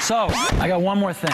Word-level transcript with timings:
So, 0.00 0.26
I 0.60 0.66
got 0.66 0.80
one 0.82 0.98
more 0.98 1.14
thing. 1.14 1.30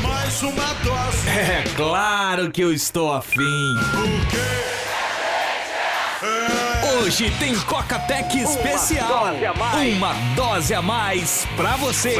Mais 0.00 0.42
uma 0.42 0.74
dose. 0.84 1.26
É 1.28 1.64
claro 1.74 2.52
que 2.52 2.62
eu 2.62 2.72
estou 2.72 3.12
afim. 3.12 3.40
O 3.42 4.26
quê? 4.30 4.77
Hoje 7.00 7.30
tem 7.38 7.54
Coca-Tech 7.60 8.36
especial. 8.38 9.28
dose. 9.28 9.96
Uma 9.96 10.14
dose 10.34 10.74
a 10.74 10.82
mais 10.82 11.46
pra 11.56 11.76
você. 11.76 12.16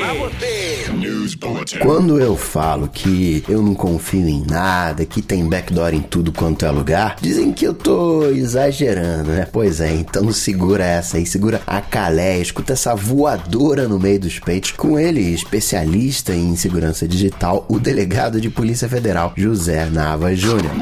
News 0.93 1.35
Bulletin. 1.35 1.79
Quando 1.81 2.21
eu 2.21 2.37
falo 2.37 2.89
que 2.89 3.43
eu 3.49 3.61
não 3.61 3.75
confio 3.75 4.29
em 4.29 4.45
nada, 4.47 5.05
que 5.05 5.21
tem 5.21 5.49
backdoor 5.49 5.95
em 5.95 6.01
tudo 6.01 6.33
quanto 6.33 6.65
é 6.65 6.71
lugar, 6.71 7.17
dizem 7.21 7.53
que 7.53 7.65
eu 7.65 7.75
tô 7.75 8.27
exagerando, 8.27 9.31
né? 9.31 9.49
Pois 9.51 9.81
é, 9.81 9.93
então 9.93 10.31
segura 10.33 10.85
essa 10.85 11.17
aí, 11.17 11.27
segura 11.27 11.61
a 11.67 11.81
calé, 11.81 12.39
escuta 12.39 12.75
essa 12.75 12.95
voadora 12.95 13.89
no 13.89 13.99
meio 13.99 14.21
dos 14.21 14.39
peitos. 14.39 14.71
Com 14.71 14.99
ele, 14.99 15.21
especialista 15.21 16.33
em 16.33 16.55
segurança 16.55 17.09
digital, 17.09 17.67
o 17.69 17.81
delegado 17.81 18.41
de 18.41 18.49
Polícia 18.49 18.89
Federal, 18.89 19.33
José 19.37 19.87
Nava 19.87 20.35
Júnior. 20.37 20.73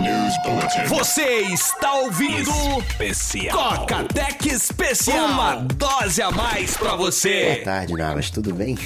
Você 0.89 1.23
está 1.23 1.95
ouvindo 1.95 2.51
Especial. 2.81 3.86
Coca-Tech 3.87 4.49
especial. 4.49 5.29
Uma 5.29 5.55
dose 5.55 6.21
a 6.21 6.29
mais 6.33 6.77
pra 6.77 6.97
Boa 6.97 7.09
você. 7.09 7.63
tarde, 7.65 7.93
Navas, 7.93 8.31
tudo 8.31 8.53
bem? 8.53 8.77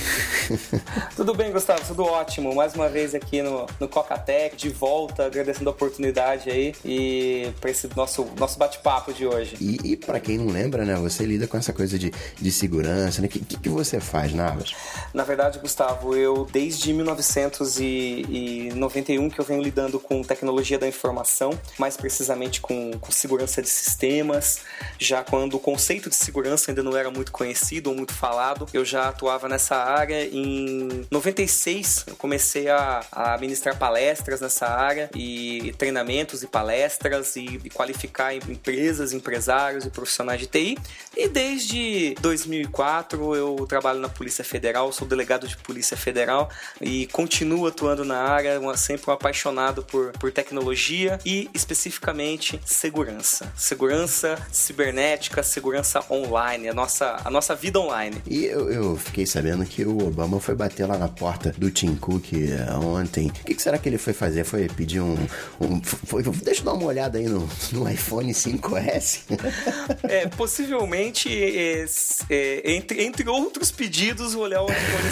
Tudo 1.16 1.32
bem, 1.34 1.50
Gustavo? 1.52 1.80
Tudo 1.86 2.04
ótimo. 2.04 2.54
Mais 2.54 2.74
uma 2.74 2.86
vez 2.88 3.14
aqui 3.14 3.40
no, 3.40 3.66
no 3.78 3.88
Coca-Tech, 3.88 4.56
de 4.56 4.68
volta, 4.68 5.24
agradecendo 5.24 5.70
a 5.70 5.73
oportunidade 5.73 6.50
aí 6.50 6.74
e 6.84 7.50
para 7.60 7.70
esse 7.70 7.88
nosso, 7.96 8.26
nosso 8.38 8.59
bate-papo 8.59 9.10
de 9.12 9.24
hoje. 9.26 9.56
E, 9.60 9.92
e 9.92 9.96
para 9.96 10.18
quem 10.20 10.36
não 10.36 10.48
lembra, 10.48 10.84
né, 10.84 10.95
você 10.96 11.24
lida 11.24 11.46
com 11.46 11.56
essa 11.56 11.73
coisa 11.73 11.98
de, 11.98 12.12
de 12.38 12.52
segurança, 12.52 13.23
né? 13.23 13.28
O 13.28 13.30
que, 13.30 13.38
que, 13.40 13.59
que 13.59 13.68
você 13.70 14.01
faz, 14.01 14.34
Navas? 14.34 14.74
Na 15.14 15.24
verdade, 15.24 15.59
Gustavo, 15.60 16.14
eu 16.14 16.46
desde 16.52 16.92
1991 16.92 19.30
que 19.30 19.40
eu 19.40 19.45
venho 19.45 19.62
lidando 19.62 19.98
com 19.98 20.23
tecnologia 20.23 20.78
da 20.78 20.87
informação, 20.87 21.59
mais 21.78 21.96
precisamente 21.96 22.60
com, 22.60 22.90
com 23.01 23.10
segurança 23.10 23.62
de 23.62 23.68
sistemas. 23.68 24.60
Já 24.99 25.23
quando 25.23 25.55
o 25.55 25.60
conceito 25.60 26.09
de 26.09 26.16
segurança 26.16 26.71
ainda 26.71 26.83
não 26.83 26.96
era 26.96 27.10
muito 27.10 27.33
conhecido 27.33 27.91
ou 27.91 27.96
muito 27.96 28.13
falado, 28.13 28.66
eu 28.73 28.85
já 28.85 29.09
atuava 29.09 29.49
nessa 29.49 29.77
área. 29.77 30.24
Em 30.27 31.07
96, 31.10 32.05
eu 32.09 32.16
comecei 32.16 32.69
a, 32.69 33.05
a 33.13 33.38
ministrar 33.38 33.79
palestras 33.79 34.41
nessa 34.41 34.66
área 34.66 35.11
e 35.15 35.74
treinamentos 35.79 36.43
e 36.43 36.46
palestras 36.46 37.37
e, 37.37 37.61
e 37.65 37.71
qualificar 37.71 38.35
empresas, 38.35 39.13
empresários 39.13 39.85
e 39.85 39.91
profissionais 39.91 40.41
de 40.41 40.46
TI. 40.46 40.79
E 41.16 41.29
desde 41.29 42.15
2004 42.21 43.35
eu 43.35 43.66
trabalho 43.68 44.01
na 44.01 44.09
Polícia 44.09 44.45
Federal, 44.45 44.93
sou 44.93 45.07
delegado 45.07 45.46
de 45.49 45.57
Polícia 45.57 45.96
Federal 45.96 46.51
e 46.80 47.07
continuo 47.09 47.66
atuando 47.66 48.05
na 48.05 48.18
área, 48.23 48.59
uma- 48.61 48.77
sempre 48.77 49.11
um 49.11 49.15
apaixonado 49.15 49.83
por, 49.83 50.13
por 50.13 50.30
tecnologia 50.33 51.18
e 51.24 51.49
especificamente 51.55 52.61
segurança. 52.65 53.52
Segurança 53.57 54.38
cibernética, 54.80 55.42
segurança 55.42 56.02
online, 56.10 56.68
a 56.68 56.74
nossa, 56.74 57.20
a 57.24 57.30
nossa 57.30 57.54
vida 57.54 57.78
online. 57.78 58.16
E 58.26 58.46
eu, 58.46 58.70
eu 58.73 58.96
fiquei 58.96 59.26
sabendo 59.26 59.64
que 59.66 59.84
o 59.84 60.06
Obama 60.06 60.40
foi 60.40 60.54
bater 60.54 60.87
lá 60.87 60.96
na 60.96 61.09
porta 61.09 61.54
do 61.56 61.70
Tim 61.70 61.95
Cook 61.96 62.32
eh, 62.32 62.72
ontem. 62.74 63.28
O 63.28 63.32
que, 63.45 63.54
que 63.54 63.62
será 63.62 63.76
que 63.78 63.88
ele 63.88 63.98
foi 63.98 64.12
fazer? 64.14 64.44
Foi 64.44 64.69
pedir 64.69 65.00
um. 65.00 65.16
um- 65.60 65.82
foi- 65.82 66.22
deixa 66.22 66.60
eu 66.62 66.64
dar 66.64 66.72
uma 66.72 66.87
olhada 66.87 67.19
aí 67.19 67.26
no, 67.28 67.48
no 67.72 67.88
iPhone 67.91 68.32
5S. 68.32 69.20
É, 70.04 70.26
possivelmente, 70.28 71.28
é, 71.31 71.84
é, 72.31 72.72
entre, 72.72 73.03
entre 73.04 73.28
outros 73.28 73.70
pedidos, 73.70 74.34
olhar 74.34 74.62
o 74.62 74.66
iPhone 74.70 75.10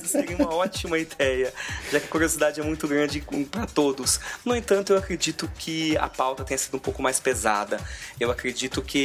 5S 0.00 0.06
seria 0.06 0.36
uma 0.36 0.52
ótima 0.54 0.98
ideia, 0.98 1.52
já 1.90 2.00
que 2.00 2.06
a 2.06 2.08
curiosidade 2.08 2.60
é 2.60 2.62
muito 2.64 2.88
grande 2.88 3.22
para 3.50 3.66
todos. 3.66 4.18
No 4.44 4.54
entanto, 4.56 4.92
eu 4.92 4.96
acredito 4.98 5.50
que 5.58 5.96
a 5.98 6.08
pauta 6.08 6.44
tenha 6.44 6.58
sido 6.58 6.76
um 6.76 6.80
pouco 6.80 7.02
mais 7.02 7.20
pesada. 7.20 7.78
Eu 8.18 8.30
acredito 8.30 8.80
que 8.82 8.98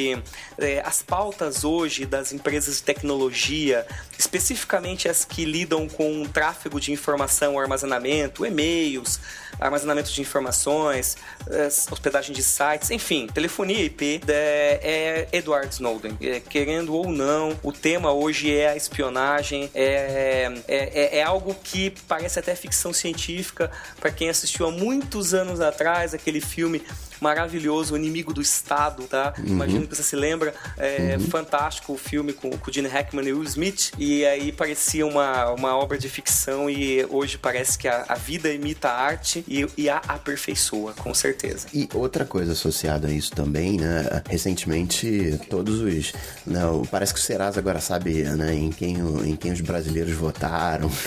é, 0.58 0.82
as 0.86 1.02
pautas 1.02 1.64
hoje 1.64 2.06
das 2.06 2.32
empresas 2.32 2.78
de 2.78 2.84
tecnologia, 2.84 3.86
especificamente 4.18 5.08
as 5.08 5.26
que 5.26 5.46
lidam 5.46 5.88
com 5.88 6.26
tráfego 6.26 6.80
de 6.80 6.92
informação, 6.92 7.60
armazenamento, 7.60 8.46
e-mails, 8.46 9.20
armazenamento 9.60 10.12
de 10.12 10.22
informações, 10.22 11.18
eh, 11.50 11.68
hospedagem 11.92 12.34
de 12.36 12.44
sites, 12.44 12.92
enfim, 12.92 13.28
telefonia 13.28 13.84
IP, 13.84 14.22
é, 14.28 15.28
é 15.32 15.38
Edward 15.38 15.74
Snowden. 15.74 16.18
É, 16.22 16.40
querendo 16.40 16.94
ou 16.94 17.10
não, 17.10 17.58
o 17.64 17.72
tema 17.72 18.12
hoje 18.12 18.54
é 18.56 18.70
a 18.70 18.76
espionagem, 18.76 19.70
é, 19.74 20.52
é, 20.68 21.16
é- 21.16 21.18
é 21.20 21.24
algo 21.24 21.56
que 21.64 21.92
parece 22.08 22.40
até 22.40 22.56
ficção 22.56 22.94
científica 22.94 23.72
para 24.00 24.12
quem 24.12 24.30
assistiu 24.30 24.68
há 24.68 24.72
muitos 24.72 25.34
anos 25.34 25.60
atrás 25.62 26.14
aquele 26.14 26.42
filme 26.42 26.82
maravilhoso, 27.20 27.96
O 27.96 27.98
Inimigo 27.98 28.32
do 28.32 28.42
Estado, 28.42 29.04
tá? 29.08 29.34
Imagino 29.44 29.88
que 29.88 29.96
você 29.96 30.04
se 30.04 30.16
lembra, 30.16 30.54
é 30.78 31.18
fantástico 31.32 31.94
o 31.94 31.98
filme 31.98 32.32
com, 32.32 32.52
com 32.52 32.70
o 32.70 32.74
Gene 32.74 32.88
Hackman 32.88 33.26
e 33.28 33.34
o 33.34 33.40
Will 33.40 33.48
Smith, 33.48 33.92
e 33.98 34.24
aí 34.24 34.52
parecia 34.52 35.04
uma, 35.06 35.50
uma 35.52 35.76
obra 35.76 35.98
de 35.98 36.08
ficção 36.10 36.70
e 36.70 37.04
hoje 37.10 37.38
parece 37.40 37.76
que 37.76 37.88
a, 37.88 38.06
a 38.08 38.14
vida 38.14 38.54
imita 38.54 38.90
a 38.90 39.02
arte 39.02 39.44
e, 39.48 39.68
e 39.78 39.90
a 39.90 39.98
aperfeiçoa, 39.98 40.94
com 40.94 41.14
certeza. 41.14 41.68
E 41.74 41.88
outra 41.94 42.26
coisa 42.26 42.52
associada 42.52 43.08
a 43.08 43.12
isso 43.12 43.32
também, 43.32 43.78
né? 43.78 44.22
Recentemente, 44.30 45.40
todos 45.50 45.80
os. 45.80 46.14
Né, 46.46 46.62
parece 46.92 47.14
que 47.14 47.20
o 47.20 47.24
Serasa 47.24 47.60
agora 47.60 47.80
sabe 47.80 48.24
né, 48.24 48.54
em, 48.54 48.72
quem, 48.72 48.98
em 49.26 49.36
quem 49.36 49.52
os 49.52 49.62
brasileiros 49.62 50.14
votaram. 50.14 50.90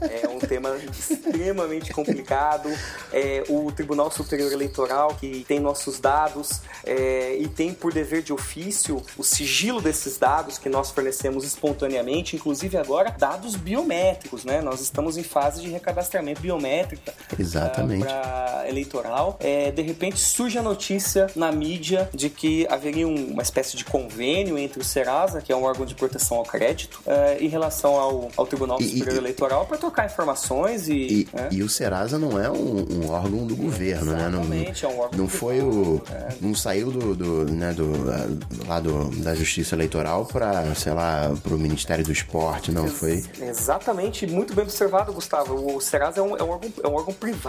É 0.00 0.28
um 0.28 0.38
tema 0.38 0.76
extremamente 0.76 1.92
complicado. 1.92 2.68
É, 3.12 3.44
o 3.48 3.70
Tribunal 3.72 4.10
Superior 4.10 4.52
Eleitoral, 4.52 5.14
que 5.14 5.44
tem 5.46 5.60
nossos 5.60 5.98
dados 5.98 6.60
é, 6.84 7.36
e 7.36 7.48
tem 7.48 7.72
por 7.72 7.92
dever 7.92 8.22
de 8.22 8.32
ofício 8.32 9.02
o 9.16 9.22
sigilo 9.22 9.80
desses 9.80 10.18
dados 10.18 10.58
que 10.58 10.68
nós 10.68 10.90
fornecemos 10.90 11.44
espontaneamente, 11.44 12.36
inclusive 12.36 12.76
agora 12.76 13.10
dados 13.10 13.56
biométricos, 13.56 14.44
né? 14.44 14.60
Nós 14.60 14.80
estamos 14.80 15.16
em 15.16 15.22
fase 15.22 15.62
de 15.62 15.68
recadastramento 15.68 16.40
biométrico 16.40 17.02
Exatamente. 17.58 18.04
para 18.04 18.64
eleitoral. 18.68 19.36
É, 19.40 19.70
de 19.70 19.82
repente 19.82 20.18
surge 20.18 20.58
a 20.58 20.62
notícia 20.62 21.26
na 21.36 21.52
mídia 21.52 22.08
de 22.14 22.30
que 22.30 22.66
haveria 22.70 23.06
um- 23.06 23.32
uma 23.32 23.42
espécie 23.42 23.76
de 23.76 23.84
convênio 23.84 24.58
entre 24.58 24.80
o 24.80 24.84
Serasa, 24.84 25.40
que 25.42 25.52
é 25.52 25.56
um 25.56 25.62
órgão 25.64 25.84
de 25.84 25.94
proteção 25.94 26.38
ao 26.38 26.44
crédito, 26.44 27.00
é, 27.06 27.38
em 27.40 27.48
relação 27.48 27.94
ao, 27.94 28.30
ao 28.36 28.46
Tribunal 28.46 28.80
E- 28.80 28.84
Superior 28.88 29.14
e- 29.16 29.18
Eleitoral 29.18 29.66
para 29.66 29.76
trocar 29.78 30.06
informações 30.06 30.88
e. 30.88 30.94
E, 30.94 31.28
né? 31.32 31.48
e 31.52 31.62
o 31.62 31.68
Serasa 31.68 32.18
não 32.18 32.40
é 32.42 32.50
um, 32.50 33.04
um 33.04 33.10
órgão 33.10 33.46
do 33.46 33.54
governo, 33.54 34.12
né? 34.12 34.28
Não, 34.28 34.40
Exatamente, 34.40 34.84
é 34.84 34.88
um 34.88 34.98
órgão 35.00 35.18
não 35.18 35.28
foi 35.28 35.60
o. 35.60 36.00
privado, 36.04 36.34
Não 36.40 36.54
saiu 36.54 36.90
do, 36.90 37.14
do, 37.14 37.52
né, 37.52 37.72
do, 37.72 37.84
lá 38.66 38.80
do, 38.80 39.10
da 39.22 39.34
Justiça 39.34 39.74
Eleitoral 39.74 40.24
para, 40.26 40.74
sei 40.74 40.92
lá, 40.92 41.32
pro 41.42 41.58
Ministério 41.58 42.04
do 42.04 42.12
Esporte, 42.12 42.72
não 42.72 42.88
foi? 42.88 43.22
Exatamente, 43.40 44.26
muito 44.26 44.54
bem 44.54 44.64
observado, 44.64 45.12
Gustavo. 45.12 45.76
O 45.76 45.80
Serasa 45.80 46.20
é 46.20 46.22
um, 46.22 46.36
é 46.36 46.42
um 46.42 46.50
órgão, 46.50 46.72
é 46.82 46.88
um 46.88 46.94
órgão 46.94 47.12
privado. 47.14 47.43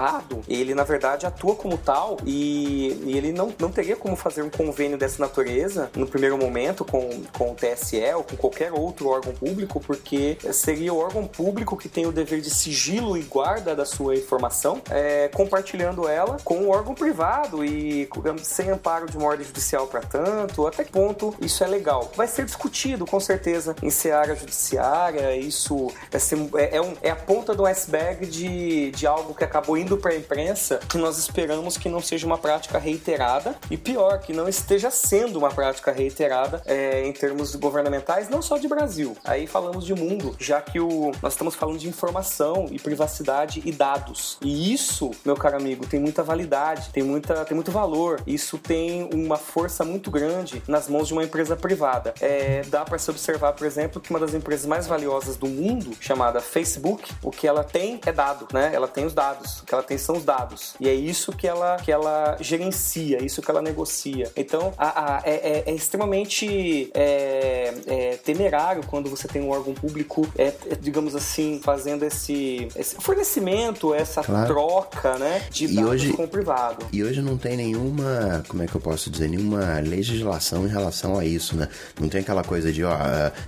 Ele, 0.47 0.73
na 0.75 0.83
verdade, 0.83 1.25
atua 1.25 1.56
como 1.56 1.78
tal 1.78 2.17
e, 2.25 3.01
e 3.06 3.17
ele 3.17 3.31
não, 3.31 3.53
não 3.59 3.72
teria 3.72 3.95
como 3.95 4.16
fazer 4.16 4.41
um 4.41 4.50
convênio 4.50 4.97
dessa 4.97 5.22
natureza 5.22 5.89
no 5.95 6.06
primeiro 6.07 6.38
momento 6.38 6.83
com, 6.85 7.09
com 7.38 7.51
o 7.51 7.56
TSE 7.56 8.01
ou 8.16 8.23
com 8.23 8.35
qualquer 8.35 8.72
outro 8.73 9.09
órgão 9.09 9.33
público, 9.33 9.79
porque 9.79 10.38
seria 10.53 10.94
o 10.94 10.97
órgão 10.97 11.25
público 11.28 11.78
que 11.78 11.88
tem 11.89 12.06
o 12.06 12.11
dever 12.11 12.41
de 12.41 12.50
sigilo 12.50 13.17
e 13.17 13.22
guarda 13.23 13.75
da 13.75 13.85
sua 13.85 14.16
informação, 14.16 14.81
é, 14.89 15.28
compartilhando 15.29 16.07
ela 16.07 16.38
com 16.44 16.59
o 16.59 16.69
órgão 16.69 16.94
privado 16.94 17.63
e 17.63 18.07
sem 18.44 18.69
amparo 18.69 19.09
de 19.09 19.17
uma 19.17 19.27
ordem 19.27 19.45
judicial 19.45 19.88
para 19.88 20.01
tanto. 20.01 20.66
Até 20.67 20.83
que 20.83 20.91
ponto 20.91 21.33
isso 21.41 21.63
é 21.63 21.67
legal? 21.67 22.12
Vai 22.16 22.27
ser 22.27 22.45
discutido, 22.45 23.06
com 23.06 23.19
certeza, 23.19 23.75
em 23.81 23.89
seara 23.89 24.35
judiciária. 24.35 25.35
Isso 25.35 25.88
é, 26.12 26.17
é- 26.63 26.75
é 26.77 26.81
um- 26.81 26.94
é 27.01 27.09
a 27.09 27.15
ponta 27.15 27.53
do 27.53 27.65
iceberg 27.65 28.25
de, 28.25 28.92
de 28.92 29.07
algo 29.07 29.33
que 29.33 29.44
acabou 29.44 29.75
indo 29.77 29.98
para 29.98 30.12
a 30.12 30.16
imprensa 30.16 30.80
que 30.89 30.98
nós 30.98 31.18
esperamos 31.18 31.77
que 31.77 31.89
não 31.89 32.01
seja 32.01 32.25
uma 32.25 32.38
prática 32.38 32.77
reiterada 32.77 33.56
e 33.69 33.77
pior, 33.77 34.19
que 34.19 34.33
não 34.33 34.48
esteja 34.48 34.89
sendo 34.92 35.38
uma 35.38 35.50
prática 35.50 35.92
reiterada 35.92 36.62
é, 36.66 37.06
em 37.06 37.13
termos 37.13 37.56
governamentais, 37.56 38.30
não 38.30 38.42
só 38.42 38.57
de 38.57 38.68
Brasil. 38.68 39.16
Aí 39.24 39.48
falamos 39.48 39.86
de 39.86 39.94
mundo, 39.94 40.36
já 40.39 40.62
que 40.62 40.80
o, 40.80 41.12
nós 41.22 41.33
estamos 41.33 41.56
falando 41.56 41.80
de 41.80 41.88
informação 41.88 42.68
e 42.72 42.80
privacidade 42.80 43.62
e 43.66 43.72
dados. 43.72 44.38
E 44.42 44.74
isso, 44.74 45.12
meu 45.24 45.36
caro 45.36 45.57
amigo, 45.57 45.86
tem 45.86 46.00
muita 46.00 46.24
validade, 46.24 46.89
tem 46.89 47.04
muita 47.04 47.45
tem 47.45 47.56
muito 47.56 47.71
valor. 47.71 48.21
Isso 48.25 48.57
tem 48.57 49.10
uma 49.13 49.38
força 49.38 49.83
muito 49.83 50.12
grande 50.12 50.62
nas 50.68 50.88
mãos 50.88 51.07
de 51.07 51.13
uma 51.13 51.24
empresa 51.24 51.56
privada. 51.56 52.13
É, 52.19 52.62
dá 52.68 52.83
para 52.83 52.98
se 52.98 53.10
observar, 53.10 53.54
por 53.54 53.66
exemplo, 53.66 54.01
que 54.01 54.10
uma 54.10 54.19
das 54.19 54.33
empresas 54.33 54.66
mais 54.66 54.88
valiosas 54.88 55.38
do 55.38 55.48
mundo, 55.48 55.95
chamada 56.00 56.39
Facebook, 56.39 57.12
o 57.21 57.31
que 57.31 57.48
ela 57.48 57.63
tem 57.63 58.00
é 58.06 58.12
dado, 58.12 58.48
né? 58.54 58.71
Ela 58.74 58.88
tem 58.88 59.06
os 59.06 59.13
dados. 59.13 59.63
O 59.65 59.67
que 59.67 59.73
ela 59.73 59.83
tem 59.83 59.97
são 59.97 60.17
os 60.17 60.23
dados. 60.23 60.75
E 60.79 60.88
é 60.88 60.94
isso 60.94 61.31
que 61.31 61.47
ela, 61.47 61.77
que 61.77 61.91
ela 61.91 62.38
gerencia, 62.39 63.23
isso 63.23 63.41
que 63.41 63.50
ela 63.50 63.63
negocia. 63.63 64.31
Então, 64.38 64.71
a, 64.77 65.15
a, 65.15 65.21
é, 65.25 65.33
é, 65.33 65.63
é, 65.65 65.73
extremamente 65.73 66.91
é, 66.94 67.73
é, 67.88 68.17
temerário 68.23 68.83
quando 68.85 69.09
você 69.09 69.27
tem 69.27 69.41
um 69.41 69.50
órgão 69.50 69.73
público, 69.73 70.27
é, 70.38 70.53
digamos 70.79 71.15
assim, 71.15 71.59
fazendo 71.63 72.06
esse, 72.06 72.67
esse 72.75 72.95
fornecimento, 72.97 73.91
essa 73.91 74.21
claro. 74.21 74.45
troca, 74.45 75.17
né? 75.17 75.47
De 75.50 75.65
e 75.65 75.75
dados 75.77 75.89
hoje, 75.89 76.13
com 76.13 76.25
o 76.25 76.27
privado. 76.27 76.85
E 76.94 77.03
hoje 77.03 77.23
não 77.23 77.35
tem 77.35 77.57
nenhuma, 77.57 78.44
como 78.47 78.61
é 78.61 78.68
que 78.68 78.75
eu 78.75 78.81
posso 78.81 79.09
dizer, 79.09 79.29
nenhuma 79.29 79.79
legislação 79.79 80.68
em 80.68 80.69
relação 80.69 81.18
a 81.18 81.25
isso, 81.25 81.57
né? 81.57 81.68
Não 82.00 82.07
tem 82.07 82.21
aquela 82.21 82.44
coisa 82.44 82.71
de, 82.71 82.83
ó, 82.83 82.95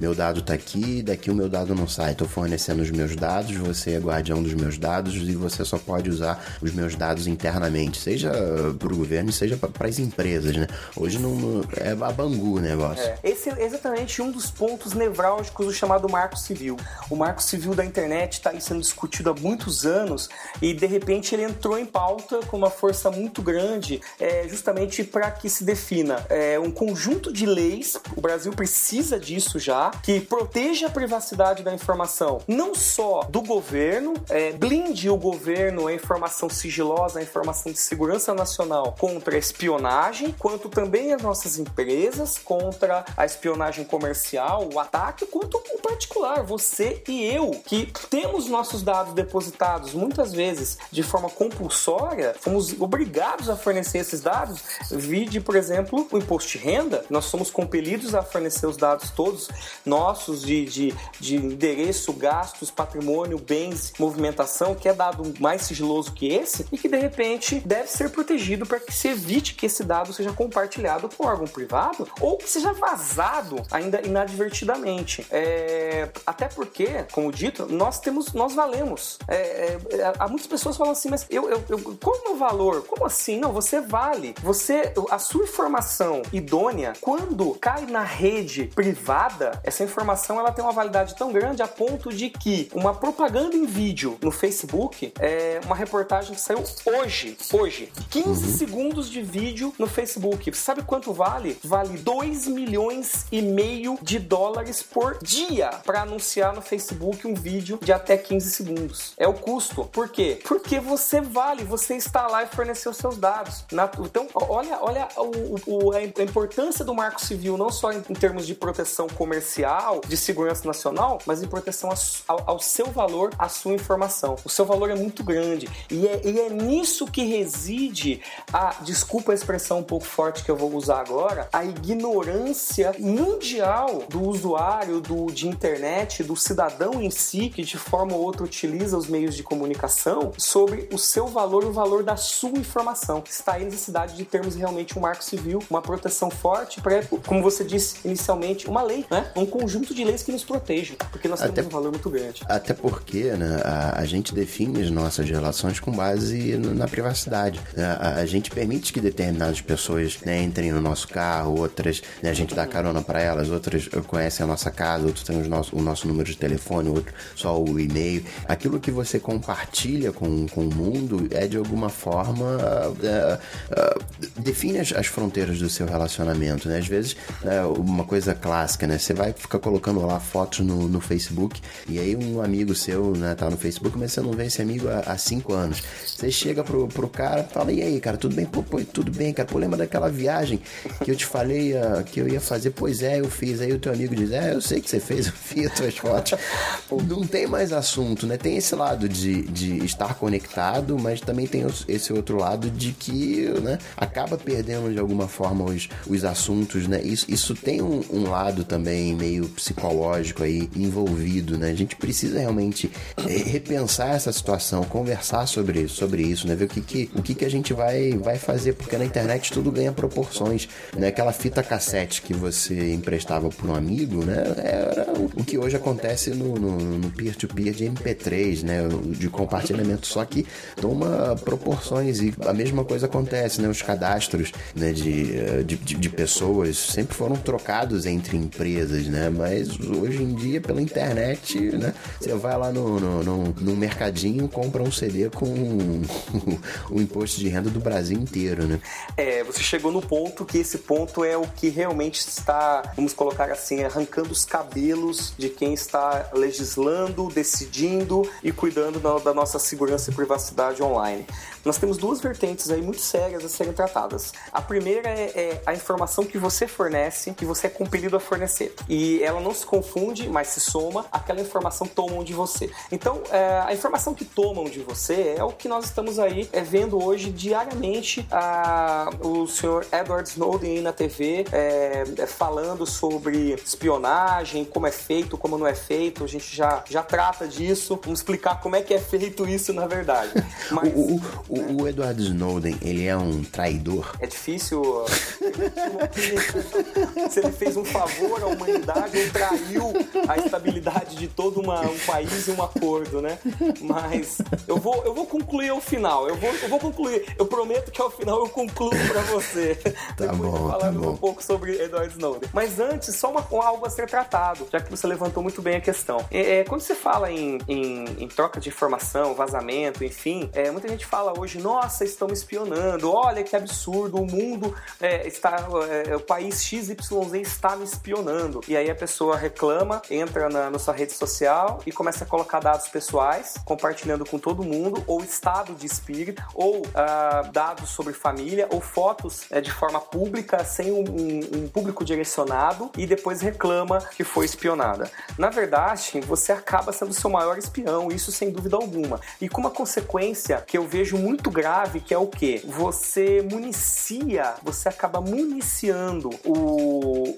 meu 0.01 0.15
dado 0.15 0.41
tá 0.41 0.55
aqui, 0.55 1.03
daqui 1.03 1.29
o 1.29 1.35
meu 1.35 1.47
dado 1.47 1.75
não 1.75 1.87
sai. 1.87 2.15
Tô 2.15 2.25
fornecendo 2.25 2.81
os 2.81 2.89
meus 2.89 3.15
dados, 3.15 3.55
você 3.55 3.91
é 3.91 3.99
guardião 3.99 4.41
dos 4.41 4.55
meus 4.55 4.79
dados 4.79 5.13
e 5.13 5.35
você 5.35 5.63
só 5.63 5.77
pode 5.77 6.06
usar 6.09 6.43
os 6.61 6.71
meus 6.73 6.95
dados 6.95 7.27
internamente, 7.27 7.97
seja 7.97 8.31
para 8.77 8.93
o 8.93 8.97
governo, 8.97 9.31
seja 9.31 9.57
para 9.57 9.87
as 9.87 9.99
empresas, 9.99 10.55
né? 10.55 10.67
Hoje 10.95 11.19
não, 11.19 11.63
é 11.77 11.91
a 11.91 12.11
bangu 12.11 12.57
o 12.57 12.59
negócio. 12.59 13.03
É, 13.03 13.17
esse 13.23 13.49
é 13.49 13.63
exatamente 13.63 14.21
um 14.21 14.31
dos 14.31 14.49
pontos 14.49 14.93
nevrálgicos 14.93 15.65
do 15.65 15.73
chamado 15.73 16.09
Marco 16.09 16.37
Civil. 16.37 16.77
O 17.09 17.15
Marco 17.15 17.41
Civil 17.41 17.73
da 17.73 17.85
internet 17.85 18.33
está 18.33 18.57
sendo 18.59 18.81
discutido 18.81 19.29
há 19.29 19.33
muitos 19.33 19.85
anos 19.85 20.29
e 20.61 20.73
de 20.73 20.85
repente 20.85 21.33
ele 21.35 21.43
entrou 21.43 21.77
em 21.77 21.85
pauta 21.85 22.39
com 22.47 22.57
uma 22.57 22.69
força 22.69 23.09
muito 23.11 23.41
grande, 23.41 24.01
é, 24.19 24.47
justamente 24.47 25.03
para 25.03 25.29
que 25.31 25.49
se 25.49 25.63
defina 25.63 26.25
é, 26.29 26.59
um 26.59 26.71
conjunto 26.71 27.31
de 27.31 27.45
leis. 27.45 27.97
O 28.15 28.21
Brasil 28.21 28.51
precisa 28.51 29.19
disso 29.19 29.59
já, 29.59 29.91
que 30.03 30.19
proteja 30.19 30.87
a 30.87 30.89
privacidade 30.89 31.63
da 31.63 31.73
informação, 31.73 32.41
não 32.47 32.73
só 32.73 33.21
do 33.29 33.41
governo, 33.41 34.13
é, 34.29 34.51
blinde 34.53 35.09
o 35.09 35.17
governo, 35.17 35.89
informação 35.97 36.49
sigilosa, 36.49 37.19
a 37.19 37.23
informação 37.23 37.71
de 37.71 37.79
segurança 37.79 38.33
nacional 38.33 38.95
contra 38.97 39.35
a 39.35 39.39
espionagem, 39.39 40.33
quanto 40.39 40.69
também 40.69 41.13
as 41.13 41.21
nossas 41.21 41.57
empresas 41.59 42.37
contra 42.37 43.03
a 43.17 43.25
espionagem 43.25 43.83
comercial, 43.83 44.69
o 44.73 44.79
ataque, 44.79 45.25
quanto 45.25 45.57
o 45.57 45.81
particular, 45.81 46.43
você 46.43 47.03
e 47.07 47.25
eu, 47.25 47.51
que 47.65 47.91
temos 48.09 48.47
nossos 48.47 48.83
dados 48.83 49.13
depositados 49.13 49.93
muitas 49.93 50.31
vezes 50.31 50.77
de 50.91 51.03
forma 51.03 51.29
compulsória, 51.29 52.35
fomos 52.39 52.79
obrigados 52.79 53.49
a 53.49 53.55
fornecer 53.55 53.99
esses 53.99 54.21
dados, 54.21 54.61
vide, 54.91 55.41
por 55.41 55.55
exemplo, 55.55 56.07
o 56.11 56.17
imposto 56.17 56.51
de 56.51 56.57
renda, 56.59 57.03
nós 57.09 57.25
somos 57.25 57.49
compelidos 57.49 58.13
a 58.13 58.21
fornecer 58.21 58.67
os 58.67 58.77
dados 58.77 59.09
todos 59.09 59.49
nossos 59.85 60.41
de, 60.41 60.65
de, 60.65 60.95
de 61.19 61.35
endereço, 61.35 62.13
gastos, 62.13 62.69
patrimônio, 62.69 63.37
bens, 63.37 63.93
movimentação, 63.97 64.75
que 64.75 64.87
é 64.87 64.93
dado 64.93 65.33
mais 65.39 65.63
sigiloso 65.63 65.86
que 66.13 66.27
esse 66.27 66.65
e 66.71 66.77
que 66.77 66.87
de 66.87 66.97
repente 66.97 67.59
deve 67.65 67.87
ser 67.87 68.09
protegido 68.09 68.65
para 68.65 68.79
que 68.79 68.93
se 68.93 69.07
evite 69.07 69.55
que 69.55 69.65
esse 69.65 69.83
dado 69.83 70.13
seja 70.13 70.31
compartilhado 70.31 71.09
com 71.09 71.25
órgão 71.25 71.47
privado 71.47 72.07
ou 72.19 72.37
que 72.37 72.49
seja 72.49 72.73
vazado 72.73 73.63
ainda 73.71 74.01
inadvertidamente. 74.05 75.25
É, 75.31 76.09
até 76.25 76.47
porque, 76.47 77.05
como 77.11 77.31
dito, 77.31 77.65
nós 77.67 77.99
temos, 77.99 78.33
nós 78.33 78.53
valemos. 78.53 79.17
É, 79.27 79.35
é, 79.35 79.77
é 79.91 80.13
há 80.19 80.27
muitas 80.27 80.47
pessoas 80.47 80.77
falam 80.77 80.93
assim, 80.93 81.09
mas 81.09 81.25
eu, 81.29 81.49
eu, 81.49 81.63
eu 81.69 81.97
qual 82.01 82.17
o 82.17 82.23
meu 82.23 82.35
valor? 82.37 82.83
Como 82.83 83.05
assim? 83.05 83.39
Não, 83.39 83.51
você 83.51 83.81
vale. 83.81 84.35
Você, 84.41 84.93
a 85.09 85.19
sua 85.19 85.43
informação 85.43 86.21
idônea, 86.31 86.93
quando 87.01 87.53
cai 87.55 87.85
na 87.85 88.03
rede 88.03 88.65
privada, 88.75 89.59
essa 89.63 89.83
informação 89.83 90.39
ela 90.39 90.51
tem 90.51 90.63
uma 90.63 90.73
validade 90.73 91.15
tão 91.15 91.31
grande 91.31 91.61
a 91.61 91.67
ponto 91.67 92.11
de 92.11 92.29
que 92.29 92.69
uma 92.73 92.93
propaganda 92.93 93.55
em 93.55 93.65
vídeo 93.65 94.17
no 94.21 94.31
Facebook 94.31 95.13
é 95.19 95.59
uma 95.65 95.75
reportagem 95.77 96.35
que 96.35 96.41
saiu 96.41 96.63
hoje, 96.85 97.37
hoje, 97.53 97.91
15 98.09 98.27
uhum. 98.27 98.57
segundos 98.57 99.09
de 99.09 99.21
vídeo 99.21 99.73
no 99.77 99.87
Facebook. 99.87 100.51
Você 100.51 100.61
sabe 100.61 100.83
quanto 100.83 101.13
vale? 101.13 101.57
Vale 101.63 101.97
2 101.97 102.47
milhões 102.47 103.25
e 103.31 103.41
meio 103.41 103.97
de 104.01 104.19
dólares 104.19 104.81
por 104.81 105.17
dia 105.21 105.69
para 105.85 106.01
anunciar 106.01 106.53
no 106.53 106.61
Facebook 106.61 107.27
um 107.27 107.33
vídeo 107.33 107.79
de 107.81 107.93
até 107.93 108.17
15 108.17 108.51
segundos. 108.51 109.13
É 109.17 109.27
o 109.27 109.33
custo. 109.33 109.85
Por 109.85 110.09
quê? 110.09 110.39
Porque 110.43 110.79
você 110.79 111.21
vale, 111.21 111.63
você 111.63 111.95
está 111.95 112.27
lá 112.27 112.43
e 112.43 112.47
forneceu 112.47 112.93
seus 112.93 113.17
dados. 113.17 113.63
Na, 113.71 113.89
então, 113.99 114.27
olha, 114.33 114.77
olha 114.81 115.07
o, 115.17 115.87
o, 115.87 115.91
a 115.91 116.03
importância 116.23 116.83
do 116.83 116.93
Marco 116.93 117.23
Civil, 117.23 117.57
não 117.57 117.69
só 117.69 117.91
em, 117.91 118.03
em, 118.09 118.13
termos 118.13 118.45
de 118.47 118.55
proteção 118.55 119.07
comercial, 119.07 120.01
de 120.07 120.17
segurança 120.17 120.65
nacional, 120.65 121.19
mas 121.25 121.41
em 121.41 121.47
proteção 121.47 121.89
ao, 122.27 122.43
ao 122.49 122.59
seu 122.59 122.87
valor, 122.87 123.31
à 123.37 123.47
sua 123.49 123.73
informação. 123.73 124.35
O 124.43 124.49
seu 124.49 124.65
valor 124.65 124.89
é 124.89 124.95
muito 124.95 125.23
grande. 125.23 125.66
E 125.89 126.07
é, 126.07 126.21
e 126.23 126.39
é 126.39 126.49
nisso 126.49 127.05
que 127.07 127.23
reside 127.23 128.21
a, 128.51 128.75
desculpa 128.81 129.31
a 129.31 129.35
expressão 129.35 129.79
um 129.79 129.83
pouco 129.83 130.05
forte 130.05 130.43
que 130.43 130.51
eu 130.51 130.55
vou 130.55 130.73
usar 130.73 130.99
agora, 130.99 131.49
a 131.51 131.63
ignorância 131.63 132.93
mundial 132.99 134.03
do 134.09 134.21
usuário 134.21 134.99
do, 135.01 135.27
de 135.27 135.47
internet, 135.47 136.23
do 136.23 136.35
cidadão 136.35 137.01
em 137.01 137.09
si, 137.09 137.49
que 137.49 137.63
de 137.63 137.77
forma 137.77 138.15
ou 138.15 138.21
outra 138.21 138.43
utiliza 138.43 138.97
os 138.97 139.07
meios 139.07 139.35
de 139.35 139.43
comunicação, 139.43 140.33
sobre 140.37 140.89
o 140.91 140.97
seu 140.97 141.27
valor 141.27 141.63
e 141.63 141.67
o 141.67 141.73
valor 141.73 142.03
da 142.03 142.15
sua 142.15 142.57
informação. 142.57 143.23
Está 143.29 143.53
aí 143.53 143.63
a 143.63 143.65
necessidade 143.65 144.15
de 144.15 144.25
termos 144.25 144.55
realmente 144.55 144.97
um 144.97 145.01
marco 145.01 145.23
civil, 145.23 145.63
uma 145.69 145.81
proteção 145.81 146.29
forte 146.29 146.81
para, 146.81 147.03
como 147.25 147.41
você 147.41 147.63
disse 147.63 147.97
inicialmente, 148.05 148.67
uma 148.67 148.81
lei, 148.81 149.05
né? 149.09 149.31
Um 149.35 149.45
conjunto 149.45 149.93
de 149.93 150.03
leis 150.03 150.23
que 150.23 150.31
nos 150.31 150.43
protejam, 150.43 150.95
porque 151.11 151.27
nós 151.27 151.41
até, 151.41 151.51
temos 151.51 151.73
um 151.73 151.77
valor 151.77 151.91
muito 151.91 152.09
grande. 152.09 152.41
Até 152.47 152.73
porque, 152.73 153.31
né, 153.31 153.61
a, 153.63 153.99
a 154.01 154.05
gente 154.05 154.33
define 154.33 154.81
as 154.81 154.89
nossas 154.89 155.29
relações 155.29 155.56
com 155.79 155.91
base 155.91 156.57
na 156.57 156.87
privacidade. 156.87 157.59
A, 157.77 158.19
a 158.19 158.25
gente 158.25 158.51
permite 158.51 158.93
que 158.93 159.01
determinadas 159.01 159.61
pessoas 159.61 160.19
né, 160.25 160.41
entrem 160.43 160.71
no 160.71 160.81
nosso 160.81 161.07
carro, 161.07 161.59
outras 161.59 162.01
né, 162.21 162.29
a 162.29 162.33
gente 162.33 162.53
dá 162.53 162.65
carona 162.65 163.01
para 163.01 163.21
elas, 163.21 163.49
outras 163.49 163.87
conhecem 164.07 164.43
a 164.43 164.47
nossa 164.47 164.69
casa, 164.69 165.05
outros 165.05 165.23
têm 165.23 165.37
nosso, 165.43 165.75
o 165.75 165.81
nosso 165.81 166.07
número 166.07 166.29
de 166.29 166.37
telefone, 166.37 166.89
outro 166.89 167.13
só 167.35 167.61
o 167.61 167.79
e-mail. 167.79 168.23
Aquilo 168.47 168.79
que 168.79 168.91
você 168.91 169.19
compartilha 169.19 170.11
com, 170.11 170.47
com 170.47 170.61
o 170.67 170.73
mundo 170.73 171.27
é 171.31 171.47
de 171.47 171.57
alguma 171.57 171.89
forma 171.89 172.57
uh, 172.57 172.91
uh, 172.91 174.41
define 174.41 174.79
as, 174.79 174.93
as, 174.93 175.07
fronteiras 175.07 175.59
do 175.59 175.69
seu 175.69 175.85
relacionamento. 175.85 176.67
Né? 176.67 176.77
Às 176.77 176.87
vezes, 176.87 177.15
é 177.43 177.61
uma 177.61 178.03
coisa 178.03 178.33
clássica, 178.33 178.87
né? 178.87 178.97
Você 178.97 179.13
vai 179.13 179.33
ficar 179.33 179.59
colocando 179.59 180.05
lá 180.05 180.19
fotos 180.19 180.59
no, 180.59 180.87
no 180.87 180.99
Facebook 180.99 181.61
e 181.87 181.99
aí 181.99 182.15
um 182.15 182.41
amigo 182.41 182.75
seu 182.75 183.11
né, 183.15 183.35
tá 183.35 183.49
no 183.49 183.57
Facebook, 183.57 183.97
mas 183.97 184.13
você 184.13 184.21
não 184.21 184.31
vê 184.31 184.45
esse 184.45 184.61
amigo 184.61 184.87
cinco 185.17 185.36
anos. 185.53 185.83
Você 186.05 186.31
chega 186.31 186.63
pro, 186.63 186.87
pro 186.87 187.07
cara 187.07 187.43
fala, 187.43 187.71
e 187.71 187.81
aí, 187.81 187.99
cara, 187.99 188.17
tudo 188.17 188.35
bem? 188.35 188.45
Pô, 188.45 188.63
pô, 188.63 188.81
tudo 188.81 189.11
bem, 189.11 189.33
cara. 189.33 189.47
Pô, 189.47 189.57
lembra 189.57 189.77
daquela 189.77 190.09
viagem 190.09 190.59
que 191.03 191.11
eu 191.11 191.15
te 191.15 191.25
falei 191.25 191.73
uh, 191.73 192.03
que 192.03 192.19
eu 192.19 192.27
ia 192.27 192.41
fazer? 192.41 192.71
Pois 192.71 193.01
é, 193.01 193.19
eu 193.19 193.29
fiz. 193.29 193.61
Aí 193.61 193.71
o 193.71 193.79
teu 193.79 193.93
amigo 193.93 194.15
diz, 194.15 194.31
é, 194.31 194.53
eu 194.53 194.61
sei 194.61 194.81
que 194.81 194.89
você 194.89 194.99
fez, 194.99 195.27
eu 195.27 195.33
vi 195.53 195.65
as 195.65 195.73
tuas 195.73 195.97
fotos. 195.97 196.37
não 197.07 197.25
tem 197.25 197.47
mais 197.47 197.71
assunto, 197.71 198.25
né? 198.25 198.37
Tem 198.37 198.57
esse 198.57 198.75
lado 198.75 199.07
de, 199.07 199.43
de 199.43 199.83
estar 199.85 200.15
conectado, 200.15 200.97
mas 200.99 201.21
também 201.21 201.47
tem 201.47 201.65
esse 201.87 202.13
outro 202.13 202.37
lado 202.37 202.69
de 202.69 202.91
que, 202.91 203.49
né, 203.61 203.77
acaba 203.95 204.37
perdendo 204.37 204.91
de 204.91 204.99
alguma 204.99 205.27
forma 205.27 205.65
os, 205.65 205.89
os 206.07 206.23
assuntos, 206.23 206.87
né? 206.87 207.01
Isso, 207.01 207.25
isso 207.29 207.55
tem 207.55 207.81
um, 207.81 208.03
um 208.11 208.29
lado 208.29 208.63
também 208.63 209.13
meio 209.15 209.47
psicológico 209.49 210.43
aí 210.43 210.69
envolvido, 210.75 211.57
né? 211.57 211.69
A 211.69 211.75
gente 211.75 211.95
precisa 211.95 212.39
realmente 212.39 212.91
eh, 213.17 213.43
repensar 213.45 214.15
essa 214.15 214.31
situação, 214.31 214.83
conversar 214.83 215.26
sobre, 215.45 215.87
sobre 215.87 216.21
isso, 216.23 216.47
né? 216.47 216.55
Ver 216.55 216.65
o 216.65 216.67
que, 216.67 216.81
que, 216.81 217.09
o 217.15 217.21
que, 217.21 217.35
que 217.35 217.45
a 217.45 217.49
gente 217.49 217.73
vai, 217.73 218.11
vai 218.11 218.37
fazer, 218.37 218.73
porque 218.73 218.97
na 218.97 219.05
internet 219.05 219.51
tudo 219.51 219.71
ganha 219.71 219.91
proporções, 219.91 220.69
né? 220.95 221.07
Aquela 221.07 221.33
fita 221.33 221.61
cassete 221.61 222.21
que 222.21 222.33
você 222.33 222.93
emprestava 222.93 223.49
por 223.49 223.69
um 223.69 223.75
amigo, 223.75 224.23
né? 224.23 224.43
Era 224.57 225.07
o 225.35 225.43
que 225.43 225.57
hoje 225.57 225.75
acontece 225.75 226.29
no, 226.29 227.11
peer-to-peer 227.11 227.73
-peer 227.73 227.75
de 227.75 227.85
MP3, 227.85 228.63
né? 228.63 228.87
De 229.17 229.29
compartilhamento, 229.29 230.07
só 230.07 230.23
que 230.23 230.45
toma 230.75 231.35
proporções 231.43 232.21
e 232.21 232.33
a 232.45 232.53
mesma 232.53 232.85
coisa 232.85 233.05
acontece, 233.07 233.61
né? 233.61 233.67
Os 233.67 233.81
cadastros 233.81 234.51
né? 234.75 234.91
de, 234.93 235.63
de, 235.63 235.75
de 235.75 236.09
pessoas 236.09 236.77
sempre 236.77 237.15
foram 237.15 237.35
trocados 237.35 238.05
entre 238.05 238.37
empresas, 238.37 239.07
né? 239.07 239.29
Mas 239.29 239.77
hoje 239.79 240.21
em 240.21 240.33
dia, 240.35 240.61
pela 240.61 240.81
internet, 240.81 241.59
né? 241.77 241.93
Você 242.19 242.33
vai 242.35 242.57
lá 242.57 242.71
no, 242.71 242.99
no, 242.99 243.23
no, 243.23 243.43
no 243.59 243.75
mercadinho, 243.75 244.47
compra 244.47 244.83
um 244.83 244.91
CD 244.91 245.16
com 245.29 245.45
o 246.89 247.01
imposto 247.01 247.39
de 247.39 247.47
renda 247.47 247.69
do 247.69 247.79
Brasil 247.79 248.17
inteiro, 248.17 248.65
né? 248.65 248.79
É, 249.15 249.43
você 249.43 249.61
chegou 249.61 249.91
no 249.91 250.01
ponto 250.01 250.45
que 250.45 250.57
esse 250.57 250.79
ponto 250.79 251.23
é 251.23 251.35
o 251.35 251.47
que 251.47 251.69
realmente 251.69 252.19
está, 252.19 252.93
vamos 252.95 253.13
colocar 253.13 253.51
assim, 253.51 253.83
arrancando 253.83 254.31
os 254.31 254.45
cabelos 254.45 255.33
de 255.37 255.49
quem 255.49 255.73
está 255.73 256.29
legislando, 256.33 257.27
decidindo 257.29 258.29
e 258.43 258.51
cuidando 258.51 258.99
da 259.19 259.33
nossa 259.33 259.59
segurança 259.59 260.11
e 260.11 260.13
privacidade 260.13 260.81
online. 260.83 261.25
Nós 261.65 261.77
temos 261.77 261.97
duas 261.97 262.21
vertentes 262.21 262.69
aí 262.69 262.81
muito 262.81 263.01
sérias 263.01 263.43
a 263.43 263.49
serem 263.49 263.73
tratadas. 263.73 264.31
A 264.53 264.61
primeira 264.61 265.09
é, 265.09 265.31
é 265.35 265.61
a 265.65 265.73
informação 265.73 266.23
que 266.23 266.37
você 266.37 266.65
fornece, 266.65 267.33
que 267.33 267.43
você 267.43 267.67
é 267.67 267.69
compelido 267.69 268.15
a 268.15 268.19
fornecer. 268.19 268.73
E 268.87 269.21
ela 269.21 269.41
não 269.41 269.53
se 269.53 269.65
confunde, 269.65 270.29
mas 270.29 270.47
se 270.47 270.61
soma 270.61 271.05
àquela 271.11 271.41
informação 271.41 271.85
que 271.85 271.93
tomam 271.93 272.23
de 272.23 272.33
você. 272.33 272.71
Então, 272.91 273.21
é, 273.29 273.63
a 273.65 273.73
informação 273.73 274.13
que 274.13 274.23
tomam 274.23 274.65
de 274.65 274.79
você 274.79 275.06
é 275.13 275.43
o 275.43 275.51
que 275.51 275.67
nós 275.67 275.85
estamos 275.85 276.19
aí 276.19 276.49
é, 276.51 276.61
vendo 276.61 277.03
hoje 277.03 277.29
diariamente 277.29 278.25
a, 278.31 279.09
o 279.21 279.47
senhor 279.47 279.85
Edward 279.91 280.27
Snowden 280.29 280.77
aí 280.77 280.81
na 280.81 280.93
TV 280.93 281.45
é, 281.51 282.03
é, 282.17 282.25
falando 282.25 282.85
sobre 282.85 283.53
espionagem, 283.53 284.65
como 284.65 284.87
é 284.87 284.91
feito, 284.91 285.37
como 285.37 285.57
não 285.57 285.67
é 285.67 285.75
feito. 285.75 286.23
A 286.23 286.27
gente 286.27 286.55
já, 286.55 286.83
já 286.89 287.03
trata 287.03 287.47
disso. 287.47 287.99
Vamos 288.03 288.19
explicar 288.19 288.59
como 288.61 288.75
é 288.75 288.81
que 288.81 288.93
é 288.93 288.99
feito 288.99 289.47
isso 289.47 289.73
na 289.73 289.87
verdade. 289.87 290.31
Mas, 290.71 290.91
O, 290.93 291.15
o, 291.15 291.21
o, 291.49 291.81
o 291.83 291.87
Edward 291.87 292.21
Snowden, 292.21 292.77
ele 292.81 293.05
é 293.05 293.15
um 293.15 293.43
traidor? 293.43 294.15
é 294.19 294.27
difícil 294.27 295.05
se 297.29 297.39
ele 297.39 297.51
fez 297.51 297.77
um 297.77 297.85
favor 297.85 298.41
à 298.43 298.47
humanidade 298.47 299.17
ou 299.19 299.29
traiu 299.31 299.93
a 300.27 300.37
estabilidade 300.37 301.15
de 301.15 301.27
todo 301.27 301.59
uma- 301.61 301.81
um 301.81 301.97
país 301.99 302.47
e 302.47 302.51
um 302.51 302.61
acordo, 302.63 303.21
né? 303.21 303.37
Mas 303.81 304.37
eu 304.67 304.77
vou, 304.77 304.96
eu 305.05 305.13
vou 305.13 305.25
concluir 305.25 305.69
ao 305.69 305.79
final. 305.81 306.27
Eu 306.27 306.35
vou, 306.35 306.49
eu 306.53 306.69
vou 306.69 306.79
concluir. 306.79 307.35
Eu 307.37 307.45
prometo 307.45 307.91
que 307.91 308.01
ao 308.01 308.09
final 308.11 308.39
eu 308.39 308.49
concluo 308.49 308.89
pra 308.89 309.21
você. 309.23 309.75
Tá 310.17 310.25
Depois 310.25 310.37
bom, 310.39 310.51
de 310.51 310.63
tá 310.71 310.79
falarmos 310.79 311.01
bom. 311.05 311.11
um 311.11 311.17
pouco 311.17 311.43
sobre 311.43 311.79
Edward 311.81 312.11
Snowden. 312.13 312.49
Mas 312.53 312.79
antes, 312.79 313.15
só 313.15 313.29
uma, 313.29 313.45
algo 313.65 313.85
a 313.85 313.89
ser 313.89 314.07
tratado, 314.07 314.67
já 314.71 314.79
que 314.79 314.89
você 314.89 315.05
levantou 315.05 315.43
muito 315.43 315.61
bem 315.61 315.75
a 315.75 315.81
questão. 315.81 316.25
É, 316.31 316.59
é, 316.59 316.63
quando 316.63 316.81
você 316.81 316.95
fala 316.95 317.31
em, 317.31 317.57
em- 317.67 318.23
em 318.23 318.27
troca 318.27 318.59
de 318.59 318.69
informação, 318.69 319.33
vazamento, 319.35 320.03
enfim, 320.03 320.49
é, 320.53 320.71
muita 320.71 320.87
gente 320.87 321.05
fala 321.05 321.37
hoje, 321.37 321.59
nossa, 321.59 322.03
estão 322.03 322.27
me 322.27 322.33
espionando, 322.33 323.11
olha 323.11 323.43
que 323.43 323.55
absurdo, 323.55 324.17
o 324.21 324.25
mundo 324.25 324.73
é, 324.99 325.27
está, 325.27 325.67
é, 326.07 326.15
o 326.15 326.19
país 326.19 326.63
XYZ 326.63 326.95
está 327.41 327.75
me 327.75 327.83
espionando. 327.83 328.61
E 328.67 328.75
aí 328.75 328.89
a 328.89 328.95
pessoa 328.95 329.35
reclama, 329.35 330.01
entra 330.09 330.49
na, 330.49 330.69
na 330.69 330.79
sua 330.79 330.93
rede 330.93 331.13
social 331.13 331.79
e 331.85 331.91
começa 331.91 332.23
a 332.23 332.27
colocar 332.27 332.59
dados 332.59 332.87
pessoais, 332.87 333.55
compartilhando 333.65 334.25
com 334.25 334.39
todo 334.39 334.63
mundo, 334.63 334.86
ou 335.07 335.23
estado 335.23 335.73
de 335.73 335.85
espírito, 335.85 336.41
ou 336.53 336.81
ah, 336.95 337.49
dados 337.51 337.89
sobre 337.89 338.13
família, 338.13 338.67
ou 338.71 338.81
fotos 338.81 339.45
é, 339.51 339.59
de 339.61 339.71
forma 339.71 339.99
pública, 339.99 340.63
sem 340.63 340.91
um, 340.91 341.03
um- 341.03 341.63
um 341.63 341.67
público 341.67 342.03
direcionado, 342.05 342.89
e 342.97 343.05
depois 343.05 343.41
reclama 343.41 343.99
que 344.15 344.23
foi 344.23 344.45
espionada. 344.45 345.09
Na 345.37 345.49
verdade, 345.49 346.19
você 346.21 346.51
acaba 346.51 346.91
sendo 346.91 347.13
seu 347.13 347.29
maior 347.29 347.57
espião, 347.57 348.09
isso 348.09 348.31
sem 348.31 348.51
dúvida 348.51 348.75
alguma. 348.75 349.19
E 349.41 349.47
com 349.49 349.61
uma 349.61 349.71
consequência 349.71 350.63
que 350.65 350.77
eu 350.77 350.85
vejo 350.87 351.17
muito 351.17 351.49
grave, 351.49 351.99
que 351.99 352.13
é 352.13 352.17
o 352.17 352.27
quê? 352.27 352.61
Você 352.65 353.41
municia, 353.49 354.55
você 354.63 354.89
acaba 354.89 355.19
municiando 355.21 356.29
o, 356.45 356.53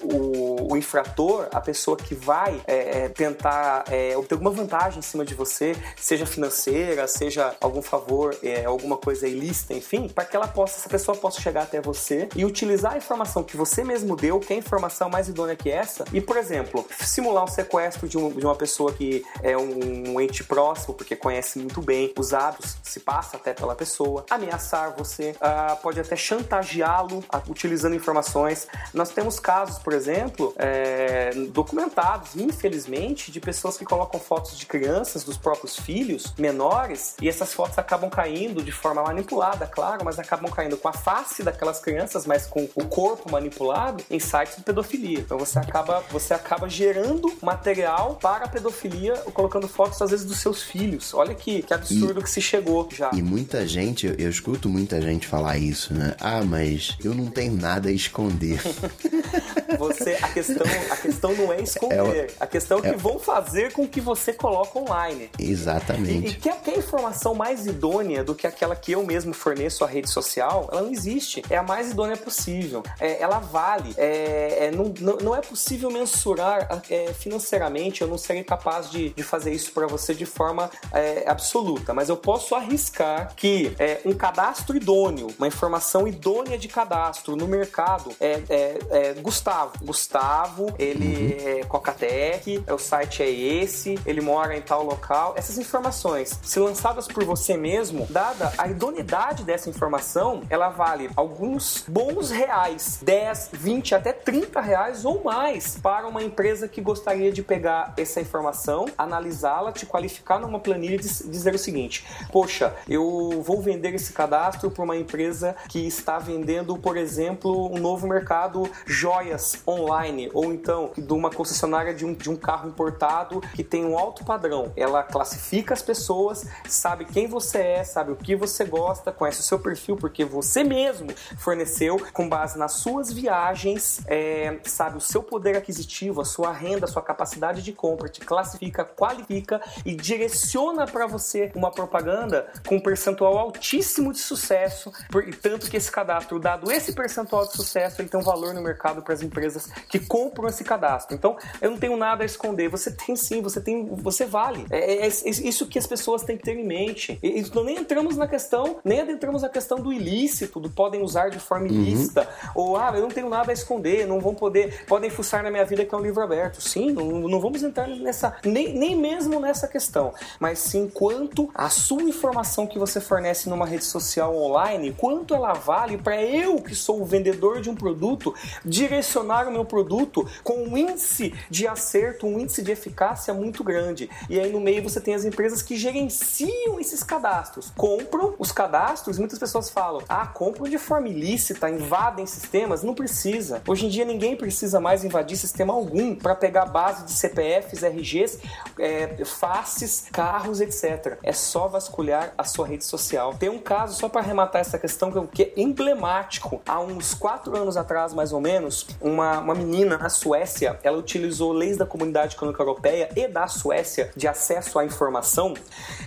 o, 0.04 0.74
o 0.74 0.78
infrator, 0.78 1.48
a 1.52 1.62
pessoa 1.62 1.98
que 1.98 2.14
vai 2.16 2.60
é, 2.68 3.10
tentar 3.10 3.84
é, 3.90 4.16
obter 4.18 4.36
alguma 4.36 4.52
vantagem 4.52 5.00
em 5.00 5.02
cima 5.02 5.26
de 5.26 5.34
você, 5.34 5.76
seja 6.00 6.26
financeira, 6.26 7.08
seja 7.08 7.39
algum 7.62 7.82
favor, 7.82 8.36
é, 8.44 8.66
alguma 8.66 8.98
coisa 8.98 9.28
ilícita, 9.28 9.74
enfim, 9.74 10.08
para 10.08 10.26
que 10.26 10.36
ela 10.36 10.48
possa, 10.48 10.78
essa 10.80 10.90
pessoa 10.90 11.18
possa 11.18 11.40
chegar 11.42 11.64
até 11.64 11.80
você 11.82 12.28
e 12.36 12.46
utilizar 12.46 12.94
a 12.94 12.98
informação 12.98 13.44
que 13.44 13.56
você 13.58 13.84
mesmo 13.84 14.16
deu, 14.16 14.40
que 14.40 14.54
é 14.54 14.56
a 14.56 14.60
informação 14.60 15.10
mais 15.10 15.28
idônea 15.30 15.56
que 15.56 15.70
essa, 15.70 16.04
e, 16.14 16.20
por 16.22 16.38
exemplo, 16.38 16.86
simular 17.00 17.44
um 17.44 17.48
sequestro 17.48 18.08
de, 18.08 18.18
um- 18.18 18.32
de 18.32 18.46
uma 18.46 18.56
pessoa 18.56 18.92
que 18.92 19.24
é 19.42 19.58
um, 19.58 20.20
ente 20.20 20.44
próximo, 20.44 20.94
porque 20.94 21.16
conhece 21.16 21.60
muito 21.60 21.82
bem 21.82 22.14
os 22.18 22.34
hábitos, 22.34 22.78
se 22.84 23.00
passa 23.00 23.38
até 23.38 23.54
pela 23.54 23.76
pessoa, 23.76 24.26
ameaçar 24.30 24.94
você, 24.98 25.36
ah, 25.40 25.78
pode 25.82 26.00
até 26.00 26.16
chantageá-lo 26.16 27.24
utilizando 27.48 27.96
informações. 27.96 28.68
Nós 28.94 29.10
temos 29.10 29.40
casos, 29.40 29.80
por 29.80 29.94
exemplo, 29.94 30.54
é, 30.58 31.32
documentados, 31.50 32.36
infelizmente, 32.36 33.32
de 33.32 33.40
pessoas 33.40 33.78
que 33.78 33.86
colocam 33.86 34.20
fotos 34.20 34.58
de 34.58 34.66
crianças, 34.66 35.24
dos 35.24 35.38
próprios 35.38 35.78
filhos 35.78 36.34
menores, 36.38 37.16
e 37.22 37.29
essas 37.30 37.54
fotos 37.54 37.78
acabam 37.78 38.10
caindo 38.10 38.62
de 38.64 38.72
forma 38.72 39.04
manipulada, 39.04 39.66
claro, 39.66 40.04
mas 40.04 40.20
acabam 40.20 40.52
caindo 40.52 40.78
com 40.78 40.88
a 40.88 40.94
face 40.94 41.44
daquelas 41.44 41.80
crianças, 41.80 42.26
mas 42.26 42.46
com 42.46 42.68
o 42.76 42.86
corpo 42.86 43.32
manipulado 43.32 44.04
em 44.10 44.20
sites 44.20 44.58
de 44.58 44.64
pedofilia. 44.64 45.20
Então 45.20 45.38
você 45.38 45.60
acaba, 45.60 46.04
você 46.12 46.34
acaba 46.34 46.70
gerando 46.70 47.32
material 47.42 48.16
para 48.16 48.46
a 48.46 48.48
pedofilia, 48.48 49.16
colocando 49.34 49.68
fotos 49.68 50.02
às 50.02 50.12
vezes 50.12 50.26
dos 50.26 50.40
seus 50.40 50.64
filhos. 50.64 51.14
Olha 51.14 51.34
que, 51.34 51.62
que 51.62 51.74
absurdo 51.74 52.22
que 52.22 52.30
se 52.30 52.42
chegou 52.42 52.88
já. 52.92 53.12
E 53.14 53.22
muita 53.22 53.68
gente, 53.68 54.08
eu, 54.08 54.16
eu 54.16 54.30
escuto 54.30 54.70
muita 54.70 55.02
gente 55.02 55.28
falar 55.28 55.58
isso, 55.58 55.94
né? 55.94 56.16
Ah, 56.20 56.44
mas 56.44 56.98
eu 57.04 57.14
não 57.14 57.28
tenho 57.28 57.54
nada 57.54 57.90
a 57.90 57.92
esconder. 57.92 58.60
Você, 59.78 60.18
a 60.22 60.28
questão, 60.30 60.66
a 60.92 60.98
questão 60.98 61.34
não 61.36 61.54
é 61.54 61.62
esconder. 61.62 62.34
a 62.40 62.48
questão 62.48 62.78
é 62.78 62.82
o 62.82 62.84
que 62.84 62.98
vão 62.98 63.20
fazer 63.20 63.72
com 63.72 63.88
que 63.88 64.02
você 64.02 64.34
coloca 64.34 64.78
online. 64.80 65.30
E, 65.38 65.46
e 65.46 65.52
Exatamente. 65.52 66.36
que, 66.36 66.52
que 66.52 66.70
a 66.72 66.76
informação 66.76 67.19
mais 67.36 67.66
idônea 67.66 68.24
do 68.24 68.36
que 68.36 68.48
aquela 68.48 68.76
que 68.76 68.92
eu 68.92 69.04
mesmo 69.04 69.34
forneço 69.34 69.84
à 69.84 69.88
rede 69.88 70.10
social, 70.10 70.70
ela 70.72 70.82
não 70.82 70.92
existe. 70.92 71.44
É 71.50 71.58
a 71.58 71.64
mais 71.64 71.92
idônea 71.92 72.18
possível. 72.18 72.84
É, 73.00 73.22
ela 73.22 73.40
vale. 73.40 73.94
É, 73.98 74.66
é, 74.66 74.72
não, 74.72 74.94
não, 75.22 75.36
é 75.36 75.42
possível 75.42 75.92
mensurar 75.92 76.82
é, 76.90 77.14
financeiramente. 77.14 78.02
Eu 78.02 78.08
não 78.08 78.18
serei 78.18 78.44
capaz 78.44 78.90
de, 78.90 79.10
de 79.10 79.24
fazer 79.24 79.52
isso 79.54 79.72
para 79.72 79.88
você 79.88 80.14
de 80.14 80.26
forma 80.26 80.70
é, 80.94 81.24
absoluta. 81.28 81.94
Mas 81.94 82.10
eu 82.10 82.18
posso 82.18 82.56
arriscar 82.56 83.34
que 83.36 83.74
é, 83.80 84.02
um 84.06 84.14
cadastro 84.14 84.76
idôneo, 84.76 85.28
uma 85.38 85.48
informação 85.48 86.08
idônea 86.08 86.58
de 86.58 86.68
cadastro 86.68 87.36
no 87.36 87.48
mercado 87.48 88.12
é, 88.20 89.14
Gustavo. 89.22 89.74
Gustavo, 89.84 90.74
ele 90.78 91.38
é 91.44 91.64
Cocatec, 91.64 92.64
é, 92.66 92.74
o 92.74 92.78
site 92.78 93.24
é 93.24 93.30
esse, 93.30 94.00
ele 94.06 94.22
mora 94.22 94.56
em 94.56 94.62
tal 94.62 94.84
local. 94.84 95.34
Essas 95.38 95.58
informações, 95.58 96.40
se 96.44 96.60
por 97.08 97.24
você 97.24 97.56
mesmo, 97.58 98.06
dada 98.10 98.52
a 98.58 98.68
idoneidade 98.68 99.44
dessa 99.44 99.70
informação, 99.70 100.42
ela 100.50 100.70
vale 100.70 101.10
alguns 101.16 101.84
bons 101.88 102.30
reais, 102.30 103.00
10, 103.02 103.50
20, 103.54 103.96
até 103.96 104.12
30 104.14 104.60
reais 104.62 105.06
ou 105.06 105.24
mais 105.24 105.78
para 105.82 106.08
uma 106.08 106.22
empresa 106.24 106.68
que 106.68 106.82
gostaria 106.82 107.32
de 107.32 107.42
pegar 107.42 107.94
essa 107.98 108.20
informação, 108.22 108.86
analisá-la, 108.98 109.72
te 109.72 109.86
qualificar 109.86 110.40
numa 110.40 110.60
planilha 110.60 110.96
e 110.96 111.00
diz- 111.00 111.24
dizer 111.26 111.56
o 111.56 111.60
seguinte: 111.60 112.06
Poxa, 112.32 112.76
eu 112.88 113.42
vou 113.46 113.62
vender 113.62 113.94
esse 113.94 114.14
cadastro 114.14 114.70
para 114.72 114.84
uma 114.84 114.96
empresa 114.98 115.56
que 115.68 115.86
está 115.88 116.20
vendendo, 116.20 116.78
por 116.78 116.98
exemplo, 116.98 117.72
um 117.74 117.78
novo 117.80 118.08
mercado 118.08 118.70
joias 118.86 119.58
online, 119.68 120.30
ou 120.34 120.54
então 120.54 120.92
de 120.98 121.14
uma 121.14 121.30
concessionária 121.30 121.94
de 121.94 122.06
um, 122.06 122.14
de 122.14 122.30
um 122.30 122.36
carro 122.36 122.68
importado 122.70 123.42
que 123.56 123.64
tem 123.64 123.86
um 123.86 123.98
alto 123.98 124.24
padrão. 124.26 124.72
Ela 124.76 125.04
classifica 125.04 125.74
as 125.74 125.82
pessoas, 125.82 126.46
sabe 126.68 126.89
quem 126.98 127.28
você 127.28 127.60
é, 127.60 127.84
sabe 127.84 128.12
o 128.12 128.16
que 128.16 128.36
você 128.36 128.64
gosta, 128.66 129.12
conhece 129.12 129.40
o 129.40 129.44
seu 129.44 129.60
perfil, 129.60 129.96
porque 129.96 130.24
você 130.26 130.64
mesmo 130.64 131.08
forneceu 131.38 131.98
com 132.14 132.28
base 132.28 132.58
nas 132.58 132.74
suas 132.74 133.12
viagens, 133.12 134.02
é, 134.08 134.58
sabe 134.66 134.98
o 134.98 135.02
seu 135.02 135.24
poder 135.24 135.56
aquisitivo, 135.58 136.22
a 136.22 136.26
sua 136.26 136.52
renda, 136.52 136.86
a 136.86 136.88
sua 136.88 137.02
capacidade 137.02 137.62
de 137.62 137.72
compra, 137.74 138.10
te 138.10 138.22
classifica, 138.22 138.84
qualifica 138.86 139.62
e 139.86 139.96
direciona 139.96 140.86
para 140.86 141.06
você 141.08 141.52
uma 141.56 141.72
propaganda 141.72 142.48
com 142.68 142.76
um 142.76 142.80
percentual 142.80 143.38
altíssimo 143.38 144.12
de 144.12 144.20
sucesso, 144.20 144.92
por, 145.10 145.24
tanto 145.36 145.70
que 145.70 145.78
esse 145.78 145.92
cadastro, 145.92 146.40
dado 146.40 146.72
esse 146.72 146.94
percentual 146.94 147.46
de 147.46 147.54
sucesso, 147.54 148.02
ele 148.02 148.10
tem 148.10 148.20
um 148.20 148.24
valor 148.24 148.54
no 148.54 148.62
mercado 148.62 149.02
para 149.02 149.14
as 149.14 149.22
empresas 149.22 149.68
que 149.88 150.00
compram 150.00 150.48
esse 150.48 150.64
cadastro. 150.64 151.16
Então, 151.16 151.38
eu 151.62 151.72
não 151.72 151.78
tenho 151.78 151.98
nada 151.98 152.24
a 152.24 152.26
esconder. 152.26 152.70
Você 152.70 152.92
tem 152.92 153.16
sim, 153.16 153.42
você 153.42 153.62
tem, 153.62 153.86
você 153.86 154.26
vale. 154.26 154.66
É, 154.70 155.06
é- 155.06 155.08
é 155.08 155.30
isso 155.30 155.68
que 155.68 155.78
as 155.78 155.88
pessoas 155.88 156.24
têm 156.24 156.38
que 156.38 156.44
ter 156.44 156.58
em 156.58 156.66
mente. 156.66 156.79
E, 157.22 157.40
e 157.40 157.42
nós 157.54 157.66
nem 157.66 157.78
entramos 157.78 158.16
na 158.16 158.28
questão, 158.28 158.78
nem 158.84 159.02
adentramos 159.02 159.42
na 159.42 159.50
questão 159.50 159.80
do 159.80 159.92
ilícito, 159.92 160.60
do 160.60 160.70
podem 160.70 161.02
usar 161.02 161.30
de 161.30 161.40
forma 161.40 161.68
ilícita, 161.68 162.28
ou 162.56 162.78
ah, 162.78 162.92
eu 162.96 163.02
não 163.02 163.10
tenho 163.10 163.30
nada 163.30 163.52
a 163.52 163.54
esconder, 163.54 164.08
não 164.08 164.20
vão 164.20 164.34
poder, 164.34 164.86
podem 164.86 165.10
fuçar 165.10 165.44
na 165.44 165.52
minha 165.52 165.66
vida 165.66 165.86
que 165.86 165.94
é 165.94 165.98
um 165.98 166.02
livro 166.02 166.22
aberto. 166.22 166.62
Sim, 166.62 166.92
não, 166.92 167.06
não 167.06 167.40
vamos 167.40 167.64
entrar 167.64 167.88
nessa, 167.88 168.38
nem, 168.46 168.74
nem 168.74 168.96
mesmo 168.96 169.40
nessa 169.40 169.68
questão, 169.68 170.14
mas 170.40 170.60
sim 170.60 170.90
quanto 170.90 171.50
a 171.54 171.70
sua 171.70 172.02
informação 172.04 172.68
que 172.68 172.80
você 172.80 173.02
fornece 173.02 173.50
numa 173.50 173.66
rede 173.66 173.86
social 173.86 174.36
online, 174.36 174.94
quanto 174.98 175.34
ela 175.34 175.54
vale 175.54 175.98
para 175.98 176.22
eu 176.22 176.62
que 176.62 176.76
sou 176.76 177.02
o 177.02 177.06
vendedor 177.06 177.62
de 177.62 177.70
um 177.70 177.76
produto 177.76 178.34
direcionar 178.64 179.48
o 179.48 179.52
meu 179.52 179.66
produto 179.66 180.28
com 180.44 180.64
um 180.64 180.78
índice 180.78 181.34
de 181.50 181.68
acerto, 181.68 182.28
um 182.28 182.40
índice 182.40 182.62
de 182.62 182.72
eficácia 182.72 183.34
muito 183.34 183.64
grande. 183.64 184.10
E 184.30 184.40
aí 184.40 184.52
no 184.52 184.60
meio 184.60 184.84
você 184.84 185.00
tem 185.00 185.14
as 185.14 185.26
empresas 185.26 185.62
que 185.62 185.76
gerenciam 185.76 186.69
esses 186.78 187.04
cadastros, 187.04 187.72
compram 187.78 188.36
os 188.38 188.52
cadastros. 188.52 189.18
Muitas 189.18 189.40
pessoas 189.40 189.70
falam: 189.70 190.04
ah, 190.10 190.28
compram 190.28 190.68
de 190.68 190.78
forma 190.78 191.08
ilícita, 191.08 191.70
invadem 191.70 192.26
sistemas. 192.26 192.84
Não 192.84 192.94
precisa. 192.94 193.62
Hoje 193.66 193.86
em 193.86 193.90
dia 193.90 194.04
ninguém 194.04 194.36
precisa 194.36 194.80
mais 194.80 195.06
invadir 195.06 195.38
sistema 195.38 195.74
algum 195.74 196.16
para 196.16 196.36
pegar 196.36 196.66
base 196.66 197.06
de 197.06 197.12
CPFs, 197.12 197.84
RGs, 197.84 198.40
é, 198.78 199.24
faces, 199.24 200.08
carros, 200.12 200.60
etc. 200.60 201.18
É 201.24 201.32
só 201.32 201.68
vasculhar 201.68 202.34
a 202.38 202.44
sua 202.44 202.68
rede 202.68 202.84
social. 202.84 203.34
Tem 203.36 203.50
um 203.50 203.60
caso, 203.60 203.98
só 203.98 204.10
para 204.10 204.22
arrematar 204.22 204.60
essa 204.60 204.78
questão, 204.78 205.12
que 205.28 205.44
é 205.44 205.54
emblemático. 205.56 206.62
Há 206.68 206.80
uns 206.80 207.14
quatro 207.14 207.56
anos 207.56 207.78
atrás, 207.78 208.14
mais 208.14 208.34
ou 208.34 208.42
menos, 208.42 208.86
uma, 209.00 209.40
uma 209.40 209.56
menina 209.56 209.98
na 209.98 210.10
Suécia, 210.10 210.80
ela 210.84 210.98
utilizou 210.98 211.54
leis 211.54 211.78
da 211.78 211.86
Comunidade 211.86 212.36
Econômica 212.36 212.62
Europeia 212.62 213.10
e 213.16 213.28
da 213.28 213.48
Suécia 213.48 214.12
de 214.16 214.28
acesso 214.28 214.80
à 214.80 214.86
informação 214.86 215.54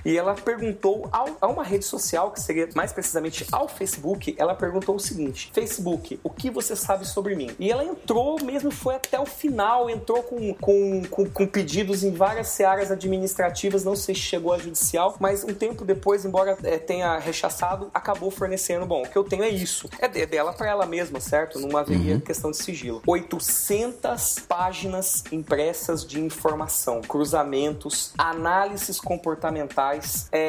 e 0.04 0.16
ela 0.16 0.34
perguntou 0.54 1.08
ao, 1.10 1.28
a 1.40 1.46
uma 1.46 1.64
rede 1.64 1.84
social, 1.84 2.30
que 2.30 2.40
seria 2.40 2.68
mais 2.74 2.92
precisamente 2.92 3.46
ao 3.50 3.66
Facebook, 3.66 4.34
ela 4.38 4.54
perguntou 4.54 4.96
o 4.96 5.00
seguinte: 5.00 5.50
Facebook, 5.52 6.20
o 6.22 6.30
que 6.30 6.50
você 6.50 6.76
sabe 6.76 7.06
sobre 7.06 7.34
mim? 7.34 7.50
E 7.58 7.70
ela 7.70 7.84
entrou 7.84 8.42
mesmo, 8.42 8.70
foi 8.70 8.96
até 8.96 9.18
o 9.18 9.26
final, 9.26 9.88
entrou 9.88 10.22
com, 10.22 10.54
com, 10.54 11.02
com, 11.10 11.26
com 11.26 11.46
pedidos 11.46 12.04
em 12.04 12.12
várias 12.12 12.48
searas 12.48 12.90
administrativas, 12.90 13.84
não 13.84 13.96
sei 13.96 14.14
se 14.14 14.20
chegou 14.20 14.52
a 14.52 14.58
judicial, 14.58 15.16
mas 15.18 15.42
um 15.42 15.54
tempo 15.54 15.84
depois, 15.84 16.24
embora 16.24 16.56
é, 16.62 16.78
tenha 16.78 17.18
rechaçado, 17.18 17.90
acabou 17.94 18.30
fornecendo, 18.30 18.84
bom, 18.84 19.02
o 19.02 19.08
que 19.08 19.16
eu 19.16 19.24
tenho 19.24 19.44
é 19.44 19.48
isso. 19.48 19.88
É 19.98 20.08
dela 20.26 20.52
para 20.52 20.68
ela 20.68 20.86
mesma, 20.86 21.20
certo? 21.20 21.58
Não 21.58 21.76
haveria 21.76 22.14
uhum. 22.14 22.20
questão 22.20 22.50
de 22.50 22.58
sigilo. 22.58 23.02
800 23.06 24.40
páginas 24.48 25.24
impressas 25.32 26.06
de 26.06 26.20
informação, 26.20 27.00
cruzamentos, 27.00 28.12
análises 28.16 29.00
comportamentais, 29.00 30.28
é, 30.30 30.41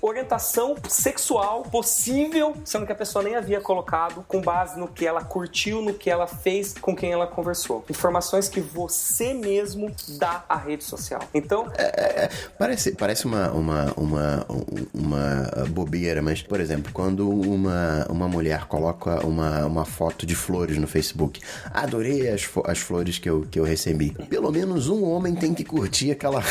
orientação 0.00 0.74
sexual 0.88 1.62
possível, 1.62 2.54
sendo 2.64 2.86
que 2.86 2.92
a 2.92 2.94
pessoa 2.94 3.22
nem 3.22 3.36
havia 3.36 3.60
colocado, 3.60 4.24
com 4.26 4.40
base 4.40 4.78
no 4.78 4.88
que 4.88 5.06
ela 5.06 5.22
curtiu, 5.22 5.82
no 5.82 5.94
que 5.94 6.10
ela 6.10 6.26
fez, 6.26 6.74
com 6.74 6.94
quem 6.94 7.12
ela 7.12 7.26
conversou. 7.26 7.84
Informações 7.88 8.48
que 8.48 8.60
você 8.60 9.34
mesmo 9.34 9.90
dá 10.18 10.44
à 10.48 10.56
rede 10.56 10.84
social. 10.84 11.20
Então. 11.34 11.70
É, 11.76 11.84
é, 11.84 12.24
é 12.24 12.30
parece, 12.58 12.92
parece 12.92 13.26
uma, 13.26 13.50
uma, 13.50 13.92
uma, 13.96 14.46
uma 14.94 15.66
bobeira, 15.68 16.22
mas, 16.22 16.42
por 16.42 16.60
exemplo, 16.60 16.92
quando 16.92 17.28
uma, 17.28 18.06
uma 18.08 18.28
mulher 18.28 18.66
coloca 18.66 19.26
uma, 19.26 19.64
uma 19.66 19.84
foto 19.84 20.26
de 20.26 20.34
flores 20.34 20.78
no 20.78 20.86
Facebook, 20.86 21.40
adorei 21.72 22.28
as, 22.28 22.48
as 22.64 22.78
flores 22.78 23.18
que 23.18 23.28
eu, 23.28 23.46
que 23.50 23.58
eu 23.58 23.64
recebi. 23.64 24.10
Pelo 24.28 24.50
menos 24.50 24.88
um 24.88 25.04
homem 25.04 25.34
tem 25.34 25.54
que 25.54 25.64
curtir 25.64 26.10
aquela 26.10 26.42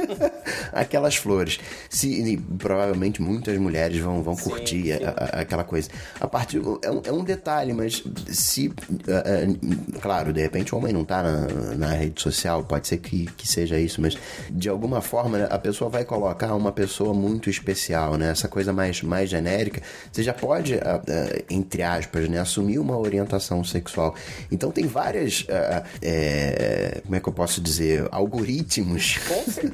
aquelas 0.72 1.16
flores. 1.16 1.60
Se, 1.88 2.09
provavelmente 2.58 3.22
muitas 3.22 3.56
mulheres 3.58 3.98
vão, 3.98 4.22
vão 4.22 4.36
sim, 4.36 4.42
curtir 4.44 4.82
sim. 4.82 5.04
A, 5.04 5.10
a, 5.10 5.40
aquela 5.40 5.64
coisa. 5.64 5.88
A 6.20 6.26
partir 6.26 6.60
é 6.82 6.90
um, 6.90 7.02
é 7.04 7.12
um 7.12 7.24
detalhe, 7.24 7.72
mas 7.72 8.02
se 8.28 8.68
uh, 8.68 8.72
uh, 8.72 10.00
claro, 10.00 10.32
de 10.32 10.40
repente 10.40 10.74
o 10.74 10.78
homem 10.78 10.92
não 10.92 11.04
tá 11.04 11.22
na, 11.22 11.74
na 11.76 11.92
rede 11.92 12.20
social, 12.20 12.64
pode 12.64 12.88
ser 12.88 12.98
que, 12.98 13.26
que 13.36 13.46
seja 13.46 13.78
isso, 13.78 14.00
mas 14.00 14.16
de 14.50 14.68
alguma 14.68 15.00
forma 15.00 15.38
né, 15.38 15.48
a 15.50 15.58
pessoa 15.58 15.90
vai 15.90 16.04
colocar 16.04 16.54
uma 16.54 16.72
pessoa 16.72 17.12
muito 17.14 17.50
especial, 17.50 18.16
né? 18.16 18.30
Essa 18.30 18.48
coisa 18.48 18.72
mais, 18.72 19.02
mais 19.02 19.28
genérica, 19.28 19.82
você 20.10 20.22
já 20.22 20.32
pode, 20.32 20.74
uh, 20.74 20.80
entre 21.48 21.82
aspas, 21.82 22.28
né, 22.28 22.38
assumir 22.38 22.78
uma 22.78 22.98
orientação 22.98 23.62
sexual. 23.64 24.14
Então 24.50 24.70
tem 24.70 24.86
várias, 24.86 25.46
é, 26.02 27.00
como 27.04 27.16
é 27.16 27.20
que 27.20 27.28
eu 27.28 27.32
posso 27.32 27.60
dizer, 27.60 28.06
algoritmos. 28.10 29.18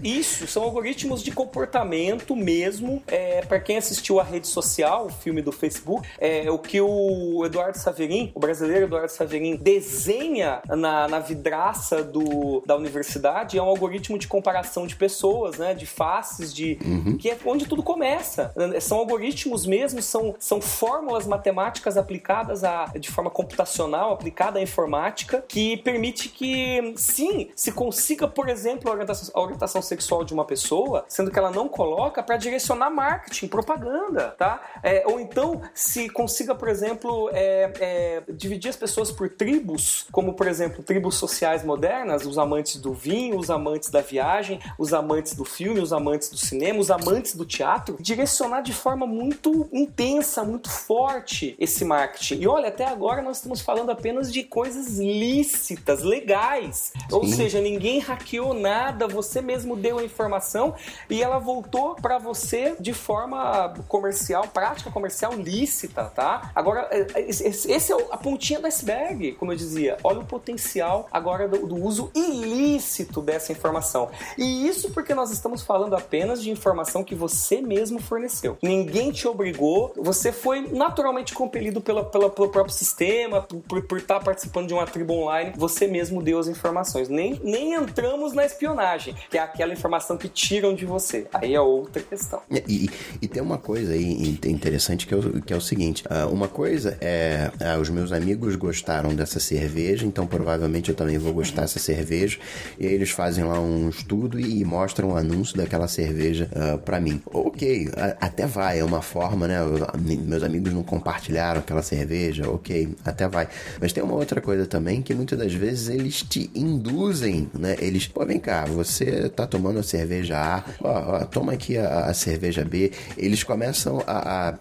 Isso, 0.02 0.46
são 0.46 0.62
algoritmos 0.62 1.22
de 1.22 1.30
comportamento 1.30 2.25
mesmo. 2.35 3.02
É, 3.06 3.42
para 3.42 3.61
quem 3.61 3.76
assistiu 3.76 4.18
a 4.18 4.25
rede 4.25 4.47
social, 4.47 5.06
o 5.06 5.11
filme 5.11 5.42
do 5.42 5.52
Facebook, 5.52 6.09
é, 6.18 6.50
o 6.50 6.59
que 6.59 6.80
o 6.80 7.45
Eduardo 7.45 7.78
Saverin, 7.78 8.33
o 8.35 8.40
brasileiro 8.40 8.87
Eduardo 8.87 9.12
Saverin, 9.12 9.56
desenha 9.56 10.61
na, 10.68 11.06
na 11.06 11.18
vidraça 11.18 12.02
do, 12.02 12.62
da 12.66 12.76
universidade 12.76 13.59
é 13.59 13.62
um 13.62 13.66
algoritmo 13.66 14.18
de 14.18 14.26
comparação 14.26 14.87
de 14.87 14.97
pessoas, 14.97 15.59
né? 15.59 15.75
De 15.75 15.87
faces, 15.87 16.52
de. 16.54 16.78
Uhum. 16.85 17.16
que 17.16 17.30
é 17.30 17.38
onde 17.45 17.66
tudo 17.66 17.83
começa. 17.83 18.52
São 18.80 18.99
algoritmos 18.99 19.66
mesmo, 19.66 20.00
são, 20.02 20.35
são 20.38 20.61
fórmulas 20.61 21.26
matemáticas 21.26 21.97
aplicadas 21.97 22.64
a, 22.64 22.87
de 22.99 23.11
forma 23.11 23.30
computacional, 23.30 24.12
aplicada 24.12 24.59
à 24.59 24.62
informática, 24.62 25.45
que 25.47 25.76
permite 25.78 26.28
que, 26.28 26.95
sim, 26.97 27.50
se 27.54 27.73
consiga, 27.73 28.26
por 28.26 28.49
exemplo, 28.49 28.90
a 28.90 28.92
orientação, 28.92 29.30
a 29.35 29.40
orientação 29.40 29.83
sexual 29.83 30.25
de 30.25 30.33
uma 30.33 30.45
pessoa, 30.45 31.04
sendo 31.09 31.30
que 31.30 31.38
ela 31.38 31.50
não 31.50 31.68
coloca 31.68 32.05
para 32.10 32.36
direcionar 32.36 32.90
marketing, 32.90 33.48
propaganda, 33.48 34.34
tá? 34.38 34.60
É, 34.82 35.04
ou 35.06 35.20
então 35.20 35.62
se 35.75 36.08
consiga, 36.08 36.54
por 36.54 36.68
exemplo, 36.68 37.30
é, 37.32 37.72
é, 37.80 38.22
dividir 38.32 38.68
as 38.68 38.76
pessoas 38.76 39.10
por 39.10 39.28
tribos, 39.28 40.06
como 40.12 40.34
por 40.34 40.46
exemplo 40.46 40.82
tribos 40.82 41.16
sociais 41.16 41.64
modernas, 41.64 42.25
os 42.25 42.38
amantes 42.38 42.76
do 42.76 42.92
vinho, 42.92 43.38
os 43.38 43.50
amantes 43.50 43.90
da 43.90 44.00
viagem, 44.00 44.60
os 44.78 44.92
amantes 44.92 45.34
do 45.34 45.44
filme, 45.44 45.80
os 45.80 45.92
amantes 45.92 46.30
do 46.30 46.36
cinema, 46.36 46.78
os 46.78 46.90
amantes 46.90 47.34
do 47.34 47.44
teatro, 47.44 47.96
direcionar 48.00 48.62
de 48.62 48.72
forma 48.72 49.06
muito 49.06 49.69
intensa, 49.73 50.45
muito 50.45 50.71
forte 50.71 51.56
esse 51.58 51.84
marketing. 51.84 52.40
E 52.40 52.49
olha, 52.49 52.69
até 52.69 52.84
agora 52.84 53.23
nós 53.23 53.38
estamos 53.38 53.60
falando 53.60 53.90
apenas 53.90 54.32
de 54.32 54.42
coisas 54.42 54.99
lícitas, 54.99 56.02
legais. 56.02 56.92
Sim. 56.95 57.14
Ou 57.14 57.26
seja, 57.26 57.60
ninguém 57.60 57.99
hackeou 57.99 58.54
nada, 58.54 59.08
você 59.08 59.40
mesmo 59.40 59.76
deu 59.76 59.99
a 59.99 60.04
informação 60.04 60.75
e 61.08 61.23
ela 61.23 61.38
voltou 61.38 61.96
para 62.00 62.19
você 62.19 62.76
de 62.78 62.93
forma 62.93 63.75
comercial, 63.89 64.47
prática 64.49 64.91
comercial 64.91 65.32
lícita, 65.35 66.04
tá? 66.15 66.50
Agora, 66.54 66.89
é, 66.91 67.06
é, 67.15 67.28
esse 67.28 67.93
é 67.93 67.97
a 68.11 68.17
pontinha 68.17 68.61
do 68.61 68.67
iceberg, 68.67 69.32
como 69.32 69.52
eu 69.52 69.56
dizia. 69.56 69.97
Olha 70.04 70.21
o 70.21 70.25
potencial 70.25 71.09
agora 71.11 71.49
do, 71.49 71.67
do 71.67 71.76
uso 71.76 72.11
ilícito 72.15 73.21
dessa 73.21 73.52
informação. 73.52 74.11
E 74.37 74.69
isso 74.69 74.91
porque 74.91 75.15
nós 75.15 75.30
estamos 75.30 75.63
falando 75.63 75.95
apenas 75.95 76.43
de 76.43 76.50
informação 76.50 77.02
que 77.02 77.15
você 77.15 77.61
mesmo 77.61 78.00
forneceu. 78.00 78.56
Ninguém 78.63 79.11
te 79.11 79.26
obrigou, 79.26 79.93
você 79.97 80.32
foi 80.32 80.69
naturalmente 80.73 81.35
compelido 81.35 81.80
pela, 81.80 82.04
pela 82.04 82.30
pelo 82.30 82.49
próprio 82.50 82.75
sistema, 82.75 83.43
por, 83.43 83.82
por, 83.82 83.99
estar 83.99 84.21
participando 84.21 84.69
de 84.69 84.75
uma 84.75 84.87
tribo 84.87 85.15
online, 85.15 85.52
você 85.56 85.87
mesmo 85.87 86.23
deu 86.23 86.39
as 86.39 86.49
informações. 86.49 87.09
Nem, 87.09 87.41
nem 87.43 87.75
entramos 87.75 88.32
na 88.32 88.45
espionagem, 88.45 89.15
que 89.30 89.39
é 89.39 89.41
aquela 89.41 89.73
informação 89.73 90.17
que 90.17 90.28
tiram 90.28 90.75
de 90.75 90.85
você. 90.85 91.26
Aí 91.32 91.54
é 91.54 91.61
outra 91.86 92.02
questão. 92.02 92.40
E, 92.50 92.62
e, 92.68 92.90
e 93.22 93.28
tem 93.28 93.42
uma 93.42 93.58
coisa 93.58 93.92
aí 93.92 94.38
interessante 94.46 95.06
que 95.06 95.14
é 95.14 95.16
o, 95.16 95.40
que 95.40 95.52
é 95.52 95.56
o 95.56 95.60
seguinte: 95.60 96.04
uh, 96.06 96.32
uma 96.32 96.49
coisa 96.49 96.96
é 97.00 97.50
uh, 97.60 97.80
os 97.80 97.88
meus 97.88 98.12
amigos 98.12 98.56
gostaram 98.56 99.14
dessa 99.14 99.40
cerveja, 99.40 100.06
então 100.06 100.26
provavelmente 100.26 100.90
eu 100.90 100.94
também 100.94 101.18
vou 101.18 101.32
gostar 101.32 101.62
dessa 101.62 101.78
cerveja. 101.78 102.38
E 102.78 102.86
aí 102.86 102.92
eles 102.92 103.10
fazem 103.10 103.44
lá 103.44 103.60
um 103.60 103.88
estudo 103.88 104.38
e 104.38 104.64
mostram 104.64 105.08
o 105.08 105.12
um 105.12 105.16
anúncio 105.16 105.56
daquela 105.56 105.88
cerveja 105.88 106.49
uh, 106.52 106.75
ah, 106.75 106.78
para 106.78 107.00
mim. 107.00 107.22
Ok, 107.26 107.88
até 108.20 108.46
vai, 108.46 108.80
é 108.80 108.84
uma 108.84 109.02
forma, 109.02 109.46
né? 109.46 109.58
meus 110.02 110.42
amigos 110.42 110.72
não 110.72 110.82
compartilharam 110.82 111.60
aquela 111.60 111.82
cerveja, 111.82 112.49
ok, 112.50 112.88
até 113.04 113.28
vai. 113.28 113.49
Mas 113.80 113.92
tem 113.92 114.02
uma 114.02 114.14
outra 114.14 114.40
coisa 114.40 114.66
também 114.66 115.02
que 115.02 115.14
muitas 115.14 115.38
das 115.38 115.52
vezes 115.52 115.88
eles 115.88 116.22
te 116.22 116.50
induzem, 116.54 117.49
né? 117.54 117.76
Eles, 117.78 118.08
pô, 118.08 118.25
vem 118.25 118.38
cá, 118.38 118.64
você 118.64 119.28
tá 119.28 119.46
tomando 119.46 119.78
a 119.78 119.82
cerveja 119.82 120.36
A, 120.38 120.64
ó, 120.80 121.16
ó 121.16 121.25
toma 121.25 121.52
aqui 121.52 121.75
a, 121.76 122.06
a, 122.06 122.15
cerveja 122.15 122.65
B. 122.65 122.93
Eles 123.17 123.43
começam 123.43 124.02
a, 124.06 124.49
a, 124.49 124.54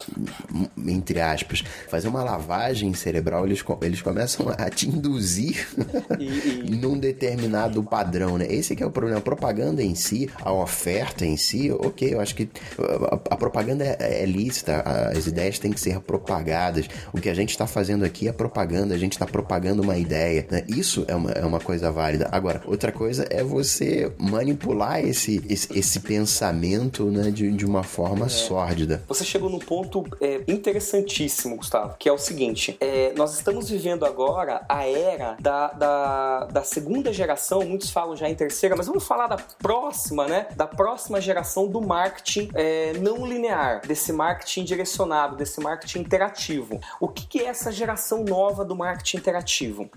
entre 0.86 1.22
aspas, 1.22 1.64
fazer 1.90 2.08
uma 2.08 2.24
lavagem 2.24 2.94
cerebral, 2.94 3.46
eles, 3.46 3.64
eles 3.82 4.02
começam 4.02 4.48
a 4.50 4.70
te 4.70 4.90
induzir 4.90 5.68
e, 6.20 6.24
e... 6.24 6.76
num 6.76 6.98
determinado 6.98 7.84
padrão, 7.84 8.38
né? 8.38 8.46
Esse 8.50 8.76
que 8.76 8.84
é 8.84 8.86
o 8.86 8.92
problema. 8.92 9.20
A 9.20 9.22
propaganda 9.22 9.82
em 9.82 9.96
si, 9.96 10.30
a 10.42 10.52
oferta 10.52 11.26
em 11.26 11.38
si, 11.38 11.72
ok, 11.72 12.14
eu 12.14 12.20
acho 12.20 12.36
que 12.36 12.50
a, 12.80 13.16
a 13.34 13.38
propaganda 13.38 13.84
é, 13.84 14.24
é 14.24 14.26
lícita, 14.26 14.82
as 14.82 15.28
ideias 15.28 15.60
têm 15.60 15.72
que 15.72 15.80
ser 15.80 16.00
propagadas. 16.00 16.88
O 17.14 17.20
que 17.20 17.30
a 17.30 17.34
gente 17.34 17.52
está 17.52 17.68
fazendo 17.68 18.04
aqui 18.04 18.28
é 18.28 18.32
propaganda, 18.32 18.94
a 18.94 18.98
gente 18.98 19.14
está 19.14 19.26
propagando 19.26 19.82
uma 19.82 19.98
ideia. 19.98 20.46
Né? 20.50 20.64
Isso 20.68 21.06
é 21.08 21.16
uma, 21.16 21.32
é 21.32 21.46
uma 21.46 21.60
coisa 21.60 21.92
válida. 21.92 22.30
Agora, 22.32 22.62
outra 22.66 22.92
coisa 22.92 23.26
é 23.30 23.44
você 23.44 24.12
manipular 24.18 25.04
esse, 25.04 25.44
esse, 25.50 25.78
esse 25.78 26.00
pensamento, 26.00 27.05
né, 27.12 27.32
de, 27.32 27.52
de 27.52 27.66
uma 27.66 27.82
É. 27.82 27.84
forma 27.84 28.28
sórdida. 28.30 29.04
Você 29.08 29.24
chegou 29.24 29.50
num 29.50 29.60
ponto 29.60 30.04
é, 30.22 30.42
interessantíssimo, 30.48 31.56
Gustavo, 31.58 31.96
que 31.98 32.08
é 32.10 32.12
o 32.12 32.18
seguinte: 32.18 32.76
é, 32.80 33.14
nós 33.16 33.34
estamos 33.34 33.70
vivendo 33.70 34.06
agora 34.06 34.64
a 34.68 34.86
era 34.88 35.36
da, 35.40 35.68
da, 35.70 36.46
da 36.46 36.64
segunda 36.64 37.12
geração, 37.14 37.62
muitos 37.66 37.90
falam 37.90 38.16
já 38.16 38.30
em 38.30 38.36
terceira, 38.36 38.76
mas 38.76 38.88
vamos 38.88 39.04
falar 39.06 39.28
da 39.28 39.38
próxima, 39.62 40.28
né? 40.28 40.48
Da 40.56 40.68
próxima 40.68 41.20
geração 41.22 41.68
do 41.68 41.82
marketing 41.82 42.50
é, 42.54 42.94
não 43.00 43.26
linear, 43.26 43.82
desse 43.88 44.12
marketing 44.12 44.64
direcionado, 44.64 45.36
desse 45.36 45.60
marketing 45.62 46.00
interativo. 46.00 46.80
O 47.00 47.08
que, 47.08 47.26
que 47.26 47.40
é 47.40 47.46
essa 47.46 47.72
geração 47.72 48.24
nova 48.24 48.64
do 48.66 48.76
marketing 48.76 49.18
interativo? 49.18 49.90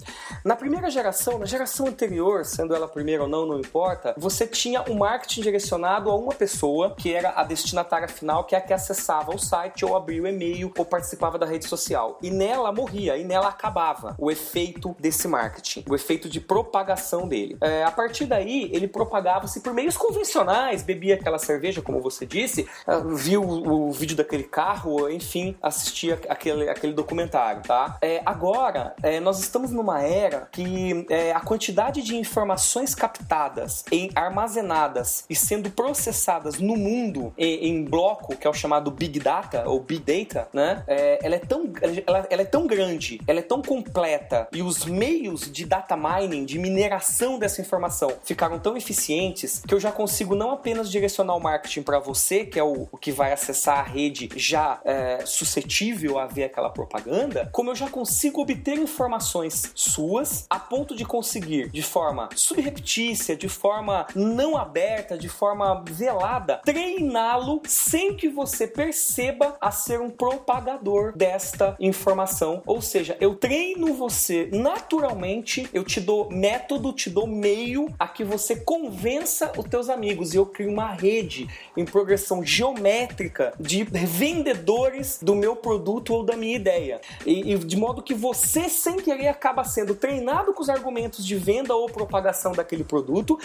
Na 0.44 0.56
primeira 0.56 0.90
geração, 0.90 1.38
na 1.38 1.46
geração 1.46 1.86
anterior, 1.86 2.44
sendo 2.44 2.74
ela 2.74 2.88
primeira 2.88 3.22
ou 3.24 3.28
não, 3.28 3.46
não 3.46 3.58
importa, 3.58 4.14
você 4.16 4.46
tinha 4.46 4.82
o 4.82 4.94
marketing 4.94 5.42
direcionado 5.42 6.10
a 6.10 6.16
uma 6.16 6.32
pessoa, 6.34 6.94
que 6.98 7.14
era 7.14 7.32
a 7.36 7.44
destinatária 7.44 8.08
final, 8.08 8.44
que 8.44 8.54
é 8.54 8.58
a 8.58 8.60
que 8.60 8.74
acessava 8.74 9.34
o 9.34 9.38
site 9.38 9.84
ou 9.84 9.96
abria 9.96 10.22
o 10.22 10.26
e-mail 10.26 10.72
ou 10.76 10.84
participava 10.84 11.38
da 11.38 11.46
rede 11.46 11.66
social. 11.66 12.18
E 12.20 12.30
nela 12.30 12.72
morria, 12.72 13.16
e 13.16 13.24
nela 13.24 13.48
acabava 13.48 14.16
o 14.18 14.30
efeito 14.30 14.94
desse 14.98 15.28
marketing, 15.28 15.84
o 15.88 15.94
efeito 15.94 16.28
de 16.28 16.40
propagação 16.40 17.28
dele. 17.28 17.56
É, 17.60 17.84
a 17.84 17.90
partir 17.90 18.26
daí, 18.26 18.68
ele 18.72 18.88
propagava-se 18.88 19.60
por 19.60 19.72
meios 19.72 19.96
convencionais, 19.96 20.82
bebia 20.82 21.14
aquela 21.14 21.38
cerveja, 21.38 21.80
como 21.80 22.00
você 22.00 22.26
disse, 22.26 22.68
ah, 22.86 22.98
viu 22.98 23.42
o, 23.42 23.88
o 23.88 23.92
vídeo 23.92 24.16
daquele 24.16 24.44
carro, 24.44 25.08
enfim, 25.08 25.56
assistia 25.62 26.20
aquele, 26.28 26.68
aquele 26.68 26.92
documentário, 26.92 27.62
tá? 27.62 27.96
É, 28.02 28.20
agora, 28.26 28.94
é, 29.02 29.20
nós 29.20 29.38
estamos 29.38 29.70
numa 29.70 30.02
era 30.02 30.48
que 30.50 31.06
é, 31.08 31.32
a 31.32 31.40
quantidade 31.40 32.02
de 32.02 32.16
informações 32.16 32.94
captadas, 32.94 33.84
em, 33.92 34.10
armazenadas 34.14 35.24
e 35.30 35.36
sendo 35.36 35.70
processadas 35.70 36.58
no 36.58 36.76
mundo 36.76 36.87
em, 37.36 37.68
em 37.68 37.84
bloco, 37.84 38.36
que 38.36 38.46
é 38.46 38.50
o 38.50 38.54
chamado 38.54 38.90
Big 38.90 39.18
Data 39.20 39.68
ou 39.68 39.80
Big 39.80 40.24
Data, 40.24 40.48
né? 40.52 40.82
É, 40.86 41.18
ela, 41.22 41.34
é 41.36 41.38
tão, 41.38 41.70
ela, 42.06 42.26
ela 42.30 42.42
é 42.42 42.44
tão 42.44 42.66
grande, 42.66 43.20
ela 43.26 43.40
é 43.40 43.42
tão 43.42 43.62
completa 43.62 44.48
e 44.52 44.62
os 44.62 44.84
meios 44.84 45.50
de 45.50 45.64
data 45.64 45.96
mining, 45.96 46.44
de 46.44 46.58
mineração 46.58 47.38
dessa 47.38 47.60
informação, 47.60 48.12
ficaram 48.24 48.58
tão 48.58 48.76
eficientes 48.76 49.62
que 49.66 49.74
eu 49.74 49.80
já 49.80 49.92
consigo 49.92 50.34
não 50.34 50.50
apenas 50.50 50.90
direcionar 50.90 51.36
o 51.36 51.40
marketing 51.40 51.82
para 51.82 51.98
você, 51.98 52.44
que 52.44 52.58
é 52.58 52.62
o, 52.62 52.88
o, 52.90 52.96
que 52.96 53.12
vai 53.12 53.32
acessar 53.32 53.78
a 53.78 53.82
rede 53.82 54.28
já 54.36 54.80
é, 54.84 55.24
suscetível 55.24 56.18
a 56.18 56.26
ver 56.26 56.44
aquela 56.44 56.70
propaganda, 56.70 57.48
como 57.52 57.70
eu 57.70 57.74
já 57.74 57.88
consigo 57.88 58.40
obter 58.40 58.78
informações 58.78 59.72
suas 59.74 60.46
a 60.48 60.58
ponto 60.58 60.94
de 60.94 61.04
conseguir, 61.04 61.70
de 61.70 61.82
forma 61.82 62.28
subreptícia, 62.34 63.36
de 63.36 63.48
forma 63.48 64.06
não 64.14 64.56
aberta, 64.56 65.16
de 65.16 65.28
forma 65.28 65.82
velada, 65.88 66.60
treiná-lo 66.78 67.60
sem 67.66 68.14
que 68.14 68.28
você 68.28 68.64
perceba 68.64 69.56
a 69.60 69.72
ser 69.72 70.00
um 70.00 70.08
propagador 70.08 71.12
desta 71.16 71.74
informação. 71.80 72.62
Ou 72.64 72.80
seja, 72.80 73.16
eu 73.20 73.34
treino 73.34 73.94
você 73.94 74.48
naturalmente, 74.52 75.68
eu 75.74 75.82
te 75.82 76.00
dou 76.00 76.30
método, 76.30 76.92
te 76.92 77.10
dou 77.10 77.26
meio 77.26 77.88
a 77.98 78.06
que 78.06 78.22
você 78.22 78.54
convença 78.54 79.50
os 79.56 79.64
teus 79.64 79.88
amigos 79.88 80.34
e 80.34 80.36
eu 80.36 80.46
crio 80.46 80.70
uma 80.70 80.92
rede 80.92 81.48
em 81.76 81.84
progressão 81.84 82.44
geométrica 82.44 83.52
de 83.58 83.82
vendedores 83.82 85.18
do 85.20 85.34
meu 85.34 85.56
produto 85.56 86.14
ou 86.14 86.22
da 86.22 86.36
minha 86.36 86.54
ideia. 86.54 87.00
E, 87.26 87.54
e 87.54 87.58
de 87.58 87.76
modo 87.76 88.02
que 88.02 88.14
você, 88.14 88.68
sem 88.68 88.98
querer, 88.98 89.26
acaba 89.26 89.64
sendo 89.64 89.96
treinado 89.96 90.52
com 90.52 90.62
os 90.62 90.68
argumentos 90.68 91.26
de 91.26 91.34
venda 91.34 91.74
ou 91.74 91.86
propagação 91.90 92.52
daquele 92.52 92.84
produto 92.84 93.36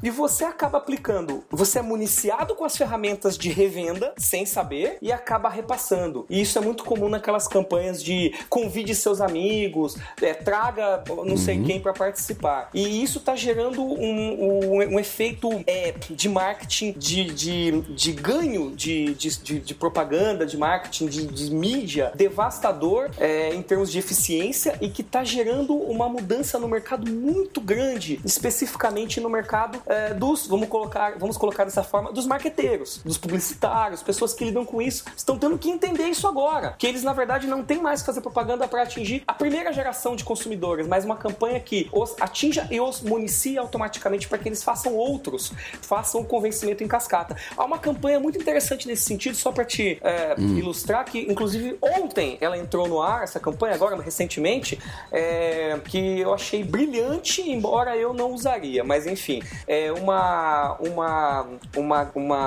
e 0.00 0.08
você 0.08 0.44
acaba 0.44 0.78
aplicando. 0.78 1.42
Você 1.50 1.80
é 1.80 1.82
municiado 1.82 2.54
com 2.54 2.64
as 2.66 2.76
ferramentas 2.76 3.38
de 3.38 3.48
revenda 3.48 4.12
sem 4.16 4.44
saber 4.44 4.98
e 5.00 5.12
acaba 5.12 5.48
repassando. 5.48 6.26
E 6.28 6.40
isso 6.40 6.58
é 6.58 6.60
muito 6.60 6.84
comum 6.84 7.08
naquelas 7.08 7.48
campanhas 7.48 8.02
de 8.02 8.34
convide 8.48 8.94
seus 8.94 9.20
amigos, 9.20 9.96
é, 10.20 10.34
traga 10.34 11.02
não 11.24 11.36
sei 11.36 11.62
quem 11.62 11.80
para 11.80 11.92
participar. 11.92 12.68
E 12.74 13.02
isso 13.02 13.18
está 13.18 13.34
gerando 13.34 13.82
um, 13.82 14.74
um, 14.74 14.94
um 14.94 15.00
efeito 15.00 15.48
é, 15.66 15.94
de 16.10 16.28
marketing, 16.28 16.92
de, 16.92 17.24
de, 17.24 17.80
de 17.82 18.12
ganho 18.12 18.74
de, 18.74 19.14
de, 19.14 19.60
de, 19.60 19.74
propaganda, 19.74 20.44
de 20.44 20.56
marketing, 20.56 21.06
de, 21.06 21.26
de 21.26 21.54
mídia 21.54 22.12
devastador 22.14 23.10
é, 23.18 23.54
em 23.54 23.62
termos 23.62 23.90
de 23.90 23.98
eficiência 23.98 24.76
e 24.80 24.88
que 24.88 25.02
está 25.02 25.24
gerando 25.24 25.74
uma 25.74 26.08
mudança 26.08 26.58
no 26.58 26.68
mercado 26.68 27.10
muito 27.10 27.60
grande, 27.60 28.20
especificamente 28.24 29.20
no 29.20 29.28
mercado 29.28 29.80
é, 29.86 30.14
dos, 30.14 30.46
vamos 30.46 30.68
colocar, 30.68 31.18
vamos 31.18 31.36
colocar 31.36 31.64
dessa 31.64 31.82
forma, 31.82 32.12
dos 32.12 32.26
marqueteiros, 32.56 33.00
dos 33.04 33.18
publicitários, 33.18 34.02
pessoas 34.02 34.32
que 34.32 34.44
lidam 34.44 34.64
com 34.64 34.80
isso, 34.80 35.04
estão 35.16 35.38
tendo 35.38 35.58
que 35.58 35.70
entender 35.70 36.04
isso 36.04 36.26
agora, 36.26 36.74
que 36.78 36.86
eles 36.86 37.02
na 37.02 37.12
verdade 37.12 37.46
não 37.46 37.62
têm 37.62 37.80
mais 37.80 38.00
que 38.00 38.06
fazer 38.06 38.20
propaganda 38.20 38.66
para 38.66 38.82
atingir 38.82 39.22
a 39.26 39.34
primeira 39.34 39.72
geração 39.72 40.16
de 40.16 40.24
consumidores, 40.24 40.86
mas 40.86 41.04
uma 41.04 41.16
campanha 41.16 41.60
que 41.60 41.88
os 41.92 42.16
atinja 42.20 42.66
e 42.70 42.80
os 42.80 43.02
municie 43.02 43.58
automaticamente 43.58 44.26
para 44.28 44.38
que 44.38 44.48
eles 44.48 44.62
façam 44.62 44.94
outros, 44.94 45.52
façam 45.82 46.22
o 46.22 46.24
convencimento 46.24 46.82
em 46.82 46.88
cascata. 46.88 47.36
Há 47.56 47.64
uma 47.64 47.78
campanha 47.78 48.18
muito 48.18 48.38
interessante 48.38 48.88
nesse 48.88 49.04
sentido, 49.04 49.36
só 49.36 49.52
para 49.52 49.64
te 49.64 49.98
é, 50.00 50.34
hum. 50.38 50.56
ilustrar, 50.56 51.04
que 51.04 51.20
inclusive 51.30 51.76
ontem 51.82 52.38
ela 52.40 52.56
entrou 52.56 52.88
no 52.88 53.02
ar, 53.02 53.22
essa 53.22 53.38
campanha, 53.38 53.74
agora 53.74 54.00
recentemente, 54.00 54.78
é, 55.12 55.78
que 55.84 56.20
eu 56.20 56.32
achei 56.32 56.64
brilhante, 56.64 57.42
embora 57.42 57.96
eu 57.96 58.14
não 58.14 58.32
usaria, 58.32 58.82
mas 58.82 59.06
enfim, 59.06 59.42
é 59.66 59.92
uma, 59.92 60.76
uma, 60.80 61.46
uma, 61.76 62.10
uma 62.14 62.45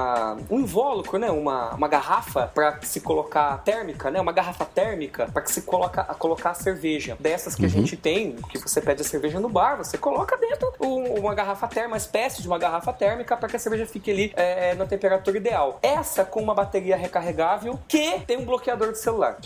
um 0.49 0.59
invólucro, 0.59 1.17
né? 1.17 1.29
uma, 1.29 1.73
uma 1.73 1.87
garrafa 1.87 2.47
para 2.53 2.79
se 2.81 3.01
colocar 3.01 3.57
térmica, 3.63 4.09
né? 4.11 4.19
uma 4.19 4.31
garrafa 4.31 4.65
térmica 4.65 5.27
para 5.31 5.41
que 5.41 5.51
se 5.51 5.61
coloca, 5.63 6.03
colocar 6.15 6.51
a 6.51 6.53
cerveja. 6.53 7.17
Dessas 7.19 7.55
que 7.55 7.63
uhum. 7.63 7.67
a 7.67 7.71
gente 7.71 7.97
tem, 7.97 8.35
que 8.49 8.57
você 8.57 8.81
pede 8.81 9.01
a 9.01 9.05
cerveja 9.05 9.39
no 9.39 9.49
bar, 9.49 9.77
você 9.77 9.97
coloca 9.97 10.37
dentro 10.37 10.71
uma 10.79 11.33
garrafa 11.33 11.67
térmica, 11.67 11.89
uma 11.89 11.97
espécie 11.97 12.41
de 12.41 12.47
uma 12.47 12.57
garrafa 12.57 12.91
térmica 12.93 13.35
para 13.35 13.47
que 13.49 13.55
a 13.55 13.59
cerveja 13.59 13.85
fique 13.85 14.11
ali 14.11 14.33
é, 14.35 14.75
na 14.75 14.85
temperatura 14.85 15.37
ideal. 15.37 15.79
Essa 15.81 16.23
com 16.23 16.41
uma 16.41 16.53
bateria 16.53 16.95
recarregável 16.95 17.79
que 17.87 18.19
tem 18.21 18.37
um 18.37 18.45
bloqueador 18.45 18.91
de 18.91 18.99
celular. 18.99 19.37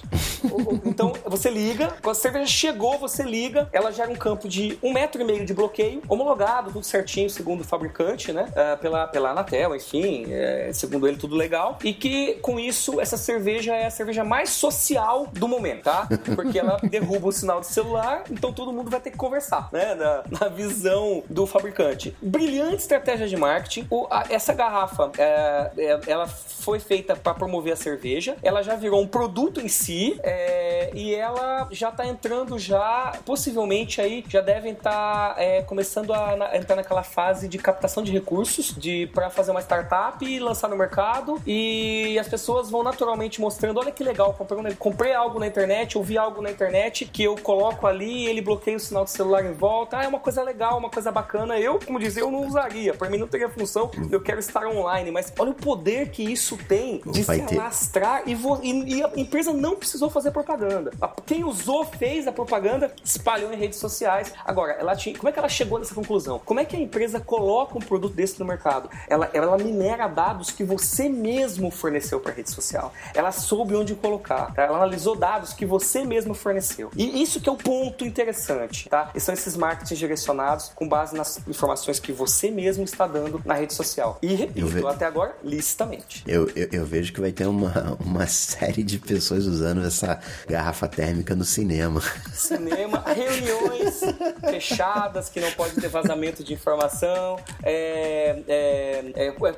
então 0.85 1.13
você 1.25 1.49
liga, 1.49 1.95
quando 2.01 2.15
a 2.15 2.19
cerveja 2.19 2.45
chegou, 2.47 2.97
você 2.97 3.23
liga, 3.23 3.69
ela 3.71 3.91
gera 3.91 4.09
um 4.09 4.15
campo 4.15 4.47
de 4.47 4.77
um 4.81 4.91
metro 4.91 5.21
e 5.21 5.25
meio 5.25 5.45
de 5.45 5.53
bloqueio, 5.53 6.01
homologado, 6.07 6.71
tudo 6.71 6.85
certinho, 6.85 7.29
segundo 7.29 7.61
o 7.61 7.63
fabricante, 7.63 8.31
né? 8.31 8.47
Uh, 8.49 8.77
pela, 8.79 9.07
pela 9.07 9.31
Anatel, 9.31 9.75
enfim, 9.75 10.25
é, 10.43 10.73
segundo 10.73 11.07
ele, 11.07 11.17
tudo 11.17 11.35
legal. 11.35 11.77
E 11.83 11.93
que 11.93 12.33
com 12.35 12.59
isso, 12.59 12.99
essa 12.99 13.17
cerveja 13.17 13.75
é 13.75 13.85
a 13.85 13.91
cerveja 13.91 14.23
mais 14.23 14.49
social 14.49 15.27
do 15.31 15.47
momento, 15.47 15.83
tá? 15.83 16.07
Porque 16.35 16.59
ela 16.59 16.77
derruba 16.83 17.27
o 17.27 17.31
sinal 17.31 17.61
de 17.61 17.67
celular, 17.67 18.23
então 18.29 18.51
todo 18.51 18.71
mundo 18.71 18.89
vai 18.89 18.99
ter 18.99 19.11
que 19.11 19.17
conversar, 19.17 19.69
né? 19.71 19.95
Na, 19.95 20.23
na 20.39 20.47
visão 20.47 21.23
do 21.29 21.45
fabricante. 21.45 22.15
Brilhante 22.21 22.77
estratégia 22.77 23.27
de 23.27 23.37
marketing. 23.37 23.87
O, 23.89 24.07
a, 24.09 24.25
essa 24.29 24.53
garrafa, 24.53 25.11
é, 25.17 25.71
é, 25.77 25.99
ela 26.07 26.27
foi 26.27 26.79
feita 26.79 27.15
para 27.15 27.33
promover 27.33 27.73
a 27.73 27.75
cerveja, 27.75 28.35
ela 28.41 28.61
já 28.61 28.75
virou 28.75 29.01
um 29.01 29.07
produto 29.07 29.61
em 29.61 29.67
si 29.67 30.19
é, 30.23 30.91
e 30.93 31.13
ela 31.13 31.67
já 31.71 31.91
tá 31.91 32.05
entrando 32.05 32.57
já, 32.57 33.13
possivelmente 33.25 34.01
aí, 34.01 34.23
já 34.27 34.41
devem 34.41 34.73
estar 34.73 35.35
tá, 35.35 35.63
começando 35.65 36.13
a 36.13 36.35
na, 36.35 36.55
entrar 36.57 36.75
naquela 36.75 37.03
fase 37.03 37.47
de 37.47 37.57
captação 37.57 38.03
de 38.03 38.11
recursos 38.11 38.73
de 38.75 39.07
para 39.13 39.29
fazer 39.29 39.51
uma 39.51 39.61
startup 39.61 40.23
e 40.35 40.39
lançar 40.39 40.67
no 40.69 40.75
mercado 40.77 41.41
e 41.45 42.17
as 42.19 42.27
pessoas 42.27 42.69
vão 42.69 42.83
naturalmente 42.83 43.39
mostrando, 43.41 43.79
olha 43.79 43.91
que 43.91 44.03
legal, 44.03 44.33
comprei, 44.33 44.73
comprei 44.75 45.13
algo 45.13 45.39
na 45.39 45.47
internet, 45.47 45.97
ouvi 45.97 46.17
algo 46.17 46.41
na 46.41 46.51
internet 46.51 47.05
que 47.05 47.23
eu 47.23 47.35
coloco 47.35 47.85
ali, 47.87 48.25
ele 48.27 48.41
bloqueia 48.41 48.77
o 48.77 48.79
sinal 48.79 49.03
de 49.05 49.11
celular 49.11 49.45
em 49.45 49.53
volta, 49.53 49.97
ah, 49.99 50.03
é 50.03 50.07
uma 50.07 50.19
coisa 50.19 50.41
legal, 50.43 50.77
uma 50.77 50.89
coisa 50.89 51.11
bacana. 51.11 51.59
Eu, 51.59 51.79
como 51.85 51.99
dizer, 51.99 52.21
eu 52.21 52.31
não 52.31 52.45
usaria, 52.47 52.93
para 52.93 53.09
mim 53.09 53.17
não 53.17 53.27
teria 53.27 53.49
função, 53.49 53.89
eu 54.11 54.21
quero 54.21 54.39
estar 54.39 54.65
online, 54.67 55.11
mas 55.11 55.31
olha 55.37 55.51
o 55.51 55.55
poder 55.55 56.09
que 56.09 56.23
isso 56.23 56.57
tem 56.67 57.01
de 57.05 57.21
Vai 57.23 57.39
se 57.39 57.45
ter. 57.45 57.59
alastrar 57.59 58.23
e, 58.25 58.35
vo- 58.35 58.59
e- 58.61 58.95
e 58.97 59.03
a 59.03 59.11
empresa 59.15 59.51
não 59.53 59.75
precisou 59.75 60.09
fazer 60.09 60.31
propaganda. 60.31 60.91
Quem 61.25 61.43
usou, 61.43 61.83
fez 61.85 62.27
a 62.27 62.31
propaganda, 62.31 62.93
espalhou 63.03 63.51
em 63.53 63.57
redes 63.57 63.79
sociais. 63.79 64.33
Agora, 64.45 64.73
ela 64.73 64.95
tinha, 64.95 65.15
como 65.17 65.29
é 65.29 65.31
que 65.31 65.39
ela 65.39 65.49
chegou 65.49 65.79
nessa 65.79 65.93
conclusão? 65.95 66.39
Como 66.43 66.59
é 66.59 66.65
que 66.65 66.75
a 66.75 66.79
empresa 66.79 67.19
coloca 67.19 67.77
um 67.77 67.81
produto 67.81 68.13
desse 68.13 68.39
no 68.39 68.45
mercado? 68.45 68.89
Ela, 69.07 69.29
ela 69.33 69.57
minera 69.57 70.07
dados 70.07 70.22
que 70.55 70.63
você 70.63 71.09
mesmo 71.09 71.69
forneceu 71.71 72.19
para 72.19 72.33
rede 72.33 72.49
social. 72.51 72.93
Ela 73.13 73.31
soube 73.31 73.75
onde 73.75 73.93
colocar. 73.95 74.53
tá? 74.53 74.63
Ela 74.63 74.77
analisou 74.77 75.15
dados 75.15 75.53
que 75.53 75.65
você 75.65 76.03
mesmo 76.05 76.33
forneceu. 76.33 76.89
E 76.95 77.21
isso 77.21 77.39
que 77.41 77.49
é 77.49 77.51
o 77.51 77.55
ponto 77.57 78.05
interessante, 78.05 78.87
tá? 78.89 79.09
E 79.15 79.19
são 79.19 79.33
esses 79.33 79.55
marketing 79.57 79.95
direcionados 79.95 80.71
com 80.75 80.87
base 80.87 81.15
nas 81.15 81.39
informações 81.47 81.99
que 81.99 82.11
você 82.11 82.49
mesmo 82.51 82.83
está 82.83 83.05
dando 83.07 83.41
na 83.45 83.53
rede 83.55 83.73
social. 83.73 84.17
E 84.21 84.33
repito, 84.33 84.67
ve- 84.67 84.85
até 84.87 85.05
agora, 85.05 85.35
licitamente. 85.43 86.23
Eu, 86.27 86.49
eu, 86.55 86.67
eu 86.71 86.85
vejo 86.85 87.11
que 87.13 87.19
vai 87.21 87.31
ter 87.31 87.45
uma, 87.47 87.97
uma 87.99 88.27
série 88.27 88.83
de 88.83 88.99
pessoas 88.99 89.45
usando 89.45 89.85
essa 89.85 90.19
garrafa 90.47 90.87
térmica 90.87 91.35
no 91.35 91.43
cinema. 91.43 92.01
Cinema, 92.33 93.03
reuniões 93.07 94.01
fechadas 94.49 95.29
que 95.29 95.39
não 95.39 95.51
pode 95.51 95.75
ter 95.75 95.87
vazamento 95.87 96.43
de 96.43 96.53
informação, 96.53 97.37
é, 97.63 98.43
é, 98.47 99.11
é, 99.15 99.27
é, 99.49 99.51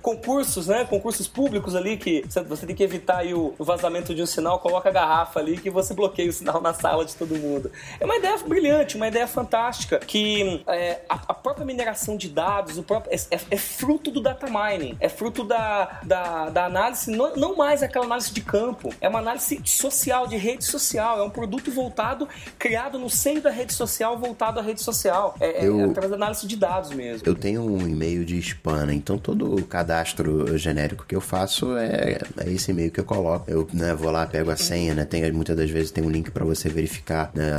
concursos, 0.55 0.67
né? 0.67 0.85
Concursos 0.85 1.27
públicos 1.27 1.75
ali 1.75 1.97
que 1.97 2.23
você 2.47 2.65
tem 2.65 2.75
que 2.75 2.83
evitar 2.83 3.17
aí 3.17 3.33
o, 3.33 3.53
vazamento 3.59 4.13
de 4.13 4.21
um 4.21 4.25
sinal, 4.25 4.59
coloca 4.59 4.89
a 4.89 4.91
garrafa 4.91 5.39
ali 5.39 5.57
que 5.57 5.69
você 5.69 5.93
bloqueia 5.93 6.29
o 6.29 6.33
sinal 6.33 6.61
na 6.61 6.73
sala 6.73 7.03
de 7.03 7.15
todo 7.15 7.35
mundo. 7.35 7.71
É 7.99 8.05
uma 8.05 8.15
ideia 8.15 8.37
brilhante, 8.37 8.95
uma 8.95 9.07
ideia 9.07 9.27
fantástica 9.27 9.99
que 9.99 10.63
é, 10.67 11.01
a, 11.09 11.15
a, 11.29 11.33
própria 11.33 11.65
mineração 11.65 12.15
de 12.15 12.29
dados, 12.29 12.77
o 12.77 12.83
próprio, 12.83 13.13
é, 13.13 13.35
é, 13.35 13.39
é 13.51 13.57
fruto 13.57 14.11
do 14.11 14.21
data 14.21 14.47
mining, 14.47 14.95
é 14.99 15.09
fruto 15.09 15.43
da, 15.43 15.99
da, 16.03 16.49
da 16.49 16.65
análise, 16.65 17.09
não, 17.11 17.35
não 17.35 17.55
mais 17.55 17.81
aquela 17.81 18.05
análise 18.05 18.31
de 18.31 18.41
campo, 18.41 18.93
é 19.01 19.09
uma 19.09 19.19
análise 19.19 19.59
social, 19.65 20.27
de 20.27 20.37
rede 20.37 20.63
social, 20.63 21.19
é 21.19 21.23
um 21.23 21.29
produto 21.29 21.71
voltado, 21.71 22.27
criado 22.59 22.99
no 22.99 23.09
seio 23.09 23.41
da 23.41 23.49
rede 23.49 23.73
social, 23.73 24.17
voltado 24.17 24.59
à 24.59 24.63
rede 24.63 24.81
social. 24.81 25.35
É, 25.39 25.63
é 25.63 25.67
eu, 25.67 25.79
é 25.79 25.83
através 25.85 26.11
da 26.11 26.17
análise 26.17 26.45
de 26.45 26.55
dados 26.55 26.91
mesmo. 26.91 27.27
Eu 27.27 27.35
tenho 27.35 27.63
um 27.63 27.87
e-mail 27.87 28.23
de 28.23 28.37
spam, 28.39 28.85
né? 28.85 28.93
então 28.93 29.17
todo 29.17 29.55
o 29.55 29.65
cadastro 29.65 30.44
genérico 30.57 31.05
que 31.05 31.15
eu 31.15 31.21
faço 31.21 31.77
é, 31.77 32.19
é 32.37 32.49
esse 32.51 32.71
e-mail 32.71 32.91
que 32.91 32.99
eu 32.99 33.03
coloco. 33.03 33.49
Eu 33.49 33.67
né, 33.73 33.93
vou 33.93 34.11
lá, 34.11 34.25
pego 34.25 34.51
a 34.51 34.57
senha, 34.57 34.93
né? 34.93 35.05
Tem, 35.05 35.31
muitas 35.31 35.55
das 35.55 35.69
vezes 35.69 35.91
tem 35.91 36.03
um 36.03 36.09
link 36.09 36.31
para 36.31 36.45
você 36.45 36.69
verificar 36.69 37.31
né, 37.33 37.51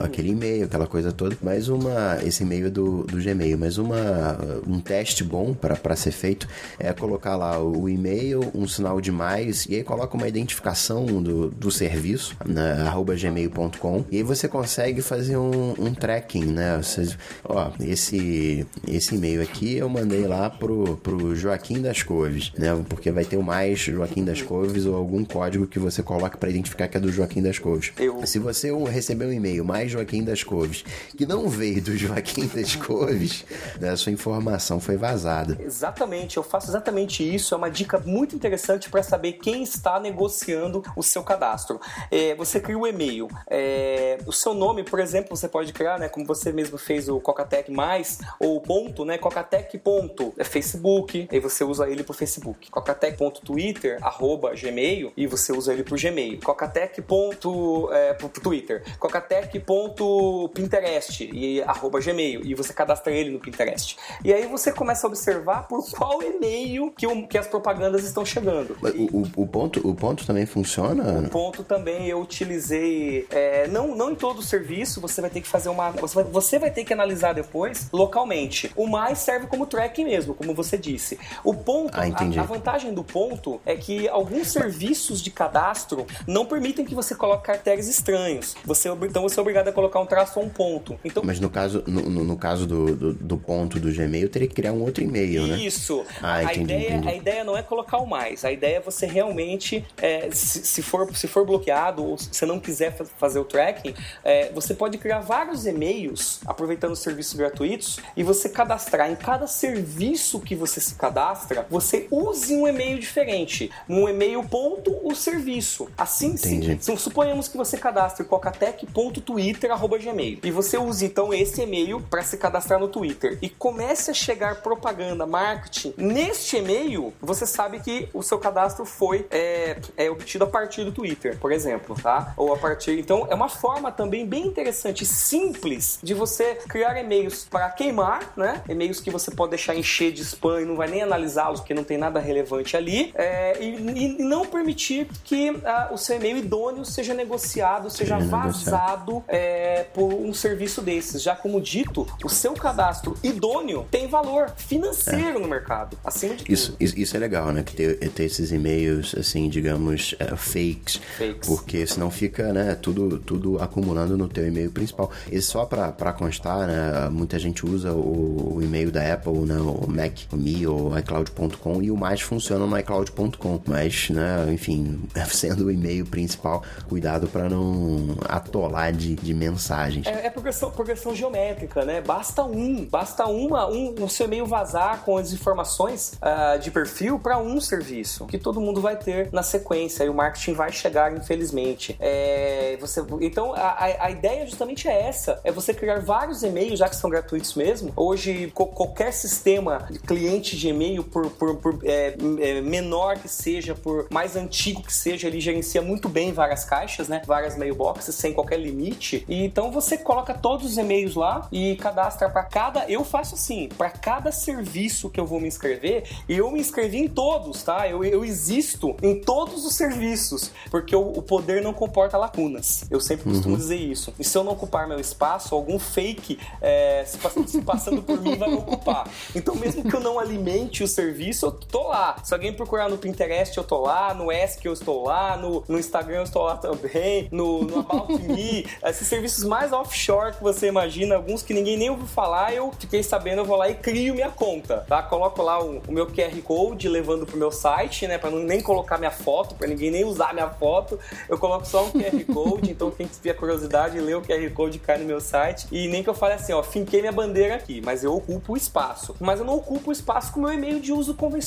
aquele 0.00 0.30
e-mail, 0.30 0.64
aquela 0.64 0.86
coisa 0.86 1.12
toda. 1.12 1.36
Mas 1.42 1.68
uma, 1.68 2.18
esse 2.24 2.42
e-mail 2.42 2.70
do, 2.70 3.04
do 3.04 3.22
Gmail, 3.22 3.58
mas 3.58 3.78
uma, 3.78 4.38
um 4.66 4.80
teste 4.80 5.24
bom 5.24 5.54
para 5.54 5.96
ser 5.96 6.12
feito 6.12 6.46
é 6.78 6.92
colocar 6.92 7.36
lá 7.36 7.58
o 7.58 7.88
e-mail, 7.88 8.50
um 8.54 8.66
sinal 8.66 9.00
de 9.00 9.12
mais, 9.12 9.66
e 9.66 9.76
aí 9.76 9.82
coloca 9.82 10.16
uma 10.16 10.28
identificação 10.28 11.06
do, 11.06 11.50
do 11.50 11.70
serviço, 11.70 12.36
né, 12.46 12.82
arroba 12.86 13.14
gmail.com, 13.14 14.04
e 14.10 14.18
aí 14.18 14.22
você 14.22 14.48
consegue 14.48 15.02
fazer 15.02 15.36
um, 15.36 15.74
um 15.78 15.94
tracking, 15.94 16.44
né? 16.44 16.76
Você, 16.82 17.08
ó, 17.44 17.70
esse, 17.80 18.66
esse 18.86 19.14
e-mail 19.14 19.42
aqui 19.42 19.76
eu 19.76 19.88
mandei 19.88 20.26
lá 20.26 20.50
pro, 20.50 20.96
pro 20.98 21.34
Joaquim 21.34 21.80
das 21.80 22.02
Couves, 22.30 22.52
né? 22.56 22.68
Porque 22.88 23.10
vai 23.10 23.24
ter 23.24 23.36
o 23.36 23.42
mais 23.42 23.80
Joaquim 23.80 24.24
das 24.24 24.40
Couves 24.40 24.86
ou 24.86 24.94
algum 24.94 25.24
código 25.24 25.66
que 25.66 25.78
você 25.78 26.02
coloca 26.02 26.38
para 26.38 26.48
identificar 26.48 26.86
que 26.86 26.96
é 26.96 27.00
do 27.00 27.10
Joaquim 27.10 27.42
das 27.42 27.58
Couves. 27.58 27.92
Eu... 27.98 28.24
Se 28.26 28.38
você 28.38 28.72
receber 28.86 29.26
um 29.26 29.32
e-mail 29.32 29.64
mais 29.64 29.90
Joaquim 29.90 30.22
das 30.22 30.44
Couves 30.44 30.84
que 31.16 31.26
não 31.26 31.48
veio 31.48 31.82
do 31.82 31.96
Joaquim 31.96 32.46
das 32.46 32.76
Couves, 32.76 33.44
né, 33.80 33.90
a 33.90 33.96
sua 33.96 34.12
informação 34.12 34.78
foi 34.80 34.96
vazada. 34.96 35.58
Exatamente, 35.60 36.36
eu 36.36 36.42
faço 36.42 36.70
exatamente 36.70 37.22
isso. 37.22 37.54
É 37.54 37.56
uma 37.56 37.70
dica 37.70 37.98
muito 37.98 38.36
interessante 38.36 38.88
para 38.88 39.02
saber 39.02 39.32
quem 39.32 39.62
está 39.62 39.98
negociando 39.98 40.82
o 40.96 41.02
seu 41.02 41.22
cadastro. 41.22 41.80
É, 42.10 42.34
você 42.34 42.60
cria 42.60 42.78
o 42.78 42.82
um 42.82 42.86
e-mail. 42.86 43.28
É, 43.48 44.18
o 44.26 44.32
seu 44.32 44.54
nome, 44.54 44.84
por 44.84 45.00
exemplo, 45.00 45.36
você 45.36 45.48
pode 45.48 45.72
criar, 45.72 45.98
né? 45.98 46.08
Como 46.08 46.24
você 46.24 46.52
mesmo 46.52 46.78
fez 46.78 47.08
o 47.08 47.18
Cocatec 47.20 47.70
mais, 47.70 48.18
ou 48.38 48.60
ponto, 48.60 49.04
né? 49.04 49.18
Cocatec 49.18 49.76
ponto 49.78 50.32
é 50.38 50.44
Facebook, 50.44 51.28
aí 51.30 51.40
você 51.40 51.64
usa 51.64 51.88
ele 51.88 52.04
pro 52.10 52.18
Facebook. 52.18 52.70
Cocatec.twitter, 52.70 53.98
arroba 54.02 54.52
Gmail, 54.54 55.12
e 55.16 55.26
você 55.26 55.52
usa 55.52 55.72
ele 55.72 55.84
pro 55.84 55.96
Gmail. 55.96 56.40
Cocatec 56.40 57.00
ponto, 57.02 57.88
é, 57.92 58.14
pro, 58.14 58.28
pro 58.28 58.42
Twitter. 58.42 58.82
Cocatec 58.98 59.58
ponto 59.60 60.50
Pinterest, 60.54 61.28
e 61.32 61.62
arroba 61.62 62.00
Gmail, 62.00 62.42
e 62.44 62.54
você 62.54 62.72
cadastra 62.72 63.12
ele 63.12 63.30
no 63.30 63.38
Pinterest. 63.38 63.96
E 64.24 64.32
aí 64.32 64.46
você 64.46 64.72
começa 64.72 65.06
a 65.06 65.08
observar 65.08 65.68
por 65.68 65.88
qual 65.90 66.22
e-mail 66.22 66.92
que, 66.96 67.06
o, 67.06 67.26
que 67.26 67.38
as 67.38 67.46
propagandas 67.46 68.04
estão 68.04 68.24
chegando. 68.24 68.76
E, 68.94 69.08
o, 69.12 69.42
o, 69.42 69.46
ponto, 69.46 69.86
o 69.86 69.94
ponto 69.94 70.26
também 70.26 70.46
funciona? 70.46 71.20
O 71.20 71.28
ponto 71.30 71.62
também 71.62 72.08
eu 72.08 72.20
utilizei, 72.20 73.26
é, 73.30 73.68
não, 73.68 73.94
não 73.94 74.10
em 74.10 74.14
todo 74.14 74.38
o 74.38 74.42
serviço, 74.42 75.00
você 75.00 75.20
vai 75.20 75.30
ter 75.30 75.40
que 75.40 75.48
fazer 75.48 75.68
uma. 75.68 75.90
Você 75.92 76.14
vai, 76.14 76.24
você 76.24 76.58
vai 76.58 76.70
ter 76.70 76.84
que 76.84 76.92
analisar 76.92 77.32
depois 77.34 77.88
localmente. 77.92 78.70
O 78.74 78.86
mais 78.86 79.18
serve 79.18 79.46
como 79.46 79.66
tracking 79.66 80.04
mesmo, 80.04 80.34
como 80.34 80.54
você 80.54 80.76
disse. 80.76 81.18
O 81.44 81.54
ponto, 81.54 81.99
ah, 82.00 82.40
a, 82.40 82.40
a, 82.40 82.44
vantagem 82.44 82.94
do 82.94 83.04
ponto 83.04 83.60
é 83.64 83.76
que 83.76 84.08
alguns 84.08 84.48
serviços 84.48 85.22
de 85.22 85.30
cadastro 85.30 86.06
não 86.26 86.46
permitem 86.46 86.84
que 86.84 86.94
você 86.94 87.14
coloque 87.14 87.44
caracteres 87.44 87.88
estranhos. 87.88 88.56
Você, 88.64 88.88
então 88.88 89.22
você 89.22 89.38
é 89.38 89.42
obrigado 89.42 89.68
a 89.68 89.72
colocar 89.72 90.00
um 90.00 90.06
traço 90.06 90.38
ou 90.38 90.46
um 90.46 90.48
ponto. 90.48 90.98
Então, 91.04 91.22
Mas 91.24 91.40
no 91.40 91.50
caso, 91.50 91.82
no, 91.86 92.02
no 92.24 92.36
caso 92.36 92.66
do, 92.66 92.94
do, 92.94 93.12
do, 93.14 93.36
ponto 93.36 93.78
do 93.78 93.92
Gmail, 93.92 94.28
teria 94.28 94.48
que 94.48 94.54
criar 94.54 94.72
um 94.72 94.82
outro 94.82 95.02
e-mail, 95.02 95.46
né? 95.46 95.56
Isso. 95.58 96.04
Ah, 96.22 96.36
a, 96.36 96.44
entendi, 96.44 96.62
ideia, 96.62 96.88
entendi. 96.90 97.08
a 97.08 97.14
ideia 97.14 97.44
não 97.44 97.56
é 97.56 97.62
colocar 97.62 97.98
o 97.98 98.06
mais. 98.06 98.44
A 98.44 98.52
ideia 98.52 98.76
é 98.76 98.80
você 98.80 99.06
realmente, 99.06 99.84
é, 99.98 100.28
se, 100.30 100.64
se, 100.64 100.82
for, 100.82 101.14
se 101.14 101.26
for 101.26 101.44
bloqueado 101.44 102.04
ou 102.04 102.18
se 102.18 102.28
você 102.32 102.46
não 102.46 102.58
quiser 102.60 102.94
fazer 103.18 103.38
o 103.38 103.44
tracking, 103.44 103.94
é, 104.24 104.50
você 104.52 104.74
pode 104.74 104.98
criar 104.98 105.20
vários 105.20 105.66
e-mails 105.66 106.40
aproveitando 106.46 106.92
os 106.92 107.00
serviços 107.00 107.34
gratuitos 107.34 107.98
e 108.16 108.22
você 108.22 108.48
cadastrar 108.48 109.10
em 109.10 109.16
cada 109.16 109.46
serviço 109.46 110.40
que 110.40 110.54
você 110.54 110.80
se 110.80 110.94
cadastra, 110.94 111.66
você 111.70 111.89
use 112.10 112.54
um 112.54 112.66
e-mail 112.66 112.98
diferente. 112.98 113.70
Um 113.88 114.08
e-mail 114.08 114.42
ponto 114.44 114.98
o 115.02 115.14
serviço. 115.14 115.88
Assim, 115.96 116.36
sim. 116.36 116.78
Suponhamos 116.96 117.48
que 117.48 117.56
você 117.56 117.78
cadastre 117.78 118.24
cocatec.twitter.gmail 118.24 120.38
e 120.42 120.50
você 120.50 120.76
use 120.76 121.04
então 121.04 121.32
esse 121.32 121.62
e-mail 121.62 122.00
para 122.00 122.22
se 122.22 122.36
cadastrar 122.36 122.78
no 122.78 122.88
Twitter 122.88 123.38
e 123.40 123.48
comece 123.48 124.10
a 124.10 124.14
chegar 124.14 124.62
propaganda, 124.62 125.26
marketing 125.26 125.94
neste 125.96 126.56
e-mail, 126.56 127.12
você 127.20 127.46
sabe 127.46 127.80
que 127.80 128.08
o 128.12 128.22
seu 128.22 128.38
cadastro 128.38 128.84
foi 128.84 129.26
é, 129.30 129.78
é 129.96 130.10
obtido 130.10 130.44
a 130.44 130.46
partir 130.46 130.84
do 130.84 130.92
Twitter, 130.92 131.38
por 131.38 131.52
exemplo, 131.52 131.96
tá? 132.00 132.32
Ou 132.36 132.52
a 132.52 132.58
partir. 132.58 132.98
Então, 132.98 133.26
é 133.30 133.34
uma 133.34 133.48
forma 133.48 133.92
também 133.92 134.26
bem 134.26 134.46
interessante, 134.46 135.06
simples, 135.06 135.98
de 136.02 136.14
você 136.14 136.56
criar 136.68 136.98
e-mails 136.98 137.46
para 137.48 137.68
queimar, 137.70 138.32
né? 138.36 138.62
E-mails 138.68 139.00
que 139.00 139.10
você 139.10 139.30
pode 139.30 139.50
deixar 139.50 139.74
encher 139.74 140.12
de 140.12 140.22
spam 140.22 140.62
e 140.62 140.64
não 140.64 140.76
vai 140.76 140.88
nem 140.88 141.02
analisá-los 141.02 141.60
porque 141.60 141.74
não 141.74 141.79
tem 141.84 141.98
nada 141.98 142.20
relevante 142.20 142.76
ali, 142.76 143.12
é, 143.14 143.62
e, 143.62 143.76
e, 143.76 144.22
não 144.22 144.46
permitir 144.46 145.08
que 145.24 145.50
uh, 145.50 145.92
o 145.92 145.98
seu 145.98 146.16
e-mail 146.16 146.38
idôneo 146.38 146.84
seja 146.84 147.14
negociado, 147.14 147.90
seja 147.90 148.18
vazado 148.18 149.22
é, 149.28 149.84
por 149.94 150.12
um 150.12 150.32
serviço 150.32 150.82
desses. 150.82 151.22
Já 151.22 151.34
como 151.34 151.60
dito, 151.60 152.06
o 152.24 152.28
seu 152.28 152.52
cadastro 152.52 153.16
idôneo 153.22 153.86
tem 153.90 154.08
valor 154.08 154.50
financeiro 154.56 155.38
é. 155.38 155.40
no 155.40 155.48
mercado, 155.48 155.98
acima 156.04 156.34
de 156.34 156.52
isso, 156.52 156.72
tudo. 156.72 156.82
Isso, 156.82 157.16
é 157.16 157.20
legal, 157.20 157.52
né? 157.52 157.62
Que 157.62 157.74
ter, 157.74 158.10
ter 158.10 158.24
esses 158.24 158.52
e-mails, 158.52 159.14
assim, 159.14 159.48
digamos, 159.48 160.14
uh, 160.14 160.36
fakes, 160.36 161.00
fakes, 161.18 161.48
porque 161.48 161.86
senão 161.86 162.10
fica, 162.10 162.52
né, 162.52 162.74
tudo, 162.74 163.18
tudo 163.18 163.60
acumulando 163.62 164.16
no 164.16 164.28
teu 164.28 164.46
e-mail 164.46 164.70
principal. 164.70 165.10
E 165.30 165.40
só 165.40 165.64
para 165.64 166.12
constar, 166.12 166.66
né, 166.66 167.08
muita 167.10 167.38
gente 167.38 167.64
usa 167.64 167.92
o, 167.92 168.56
o, 168.56 168.62
e-mail 168.62 168.90
da 168.90 169.12
Apple, 169.12 169.40
né, 169.40 169.56
o 169.56 169.86
Mac, 169.88 170.18
o 170.32 170.36
Me 170.36 170.66
ou 170.66 170.98
iCloud.com 170.98 171.69
e 171.82 171.90
o 171.90 171.96
mais 171.96 172.20
funciona 172.20 172.66
no 172.66 172.78
iCloud.com. 172.78 173.60
Mas, 173.66 174.10
né, 174.10 174.46
enfim, 174.52 175.02
sendo 175.30 175.66
o 175.66 175.70
e-mail 175.70 176.06
principal, 176.06 176.62
cuidado 176.88 177.28
para 177.28 177.48
não 177.48 178.16
atolar 178.28 178.92
de, 178.92 179.14
de 179.14 179.34
mensagens. 179.34 180.06
É, 180.06 180.26
é 180.26 180.30
progressão, 180.30 180.70
progressão 180.70 181.14
geométrica, 181.14 181.84
né? 181.84 182.00
Basta 182.00 182.44
um, 182.44 182.84
basta 182.84 183.26
uma, 183.26 183.68
um, 183.68 183.94
o 184.02 184.08
seu 184.08 184.26
e-mail 184.26 184.46
vazar 184.46 185.02
com 185.04 185.16
as 185.16 185.32
informações 185.32 186.12
uh, 186.16 186.58
de 186.58 186.70
perfil 186.70 187.18
para 187.18 187.38
um 187.38 187.60
serviço 187.60 188.26
que 188.26 188.38
todo 188.38 188.60
mundo 188.60 188.80
vai 188.80 188.96
ter 188.96 189.28
na 189.32 189.42
sequência 189.42 190.04
e 190.04 190.08
o 190.08 190.14
marketing 190.14 190.52
vai 190.54 190.72
chegar, 190.72 191.14
infelizmente. 191.16 191.96
É, 192.00 192.76
você, 192.80 193.04
então, 193.20 193.54
a, 193.54 194.06
a 194.06 194.10
ideia 194.10 194.46
justamente 194.46 194.88
é 194.88 195.08
essa: 195.08 195.40
é 195.44 195.52
você 195.52 195.74
criar 195.74 196.00
vários 196.00 196.42
e-mails, 196.42 196.78
já 196.78 196.88
que 196.88 196.96
são 196.96 197.10
gratuitos 197.10 197.54
mesmo. 197.54 197.92
Hoje, 197.96 198.50
co 198.54 198.66
qualquer 198.66 199.12
sistema 199.12 199.86
de 199.90 199.98
cliente 199.98 200.56
de 200.56 200.68
e-mail, 200.68 201.04
por, 201.04 201.30
por, 201.30 201.56
por 201.60 201.78
é, 201.84 202.16
é, 202.40 202.60
menor 202.60 203.18
que 203.18 203.28
seja, 203.28 203.74
por 203.74 204.06
mais 204.10 204.36
antigo 204.36 204.82
que 204.82 204.92
seja, 204.92 205.28
ele 205.28 205.40
gerencia 205.40 205.82
muito 205.82 206.08
bem 206.08 206.32
várias 206.32 206.64
caixas, 206.64 207.08
né? 207.08 207.22
Várias 207.26 207.56
mailboxes 207.56 208.14
sem 208.14 208.32
qualquer 208.32 208.58
limite. 208.58 209.24
E 209.28 209.44
então 209.44 209.70
você 209.70 209.96
coloca 209.96 210.34
todos 210.34 210.66
os 210.66 210.78
e-mails 210.78 211.14
lá 211.14 211.48
e 211.52 211.76
cadastra 211.76 212.28
para 212.28 212.42
cada. 212.44 212.84
Eu 212.90 213.04
faço 213.04 213.34
assim, 213.34 213.68
para 213.76 213.90
cada 213.90 214.32
serviço 214.32 215.10
que 215.10 215.20
eu 215.20 215.26
vou 215.26 215.40
me 215.40 215.48
inscrever, 215.48 216.04
e 216.28 216.36
eu 216.36 216.50
me 216.50 216.60
inscrevi 216.60 216.98
em 216.98 217.08
todos, 217.08 217.62
tá? 217.62 217.88
Eu, 217.88 218.04
eu 218.04 218.24
existo 218.24 218.96
em 219.02 219.20
todos 219.20 219.64
os 219.64 219.74
serviços, 219.74 220.50
porque 220.70 220.94
o, 220.94 221.12
o 221.12 221.22
poder 221.22 221.62
não 221.62 221.72
comporta 221.72 222.16
lacunas. 222.16 222.84
Eu 222.90 223.00
sempre 223.00 223.24
costumo 223.24 223.54
uhum. 223.54 223.60
dizer 223.60 223.76
isso. 223.76 224.12
E 224.18 224.24
se 224.24 224.36
eu 224.36 224.44
não 224.44 224.52
ocupar 224.52 224.88
meu 224.88 225.00
espaço, 225.00 225.54
algum 225.54 225.78
fake 225.78 226.38
é, 226.60 227.04
se, 227.06 227.18
se 227.46 227.62
passando 227.62 228.02
por 228.02 228.20
mim 228.20 228.36
vai 228.36 228.48
me 228.48 228.56
ocupar. 228.56 229.08
Então, 229.34 229.54
mesmo 229.54 229.84
que 229.84 229.94
eu 229.94 230.00
não 230.00 230.18
alimente 230.18 230.82
o 230.82 230.88
serviço, 230.88 231.49
eu 231.50 231.68
tô 231.68 231.88
lá. 231.88 232.16
Se 232.22 232.32
alguém 232.32 232.52
procurar 232.52 232.88
no 232.88 232.98
Pinterest, 232.98 233.56
eu 233.56 233.64
tô 233.64 233.80
lá, 233.80 234.14
no 234.14 234.30
Ask 234.30 234.64
eu 234.64 234.72
estou 234.72 235.04
lá, 235.04 235.36
no, 235.36 235.64
no 235.68 235.78
Instagram 235.78 236.18
eu 236.18 236.22
estou 236.22 236.42
lá 236.42 236.56
também, 236.56 237.28
no, 237.30 237.62
no 237.62 237.80
About 237.80 238.12
Me, 238.22 238.66
esses 238.84 239.06
serviços 239.06 239.44
mais 239.44 239.72
offshore 239.72 240.34
que 240.36 240.42
você 240.42 240.68
imagina, 240.68 241.16
alguns 241.16 241.42
que 241.42 241.52
ninguém 241.52 241.76
nem 241.76 241.90
ouviu 241.90 242.06
falar, 242.06 242.54
eu 242.54 242.72
fiquei 242.78 243.02
sabendo, 243.02 243.40
eu 243.40 243.44
vou 243.44 243.56
lá 243.56 243.68
e 243.68 243.74
crio 243.74 244.14
minha 244.14 244.30
conta, 244.30 244.84
tá? 244.88 245.02
Coloco 245.02 245.42
lá 245.42 245.62
o, 245.62 245.82
o 245.86 245.92
meu 245.92 246.06
QR 246.06 246.40
Code 246.42 246.88
levando 246.88 247.26
pro 247.26 247.36
meu 247.36 247.50
site, 247.50 248.06
né, 248.06 248.18
para 248.18 248.30
não 248.30 248.40
nem 248.40 248.60
colocar 248.60 248.98
minha 248.98 249.10
foto, 249.10 249.54
para 249.54 249.66
ninguém 249.66 249.90
nem 249.90 250.04
usar 250.04 250.32
minha 250.32 250.48
foto, 250.48 250.98
eu 251.28 251.38
coloco 251.38 251.66
só 251.66 251.84
um 251.84 251.90
QR 251.90 252.24
Code, 252.32 252.70
então 252.72 252.90
quem 252.90 253.06
tiver 253.06 253.34
curiosidade, 253.34 253.98
lê 253.98 254.14
o 254.14 254.22
QR 254.22 254.50
Code 254.50 254.78
cai 254.78 254.98
no 254.98 255.04
meu 255.04 255.20
site. 255.20 255.66
E 255.70 255.88
nem 255.88 256.02
que 256.02 256.08
eu 256.08 256.14
fale 256.14 256.34
assim, 256.34 256.52
ó, 256.52 256.62
finquei 256.62 257.00
minha 257.00 257.12
bandeira 257.12 257.56
aqui, 257.56 257.80
mas 257.84 258.04
eu 258.04 258.14
ocupo 258.14 258.52
o 258.52 258.56
espaço. 258.56 259.16
Mas 259.20 259.40
eu 259.40 259.44
não 259.44 259.56
ocupo 259.56 259.90
o 259.90 259.92
espaço 259.92 260.32
com 260.32 260.40
o 260.40 260.42
meu 260.42 260.52
e-mail 260.52 260.80
de 260.80 260.92
uso 260.92 261.14
convencional, 261.14 261.39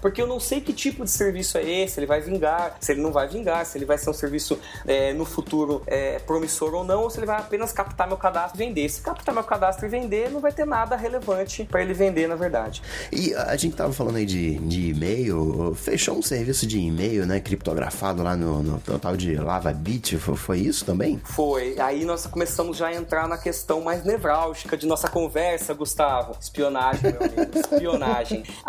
porque 0.00 0.20
eu 0.20 0.26
não 0.26 0.40
sei 0.40 0.60
que 0.60 0.72
tipo 0.72 1.04
de 1.04 1.10
serviço 1.10 1.58
é 1.58 1.62
esse, 1.62 1.98
ele 1.98 2.06
vai 2.06 2.20
vingar, 2.20 2.76
se 2.80 2.92
ele 2.92 3.02
não 3.02 3.12
vai 3.12 3.28
vingar, 3.28 3.64
se 3.66 3.78
ele 3.78 3.84
vai 3.84 3.98
ser 3.98 4.10
um 4.10 4.14
serviço 4.14 4.58
é, 4.86 5.12
no 5.12 5.24
futuro 5.24 5.82
é, 5.86 6.18
promissor 6.20 6.74
ou 6.74 6.84
não, 6.84 7.02
ou 7.02 7.10
se 7.10 7.18
ele 7.18 7.26
vai 7.26 7.38
apenas 7.38 7.72
captar 7.72 8.06
meu 8.06 8.16
cadastro 8.16 8.60
e 8.60 8.66
vender. 8.66 8.88
Se 8.88 9.00
captar 9.00 9.34
meu 9.34 9.44
cadastro 9.44 9.86
e 9.86 9.88
vender, 9.88 10.30
não 10.30 10.40
vai 10.40 10.52
ter 10.52 10.66
nada 10.66 10.96
relevante 10.96 11.64
para 11.64 11.82
ele 11.82 11.94
vender, 11.94 12.28
na 12.28 12.36
verdade. 12.36 12.82
E 13.12 13.34
a 13.34 13.56
gente 13.56 13.76
tava 13.76 13.92
falando 13.92 14.16
aí 14.16 14.26
de, 14.26 14.58
de 14.58 14.90
e-mail, 14.90 15.74
fechou 15.74 16.16
um 16.16 16.22
serviço 16.22 16.66
de 16.66 16.78
e-mail, 16.78 17.26
né, 17.26 17.40
criptografado 17.40 18.22
lá 18.22 18.36
no, 18.36 18.62
no, 18.62 18.82
no 18.86 18.98
tal 18.98 19.16
de 19.16 19.34
LavaBit, 19.36 20.16
foi, 20.18 20.36
foi 20.36 20.58
isso 20.60 20.84
também? 20.84 21.20
Foi. 21.24 21.78
Aí 21.78 22.04
nós 22.04 22.26
começamos 22.26 22.76
já 22.76 22.88
a 22.88 22.94
entrar 22.94 23.28
na 23.28 23.38
questão 23.38 23.80
mais 23.80 24.04
nevrálgica 24.04 24.76
de 24.76 24.86
nossa 24.86 25.08
conversa, 25.08 25.74
Gustavo. 25.74 26.36
Espionagem, 26.40 27.12
meu 27.12 27.22
amigo. 27.22 27.58
Espionagem. 27.58 28.44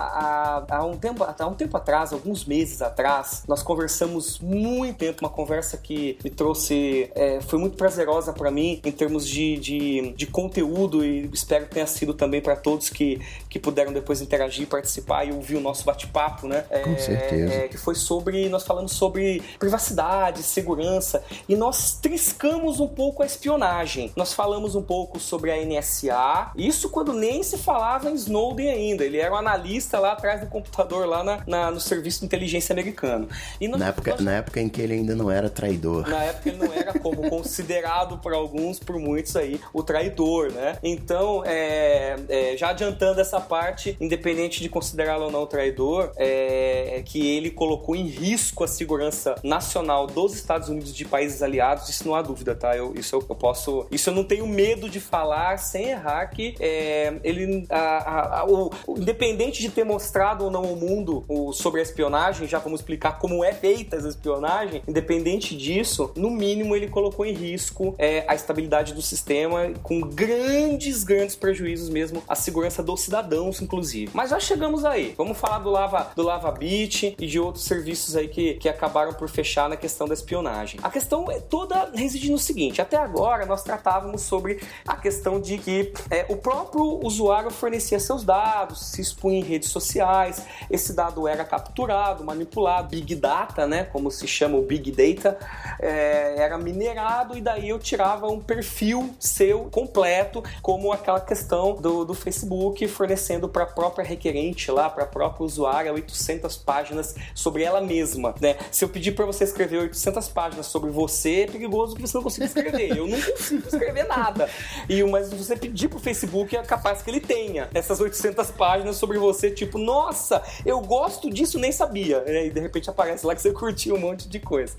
Há, 0.00 0.64
há, 0.68 0.76
há, 0.78 0.84
um 0.86 0.96
tempo, 0.96 1.24
há 1.24 1.46
um 1.46 1.54
tempo 1.54 1.76
atrás, 1.76 2.12
alguns 2.12 2.46
meses 2.46 2.80
atrás, 2.80 3.42
nós 3.46 3.62
conversamos 3.62 4.38
muito 4.38 4.96
tempo, 4.96 5.18
uma 5.20 5.28
conversa 5.28 5.76
que 5.76 6.16
me 6.24 6.30
trouxe, 6.30 7.10
é, 7.14 7.40
foi 7.42 7.58
muito 7.58 7.76
prazerosa 7.76 8.32
para 8.32 8.50
mim 8.50 8.80
em 8.82 8.90
termos 8.90 9.28
de, 9.28 9.58
de, 9.58 10.12
de, 10.12 10.26
conteúdo 10.26 11.04
e 11.04 11.28
espero 11.32 11.66
que 11.66 11.74
tenha 11.74 11.86
sido 11.86 12.14
também 12.14 12.40
para 12.40 12.56
todos 12.56 12.88
que, 12.88 13.20
que 13.48 13.58
puderam 13.58 13.92
depois 13.92 14.22
interagir, 14.22 14.66
participar 14.66 15.26
e 15.26 15.32
ouvir 15.32 15.56
o 15.56 15.60
nosso 15.60 15.84
bate-papo, 15.84 16.48
né? 16.48 16.64
É, 16.70 16.80
Com 16.80 16.96
certeza. 16.96 17.52
É, 17.52 17.68
que 17.68 17.76
foi 17.76 17.94
sobre, 17.94 18.48
nós 18.48 18.64
falamos 18.64 18.92
sobre 18.92 19.42
privacidade, 19.58 20.42
segurança 20.42 21.22
e 21.46 21.54
nós 21.54 21.94
triscamos 22.00 22.80
um 22.80 22.88
pouco 22.88 23.22
a 23.22 23.26
espionagem. 23.26 24.12
Nós 24.16 24.32
falamos 24.32 24.74
um 24.74 24.82
pouco 24.82 25.20
sobre 25.20 25.50
a 25.50 25.56
NSA, 25.62 26.52
isso 26.56 26.88
quando 26.88 27.12
nem 27.12 27.42
se 27.42 27.58
falava 27.58 28.10
em 28.10 28.14
Snowden 28.14 28.70
ainda. 28.70 29.04
Ele 29.04 29.18
era 29.18 29.32
um 29.32 29.36
analista 29.36 29.89
lá 29.98 30.12
atrás 30.12 30.40
do 30.40 30.46
computador, 30.46 31.06
lá 31.06 31.24
na, 31.24 31.42
na 31.46 31.70
no 31.70 31.80
serviço 31.80 32.20
de 32.20 32.26
inteligência 32.26 32.72
americano. 32.72 33.28
E 33.60 33.68
nós, 33.68 33.80
na, 33.80 33.88
época, 33.88 34.10
nós... 34.12 34.20
na 34.20 34.32
época 34.32 34.60
em 34.60 34.68
que 34.68 34.80
ele 34.80 34.94
ainda 34.94 35.14
não 35.14 35.30
era 35.30 35.48
traidor. 35.48 36.08
Na 36.08 36.22
época 36.24 36.48
ele 36.48 36.58
não 36.58 36.72
era 36.72 36.98
como 36.98 37.28
considerado 37.30 38.18
por 38.18 38.32
alguns, 38.32 38.78
por 38.78 38.98
muitos 38.98 39.36
aí, 39.36 39.60
o 39.72 39.82
traidor, 39.82 40.52
né? 40.52 40.76
Então, 40.82 41.42
é, 41.44 42.16
é, 42.28 42.56
já 42.56 42.70
adiantando 42.70 43.20
essa 43.20 43.40
parte, 43.40 43.96
independente 44.00 44.60
de 44.60 44.68
considerá-lo 44.68 45.24
ou 45.24 45.30
não 45.30 45.46
traidor, 45.46 46.12
é, 46.16 47.02
que 47.04 47.36
ele 47.36 47.50
colocou 47.50 47.96
em 47.96 48.06
risco 48.06 48.64
a 48.64 48.68
segurança 48.68 49.34
nacional 49.42 50.06
dos 50.06 50.34
Estados 50.34 50.68
Unidos 50.68 50.94
de 50.94 51.04
países 51.04 51.42
aliados, 51.42 51.88
isso 51.88 52.06
não 52.06 52.14
há 52.14 52.22
dúvida, 52.22 52.54
tá? 52.54 52.76
Eu, 52.76 52.94
isso 52.94 53.14
eu, 53.16 53.24
eu 53.28 53.34
posso. 53.34 53.86
Isso 53.90 54.10
eu 54.10 54.14
não 54.14 54.24
tenho 54.24 54.46
medo 54.46 54.88
de 54.88 55.00
falar 55.00 55.58
sem 55.58 55.88
errar 55.90 56.26
que 56.26 56.54
é, 56.60 57.14
ele. 57.22 57.66
A, 57.68 57.78
a, 57.78 58.40
a, 58.40 58.44
o, 58.46 58.70
independente 58.96 59.60
de 59.60 59.70
ter 59.70 59.79
mostrado 59.84 60.44
ou 60.44 60.50
não 60.50 60.64
ao 60.64 60.76
mundo 60.76 61.24
o, 61.28 61.52
sobre 61.52 61.80
a 61.80 61.82
espionagem, 61.82 62.46
já 62.46 62.58
vamos 62.58 62.80
explicar 62.80 63.18
como 63.18 63.44
é 63.44 63.52
feita 63.52 63.96
essa 63.96 64.08
espionagem, 64.08 64.82
independente 64.86 65.56
disso, 65.56 66.12
no 66.16 66.30
mínimo 66.30 66.74
ele 66.76 66.88
colocou 66.88 67.24
em 67.24 67.32
risco 67.32 67.94
é, 67.98 68.24
a 68.26 68.34
estabilidade 68.34 68.94
do 68.94 69.02
sistema, 69.02 69.72
com 69.82 70.00
grandes, 70.00 71.04
grandes 71.04 71.36
prejuízos 71.36 71.88
mesmo 71.88 72.22
à 72.28 72.34
segurança 72.34 72.82
dos 72.82 73.00
cidadãos, 73.00 73.60
inclusive. 73.60 74.10
Mas 74.14 74.30
já 74.30 74.40
chegamos 74.40 74.84
aí. 74.84 75.14
Vamos 75.16 75.38
falar 75.38 75.58
do 75.58 75.70
Lava, 75.70 76.12
do 76.14 76.22
Lava 76.22 76.50
Beach 76.50 77.14
e 77.18 77.26
de 77.26 77.38
outros 77.38 77.64
serviços 77.64 78.16
aí 78.16 78.28
que, 78.28 78.54
que 78.54 78.68
acabaram 78.68 79.12
por 79.12 79.28
fechar 79.28 79.68
na 79.68 79.76
questão 79.76 80.06
da 80.06 80.14
espionagem. 80.14 80.80
A 80.82 80.90
questão 80.90 81.30
é 81.30 81.40
toda 81.40 81.90
reside 81.94 82.30
no 82.30 82.38
seguinte: 82.38 82.80
até 82.80 82.96
agora 82.96 83.46
nós 83.46 83.62
tratávamos 83.62 84.22
sobre 84.22 84.60
a 84.86 84.96
questão 84.96 85.40
de 85.40 85.58
que 85.58 85.92
é, 86.10 86.26
o 86.28 86.36
próprio 86.36 87.00
usuário 87.04 87.50
fornecia 87.50 87.98
seus 87.98 88.24
dados, 88.24 88.86
se 88.86 89.00
expunha 89.00 89.38
em 89.38 89.42
redes 89.42 89.69
sociais, 89.70 90.44
esse 90.70 90.92
dado 90.92 91.26
era 91.26 91.44
capturado, 91.44 92.24
manipulado, 92.24 92.88
big 92.88 93.14
data, 93.14 93.66
né, 93.66 93.84
como 93.84 94.10
se 94.10 94.26
chama 94.26 94.56
o 94.56 94.62
big 94.62 94.90
data, 94.90 95.38
é, 95.80 96.36
era 96.38 96.58
minerado 96.58 97.36
e 97.36 97.40
daí 97.40 97.68
eu 97.68 97.78
tirava 97.78 98.28
um 98.28 98.40
perfil 98.40 99.14
seu 99.18 99.64
completo, 99.70 100.42
como 100.62 100.92
aquela 100.92 101.20
questão 101.20 101.74
do, 101.74 102.04
do 102.04 102.14
Facebook 102.14 102.86
fornecendo 102.88 103.48
para 103.48 103.64
a 103.64 103.66
própria 103.66 104.04
requerente 104.04 104.70
lá, 104.70 104.88
para 104.88 105.04
a 105.04 105.06
própria 105.06 105.44
usuária 105.44 105.92
800 105.92 106.56
páginas 106.56 107.14
sobre 107.34 107.62
ela 107.62 107.80
mesma, 107.80 108.34
né? 108.40 108.56
Se 108.70 108.84
eu 108.84 108.88
pedir 108.88 109.12
para 109.12 109.26
você 109.26 109.44
escrever 109.44 109.78
800 109.78 110.28
páginas 110.28 110.66
sobre 110.66 110.90
você, 110.90 111.42
é 111.42 111.46
perigoso 111.46 111.94
que 111.94 112.02
você 112.02 112.16
não 112.16 112.22
consiga 112.22 112.46
escrever. 112.46 112.96
Eu 112.96 113.06
não 113.06 113.20
consigo 113.20 113.66
escrever 113.66 114.04
nada. 114.04 114.48
E 114.88 115.02
mas 115.04 115.28
se 115.28 115.34
você 115.34 115.56
pedir 115.56 115.88
pro 115.88 115.98
Facebook, 115.98 116.56
é 116.56 116.62
capaz 116.62 117.02
que 117.02 117.10
ele 117.10 117.20
tenha 117.20 117.68
essas 117.74 118.00
800 118.00 118.50
páginas 118.52 118.96
sobre 118.96 119.18
você, 119.18 119.50
tipo, 119.60 119.78
nossa, 119.78 120.42
eu 120.64 120.80
gosto 120.80 121.30
disso, 121.30 121.58
nem 121.58 121.72
sabia. 121.72 122.24
E 122.26 122.50
de 122.50 122.60
repente 122.60 122.88
aparece 122.88 123.26
lá 123.26 123.34
que 123.34 123.42
você 123.42 123.52
curtiu 123.52 123.94
um 123.94 124.00
monte 124.00 124.28
de 124.28 124.38
coisa. 124.38 124.74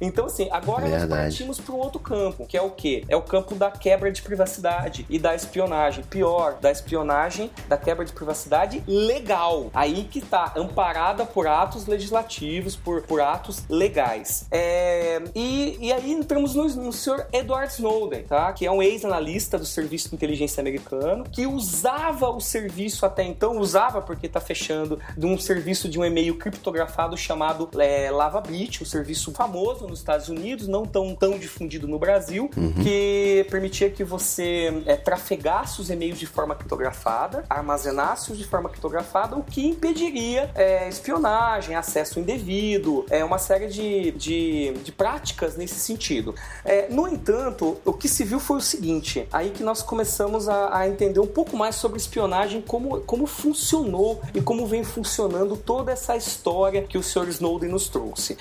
Então, 0.00 0.26
assim, 0.26 0.48
agora 0.50 0.86
Verdade. 0.86 1.08
nós 1.08 1.20
partimos 1.20 1.60
para 1.60 1.74
um 1.74 1.78
outro 1.78 1.98
campo, 1.98 2.46
que 2.46 2.56
é 2.56 2.62
o 2.62 2.70
quê? 2.70 3.04
É 3.08 3.16
o 3.16 3.22
campo 3.22 3.54
da 3.54 3.70
quebra 3.70 4.10
de 4.10 4.22
privacidade 4.22 5.06
e 5.08 5.18
da 5.18 5.34
espionagem. 5.34 6.04
Pior, 6.04 6.58
da 6.60 6.70
espionagem, 6.70 7.50
da 7.68 7.76
quebra 7.76 8.04
de 8.04 8.12
privacidade 8.12 8.82
legal. 8.86 9.70
Aí 9.72 10.04
que 10.04 10.20
tá, 10.20 10.52
amparada 10.56 11.24
por 11.24 11.46
atos 11.46 11.86
legislativos, 11.86 12.76
por, 12.76 13.02
por 13.02 13.20
atos 13.20 13.62
legais. 13.68 14.46
É, 14.50 15.22
e, 15.34 15.78
e 15.80 15.92
aí 15.92 16.12
entramos 16.12 16.54
no, 16.54 16.64
no 16.64 16.92
senhor 16.92 17.26
Edward 17.32 17.72
Snowden, 17.72 18.24
tá? 18.24 18.52
Que 18.52 18.66
é 18.66 18.70
um 18.70 18.82
ex-analista 18.82 19.58
do 19.58 19.66
Serviço 19.66 20.10
de 20.10 20.14
Inteligência 20.14 20.60
americano, 20.60 21.24
que 21.24 21.46
usava 21.46 22.28
o 22.30 22.40
serviço 22.40 23.04
até 23.06 23.24
então, 23.24 23.58
usava 23.58 24.00
porque 24.00 24.25
tá 24.28 24.40
fechando, 24.40 24.98
de 25.16 25.26
um 25.26 25.38
serviço 25.38 25.88
de 25.88 25.98
um 25.98 26.04
e-mail 26.04 26.36
criptografado 26.36 27.16
chamado 27.16 27.68
é, 27.78 28.10
LavaBit, 28.10 28.82
um 28.82 28.86
serviço 28.86 29.32
famoso 29.32 29.86
nos 29.86 29.98
Estados 29.98 30.28
Unidos, 30.28 30.66
não 30.66 30.84
tão, 30.84 31.14
tão 31.14 31.38
difundido 31.38 31.86
no 31.86 31.98
Brasil, 31.98 32.50
uhum. 32.56 32.72
que 32.82 33.46
permitia 33.50 33.90
que 33.90 34.04
você 34.04 34.82
é, 34.86 34.96
trafegasse 34.96 35.80
os 35.80 35.90
e-mails 35.90 36.18
de 36.18 36.26
forma 36.26 36.54
criptografada, 36.54 37.44
armazenasse-os 37.48 38.38
de 38.38 38.44
forma 38.44 38.68
criptografada, 38.68 39.36
o 39.36 39.42
que 39.42 39.66
impediria 39.66 40.50
é, 40.54 40.88
espionagem, 40.88 41.74
acesso 41.74 42.20
indevido, 42.20 43.04
é, 43.10 43.24
uma 43.24 43.38
série 43.38 43.68
de, 43.68 44.10
de, 44.12 44.72
de 44.84 44.92
práticas 44.92 45.56
nesse 45.56 45.76
sentido. 45.76 46.34
É, 46.64 46.88
no 46.88 47.08
entanto, 47.08 47.78
o 47.84 47.92
que 47.92 48.08
se 48.08 48.24
viu 48.24 48.40
foi 48.40 48.58
o 48.58 48.60
seguinte: 48.60 49.26
aí 49.32 49.50
que 49.50 49.62
nós 49.62 49.82
começamos 49.82 50.48
a, 50.48 50.78
a, 50.78 50.88
entender 50.88 51.20
um 51.20 51.26
pouco 51.26 51.56
mais 51.56 51.76
sobre 51.76 51.98
espionagem, 51.98 52.60
como, 52.60 53.00
como 53.02 53.26
funcionou 53.26 54.15
e 54.34 54.40
como 54.40 54.66
vem 54.66 54.84
funcionando 54.84 55.56
toda 55.56 55.92
essa 55.92 56.16
história 56.16 56.82
que 56.82 56.98
o 56.98 57.02
Sr. 57.02 57.28
Snowden 57.28 57.70
nos 57.70 57.88
trouxe. 57.88 58.36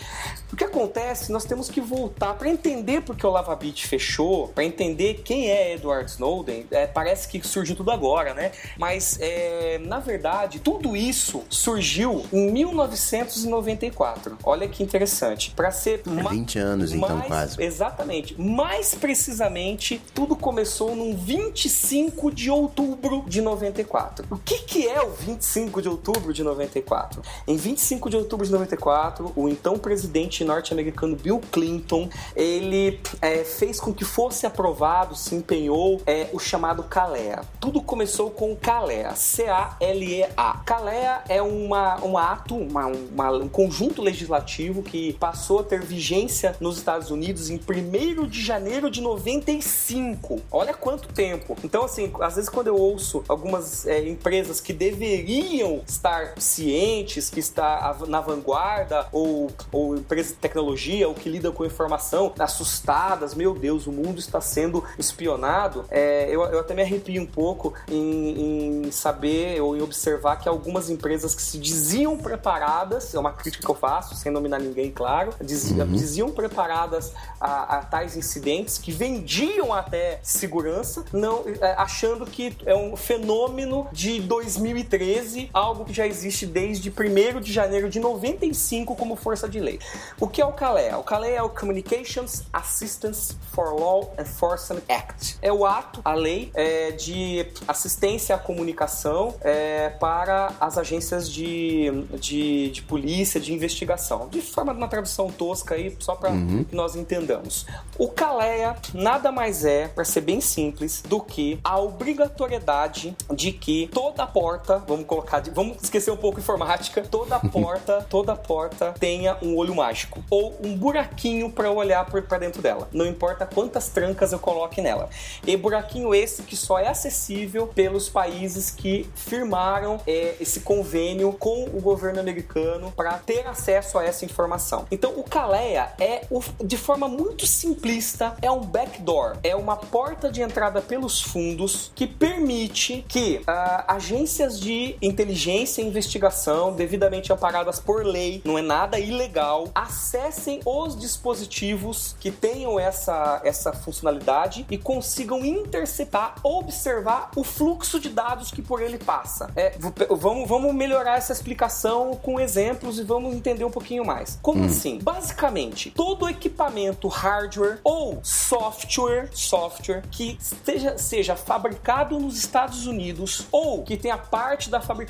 O 0.52 0.56
que 0.56 0.64
acontece? 0.64 1.32
Nós 1.32 1.44
temos 1.44 1.70
que 1.70 1.82
voltar 1.82 2.34
para 2.36 2.50
entender 2.50 3.02
porque 3.02 3.26
o 3.26 3.30
LavaBit 3.30 3.88
fechou, 3.88 4.48
para 4.50 4.64
entender 4.64 5.22
quem 5.24 5.50
é 5.50 5.74
Edward 5.74 6.10
Snowden. 6.10 6.66
É, 6.72 6.88
parece 6.88 7.28
que 7.28 7.46
surgiu 7.46 7.76
tudo 7.76 7.92
agora, 7.92 8.34
né? 8.34 8.52
Mas 8.78 9.18
é, 9.20 9.80
na 9.80 10.00
verdade, 10.00 10.60
tudo 10.60 10.96
isso 10.96 11.44
surgiu 11.50 12.26
em 12.32 12.52
1994. 12.52 14.38
Olha 14.44 14.68
que 14.68 14.84
interessante. 14.84 15.52
Para 15.52 15.72
ser 15.72 16.02
20 16.06 16.60
anos, 16.60 16.94
então, 16.94 17.18
mais, 17.18 17.28
quase. 17.28 17.62
Exatamente. 17.62 18.40
Mais 18.40 18.96
precisamente, 18.96 20.02
tudo 20.14 20.36
começou 20.36 20.96
no 20.96 21.16
25 21.18 22.32
de 22.32 22.50
outubro 22.50 23.24
de 23.28 23.42
94. 23.42 24.26
O 24.30 24.38
que, 24.38 24.60
que 24.60 24.88
é 24.88 25.02
o 25.02 25.12
25 25.12 25.65
de 25.82 25.90
outubro 25.90 26.34
de 26.34 26.44
94? 26.44 27.22
Em 27.48 27.56
25 27.56 28.10
de 28.10 28.18
outubro 28.18 28.46
de 28.46 28.52
94, 28.52 29.32
o 29.36 29.50
então 29.50 29.78
presidente 29.78 30.44
norte-americano 30.44 31.16
Bill 31.16 31.42
Clinton, 31.52 32.10
ele 32.36 33.00
é, 33.22 33.44
fez 33.44 33.80
com 33.80 33.94
que 33.94 34.06
fosse 34.06 34.46
aprovado, 34.46 35.16
se 35.16 35.36
empenhou, 35.36 36.02
é, 36.06 36.30
o 36.34 36.40
chamado 36.40 36.84
CALEA. 36.84 37.42
Tudo 37.60 37.82
começou 37.82 38.30
com 38.32 38.56
CALEA, 38.56 39.16
C-A-L-E-A. 39.16 40.62
CALEA 40.66 41.24
é 41.30 41.42
uma, 41.42 42.04
um 42.04 42.18
ato, 42.18 42.56
uma, 42.56 42.86
uma, 42.88 43.32
um 43.32 43.48
conjunto 43.48 44.02
legislativo 44.02 44.84
que 44.84 45.14
passou 45.14 45.60
a 45.60 45.64
ter 45.64 45.82
vigência 45.82 46.56
nos 46.60 46.78
Estados 46.78 47.12
Unidos 47.12 47.50
em 47.50 47.56
1 47.56 48.28
de 48.28 48.42
janeiro 48.44 48.90
de 48.90 49.02
95. 49.02 50.42
Olha 50.52 50.74
quanto 50.74 51.08
tempo. 51.10 51.58
Então, 51.64 51.84
assim, 51.84 52.12
às 52.22 52.36
vezes 52.36 52.50
quando 52.50 52.68
eu 52.68 52.76
ouço 52.76 53.24
algumas 53.28 53.86
é, 53.86 54.08
empresas 54.08 54.60
que 54.60 54.74
deveriam 54.74 55.45
estar 55.88 56.34
cientes, 56.38 57.30
que 57.30 57.40
está 57.40 57.98
na 58.08 58.22
vanguarda, 58.22 59.08
ou, 59.12 59.50
ou 59.72 59.96
empresas 59.96 60.34
de 60.34 60.38
tecnologia, 60.38 61.08
ou 61.08 61.14
que 61.14 61.30
lidam 61.30 61.52
com 61.52 61.66
informação, 61.66 62.34
assustadas, 62.40 63.34
meu 63.34 63.54
Deus, 63.54 63.88
o 63.88 63.92
mundo 63.92 64.20
está 64.20 64.42
sendo 64.42 64.84
espionado, 64.98 65.86
é, 65.90 66.28
eu, 66.30 66.44
eu 66.44 66.60
até 66.60 66.74
me 66.74 66.82
arrepio 66.82 67.22
um 67.22 67.26
pouco 67.26 67.74
em, 67.88 68.86
em 68.86 68.92
saber 68.92 69.62
ou 69.62 69.76
em 69.76 69.82
observar 69.82 70.38
que 70.38 70.50
algumas 70.50 70.90
empresas 70.90 71.36
que 71.36 71.42
se 71.42 71.58
diziam 71.58 72.18
preparadas, 72.18 73.14
é 73.14 73.20
uma 73.20 73.32
crítica 73.32 73.64
que 73.66 73.72
eu 73.72 73.76
faço, 73.76 74.16
sem 74.16 74.32
nominar 74.32 74.60
ninguém, 74.60 74.92
claro, 74.92 75.34
dizia, 75.42 75.84
uhum. 75.84 75.92
diziam 75.92 76.32
preparadas 76.32 77.14
a, 77.40 77.78
a 77.78 77.82
tais 77.84 78.16
incidentes, 78.16 78.78
que 78.78 78.92
vendiam 78.92 79.74
até 79.74 80.20
segurança, 80.24 81.06
não 81.12 81.44
é, 81.62 81.74
achando 81.74 82.26
que 82.26 82.56
é 82.66 82.76
um 82.76 82.96
fenômeno 82.96 83.88
de 83.92 84.20
2013, 84.22 85.35
algo 85.54 85.86
que 85.86 85.94
já 85.94 86.06
existe 86.08 86.46
desde 86.46 86.90
1 86.90 87.40
de 87.42 87.52
janeiro 87.52 87.90
de 87.90 88.00
95 88.00 88.96
como 88.96 89.16
força 89.16 89.48
de 89.48 89.60
lei. 89.60 89.80
O 90.20 90.28
que 90.28 90.42
é 90.42 90.46
o 90.46 90.52
CALEA? 90.52 90.98
O 90.98 91.04
CALEA 91.04 91.38
é 91.38 91.42
o 91.42 91.50
Communications 91.50 92.44
Assistance 92.52 93.36
for 93.52 93.74
Law 93.74 94.14
Enforcement 94.20 94.82
Act. 94.90 95.38
É 95.42 95.52
o 95.52 95.66
ato, 95.66 96.02
a 96.04 96.14
lei 96.14 96.52
é, 96.54 96.92
de 96.92 97.46
assistência 97.68 98.36
à 98.36 98.38
comunicação 98.38 99.36
é, 99.42 99.90
para 99.90 100.54
as 100.60 100.78
agências 100.78 101.30
de, 101.30 101.92
de, 102.20 102.70
de, 102.70 102.82
polícia, 102.82 103.40
de 103.40 103.54
investigação. 103.54 104.28
De 104.28 104.42
forma 104.42 104.74
de 104.74 104.78
uma 104.78 104.88
tradução 104.88 105.30
tosca 105.30 105.76
aí, 105.76 105.96
só 106.00 106.16
para 106.16 106.32
uhum. 106.32 106.64
que 106.64 106.76
nós 106.76 106.96
entendamos. 106.96 107.66
O 107.98 108.10
CALEA 108.10 108.76
nada 108.94 109.32
mais 109.32 109.66
é, 109.66 109.88
para 109.88 110.04
ser 110.04 110.22
bem 110.22 110.42
simples, 110.42 111.02
do 111.08 111.20
que 111.20 111.60
a 111.64 111.80
obrigatoriedade 111.80 113.16
de 113.34 113.52
que 113.52 113.90
toda 113.94 114.26
porta, 114.26 114.78
vamos 114.88 115.06
colocar, 115.06 115.25
de, 115.42 115.50
vamos 115.50 115.78
esquecer 115.82 116.12
um 116.12 116.18
pouco 116.18 116.40
informática, 116.40 117.02
toda 117.02 117.40
porta, 117.40 118.06
toda 118.10 118.36
porta 118.36 118.94
tenha 119.00 119.38
um 119.42 119.56
olho 119.58 119.76
mágico 119.76 120.24
ou 120.30 120.56
um 120.64 120.76
buraquinho 120.76 121.52
para 121.52 121.72
olhar 121.72 122.06
para 122.06 122.38
dentro 122.38 122.62
dela. 122.62 122.88
Não 122.94 123.06
importa 123.06 123.46
quantas 123.46 123.90
trancas 123.90 124.32
eu 124.32 124.40
coloque 124.40 124.82
nela. 124.82 125.10
E 125.46 125.58
buraquinho 125.58 126.14
esse 126.14 126.44
que 126.44 126.56
só 126.56 126.80
é 126.80 126.88
acessível 126.88 127.68
pelos 127.68 128.08
países 128.10 128.70
que 128.70 129.10
firmaram 129.16 130.00
é, 130.08 130.36
esse 130.40 130.62
convênio 130.62 131.34
com 131.34 131.64
o 131.66 131.82
governo 131.82 132.20
americano 132.20 132.92
para 132.96 133.18
ter 133.18 133.48
acesso 133.48 133.98
a 133.98 134.04
essa 134.04 134.26
informação. 134.26 134.86
Então, 134.92 135.14
o 135.18 135.24
CALEA 135.24 135.94
é, 136.00 136.22
de 136.64 136.78
forma 136.78 137.08
muito 137.08 137.46
simplista, 137.46 138.36
é 138.42 138.52
um 138.52 138.62
backdoor, 138.62 139.38
é 139.44 139.56
uma 139.56 139.76
porta 139.76 140.32
de 140.32 140.42
entrada 140.42 140.82
pelos 140.82 141.22
fundos 141.22 141.92
que 141.96 142.06
permite 142.06 143.06
que 143.08 143.38
uh, 143.40 143.84
agências 143.88 144.60
de 144.60 144.98
inteligência 145.16 145.82
e 145.82 145.88
investigação, 145.88 146.74
devidamente 146.74 147.32
amparadas 147.32 147.80
por 147.80 148.06
lei, 148.06 148.42
não 148.44 148.58
é 148.60 148.62
nada 148.62 149.00
ilegal, 149.00 149.70
acessem 149.74 150.60
os 150.66 151.00
dispositivos 151.00 152.16
que 152.20 152.30
tenham 152.30 152.78
essa, 152.78 153.42
essa 153.46 153.72
funcionalidade 153.72 154.66
e 154.70 154.78
consigam 154.78 155.46
interceptar, 155.46 156.36
observar 156.44 157.32
o 157.36 157.44
fluxo 157.44 157.98
de 157.98 158.10
dados 158.10 158.52
que 158.52 158.62
por 158.62 158.82
ele 158.82 158.98
passa. 158.98 159.50
É, 159.56 159.74
vamos, 160.10 160.50
vamos 160.50 160.76
melhorar 160.76 161.18
essa 161.18 161.32
explicação 161.32 162.16
com 162.22 162.38
exemplos 162.38 163.00
e 163.00 163.04
vamos 163.04 163.34
entender 163.34 163.64
um 163.64 163.72
pouquinho 163.72 164.06
mais. 164.06 164.38
Como 164.42 164.64
hum. 164.64 164.66
assim? 164.66 165.00
Basicamente, 165.02 165.92
todo 165.92 166.28
equipamento 166.28 167.08
hardware 167.08 167.80
ou 167.84 168.20
software, 168.22 169.30
software 169.32 170.04
que 170.12 170.38
esteja, 170.42 170.98
seja 170.98 171.36
fabricado 171.38 172.20
nos 172.20 172.38
Estados 172.38 172.86
Unidos 172.86 173.48
ou 173.50 173.84
que 173.84 173.96
tenha 173.96 174.18
parte 174.18 174.70
da 174.70 174.82
fabricação 174.82 175.05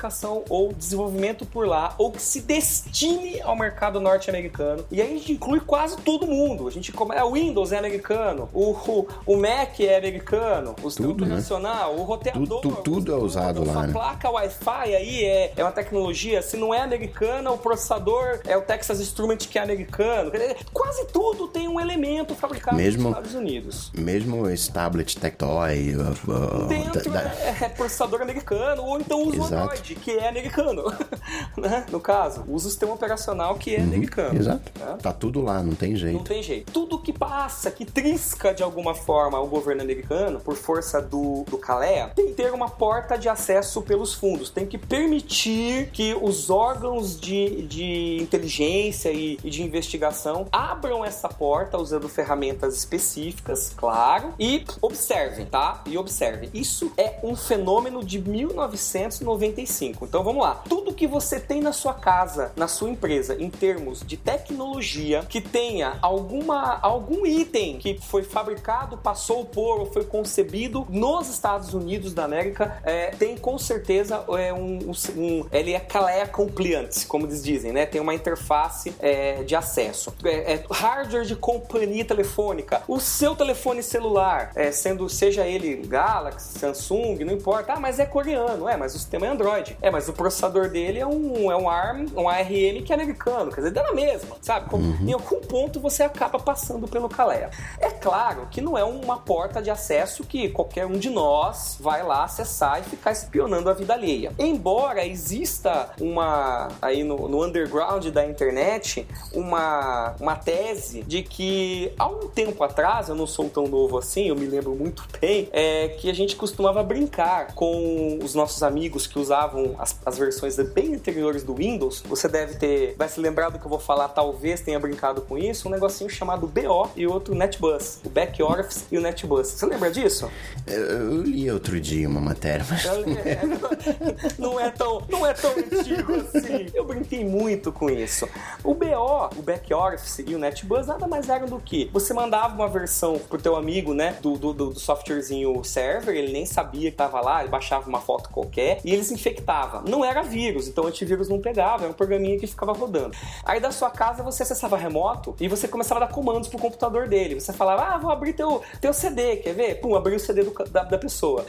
ou 0.48 0.72
desenvolvimento 0.72 1.46
por 1.46 1.66
lá 1.66 1.94
ou 1.98 2.12
que 2.12 2.22
se 2.22 2.40
destine 2.40 3.40
ao 3.42 3.56
mercado 3.56 4.00
norte-americano. 4.00 4.84
E 4.90 5.00
aí 5.00 5.14
a 5.14 5.18
gente 5.18 5.32
inclui 5.32 5.60
quase 5.60 5.96
todo 5.98 6.26
mundo. 6.26 6.66
A 6.66 6.70
gente 6.70 6.92
é 7.14 7.24
o 7.24 7.32
Windows 7.32 7.72
é 7.72 7.78
americano, 7.78 8.48
o, 8.52 8.70
o, 8.72 9.08
o 9.26 9.36
Mac 9.36 9.78
é 9.80 9.96
americano, 9.96 10.74
o 10.82 10.90
sistema 10.90 11.12
operacional, 11.12 11.94
né? 11.94 12.00
o 12.00 12.04
roteador, 12.04 12.60
tudo, 12.60 12.82
tudo 12.82 13.12
é 13.12 13.16
usado 13.16 13.64
lá, 13.64 13.82
a 13.82 13.86
né? 13.86 13.92
placa 13.92 14.30
Wi-Fi 14.30 14.94
aí 14.94 15.24
é, 15.24 15.52
é 15.56 15.62
uma 15.62 15.72
tecnologia, 15.72 16.42
se 16.42 16.56
não 16.56 16.74
é 16.74 16.80
americana, 16.80 17.50
o 17.50 17.58
processador 17.58 18.40
é 18.46 18.56
o 18.56 18.62
Texas 18.62 19.00
Instrument 19.00 19.38
que 19.38 19.58
é 19.58 19.62
americano. 19.62 20.30
Quase 20.72 21.06
tudo 21.06 21.48
tem 21.48 21.68
um 21.68 21.80
elemento 21.80 22.34
fabricado 22.34 22.76
mesmo, 22.76 23.02
nos 23.02 23.10
Estados 23.10 23.34
Unidos. 23.34 23.90
Mesmo 23.94 24.48
esse 24.48 24.70
tablet 24.70 25.18
Tectoy, 25.18 25.94
uh, 25.94 26.30
uh, 26.30 26.66
dentro 26.66 27.10
da, 27.10 27.22
é, 27.22 27.56
é, 27.62 27.68
processador 27.68 28.22
americano 28.22 28.82
ou 28.82 29.00
então 29.00 29.22
usa 29.22 29.40
o 29.40 29.44
Android, 29.44 29.85
que 29.94 30.10
é 30.12 30.28
americano, 30.28 30.84
né? 31.56 31.86
No 31.90 32.00
caso, 32.00 32.44
usa 32.48 32.68
o 32.68 32.70
sistema 32.70 32.94
operacional 32.94 33.54
que 33.56 33.74
é 33.74 33.78
uhum, 33.78 33.84
americano. 33.84 34.38
Exato. 34.38 34.72
Né? 34.78 34.98
Tá 35.02 35.12
tudo 35.12 35.40
lá, 35.40 35.62
não 35.62 35.74
tem 35.74 35.96
jeito. 35.96 36.16
Não 36.16 36.24
tem 36.24 36.42
jeito. 36.42 36.72
Tudo 36.72 36.98
que 36.98 37.12
passa, 37.12 37.70
que 37.70 37.84
trisca 37.84 38.52
de 38.52 38.62
alguma 38.62 38.94
forma 38.94 39.40
o 39.40 39.46
governo 39.46 39.82
americano, 39.82 40.40
por 40.40 40.56
força 40.56 41.00
do, 41.00 41.44
do 41.44 41.58
CALEA, 41.58 42.12
tem 42.14 42.26
que 42.28 42.34
ter 42.34 42.52
uma 42.52 42.68
porta 42.68 43.16
de 43.16 43.28
acesso 43.28 43.82
pelos 43.82 44.14
fundos. 44.14 44.50
Tem 44.50 44.66
que 44.66 44.78
permitir 44.78 45.90
que 45.92 46.14
os 46.20 46.50
órgãos 46.50 47.18
de, 47.18 47.62
de 47.62 48.18
inteligência 48.20 49.10
e, 49.12 49.38
e 49.42 49.50
de 49.50 49.62
investigação 49.62 50.46
abram 50.50 51.04
essa 51.04 51.28
porta 51.28 51.78
usando 51.78 52.08
ferramentas 52.08 52.76
específicas, 52.76 53.72
claro, 53.76 54.34
e 54.38 54.64
observem, 54.80 55.46
tá? 55.46 55.82
E 55.86 55.96
observem. 55.96 56.50
Isso 56.52 56.92
é 56.96 57.18
um 57.22 57.36
fenômeno 57.36 58.04
de 58.04 58.18
1995. 58.18 59.75
Então 59.84 60.22
vamos 60.22 60.42
lá. 60.42 60.62
Tudo 60.68 60.94
que 60.94 61.06
você 61.06 61.38
tem 61.38 61.60
na 61.60 61.72
sua 61.72 61.94
casa, 61.94 62.52
na 62.56 62.68
sua 62.68 62.90
empresa, 62.90 63.36
em 63.38 63.50
termos 63.50 64.00
de 64.00 64.16
tecnologia, 64.16 65.24
que 65.28 65.40
tenha 65.40 65.98
alguma, 66.02 66.78
algum 66.80 67.26
item 67.26 67.78
que 67.78 67.98
foi 68.00 68.22
fabricado, 68.22 68.96
passou 68.96 69.44
por 69.44 69.80
ou 69.80 69.86
foi 69.86 70.04
concebido 70.04 70.86
nos 70.88 71.28
Estados 71.28 71.74
Unidos 71.74 72.14
da 72.14 72.24
América, 72.24 72.78
é, 72.84 73.10
tem 73.10 73.36
com 73.36 73.58
certeza 73.58 74.24
é, 74.38 74.52
um, 74.52 74.90
um, 75.16 75.46
ele 75.52 75.72
é 75.72 75.80
CALEA 75.80 76.26
compliant, 76.26 77.06
como 77.06 77.26
eles 77.26 77.42
dizem, 77.42 77.72
né? 77.72 77.86
Tem 77.86 78.00
uma 78.00 78.14
interface 78.14 78.94
é, 79.00 79.42
de 79.42 79.54
acesso. 79.54 80.14
É, 80.24 80.54
é, 80.54 80.64
hardware 80.70 81.24
de 81.24 81.36
companhia 81.36 82.04
telefônica, 82.04 82.82
o 82.86 83.00
seu 83.00 83.34
telefone 83.34 83.82
celular, 83.82 84.52
é, 84.54 84.70
sendo 84.72 85.08
seja 85.08 85.46
ele 85.46 85.76
Galaxy, 85.86 86.58
Samsung, 86.58 87.24
não 87.24 87.32
importa. 87.32 87.72
Ah, 87.72 87.80
mas 87.80 87.98
é 87.98 88.06
coreano, 88.06 88.68
é, 88.68 88.76
mas 88.76 88.94
o 88.94 88.98
sistema 88.98 89.26
é 89.26 89.30
Android. 89.30 89.65
É, 89.80 89.90
mas 89.90 90.08
o 90.08 90.12
processador 90.12 90.68
dele 90.68 90.98
é 90.98 91.06
um, 91.06 91.50
é 91.50 91.56
um 91.56 91.68
ARM, 91.68 92.06
um 92.16 92.28
ARM 92.28 92.82
que 92.84 92.92
é 92.92 92.94
americano, 92.94 93.50
quer 93.50 93.60
dizer, 93.60 93.72
dá 93.72 93.82
na 93.82 93.92
mesma, 93.92 94.36
sabe? 94.40 94.74
Uhum. 94.74 94.96
Em 95.00 95.12
algum 95.12 95.40
ponto 95.40 95.80
você 95.80 96.02
acaba 96.02 96.38
passando 96.38 96.86
pelo 96.88 97.08
Calea. 97.08 97.50
É 97.78 97.90
claro 97.90 98.46
que 98.50 98.60
não 98.60 98.76
é 98.76 98.84
uma 98.84 99.18
porta 99.18 99.62
de 99.62 99.70
acesso 99.70 100.24
que 100.24 100.48
qualquer 100.48 100.86
um 100.86 100.92
de 100.92 101.10
nós 101.10 101.76
vai 101.80 102.02
lá 102.02 102.24
acessar 102.24 102.80
e 102.80 102.84
ficar 102.84 103.12
espionando 103.12 103.68
a 103.70 103.72
vida 103.72 103.94
alheia. 103.94 104.32
Embora 104.38 105.06
exista 105.06 105.90
uma 106.00 106.68
aí 106.80 107.02
no, 107.02 107.28
no 107.28 107.44
underground 107.44 108.06
da 108.06 108.24
internet 108.24 109.06
uma, 109.32 110.14
uma 110.20 110.36
tese 110.36 111.02
de 111.02 111.22
que 111.22 111.92
há 111.98 112.06
um 112.06 112.28
tempo 112.28 112.62
atrás, 112.62 113.08
eu 113.08 113.14
não 113.14 113.26
sou 113.26 113.48
tão 113.48 113.66
novo 113.66 113.98
assim, 113.98 114.28
eu 114.28 114.36
me 114.36 114.46
lembro 114.46 114.74
muito 114.74 115.04
bem, 115.20 115.48
é 115.52 115.88
que 115.88 116.10
a 116.10 116.14
gente 116.14 116.36
costumava 116.36 116.82
brincar 116.82 117.54
com 117.54 118.18
os 118.22 118.34
nossos 118.34 118.62
amigos 118.62 119.06
que 119.06 119.18
usavam 119.18 119.55
as, 119.78 119.96
as 120.04 120.18
versões 120.18 120.56
bem 120.56 120.94
anteriores 120.94 121.42
do 121.42 121.54
Windows. 121.54 122.02
Você 122.06 122.28
deve 122.28 122.56
ter, 122.56 122.94
vai 122.96 123.08
se 123.08 123.20
lembrar 123.20 123.50
do 123.50 123.58
que 123.58 123.64
eu 123.64 123.70
vou 123.70 123.78
falar, 123.78 124.08
talvez 124.08 124.60
tenha 124.60 124.78
brincado 124.78 125.22
com 125.22 125.36
isso, 125.38 125.68
um 125.68 125.70
negocinho 125.70 126.08
chamado 126.10 126.46
BO 126.46 126.90
e 126.96 127.06
outro 127.06 127.34
NetBus, 127.34 128.00
o 128.04 128.10
Back 128.10 128.42
Office 128.42 128.84
e 128.90 128.98
o 128.98 129.00
NetBus. 129.00 129.48
Você 129.48 129.66
lembra 129.66 129.90
disso? 129.90 130.30
Eu, 130.66 130.80
eu 130.80 131.22
li 131.22 131.50
outro 131.50 131.80
dia 131.80 132.08
uma 132.08 132.20
matéria, 132.20 132.64
mas... 132.68 132.84
É, 132.84 133.40
não 134.38 134.58
é 134.58 134.70
tão, 134.70 135.02
não 135.08 135.26
é 135.26 135.32
tão 135.32 135.50
antigo 135.50 136.14
assim. 136.14 136.66
Eu 136.74 136.84
brinquei 136.84 137.24
muito 137.24 137.72
com 137.72 137.88
isso. 137.90 138.28
O 138.62 138.74
BO, 138.74 139.30
o 139.36 139.42
Back 139.42 139.72
Office 139.72 140.18
e 140.26 140.34
o 140.34 140.38
NetBus 140.38 140.86
nada 140.86 141.06
mais 141.06 141.28
eram 141.28 141.46
do 141.46 141.60
que 141.60 141.90
você 141.92 142.12
mandava 142.12 142.54
uma 142.54 142.68
versão 142.68 143.18
pro 143.18 143.40
teu 143.40 143.56
amigo, 143.56 143.94
né, 143.94 144.16
do, 144.20 144.36
do, 144.36 144.52
do 144.52 144.78
softwarezinho 144.78 145.62
server, 145.64 146.14
ele 146.14 146.32
nem 146.32 146.46
sabia 146.46 146.90
que 146.90 146.96
tava 146.96 147.20
lá, 147.20 147.40
ele 147.40 147.50
baixava 147.50 147.88
uma 147.88 148.00
foto 148.00 148.30
qualquer 148.30 148.80
e 148.84 148.92
eles 148.92 149.10
infectava. 149.36 149.82
Não 149.86 150.04
era 150.04 150.22
vírus, 150.22 150.66
então 150.66 150.84
o 150.84 150.86
antivírus 150.86 151.28
não 151.28 151.40
pegava, 151.40 151.84
era 151.84 151.90
um 151.90 151.94
programinha 151.94 152.38
que 152.38 152.46
ficava 152.46 152.72
rodando. 152.72 153.16
Aí 153.44 153.60
da 153.60 153.70
sua 153.70 153.90
casa 153.90 154.22
você 154.22 154.42
acessava 154.42 154.76
remoto 154.76 155.36
e 155.40 155.48
você 155.48 155.68
começava 155.68 156.02
a 156.02 156.06
dar 156.06 156.12
comandos 156.12 156.48
pro 156.48 156.58
computador 156.58 157.08
dele. 157.08 157.38
Você 157.38 157.52
falava, 157.52 157.94
ah, 157.94 157.98
vou 157.98 158.10
abrir 158.10 158.32
teu, 158.32 158.62
teu 158.80 158.92
CD, 158.92 159.36
quer 159.36 159.54
ver? 159.54 159.80
Pum, 159.80 159.94
abrir 159.94 160.16
o 160.16 160.20
CD 160.20 160.42
do, 160.42 160.52
da, 160.70 160.84
da 160.84 160.98
pessoa 160.98 161.44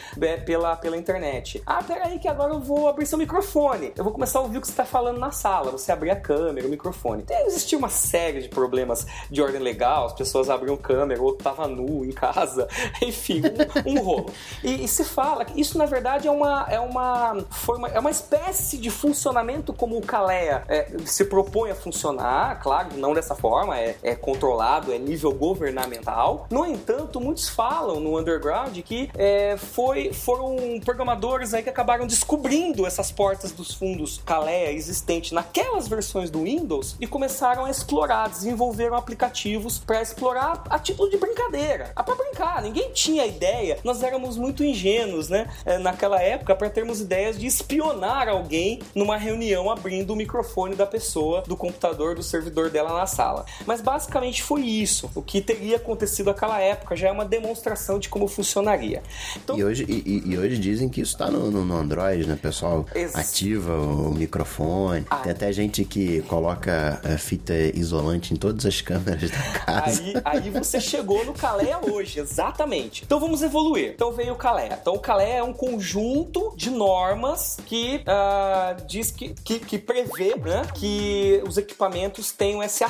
pela, 0.46 0.76
pela 0.76 0.98
internet. 0.98 1.62
Ah, 1.66 1.82
peraí 1.82 2.20
que 2.20 2.28
agora 2.28 2.54
eu 2.54 2.60
vou 2.60 2.88
abrir 2.88 3.06
seu 3.06 3.18
microfone. 3.18 3.94
Eu 3.96 4.04
vou 4.04 4.14
começar 4.14 4.40
a 4.40 4.42
ouvir 4.42 4.58
o 4.58 4.62
que 4.62 4.68
você 4.68 4.74
tá 4.74 4.86
falando 4.86 5.20
na 5.20 5.32
sala. 5.32 5.72
Você 5.72 5.92
abrir 5.92 6.12
a 6.12 6.16
câmera, 6.16 6.68
o 6.68 6.70
microfone. 6.70 7.24
Então, 7.24 7.38
existia 7.46 7.78
uma 7.78 7.90
série 7.90 8.42
de 8.42 8.50
problemas 8.50 9.06
de 9.30 9.42
ordem 9.42 9.62
legal, 9.62 10.06
as 10.06 10.14
pessoas 10.14 10.50
abriam 10.50 10.76
câmera, 10.78 11.22
outro 11.22 11.44
tava 11.44 11.68
nu 11.68 12.04
em 12.04 12.12
casa, 12.12 12.68
enfim, 13.02 13.42
um, 13.86 13.92
um 13.92 14.02
rolo. 14.02 14.32
E, 14.64 14.84
e, 14.84 14.88
se 14.88 15.04
fala 15.04 15.46
que 15.46 15.60
isso, 15.60 15.78
na 15.78 15.86
verdade, 15.86 16.28
é 16.28 16.32
uma, 16.32 16.68
é 16.70 16.80
uma, 16.80 17.38
foi 17.50 17.77
uma, 17.78 17.88
é 17.90 18.00
uma 18.00 18.12
espécie 18.12 18.78
de 18.78 18.90
funcionamento 18.90 19.74
como 19.74 19.98
o 19.98 20.02
Calea 20.02 20.64
é, 20.68 20.88
se 21.06 21.26
propõe 21.26 21.72
a 21.72 21.76
funcionar, 21.76 22.60
claro, 22.62 22.90
não 22.96 23.14
dessa 23.14 23.36
forma, 23.36 23.80
é, 23.80 23.96
é 24.04 24.16
controlado, 24.16 24.92
é 24.92 24.98
nível 24.98 25.34
governamental. 25.34 26.48
No 26.50 26.66
entanto, 26.66 27.20
muitos 27.20 27.50
falam 27.50 28.00
no 28.00 28.18
underground 28.18 28.78
que 28.80 29.10
é, 29.16 29.56
foi, 29.58 30.12
foram 30.14 30.80
programadores 30.84 31.54
aí 31.54 31.64
que 31.64 31.70
acabaram 31.70 32.06
descobrindo 32.06 32.86
essas 32.86 33.12
portas 33.12 33.52
dos 33.52 33.74
fundos 33.74 34.22
Calea 34.26 34.72
existentes 34.72 35.32
naquelas 35.32 35.88
versões 35.88 36.30
do 36.30 36.44
Windows 36.44 36.96
e 37.00 37.08
começaram 37.08 37.66
a 37.66 37.70
explorar 37.70 38.30
desenvolveram 38.30 38.96
aplicativos 38.96 39.78
para 39.78 40.02
explorar 40.02 40.64
a 40.70 40.80
título 40.80 41.10
de 41.10 41.18
brincadeira. 41.18 41.92
Ah, 41.96 42.04
para 42.04 42.16
brincar, 42.16 42.62
ninguém 42.62 42.92
tinha 42.92 43.26
ideia. 43.26 43.80
Nós 43.84 44.04
éramos 44.04 44.38
muito 44.38 44.64
ingênuos, 44.64 45.30
né? 45.30 45.48
É, 45.66 45.78
naquela 45.78 46.22
época, 46.22 46.56
para 46.56 46.70
termos 46.70 47.02
ideias 47.02 47.38
de 47.38 47.46
espionar 47.68 48.30
alguém 48.30 48.80
numa 48.96 49.18
reunião 49.18 49.70
abrindo 49.70 50.14
o 50.14 50.16
microfone 50.16 50.74
da 50.74 50.86
pessoa, 50.86 51.44
do 51.46 51.58
computador, 51.58 52.16
do 52.16 52.24
servidor 52.24 52.70
dela 52.70 52.98
na 52.98 53.06
sala. 53.06 53.46
Mas 53.66 53.82
basicamente 53.82 54.42
foi 54.42 54.62
isso. 54.62 55.10
O 55.14 55.22
que 55.22 55.42
teria 55.42 55.76
acontecido 55.76 56.28
naquela 56.28 56.60
época 56.62 56.96
já 56.96 57.10
é 57.10 57.12
uma 57.12 57.26
demonstração 57.26 58.00
de 58.00 58.08
como 58.08 58.28
funcionaria. 58.28 59.04
Então, 59.36 59.58
e, 59.58 59.64
hoje, 59.66 59.86
e, 59.88 60.24
e 60.26 60.38
hoje 60.38 60.58
dizem 60.58 60.88
que 60.88 61.02
isso 61.02 61.18
tá 61.18 61.30
no, 61.30 61.52
no, 61.52 61.66
no 61.66 61.76
Android, 61.76 62.26
né? 62.26 62.38
Pessoal 62.42 62.86
ex... 62.96 63.14
ativa 63.16 63.74
o 63.74 64.14
microfone. 64.14 65.06
Ah. 65.10 65.18
Tem 65.18 65.34
até 65.34 65.52
gente 65.52 65.84
que 65.84 66.22
coloca 66.22 67.02
a 67.04 67.18
fita 67.18 67.54
isolante 67.54 68.34
em 68.34 68.38
todas 68.38 68.66
as 68.66 68.80
câmeras 68.82 69.30
da 69.30 69.60
casa. 69.60 70.02
Aí, 70.02 70.14
aí 70.24 70.50
você 70.50 70.80
chegou 70.80 71.26
no 71.26 71.34
Calea 71.34 71.80
hoje, 71.82 72.20
exatamente. 72.20 73.04
Então 73.04 73.20
vamos 73.20 73.42
evoluir. 73.42 73.92
Então 73.94 74.14
veio 74.14 74.34
o 74.34 74.38
Calea. 74.38 74.78
Então 74.82 74.94
o 74.94 75.00
Calea 75.00 75.40
é 75.40 75.44
um 75.44 75.54
conjunto 75.54 76.54
de 76.56 76.70
normas 76.70 77.57
que 77.66 78.04
uh, 78.08 78.86
diz 78.86 79.12
que, 79.12 79.30
que, 79.30 79.60
que, 79.60 79.78
prevê 79.78 80.36
né, 80.36 80.64
que 80.74 81.42
os 81.48 81.58
equipamentos 81.58 82.32
tenham 82.32 82.62
esse, 82.64 82.84
a, 82.84 82.90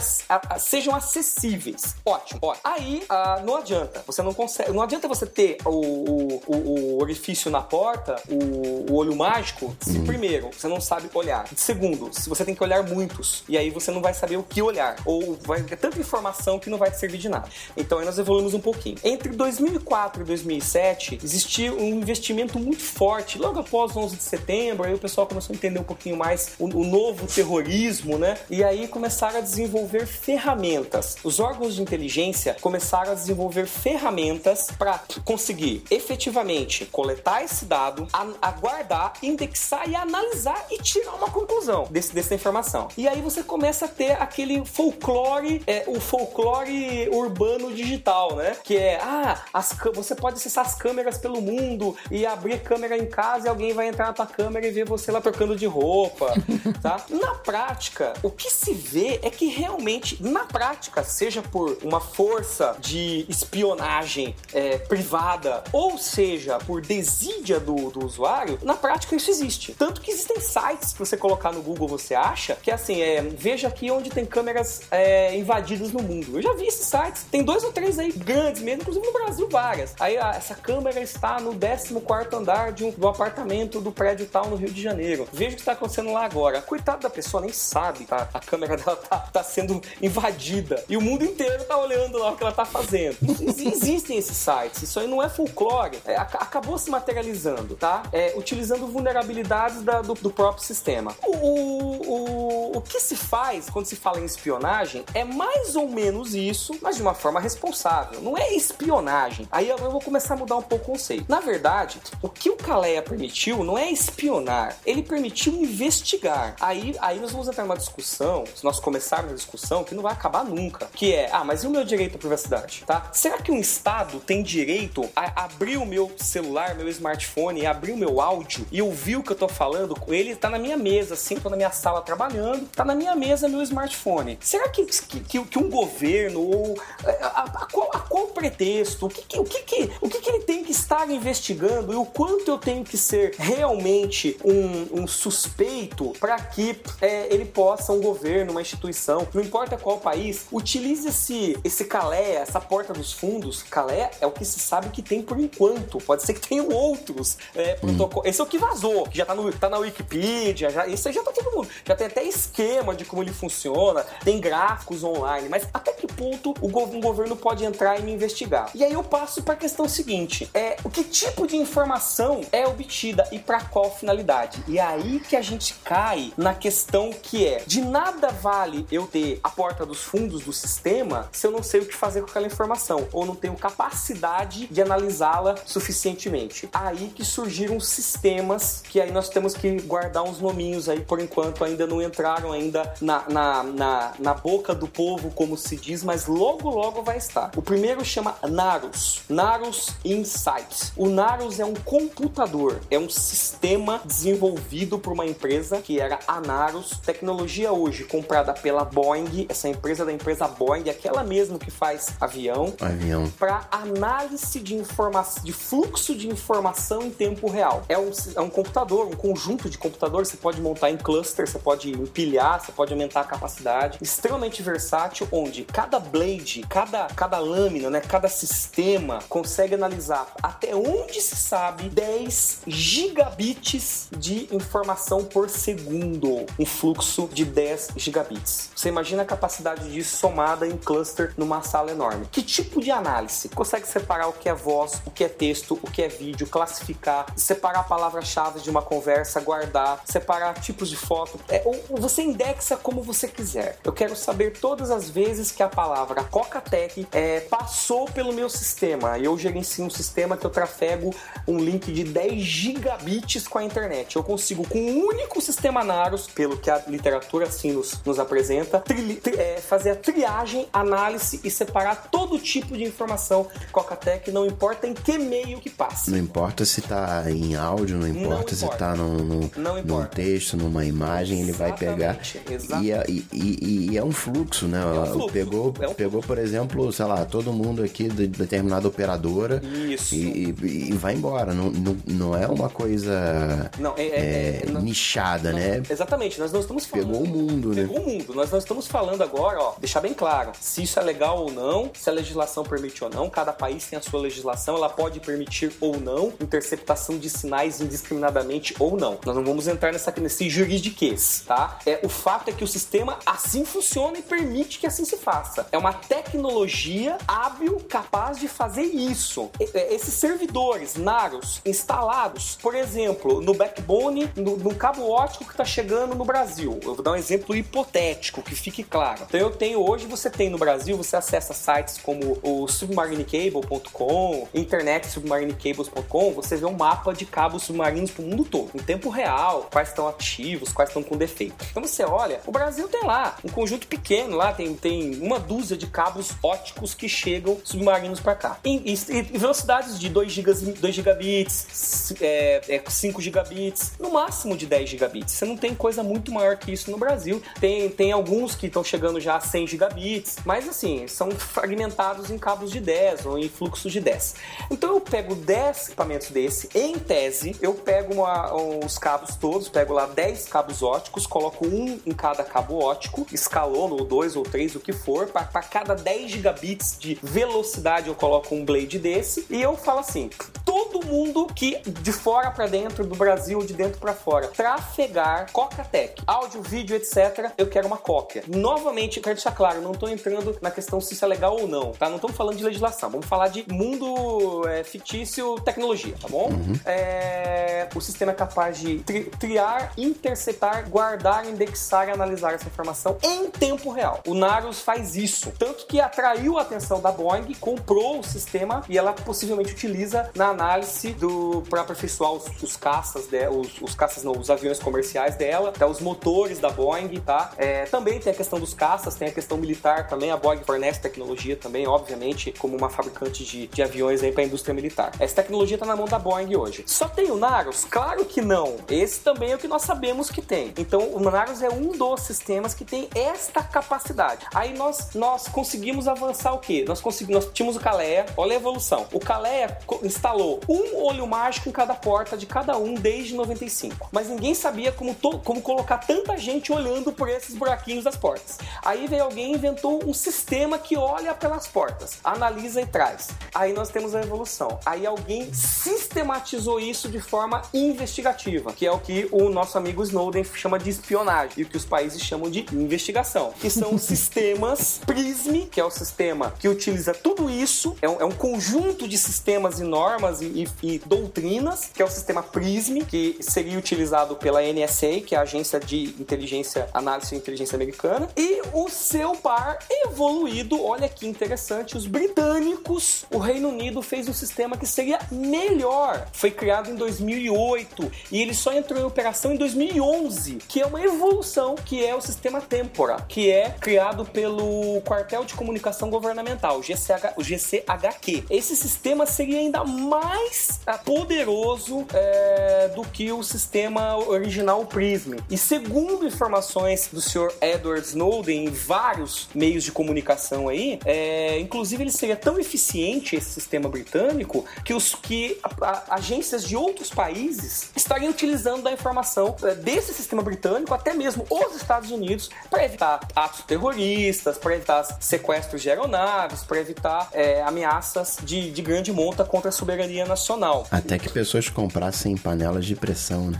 a, 0.49 0.59
sejam 0.59 0.95
acessíveis. 0.95 1.95
Ótimo. 2.05 2.39
Ótimo. 2.41 2.61
Aí 2.63 3.03
uh, 3.03 3.45
não 3.45 3.57
adianta. 3.57 4.03
Você 4.05 4.22
não 4.22 4.34
consegue. 4.34 4.72
Não 4.72 4.82
adianta 4.82 5.07
você 5.07 5.26
ter 5.26 5.57
o, 5.65 5.70
o, 5.70 6.55
o 6.55 7.01
orifício 7.01 7.49
na 7.49 7.61
porta, 7.61 8.22
o, 8.30 8.91
o 8.91 8.95
olho 8.95 9.15
mágico, 9.15 9.76
se 9.82 9.97
uhum. 9.97 10.05
primeiro 10.05 10.49
você 10.51 10.68
não 10.68 10.82
sabe 10.82 11.09
olhar. 11.13 11.47
Segundo, 11.55 12.09
se 12.13 12.30
você 12.30 12.43
tem 12.45 12.55
que 12.55 12.63
olhar 12.63 12.84
muitos. 12.84 13.43
E 13.47 13.57
aí 13.57 13.70
você 13.70 13.91
não 13.91 14.01
vai 14.01 14.13
saber 14.13 14.38
o 14.38 14.43
que 14.43 14.61
olhar. 14.61 14.97
Ou 15.05 15.38
vai 15.41 15.61
ter 15.63 15.78
tanta 15.78 15.99
informação 15.99 16.59
que 16.59 16.70
não 16.70 16.78
vai 16.78 16.91
te 16.91 16.99
servir 16.99 17.18
de 17.18 17.30
nada. 17.30 17.49
Então 17.76 17.99
aí 17.99 18.05
nós 18.05 18.18
evoluímos 18.18 18.53
um 18.53 18.59
pouquinho. 18.59 18.97
Entre 19.03 19.30
2004 19.30 20.22
e 20.22 20.26
2007, 20.26 21.20
existiu 21.24 21.78
um 21.78 21.99
investimento 21.99 22.59
muito 22.59 22.84
forte. 22.84 23.38
Logo 23.38 23.59
após 23.59 23.95
11 23.95 24.15
de 24.15 24.24
setembro, 24.24 24.57
aí 24.84 24.93
o 24.93 24.99
pessoal 24.99 25.28
começou 25.28 25.53
a 25.53 25.55
entender 25.55 25.80
um 25.80 25.84
pouquinho 25.84 26.18
mais 26.18 26.53
o, 26.60 26.66
o 26.66 26.84
novo 26.84 27.28
terrorismo, 27.28 28.18
né? 28.18 28.38
E 28.49 28.64
aí 28.64 28.88
começaram 28.88 29.38
a 29.38 29.41
desenvolver 29.41 30.05
ferramentas. 30.05 31.18
Os 31.24 31.39
órgãos 31.39 31.76
de 31.76 31.82
inteligência 31.82 32.55
começaram 32.62 33.12
a 33.12 33.16
desenvolver 33.16 33.66
ferramentas 33.68 34.70
para 34.78 34.99
conseguir 35.24 35.84
efetivamente 35.89 36.86
coletar 36.86 37.43
esse 37.43 37.66
dado, 37.66 38.08
aguardar, 38.41 39.14
indexar 39.22 39.89
e 39.89 39.95
analisar 39.95 40.66
e 40.72 40.82
tirar 40.82 41.14
uma 41.16 41.30
conclusão 41.30 41.88
desse, 41.89 42.14
dessa 42.14 42.34
informação. 42.34 42.88
E 42.97 43.08
aí 43.08 43.22
você 43.22 43.43
começa 43.43 43.86
a 43.86 43.88
ter 43.88 44.12
aquele 44.22 44.66
folclore, 44.66 45.62
é, 45.68 45.84
o 45.88 45.99
folclore 45.99 47.10
urbano 47.10 47.74
digital, 47.74 48.36
né? 48.36 48.55
Que 48.64 48.78
é, 48.78 48.99
ah, 49.01 49.41
as, 49.53 49.76
você 49.93 50.16
pode 50.16 50.38
acessar 50.38 50.66
as 50.66 50.76
câmeras 50.76 51.18
pelo 51.18 51.41
mundo 51.41 51.95
e 52.10 52.26
abrir 52.26 52.60
câmera 52.62 52.97
em 52.97 53.05
casa 53.05 53.47
e 53.47 53.49
alguém 53.49 53.74
vai 53.74 53.88
entrar 53.88 54.08
na 54.08 54.14
tua 54.14 54.26
câmera 54.26 54.47
e 54.68 54.72
ver 54.72 54.86
você 54.86 55.12
lá 55.12 55.22
trocando 55.22 55.56
de 55.56 55.66
roupa, 55.66 56.34
tá? 56.82 57.06
Na 57.10 57.36
prática, 57.36 58.14
o 58.24 58.30
que 58.30 58.52
se 58.52 58.74
vê 58.74 59.20
é 59.22 59.30
que 59.30 59.48
realmente, 59.48 60.22
na 60.24 60.45
prática, 60.45 61.04
seja 61.04 61.41
por 61.41 61.78
uma 61.84 62.00
força 62.00 62.76
de 62.80 63.26
espionagem 63.30 64.36
é, 64.54 64.78
privada 64.78 65.64
ou 65.72 65.98
seja 65.98 66.58
por 66.60 66.82
desídia 66.82 67.60
do, 67.60 67.89
do 67.89 68.06
usuário, 68.06 68.60
na 68.64 68.76
prática 68.76 69.16
isso 69.16 69.30
existe. 69.30 69.74
Tanto 69.74 70.02
que 70.02 70.12
existem 70.12 70.39
sites 70.39 70.93
que 70.93 71.00
você 71.00 71.18
colocar 71.18 71.52
no 71.52 71.62
Google 71.62 71.88
você 71.88 72.16
acha 72.16 72.56
que 72.56 72.72
assim, 72.72 73.02
é, 73.02 73.22
veja 73.22 73.68
aqui 73.68 73.91
onde 73.91 74.10
tem 74.10 74.26
câmeras 74.26 74.82
é, 74.91 75.36
invadidas 75.38 75.91
no 75.91 76.02
mundo. 76.02 76.38
Eu 76.38 76.41
já 76.41 76.54
vi 76.54 76.68
esses 76.68 76.86
sites, 76.86 77.26
tem 77.30 77.43
dois 77.43 77.64
ou 77.64 77.72
três 77.72 78.00
aí 78.00 78.12
grandes 78.12 78.62
mesmo, 78.62 78.82
inclusive 78.82 79.06
no 79.06 79.14
Brasil 79.14 79.48
várias. 79.50 79.93
Aí 80.00 80.18
ah, 80.18 80.34
essa 80.36 80.56
câmera 80.56 81.00
está 81.00 81.39
no 81.39 81.54
14 81.54 82.36
andar 82.36 82.72
de 82.72 82.86
um, 82.86 82.91
do 82.91 83.08
apartamento 83.08 83.82
do 83.82 83.91
prédio 83.91 84.26
tal 84.38 84.49
no 84.49 84.55
Rio 84.55 84.69
de 84.69 84.81
Janeiro. 84.81 85.27
Veja 85.33 85.51
o 85.51 85.55
que 85.55 85.61
está 85.61 85.71
acontecendo 85.71 86.13
lá 86.13 86.23
agora. 86.23 86.61
Coitado 86.61 87.01
da 87.01 87.09
pessoa, 87.09 87.41
nem 87.41 87.51
sabe, 87.51 88.05
tá? 88.05 88.29
A 88.31 88.39
câmera 88.39 88.77
dela 88.77 88.95
tá, 88.95 89.17
tá 89.17 89.43
sendo 89.43 89.81
invadida. 89.99 90.83
E 90.88 90.95
o 90.95 91.01
mundo 91.01 91.25
inteiro 91.25 91.63
tá 91.63 91.75
olhando 91.75 92.19
lá 92.19 92.31
o 92.31 92.38
que 92.38 92.43
ela 92.43 92.51
tá 92.51 92.63
fazendo. 92.63 93.17
Existem 93.57 94.17
esses 94.17 94.38
sites, 94.38 94.83
isso 94.83 94.99
aí 94.99 95.07
não 95.07 95.23
é 95.23 95.27
folclore. 95.27 95.99
É, 96.05 96.15
acabou 96.15 96.77
se 96.77 96.91
materializando, 96.91 97.75
tá? 97.75 98.03
É, 98.11 98.33
utilizando 98.38 98.85
vulnerabilidades 98.85 99.81
da, 99.81 100.01
do, 100.01 100.13
do, 100.13 100.29
próprio 100.29 100.63
sistema. 100.63 101.15
O, 101.23 101.35
o, 101.35 102.71
o, 102.73 102.77
o 102.77 102.81
que 102.81 102.99
se 102.99 103.15
faz 103.15 103.71
quando 103.71 103.88
se 103.88 103.95
fala 103.95 104.19
em 104.19 104.25
espionagem 104.25 105.03
é 105.15 105.23
mais 105.23 105.75
ou 105.75 105.89
menos 105.89 106.35
isso, 106.35 106.77
mas 106.79 106.95
de 106.95 107.01
uma 107.01 107.15
forma 107.15 107.39
responsável. 107.39 108.21
Não 108.21 108.38
é 108.38 108.53
espionagem. 108.53 109.47
Aí 109.51 109.67
eu 109.67 109.77
vou 109.77 110.01
começar 110.01 110.35
a 110.35 110.38
mudar 110.38 110.57
um 110.57 110.61
pouco 110.61 110.85
o 110.85 110.93
conceito. 110.93 111.25
Na 111.27 111.39
verdade, 111.39 111.99
o 112.21 112.29
que 112.29 112.51
o 112.51 112.55
Caleia 112.55 113.01
permitiu 113.01 113.63
não 113.63 113.77
é 113.77 113.89
espionar, 114.28 114.78
ele 114.86 115.01
permitiu 115.01 115.53
investigar. 115.53 116.55
Aí, 116.59 116.95
aí 116.99 117.19
nós 117.19 117.32
vamos 117.32 117.47
entrar 117.47 117.63
numa 117.63 117.78
discussão, 117.78 118.43
se 118.53 118.63
nós 118.63 118.80
começarmos 118.80 119.32
a 119.32 119.36
discussão, 119.36 119.84
que 119.84 119.95
não 119.95 120.03
vai 120.03 120.11
acabar 120.11 120.43
nunca, 120.43 120.88
que 120.93 121.13
é, 121.13 121.30
ah, 121.32 121.43
mas 121.43 121.63
e 121.63 121.67
o 121.67 121.69
meu 121.69 121.84
direito 121.84 122.15
à 122.15 122.17
privacidade, 122.17 122.84
tá? 122.86 123.09
Será 123.13 123.38
que 123.38 123.51
um 123.51 123.59
Estado 123.59 124.19
tem 124.19 124.43
direito 124.43 125.07
a 125.15 125.45
abrir 125.45 125.78
o 125.78 125.86
meu 125.86 126.11
celular, 126.17 126.75
meu 126.75 126.89
smartphone, 126.89 127.65
abrir 127.65 127.93
o 127.93 127.97
meu 127.97 128.19
áudio 128.19 128.67
e 128.71 128.82
ouvir 128.82 129.15
o 129.15 129.23
que 129.23 129.32
eu 129.32 129.36
tô 129.36 129.47
falando? 129.47 129.95
Ele 130.09 130.36
tá 130.36 130.49
na 130.49 130.59
minha 130.59 130.78
mesa, 130.78 131.13
assim, 131.13 131.39
tô 131.39 131.49
na 131.49 131.55
minha 131.55 131.71
sala 131.71 132.01
trabalhando, 132.01 132.67
tá 132.67 132.84
na 132.84 132.95
minha 132.95 133.15
mesa 133.15 133.47
meu 133.47 133.61
smartphone. 133.61 134.38
Será 134.41 134.67
que, 134.69 134.86
que, 134.86 135.45
que 135.45 135.59
um 135.59 135.69
governo 135.69 136.41
ou 136.41 136.80
a, 137.03 137.28
a, 137.28 137.43
a, 137.43 137.67
qual, 137.71 137.89
a 137.93 137.99
qual 137.99 138.28
pretexto, 138.28 139.05
o 139.05 139.09
que, 139.09 139.21
que 139.21 139.39
o 139.39 139.43
que, 139.43 139.59
que 139.61 139.91
o 140.01 140.09
que, 140.09 140.19
que 140.19 140.30
ele 140.30 140.43
tem 140.43 140.63
que 140.63 140.71
estar 140.71 141.09
investigando 141.09 141.93
e 141.93 141.95
o 141.95 142.05
quanto 142.05 142.49
eu 142.49 142.57
tenho 142.57 142.84
que 142.84 142.97
ser 142.97 143.36
realmente 143.38 144.07
um, 144.43 145.01
um 145.01 145.08
suspeito 145.08 146.14
para 146.20 146.38
que 146.39 146.80
é, 147.01 147.34
ele 147.34 147.45
possa, 147.45 147.91
um 147.93 148.01
governo, 148.01 148.51
uma 148.51 148.62
instituição, 148.62 149.28
não 149.34 149.41
importa 149.41 149.78
qual 149.78 149.99
país, 149.99 150.45
utilize 150.51 151.08
esse, 151.08 151.58
esse 151.64 151.86
calé, 151.86 152.36
essa 152.36 152.60
porta 152.60 152.93
dos 152.93 153.12
fundos. 153.12 153.64
Calé 153.64 154.12
é 154.22 154.28
o 154.28 154.32
que 154.32 154.45
se 154.45 154.60
sabe 154.60 154.89
que 154.89 155.01
tem 155.01 155.22
por 155.22 155.39
enquanto. 155.39 155.97
Pode 155.99 156.24
ser 156.24 156.34
que 156.34 156.47
tenham 156.47 156.70
outros 156.70 157.38
é, 157.55 157.76
protocolos. 157.76 158.26
Hum. 158.26 158.30
Esse 158.30 158.41
é 158.41 158.43
o 158.43 158.47
que 158.47 158.58
vazou, 158.58 159.08
que 159.08 159.18
já 159.18 159.26
tá, 159.26 159.36
no, 159.36 159.51
tá 159.51 159.70
na 159.70 159.78
Wikipedia, 159.78 160.70
já, 160.70 160.88
isso 160.88 161.08
aí 161.08 161.14
já 161.14 161.24
tá 161.24 161.32
todo 161.32 161.55
mundo. 161.55 161.70
Já 161.86 161.95
tem 161.95 162.08
até 162.08 162.24
esquema 162.24 162.95
de 162.95 163.05
como 163.05 163.22
ele 163.22 163.34
funciona, 163.34 164.03
tem 164.24 164.39
gráficos 164.39 165.03
online, 165.03 165.49
mas 165.49 165.68
até 165.74 165.91
que 165.91 166.08
ponto 166.08 166.53
o 166.62 166.68
um 166.68 167.01
governo 167.01 167.36
pode 167.36 167.66
entrar 167.66 167.99
e 167.99 168.03
me 168.03 168.12
investigar? 168.12 168.70
E 168.74 168.84
aí 168.84 168.93
eu 168.93 169.03
passo 169.03 169.41
para 169.41 169.53
a 169.53 169.58
questão 169.58 169.88
seguinte: 169.88 170.49
é 170.53 170.78
o 170.84 170.89
que 170.89 171.03
tipo 171.03 171.47
de 171.47 171.55
informação 171.55 172.41
é 172.51 172.68
obtida 172.68 173.28
e 173.32 173.39
para 173.39 173.62
qual 173.62 173.91
finalidade? 173.98 174.64
E 174.68 174.80
é 174.80 174.84
aí 174.84 175.20
que 175.20 175.36
a 175.36 175.41
gente 175.41 175.74
cai 175.84 176.34
na 176.38 176.54
questão 176.54 177.12
que 177.12 177.45
é: 177.45 177.64
de 177.66 177.82
nada 177.82 178.30
vale 178.30 178.86
eu 178.91 179.08
ter 179.08 179.39
a 179.43 179.50
porta 179.50 179.86
dos 179.86 180.02
fundos 180.02 180.43
do 180.43 180.54
sistema 180.54 181.30
se 181.32 181.45
eu 181.45 181.52
não 181.52 181.64
sei 181.64 181.82
o 181.82 181.86
que 181.86 181.93
fazer 181.93 182.22
com 182.22 182.30
aquela 182.30 182.48
informação 182.48 183.08
ou 183.12 183.26
não 183.26 183.36
tenho 183.36 183.56
capacidade 183.56 184.68
de 184.68 184.82
analisá-la 184.82 185.56
suficientemente. 185.66 186.70
Aí 186.74 187.12
que 187.16 187.24
surgiram 187.24 187.80
sistemas 187.80 188.84
que 188.88 189.02
aí 189.02 189.12
nós 189.12 189.30
temos 189.30 189.54
que 189.54 189.82
guardar 189.82 190.24
uns 190.24 190.39
nominhos 190.39 190.89
aí 190.89 191.02
por 191.02 191.20
enquanto 191.20 191.64
ainda 191.64 191.86
não 191.88 192.02
entraram 192.02 192.52
ainda 192.52 192.93
na, 193.02 193.24
na, 193.30 193.64
na, 193.64 194.14
na 194.20 194.34
boca 194.34 194.74
do 194.74 194.88
povo, 194.88 195.32
como 195.32 195.58
se 195.58 195.76
diz, 195.76 196.04
mas 196.04 196.28
logo 196.28 196.70
logo 196.70 197.02
vai 197.02 197.18
estar. 197.18 197.52
O 197.56 197.62
primeiro 197.62 198.04
chama 198.04 198.36
Narus, 198.48 199.22
Narus 199.30 199.89
Insights. 200.04 200.91
O 200.95 201.08
Narus 201.08 201.60
é 201.60 201.66
um 201.66 201.74
computador, 201.74 202.80
é 202.89 203.00
um 203.00 203.10
sistema 203.10 203.86
desenvolvido 204.03 204.99
por 204.99 205.13
uma 205.13 205.25
empresa 205.25 205.81
que 205.81 205.99
era 205.99 206.19
a 206.27 206.41
Narus, 206.41 206.99
tecnologia 207.05 207.71
hoje 207.71 208.03
comprada 208.03 208.53
pela 208.53 208.83
Boeing, 208.83 209.45
essa 209.47 209.69
empresa 209.69 210.05
da 210.05 210.11
empresa 210.11 210.47
Boeing, 210.47 210.89
aquela 210.89 211.23
mesmo 211.23 211.57
que 211.57 211.71
faz 211.71 212.09
avião, 212.19 212.73
avião. 212.81 213.31
para 213.39 213.67
análise 213.71 214.59
de 214.59 214.75
informação, 214.75 215.43
de 215.43 215.53
fluxo 215.53 216.13
de 216.15 216.27
informação 216.27 217.03
em 217.03 217.09
tempo 217.09 217.49
real. 217.49 217.83
É 217.88 217.97
um, 217.97 218.11
é 218.35 218.41
um 218.41 218.49
computador, 218.49 219.07
um 219.07 219.15
conjunto 219.15 219.69
de 219.69 219.77
computadores, 219.77 220.27
você 220.29 220.38
pode 220.38 220.59
montar 220.59 220.89
em 220.89 220.97
cluster, 220.97 221.47
você 221.47 221.59
pode 221.59 221.91
empilhar, 221.91 222.59
você 222.59 222.71
pode 222.71 222.91
aumentar 222.91 223.21
a 223.21 223.25
capacidade, 223.25 223.97
extremamente 224.01 224.61
versátil, 224.61 225.27
onde 225.31 225.63
cada 225.63 225.99
blade, 225.99 226.65
cada, 226.69 227.07
cada 227.07 227.38
lâmina, 227.39 227.89
né, 227.89 228.01
cada 228.01 228.27
sistema 228.27 229.19
consegue 229.29 229.75
analisar 229.75 230.27
até 230.41 230.75
onde 230.75 231.21
se 231.21 231.35
sabe 231.35 231.89
10 231.89 232.63
gigabits 232.67 233.76
de 234.17 234.47
informação 234.53 235.23
por 235.23 235.49
segundo, 235.49 236.45
um 236.59 236.65
fluxo 236.65 237.30
de 237.32 237.45
10 237.45 237.89
gigabits. 237.95 238.69
Você 238.75 238.89
imagina 238.89 239.23
a 239.23 239.25
capacidade 239.25 239.89
disso 239.89 240.17
somada 240.17 240.67
em 240.67 240.78
cluster 240.78 241.34
numa 241.38 241.61
sala 241.61 241.91
enorme. 241.91 242.28
Que 242.32 242.41
tipo 242.41 242.82
de 242.82 242.91
análise? 242.91 243.49
Consegue 243.49 243.88
separar 243.88 244.28
o 244.28 244.34
que 244.34 244.49
é 244.49 244.53
voz, 244.53 245.01
o 245.05 245.11
que 245.11 245.23
é 245.23 245.30
texto, 245.30 245.80
o 245.82 245.89
que 245.89 246.01
é 246.01 246.07
vídeo, 246.07 246.47
classificar, 246.47 247.25
separar 247.36 247.84
palavras-chave 247.84 248.59
de 248.59 248.69
uma 248.69 248.82
conversa, 248.82 249.39
guardar, 249.41 250.01
separar 250.05 250.53
tipos 250.61 250.89
de 250.89 250.95
foto. 250.95 251.39
É, 251.49 251.61
ou 251.65 251.97
você 251.97 252.21
indexa 252.21 252.78
como 252.78 253.01
você 253.01 253.28
quiser. 253.28 253.80
Eu 253.84 253.93
quero 253.93 254.15
saber 254.15 254.57
todas 254.59 254.91
as 254.91 255.09
vezes 255.09 255.51
que 255.51 255.63
a 255.63 255.69
palavra 255.69 256.23
Coca-Tech 256.23 257.07
é, 257.11 257.41
passou 257.41 258.05
pelo 258.05 258.34
meu 258.34 258.49
sistema. 258.49 259.17
Eu 259.17 259.38
gerencio 259.38 259.86
um 259.86 259.89
sistema 259.89 260.38
que 260.38 260.45
eu 260.45 260.49
trafego 260.49 261.13
um 261.47 261.57
link 261.57 261.91
de 261.91 262.03
10 262.03 262.41
gigabits 262.41 263.47
com 263.47 263.57
a 263.57 263.63
internet. 263.68 264.15
Eu 264.15 264.24
consigo, 264.24 264.68
com 264.68 264.80
um 264.80 265.05
único 265.07 265.39
sistema 265.41 265.84
Naros, 265.84 266.28
pelo 266.28 266.57
que 266.57 266.70
a 266.70 266.82
literatura 266.88 267.45
assim 267.45 267.72
nos, 267.72 267.99
nos 268.05 268.18
apresenta, 268.20 268.80
tri, 268.80 269.15
tri, 269.15 269.36
é, 269.36 269.57
fazer 269.61 269.91
a 269.91 269.95
triagem, 269.95 270.68
análise 270.74 271.39
e 271.43 271.51
separar 271.51 272.07
todo 272.11 272.39
tipo 272.39 272.76
de 272.78 272.84
informação 272.84 273.47
Coca-Tech, 273.72 274.32
não 274.32 274.45
importa 274.45 274.88
em 274.88 274.93
que 274.93 275.18
meio 275.18 275.59
que 275.59 275.70
passe. 275.70 276.09
Não 276.11 276.18
importa 276.18 276.65
se 276.65 276.82
tá 276.82 277.24
em 277.30 277.55
áudio, 277.55 277.97
não 277.97 278.07
importa, 278.07 278.36
Não 278.51 278.57
se 278.57 278.63
importa. 278.65 278.78
tá 278.78 278.95
num, 278.95 279.18
num, 279.18 279.49
Não 279.55 279.84
num 279.84 280.05
texto, 280.05 280.57
numa 280.57 280.84
imagem, 280.86 281.41
ele 281.41 281.51
vai 281.51 281.74
pegar. 281.76 282.18
Exatamente, 282.22 282.41
exatamente. 282.49 282.88
E, 282.88 282.91
é- 282.91 283.05
e, 283.07 283.28
e- 283.34 283.91
e 283.91 283.97
é 283.97 284.03
um 284.03 284.11
fluxo, 284.11 284.68
né? 284.68 284.84
um 284.86 285.05
fluxo, 285.05 285.28
Pegou, 285.34 285.74
é 285.80 285.88
um 285.88 285.93
pegou, 285.93 286.22
por 286.22 286.38
exemplo, 286.38 286.91
sei 286.93 287.05
lá, 287.05 287.26
todo 287.26 287.51
mundo 287.51 287.84
aqui 287.84 288.07
de 288.07 288.28
determinada 288.28 288.88
operadora 288.88 289.61
Isso. 289.89 290.15
e, 290.15 290.55
e- 290.61 290.89
e 290.89 290.91
vai 290.93 291.13
embora. 291.13 291.53
Não, 291.53 291.70
não, 291.70 291.97
não 292.07 292.38
é 292.38 292.47
uma 292.47 292.70
coisa 292.70 293.57
Não, 293.80 293.93
é, 293.97 294.03
é- 294.03 294.08
é, 294.08 294.64
é- 294.68 294.72
nichada, 294.82 295.51
né? 295.53 295.82
Exatamente, 295.89 296.39
nós 296.39 296.51
não 296.51 296.60
estamos 296.62 296.86
falando. 296.86 297.08
Pegou 297.08 297.24
o 297.24 297.28
mundo, 297.28 297.70
né? 297.70 297.82
Pegou 297.88 297.99
o 297.99 298.05
mundo. 298.10 298.34
Nós 298.34 298.51
não 298.51 298.60
estamos 298.60 298.88
falando 298.88 299.22
agora, 299.22 299.60
ó, 299.60 299.74
deixar 299.80 300.01
bem 300.01 300.14
claro, 300.14 300.51
se 300.60 300.84
isso 300.84 300.99
é 300.99 301.03
legal 301.03 301.39
ou 301.43 301.51
não, 301.51 301.91
se 301.93 302.10
a 302.10 302.14
legislação 302.14 302.64
permite 302.64 303.03
ou 303.03 303.10
não, 303.10 303.30
cada 303.30 303.51
país 303.53 303.86
tem 303.86 303.97
a 303.97 304.01
sua 304.01 304.20
legislação, 304.20 304.76
ela 304.76 304.89
pode 304.89 305.20
permitir 305.20 305.72
ou 305.82 305.99
não 305.99 306.34
interceptação 306.41 307.18
de 307.18 307.30
sinais 307.30 307.82
indiscriminadamente 307.82 308.76
ou 308.80 308.97
não. 308.97 309.18
Nós 309.26 309.36
não 309.36 309.43
vamos 309.43 309.68
entrar 309.68 309.91
nessa, 309.91 310.14
nesse 310.20 310.49
juridiquês, 310.49 311.43
tá? 311.45 311.80
É, 311.86 311.99
o 312.03 312.10
fato 312.10 312.49
é 312.49 312.53
que 312.53 312.64
o 312.64 312.68
sistema 312.68 313.18
assim 313.26 313.66
funciona 313.66 314.18
e 314.18 314.22
permite 314.22 314.80
que 314.80 314.88
assim 314.88 315.05
se 315.05 315.18
faça. 315.18 315.68
É 315.72 315.78
uma 315.78 315.93
tecnologia 315.93 317.18
hábil 317.28 317.80
capaz 317.89 318.39
de 318.39 318.47
fazer 318.47 318.84
isso. 318.84 319.49
E- 319.60 319.64
e- 319.74 319.95
Esses 319.97 320.14
servidores 320.14 320.95
NAROS 320.95 321.62
instalados, 321.66 322.58
por 322.62 322.76
exemplo, 322.76 323.41
no 323.48 323.54
backbone, 323.54 324.30
no, 324.36 324.58
no 324.58 324.76
cabo 324.76 325.10
ótico 325.10 325.45
que 325.45 325.52
está 325.52 325.64
chegando 325.64 326.14
no 326.14 326.26
Brasil. 326.26 326.78
Eu 326.84 326.93
vou 326.95 327.02
dar 327.04 327.12
um 327.14 327.16
exemplo 327.16 327.56
hipotético, 327.56 328.41
que 328.41 328.54
fique 328.54 328.84
claro. 328.84 329.24
Então 329.26 329.39
eu 329.39 329.50
tenho 329.52 329.80
hoje, 329.89 330.06
você 330.06 330.30
tem 330.30 330.50
no 330.50 330.58
Brasil, 330.58 330.98
você 330.98 331.16
acessa 331.16 331.54
sites 331.54 331.98
como 331.98 332.38
o 332.43 332.68
submarinecable.com, 332.68 334.48
internetsubmarinecables.com, 334.54 336.34
você 336.34 336.58
vê 336.58 336.66
um 336.66 336.74
mapa 336.74 337.14
de 337.14 337.26
cabos 337.26 337.64
submarinos 337.64 338.12
para 338.12 338.24
o 338.24 338.28
mundo 338.28 338.43
todo, 338.43 338.72
em 338.76 338.80
tempo 338.80 339.10
real, 339.10 339.70
quais 339.72 339.89
estão 339.89 340.08
ativos, 340.10 340.74
quais 340.74 340.89
estão 340.89 341.02
com 341.02 341.16
defeito. 341.16 341.66
Então 341.72 341.82
você 341.84 342.04
olha, 342.04 342.41
o 342.45 342.52
Brasil 342.52 342.88
tem 342.89 343.04
lá 343.06 343.38
um 343.45 343.50
conjunto 343.50 343.88
pequeno, 343.88 344.36
lá 344.36 344.52
tem, 344.52 344.76
tem 344.76 345.16
uma 345.22 345.39
dúzia 345.39 345.78
de 345.78 345.88
cabos 345.88 346.32
óticos 346.43 346.93
que 346.93 347.08
chegam 347.08 347.58
submarinos 347.64 348.20
para 348.20 348.36
cá. 348.36 348.60
Em, 348.66 348.78
em- 348.91 348.98
em 349.10 349.38
velocidades 349.38 350.00
de 350.00 350.10
2, 350.10 350.32
gigas, 350.32 350.62
2 350.62 350.93
gigabits, 350.93 352.14
é, 352.20 352.62
é, 352.68 352.84
5 352.89 353.22
gigabits, 353.38 353.91
no 353.99 354.11
máximo 354.11 354.55
de 354.57 354.65
10 354.65 354.89
gigabits. 354.89 355.33
Você 355.33 355.45
não 355.45 355.55
tem 355.57 355.75
coisa 355.75 356.01
muito 356.03 356.31
maior 356.31 356.57
que 356.57 356.71
isso 356.71 356.89
no 356.91 356.97
Brasil. 356.97 357.41
Tem, 357.59 357.89
tem 357.89 358.11
alguns 358.11 358.55
que 358.55 358.67
estão 358.67 358.83
chegando 358.83 359.19
já 359.19 359.35
a 359.35 359.39
100 359.39 359.67
gigabits, 359.67 360.38
mas 360.45 360.67
assim, 360.67 361.07
são 361.07 361.29
fragmentados 361.31 362.29
em 362.31 362.38
cabos 362.38 362.71
de 362.71 362.79
10 362.79 363.25
ou 363.25 363.38
em 363.38 363.49
fluxos 363.49 363.91
de 363.91 363.99
10. 363.99 364.35
Então 364.71 364.93
eu 364.93 365.01
pego 365.01 365.35
10 365.35 365.88
equipamentos 365.88 366.29
desse, 366.29 366.69
em 366.73 366.97
tese, 366.97 367.55
eu 367.61 367.73
pego 367.73 368.13
uma- 368.13 368.53
os 368.85 368.97
cabos 368.97 369.35
todos, 369.35 369.69
pego 369.69 369.93
lá 369.93 370.05
10 370.07 370.45
cabos 370.47 370.81
óticos, 370.81 371.27
coloco 371.27 371.65
um 371.67 371.99
em 372.05 372.11
cada 372.13 372.43
cabo 372.43 372.79
ótico, 372.83 373.25
escalono, 373.31 373.95
ou 373.95 374.05
dois 374.05 374.35
ou 374.35 374.43
três, 374.43 374.75
o 374.75 374.79
que 374.79 374.93
for, 374.93 375.27
para 375.27 375.61
cada 375.61 375.93
10 375.95 376.31
gigabits 376.31 376.97
de 376.99 377.17
velocidade 377.21 378.07
eu 378.07 378.15
coloco 378.15 378.55
um 378.55 378.63
blade 378.65 378.97
desse, 378.99 379.45
e 379.49 379.61
eu 379.61 379.75
falo 379.75 379.99
assim: 379.99 380.29
todo 380.65 381.05
mundo 381.05 381.47
que 381.53 381.79
de 382.01 382.11
fora 382.11 382.51
para 382.51 382.67
dentro 382.67 383.05
do 383.05 383.15
Brasil, 383.18 383.59
de 383.59 383.74
dentro 383.74 383.99
para 383.99 384.13
fora, 384.13 384.47
trafegar 384.47 385.51
Coca-Tech, 385.51 386.22
áudio, 386.26 386.61
vídeo, 386.61 386.95
etc., 386.95 387.51
eu 387.57 387.68
quero 387.68 387.88
uma 387.88 387.97
cópia. 387.97 388.43
Novamente, 388.47 389.18
eu 389.18 389.24
quero 389.24 389.36
deixar 389.36 389.51
claro, 389.51 389.82
não 389.82 389.91
tô 389.91 390.07
entrando 390.07 390.57
na 390.61 390.72
questão 390.72 391.01
se 391.01 391.13
isso 391.13 391.26
é 391.26 391.28
legal 391.28 391.55
ou 391.59 391.68
não, 391.68 391.91
tá? 391.91 392.07
Não 392.09 392.15
estamos 392.18 392.36
falando 392.36 392.57
de 392.57 392.63
legislação, 392.63 393.09
vamos 393.09 393.26
falar 393.26 393.47
de 393.49 393.65
mundo 393.72 394.68
é, 394.68 394.84
fictício, 394.84 395.59
tecnologia, 395.61 396.15
tá 396.22 396.28
bom? 396.28 396.49
É, 396.86 397.88
o 397.95 398.01
sistema 398.01 398.32
é 398.32 398.36
capaz 398.36 398.78
de 398.80 398.99
tri- 398.99 399.26
triar, 399.39 399.91
interceptar, 399.97 400.89
guardar, 400.89 401.45
indexar 401.45 402.07
e 402.07 402.11
analisar 402.11 402.53
essa 402.53 402.68
informação 402.68 403.18
em 403.24 403.49
tempo 403.49 403.89
real. 403.91 404.22
O 404.28 404.34
Narus 404.34 404.82
faz 404.82 405.15
isso, 405.15 405.51
tanto 405.57 405.86
que 405.86 405.99
atraiu 405.99 406.57
a 406.57 406.61
atenção 406.61 407.01
da 407.01 407.11
Boeing, 407.11 407.53
comprou 407.59 408.20
o 408.20 408.24
sistema 408.24 408.84
e 408.89 408.97
ela 408.97 409.13
possivelmente 409.13 409.74
utiliza 409.74 410.30
na 410.36 410.49
análise 410.49 411.13
do 411.13 411.63
para 411.70 411.82
aperfeiçoar 411.82 412.32
os, 412.32 412.45
os 412.61 412.76
caças, 412.78 413.07
de, 413.14 413.47
os, 413.47 413.82
os 413.82 413.95
caças 413.95 414.24
não, 414.24 414.34
os 414.34 414.49
aviões 414.49 414.80
comerciais 414.80 415.36
dela, 415.36 415.72
tá? 415.72 415.88
os 415.88 415.99
motores 415.99 416.60
da 416.60 416.70
Boeing, 416.70 417.20
tá? 417.22 417.51
É, 417.58 417.86
também 417.86 418.20
tem 418.20 418.32
a 418.32 418.36
questão 418.36 418.60
dos 418.60 418.74
caças, 418.74 419.16
tem 419.16 419.28
a 419.28 419.32
questão 419.32 419.58
militar 419.58 420.08
também, 420.08 420.32
a 420.32 420.38
Boeing 420.38 420.64
fornece 420.64 420.99
tecnologia 420.99 421.55
também, 421.55 421.88
obviamente, 421.88 422.53
como 422.58 422.76
uma 422.78 422.89
fabricante 422.89 423.43
de, 423.43 423.68
de 423.68 423.84
aviões 423.84 424.24
aí 424.24 424.32
para 424.32 424.43
a 424.43 424.45
indústria 424.45 424.74
militar. 424.74 425.12
Essa 425.20 425.36
tecnologia 425.36 425.76
está 425.76 425.86
na 425.86 425.95
mão 425.95 426.05
da 426.05 426.20
Boeing 426.20 426.55
hoje. 426.55 426.84
Só 426.86 427.08
tem 427.08 427.32
o 427.32 427.38
Narus? 427.38 427.86
Claro 427.86 428.26
que 428.26 428.41
não. 428.41 428.78
Esse 428.89 429.22
também 429.22 429.51
é 429.51 429.55
o 429.55 429.58
que 429.58 429.68
nós 429.68 429.82
sabemos 429.82 430.30
que 430.30 430.41
tem. 430.41 430.74
Então, 430.78 431.14
o 431.14 431.20
Narus 431.20 431.62
é 431.62 431.70
um 431.70 431.91
dos 431.91 432.22
sistemas 432.22 432.74
que 432.74 432.86
tem 432.86 433.10
esta 433.16 433.64
capacidade. 433.64 434.45
Aí 434.53 434.74
nós, 434.78 435.14
nós 435.14 435.47
conseguimos 435.47 436.08
avançar 436.08 436.53
o 436.53 436.60
quê? 436.60 436.86
Nós 436.88 437.01
conseguimos, 437.01 437.45
nós 437.45 437.53
tínhamos 437.53 437.76
o 437.76 437.80
Calea, 437.80 438.26
olha 438.36 438.53
a 438.53 438.55
evolução. 438.55 439.08
O 439.12 439.20
Calea 439.20 439.78
instalou 440.03 440.60
um 440.68 441.03
olho 441.03 441.28
mágico 441.28 441.70
em 441.70 441.72
cada 441.72 441.93
porta 441.93 442.38
de 442.38 442.45
cada 442.45 442.78
um 442.78 442.95
desde 442.98 443.34
95. 443.36 444.10
Mas 444.12 444.28
ninguém 444.30 444.54
sabia 444.54 444.91
como, 444.91 445.16
como 445.16 445.62
colocar 445.62 445.98
tanta 446.00 446.38
gente 446.38 446.72
olhando 446.72 447.12
por 447.12 447.30
esses 447.30 447.56
buraquinhos 447.56 448.04
das 448.04 448.16
portas. 448.16 448.58
Aí 448.84 449.08
veio 449.08 449.24
alguém 449.24 449.52
e 449.52 449.56
inventou 449.56 450.04
um 450.06 450.14
sistema 450.14 450.78
que 450.78 450.98
olha 450.98 451.34
pelas 451.34 451.68
portas, 451.68 452.18
analisa 452.24 452.82
e 452.82 452.86
traz. 452.86 453.30
Aí 453.54 453.74
nós 453.74 453.89
temos 453.89 454.14
a 454.16 454.22
evolução. 454.22 454.80
Aí 454.86 455.06
alguém 455.06 455.52
sistematizou 455.54 456.80
isso 456.80 457.10
de 457.10 457.20
forma 457.20 457.62
investigativa, 457.74 458.72
que 458.74 458.86
é 458.86 458.91
o 458.91 459.00
que 459.00 459.28
o 459.32 459.50
nosso 459.50 459.78
amigo 459.78 460.04
Snowden 460.04 460.43
chama 460.43 460.78
de 460.80 460.89
espionagem 460.89 461.54
e 461.58 461.64
o 461.64 461.66
que 461.66 461.78
os 461.78 461.86
países 461.86 462.22
chamam 462.22 462.50
de 462.50 462.66
investigação, 462.74 463.54
que 463.60 463.70
são 463.70 463.93
os 463.95 464.02
sistemas 464.08 465.00
PRISM, 465.06 465.68
que 465.70 465.80
é 465.80 465.84
o 465.84 465.89
sistema 465.91 466.54
que 466.60 466.68
utiliza 466.68 467.14
tudo 467.14 467.50
isso, 467.50 467.95
é 468.02 468.08
um, 468.10 468.22
é 468.22 468.26
um 468.26 468.32
conjunto 468.32 469.08
de 469.08 469.18
sistemas 469.18 469.80
e 469.80 469.84
normas 469.84 470.41
e, 470.41 470.45
e- 470.45 470.68
e 470.95 471.00
doutrinas, 471.00 471.89
que 471.93 472.02
é 472.02 472.06
o 472.06 472.10
sistema 472.10 472.41
PRISM, 472.43 472.86
que 473.05 473.38
seria 473.41 473.77
utilizado 473.77 474.35
pela 474.35 474.61
NSA, 474.61 475.21
que 475.25 475.35
é 475.35 475.38
a 475.38 475.41
agência 475.41 475.79
de 475.79 476.05
inteligência, 476.19 476.89
análise 476.93 477.35
e 477.35 477.38
inteligência 477.38 477.75
americana, 477.75 478.29
e 478.35 478.61
o 478.73 478.89
seu 478.89 479.35
par 479.35 479.79
evoluído, 479.89 480.83
olha 480.83 481.07
que 481.09 481.27
interessante, 481.27 481.97
os 481.97 482.05
britânicos, 482.05 483.25
o 483.31 483.38
Reino 483.38 483.69
Unido 483.69 484.01
fez 484.01 484.27
um 484.27 484.33
sistema 484.33 484.77
que 484.77 484.85
seria 484.85 485.19
melhor. 485.31 486.27
Foi 486.33 486.51
criado 486.51 486.89
em 486.89 486.95
2008 486.95 488.11
e 488.31 488.41
ele 488.41 488.53
só 488.53 488.73
entrou 488.73 488.99
em 488.99 489.03
operação 489.03 489.53
em 489.53 489.57
2011, 489.57 490.59
que 490.67 490.81
é 490.81 490.85
uma 490.85 491.01
evolução, 491.01 491.75
que 491.75 492.05
é 492.05 492.15
o 492.15 492.21
sistema 492.21 492.61
Tempora, 492.61 493.17
que 493.27 493.51
é 493.51 493.69
criado 493.69 494.25
pelo 494.25 495.01
Quartel 495.01 495.45
de 495.45 495.53
Comunicação 495.53 496.09
Governamental, 496.09 496.79
o 496.79 497.43
GCHQ. 497.43 498.45
Esse 498.49 498.75
sistema 498.75 499.25
seria 499.25 499.59
ainda 499.59 499.83
mais 499.83 500.79
ah, 500.85 500.97
poderoso 500.97 502.05
é, 502.13 502.76
do 502.89 503.01
que 503.03 503.32
o 503.32 503.41
sistema 503.43 504.17
original 504.17 504.86
Prism. 504.86 505.36
E 505.49 505.57
segundo 505.57 506.25
informações 506.25 507.09
do 507.11 507.21
Sr. 507.21 507.51
Edward 507.61 508.05
Snowden 508.07 508.65
em 508.65 508.69
vários 508.69 509.47
meios 509.55 509.84
de 509.84 509.91
comunicação 509.91 510.67
aí, 510.69 510.99
é, 511.05 511.59
inclusive 511.59 512.03
ele 512.03 512.11
seria 512.11 512.36
tão 512.36 512.59
eficiente 512.59 513.36
esse 513.36 513.49
sistema 513.51 513.89
britânico 513.89 514.65
que 514.84 514.93
os 514.93 515.15
que 515.15 515.57
a- 515.63 515.88
a- 515.89 516.03
agências 516.15 516.63
de 516.63 516.75
outros 516.75 517.09
países 517.09 517.89
estariam 517.95 518.30
utilizando 518.32 518.84
da 518.84 518.91
informação 518.91 519.55
é, 519.63 519.73
desse 519.75 520.13
sistema 520.13 520.41
britânico, 520.41 520.93
até 520.93 521.13
mesmo 521.13 521.45
os 521.49 521.75
Estados 521.75 522.11
Unidos, 522.11 522.49
para 522.69 522.84
evitar 522.86 523.19
atos 523.36 523.61
terroristas, 523.65 524.57
para 524.57 524.75
evitar 524.75 525.03
sequestros 525.19 525.82
de 525.82 525.89
aeronaves, 525.89 526.63
para 526.63 526.80
evitar 526.80 527.30
é, 527.34 527.61
ameaças 527.63 528.38
de, 528.43 528.71
de 528.71 528.82
grande 528.82 529.11
monta 529.11 529.43
contra 529.43 529.69
a 529.69 529.71
soberania 529.71 530.25
nacional. 530.25 530.86
Até 530.91 531.17
que 531.17 531.30
pessoas 531.30 531.69
comprassem 531.69 532.36
panelas 532.68 532.86
de 532.86 532.95
pressão, 532.95 533.49
né? 533.51 533.57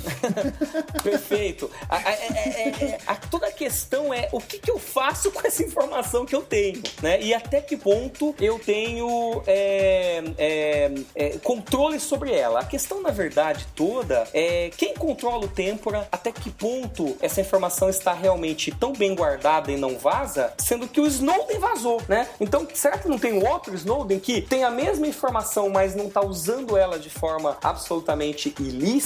Perfeito. 1.03 1.70
A, 1.89 1.95
a- 1.97 2.12
é- 2.12 2.28
é- 2.28 2.84
é- 2.86 2.97
a- 3.08 3.16
toda 3.16 3.47
a 3.47 3.51
questão 3.51 4.14
é 4.14 4.28
o 4.32 4.39
que, 4.39 4.60
que 4.60 4.70
eu 4.70 4.78
faço 4.78 5.32
com 5.32 5.45
essa 5.47 5.64
informação 5.64 6.26
que 6.26 6.36
eu 6.36 6.41
tenho, 6.41 6.82
né? 7.01 7.22
E 7.22 7.34
até 7.34 7.62
que 7.62 7.78
ponto 7.78 8.36
eu 8.39 8.60
tenho 8.60 9.41
é, 9.47 10.24
é, 10.38 10.91
é, 11.16 11.30
controle 11.43 11.99
sobre 11.99 12.34
ela. 12.34 12.60
A 12.60 12.66
questão, 12.66 13.01
na 13.01 13.12
verdade, 13.12 13.66
toda 13.76 14.28
é 14.34 14.70
quem 14.78 14.93
controla 14.93 15.45
o 15.45 15.47
Tempora, 15.47 16.08
até 16.12 16.32
que 16.32 16.49
ponto 16.49 17.16
essa 17.22 17.39
informação 17.41 17.89
está 17.89 18.14
realmente 18.14 18.72
tão 18.72 18.91
bem 18.93 19.16
guardada 19.16 19.72
e 19.72 19.78
não 19.78 19.97
vaza, 19.97 20.53
sendo 20.58 20.88
que 20.88 20.99
o 20.99 21.08
Snowden 21.08 21.60
vazou, 21.60 22.01
né? 22.08 22.28
Então, 22.39 22.68
será 22.74 22.97
que 22.97 23.08
não 23.08 23.18
tem 23.18 23.41
outro 23.47 23.74
Snowden 23.76 24.20
que 24.20 24.41
tem 24.41 24.64
a 24.64 24.70
mesma 24.70 25.08
informação, 25.08 25.70
mas 25.70 25.95
não 25.95 26.08
está 26.08 26.24
usando 26.24 26.76
ela 26.76 26.99
de 26.99 27.10
forma 27.10 27.58
absolutamente 27.64 28.53
ilícita? 28.60 28.97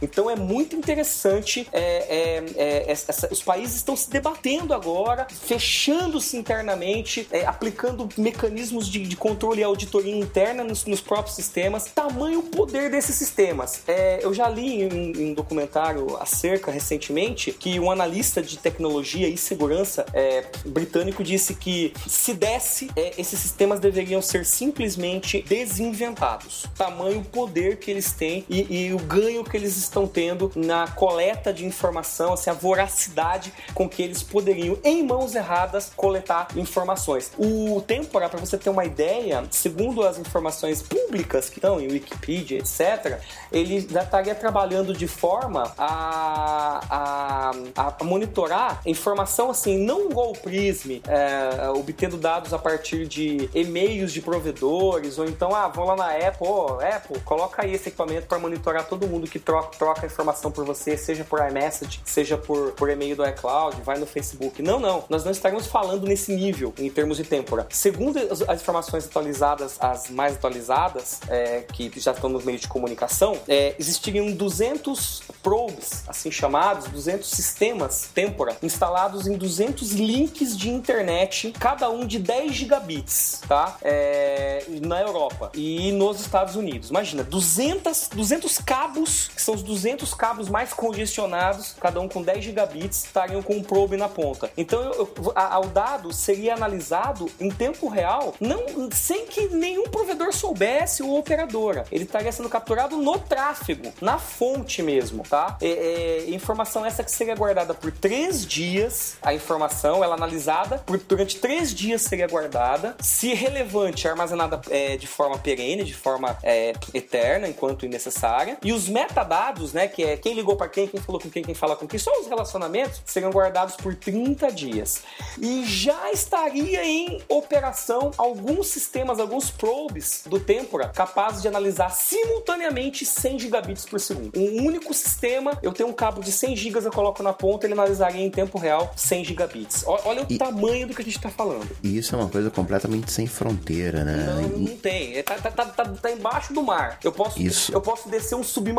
Então, 0.00 0.30
é 0.30 0.36
muito 0.36 0.76
interessante. 0.76 1.66
É, 1.72 1.80
é, 1.80 2.44
é, 2.56 2.90
essa, 2.90 3.28
os 3.30 3.42
países 3.42 3.76
estão 3.76 3.96
se 3.96 4.10
debatendo 4.10 4.72
agora, 4.72 5.26
fechando-se 5.30 6.36
internamente, 6.36 7.26
é, 7.30 7.44
aplicando 7.44 8.08
mecanismos 8.16 8.88
de, 8.88 9.06
de, 9.06 9.16
controle 9.16 9.60
e 9.60 9.64
auditoria 9.64 10.16
interna 10.16 10.62
nos, 10.62 10.84
nos, 10.84 11.00
próprios 11.00 11.36
sistemas. 11.36 11.86
Tamanho 11.94 12.42
poder 12.42 12.90
desses 12.90 13.16
sistemas. 13.16 13.82
É, 13.86 14.20
eu 14.22 14.32
já 14.32 14.48
li 14.48 14.82
em, 14.82 15.30
um 15.30 15.34
documentário 15.34 16.16
acerca 16.18 16.70
recentemente 16.70 17.52
que 17.52 17.78
um 17.78 17.90
analista 17.90 18.42
de 18.42 18.58
tecnologia 18.58 19.28
e 19.28 19.36
segurança 19.36 20.06
é, 20.12 20.44
britânico 20.64 21.22
disse 21.22 21.54
que 21.54 21.92
se 22.06 22.34
desse, 22.34 22.90
esses 23.16 23.38
sistemas 23.38 23.80
deveriam 23.80 24.20
ser 24.20 24.44
simplesmente 24.44 25.42
desinventados. 25.42 26.66
Tamanho 26.76 27.22
poder 27.24 27.78
que 27.78 27.90
eles 27.90 28.12
têm 28.12 28.44
e, 28.48 28.86
e 28.86 28.94
o 28.94 28.98
ganho 28.98 29.25
que 29.44 29.56
eles 29.56 29.76
estão 29.76 30.06
tendo 30.06 30.50
na 30.54 30.88
coleta 30.88 31.52
de 31.52 31.64
informação, 31.64 32.32
assim, 32.32 32.50
a 32.50 32.52
voracidade 32.52 33.52
com 33.74 33.88
que 33.88 34.02
eles 34.02 34.22
poderiam, 34.22 34.78
em 34.84 35.02
mãos 35.02 35.34
erradas, 35.34 35.92
coletar 35.96 36.48
informações. 36.56 37.32
O 37.36 37.82
Tempora, 37.86 38.28
para 38.28 38.38
você 38.38 38.56
ter 38.56 38.70
uma 38.70 38.84
ideia, 38.84 39.44
segundo 39.50 40.06
as 40.06 40.18
informações 40.18 40.82
públicas 40.82 41.48
que 41.48 41.58
estão 41.58 41.80
em 41.80 41.88
Wikipedia, 41.88 42.58
etc., 42.58 43.20
ele 43.50 43.80
já 43.80 44.02
estaria 44.02 44.34
trabalhando 44.34 44.92
de 44.92 45.06
forma 45.06 45.72
a, 45.76 47.50
a, 47.76 47.94
a 47.98 48.04
monitorar 48.04 48.80
informação 48.86 49.50
assim, 49.50 49.78
não 49.78 50.10
igual 50.10 50.30
o 50.30 50.38
Prism, 50.38 51.00
é, 51.06 51.68
obtendo 51.70 52.16
dados 52.16 52.52
a 52.52 52.58
partir 52.58 53.06
de 53.06 53.48
e-mails 53.54 54.12
de 54.12 54.20
provedores, 54.20 55.18
ou 55.18 55.26
então, 55.26 55.54
ah, 55.54 55.68
vão 55.68 55.86
lá 55.86 55.96
na 55.96 56.10
Apple, 56.10 56.46
oh, 56.46 56.78
Apple, 56.80 57.20
coloca 57.20 57.62
aí 57.62 57.74
esse 57.74 57.88
equipamento 57.88 58.26
para 58.26 58.38
monitorar 58.38 58.86
todo 58.86 59.06
mundo 59.06 59.15
que 59.24 59.38
troca, 59.38 59.76
troca 59.78 60.06
informação 60.06 60.50
por 60.50 60.64
você, 60.64 60.96
seja 60.96 61.24
por 61.24 61.40
iMessage, 61.48 62.00
seja 62.04 62.36
por, 62.36 62.72
por 62.72 62.90
e-mail 62.90 63.16
do 63.16 63.26
iCloud, 63.26 63.80
vai 63.82 63.98
no 63.98 64.06
Facebook. 64.06 64.62
Não, 64.62 64.78
não, 64.78 65.04
nós 65.08 65.24
não 65.24 65.32
estaremos 65.32 65.66
falando 65.66 66.06
nesse 66.06 66.34
nível 66.34 66.74
em 66.78 66.90
termos 66.90 67.16
de 67.16 67.24
tempora. 67.24 67.66
Segundo 67.70 68.18
as, 68.18 68.42
as 68.42 68.60
informações 68.60 69.06
atualizadas, 69.06 69.76
as 69.80 70.10
mais 70.10 70.34
atualizadas, 70.34 71.20
é, 71.28 71.60
que 71.72 71.90
já 71.98 72.12
estão 72.12 72.28
nos 72.28 72.44
meios 72.44 72.60
de 72.60 72.68
comunicação, 72.68 73.38
é, 73.48 73.74
existiriam 73.78 74.30
200 74.32 75.22
probes, 75.42 76.04
assim 76.06 76.30
chamados, 76.30 76.86
200 76.88 77.28
sistemas 77.28 78.08
tempora, 78.14 78.56
instalados 78.62 79.26
em 79.26 79.36
200 79.36 79.92
links 79.92 80.56
de 80.56 80.68
internet, 80.68 81.52
cada 81.58 81.88
um 81.90 82.06
de 82.06 82.18
10 82.18 82.52
gigabits, 82.52 83.40
tá? 83.46 83.76
É, 83.82 84.64
na 84.82 85.00
Europa 85.00 85.50
e 85.54 85.92
nos 85.92 86.20
Estados 86.20 86.56
Unidos. 86.56 86.90
Imagina, 86.90 87.22
200, 87.22 88.08
200 88.14 88.58
cabos, 88.58 88.95
que 89.04 89.42
são 89.42 89.54
os 89.54 89.62
200 89.62 90.14
cabos 90.14 90.48
mais 90.48 90.72
congestionados, 90.72 91.74
cada 91.80 92.00
um 92.00 92.08
com 92.08 92.22
10 92.22 92.44
gigabits, 92.44 93.04
estariam 93.04 93.42
com 93.42 93.54
um 93.54 93.62
probe 93.62 93.96
na 93.96 94.08
ponta. 94.08 94.50
Então, 94.56 94.80
eu, 94.82 95.32
a, 95.34 95.58
o 95.60 95.66
dado 95.66 96.12
seria 96.12 96.54
analisado 96.54 97.30
em 97.40 97.50
tempo 97.50 97.88
real, 97.88 98.34
não 98.40 98.90
sem 98.92 99.26
que 99.26 99.48
nenhum 99.48 99.84
provedor 99.84 100.32
soubesse 100.32 101.02
ou 101.02 101.18
operadora. 101.18 101.84
Ele 101.90 102.04
estaria 102.04 102.30
sendo 102.32 102.48
capturado 102.48 102.96
no 102.96 103.18
tráfego, 103.18 103.92
na 104.00 104.18
fonte 104.18 104.82
mesmo, 104.82 105.22
tá? 105.22 105.56
É, 105.60 105.68
é, 105.68 106.30
informação 106.30 106.84
essa 106.84 107.02
que 107.02 107.10
seria 107.10 107.34
guardada 107.34 107.74
por 107.74 107.90
três 107.92 108.46
dias. 108.46 109.16
A 109.22 109.34
informação, 109.34 110.02
ela 110.02 110.14
analisada 110.14 110.78
por, 110.78 110.98
durante 110.98 111.36
três 111.36 111.74
dias 111.74 112.02
seria 112.02 112.26
guardada. 112.26 112.96
Se 113.00 113.34
relevante, 113.34 114.08
armazenada 114.08 114.60
é, 114.70 114.96
de 114.96 115.06
forma 115.06 115.38
perene, 115.38 115.84
de 115.84 115.94
forma 115.94 116.36
é, 116.42 116.72
eterna, 116.94 117.48
enquanto 117.48 117.86
necessária. 117.86 118.58
E 118.62 118.72
os 118.72 118.85
metadados, 118.88 119.72
né, 119.72 119.88
que 119.88 120.02
é 120.02 120.16
quem 120.16 120.34
ligou 120.34 120.56
para 120.56 120.68
quem, 120.68 120.86
quem 120.86 121.00
falou 121.00 121.20
com 121.20 121.30
quem, 121.30 121.42
quem 121.42 121.54
fala 121.54 121.76
com 121.76 121.86
quem, 121.86 121.98
só 121.98 122.10
os 122.20 122.26
relacionamentos, 122.26 123.00
seriam 123.04 123.30
guardados 123.30 123.76
por 123.76 123.94
30 123.94 124.50
dias. 124.52 125.02
E 125.40 125.64
já 125.64 126.10
estaria 126.12 126.84
em 126.84 127.22
operação 127.28 128.10
alguns 128.16 128.68
sistemas, 128.68 129.18
alguns 129.18 129.50
probes 129.50 130.22
do 130.26 130.38
Tempora 130.38 130.88
capazes 130.88 131.42
de 131.42 131.48
analisar 131.48 131.90
simultaneamente 131.90 133.04
100 133.04 133.38
gigabits 133.38 133.84
por 133.84 134.00
segundo. 134.00 134.38
Um 134.38 134.64
único 134.64 134.92
sistema, 134.94 135.58
eu 135.62 135.72
tenho 135.72 135.88
um 135.88 135.92
cabo 135.92 136.20
de 136.22 136.32
100 136.32 136.56
gigas, 136.56 136.84
eu 136.84 136.92
coloco 136.92 137.22
na 137.22 137.32
ponta, 137.32 137.66
ele 137.66 137.74
analisaria 137.74 138.24
em 138.24 138.30
tempo 138.30 138.58
real 138.58 138.92
100 138.96 139.24
gigabits. 139.24 139.84
Olha 139.86 140.22
o 140.22 140.26
e, 140.28 140.38
tamanho 140.38 140.86
do 140.86 140.94
que 140.94 141.02
a 141.02 141.04
gente 141.04 141.16
está 141.16 141.30
falando. 141.30 141.68
E 141.82 141.98
isso 141.98 142.14
é 142.14 142.18
uma 142.18 142.28
coisa 142.28 142.50
completamente 142.50 143.10
sem 143.12 143.26
fronteira, 143.26 144.04
né? 144.04 144.16
Não, 144.26 144.58
não 144.58 144.76
tem. 144.76 145.22
Tá, 145.22 145.34
tá, 145.34 145.50
tá, 145.50 145.64
tá, 145.66 145.84
tá 145.84 146.10
embaixo 146.10 146.52
do 146.52 146.62
mar. 146.62 146.98
Eu 147.02 147.12
posso, 147.12 147.40
isso. 147.40 147.72
eu 147.72 147.80
posso 147.80 148.08
descer 148.08 148.34
um 148.34 148.44
submarino, 148.44 148.75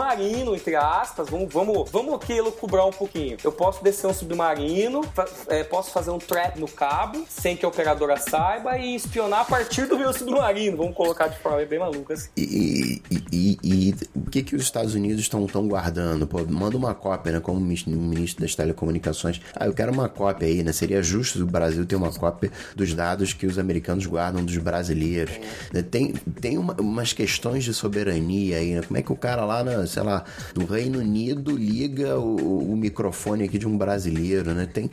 entre 0.55 0.75
aspas, 0.75 1.29
vamos, 1.29 1.51
vamos, 1.51 1.89
vamos 1.89 2.13
aqui 2.15 2.37
cobrar 2.59 2.85
um 2.85 2.91
pouquinho. 2.91 3.37
Eu 3.43 3.51
posso 3.51 3.83
descer 3.83 4.07
um 4.07 4.13
submarino, 4.13 5.01
é, 5.47 5.63
posso 5.63 5.91
fazer 5.91 6.11
um 6.11 6.19
trap 6.19 6.59
no 6.59 6.67
cabo, 6.67 7.25
sem 7.29 7.55
que 7.55 7.65
a 7.65 7.69
operadora 7.69 8.17
saiba, 8.17 8.77
e 8.77 8.95
espionar 8.95 9.41
a 9.41 9.45
partir 9.45 9.87
do 9.87 9.97
meu 9.97 10.13
submarino. 10.13 10.77
Vamos 10.77 10.95
colocar 10.95 11.27
de 11.27 11.39
forma 11.39 11.65
bem 11.65 11.79
maluca 11.79 12.13
assim. 12.13 12.29
E, 12.37 13.01
e, 13.09 13.23
e, 13.31 13.57
e 13.63 13.95
o 14.15 14.29
que, 14.29 14.43
que 14.43 14.55
os 14.55 14.61
Estados 14.61 14.93
Unidos 14.93 15.21
estão 15.21 15.45
guardando? 15.67 16.27
Pô, 16.27 16.45
manda 16.45 16.77
uma 16.77 16.93
cópia, 16.93 17.31
né? 17.33 17.39
Como 17.39 17.59
ministro 17.59 18.41
das 18.41 18.53
telecomunicações. 18.53 19.41
Ah, 19.55 19.65
eu 19.65 19.73
quero 19.73 19.91
uma 19.91 20.07
cópia 20.07 20.47
aí, 20.47 20.63
né? 20.63 20.71
Seria 20.71 21.01
justo 21.01 21.41
o 21.41 21.45
Brasil 21.45 21.85
ter 21.85 21.95
uma 21.95 22.11
cópia 22.11 22.51
dos 22.75 22.93
dados 22.93 23.33
que 23.33 23.45
os 23.45 23.57
americanos 23.57 24.05
guardam 24.05 24.43
dos 24.43 24.57
brasileiros. 24.57 25.33
É. 25.73 25.81
Tem, 25.81 26.13
tem 26.13 26.57
uma, 26.57 26.75
umas 26.79 27.13
questões 27.13 27.63
de 27.63 27.73
soberania 27.73 28.57
aí, 28.57 28.75
né? 28.75 28.81
Como 28.81 28.97
é 28.97 29.01
que 29.01 29.11
o 29.11 29.15
cara 29.15 29.43
lá, 29.45 29.63
na, 29.63 29.86
sei 29.87 30.03
lá, 30.03 30.23
do 30.53 30.65
Reino 30.65 30.99
Unido 30.99 31.55
liga 31.55 32.17
o, 32.19 32.71
o 32.71 32.75
microfone 32.75 33.45
aqui 33.45 33.57
de 33.57 33.67
um 33.67 33.77
brasileiro, 33.77 34.53
né? 34.53 34.67
Tem, 34.71 34.89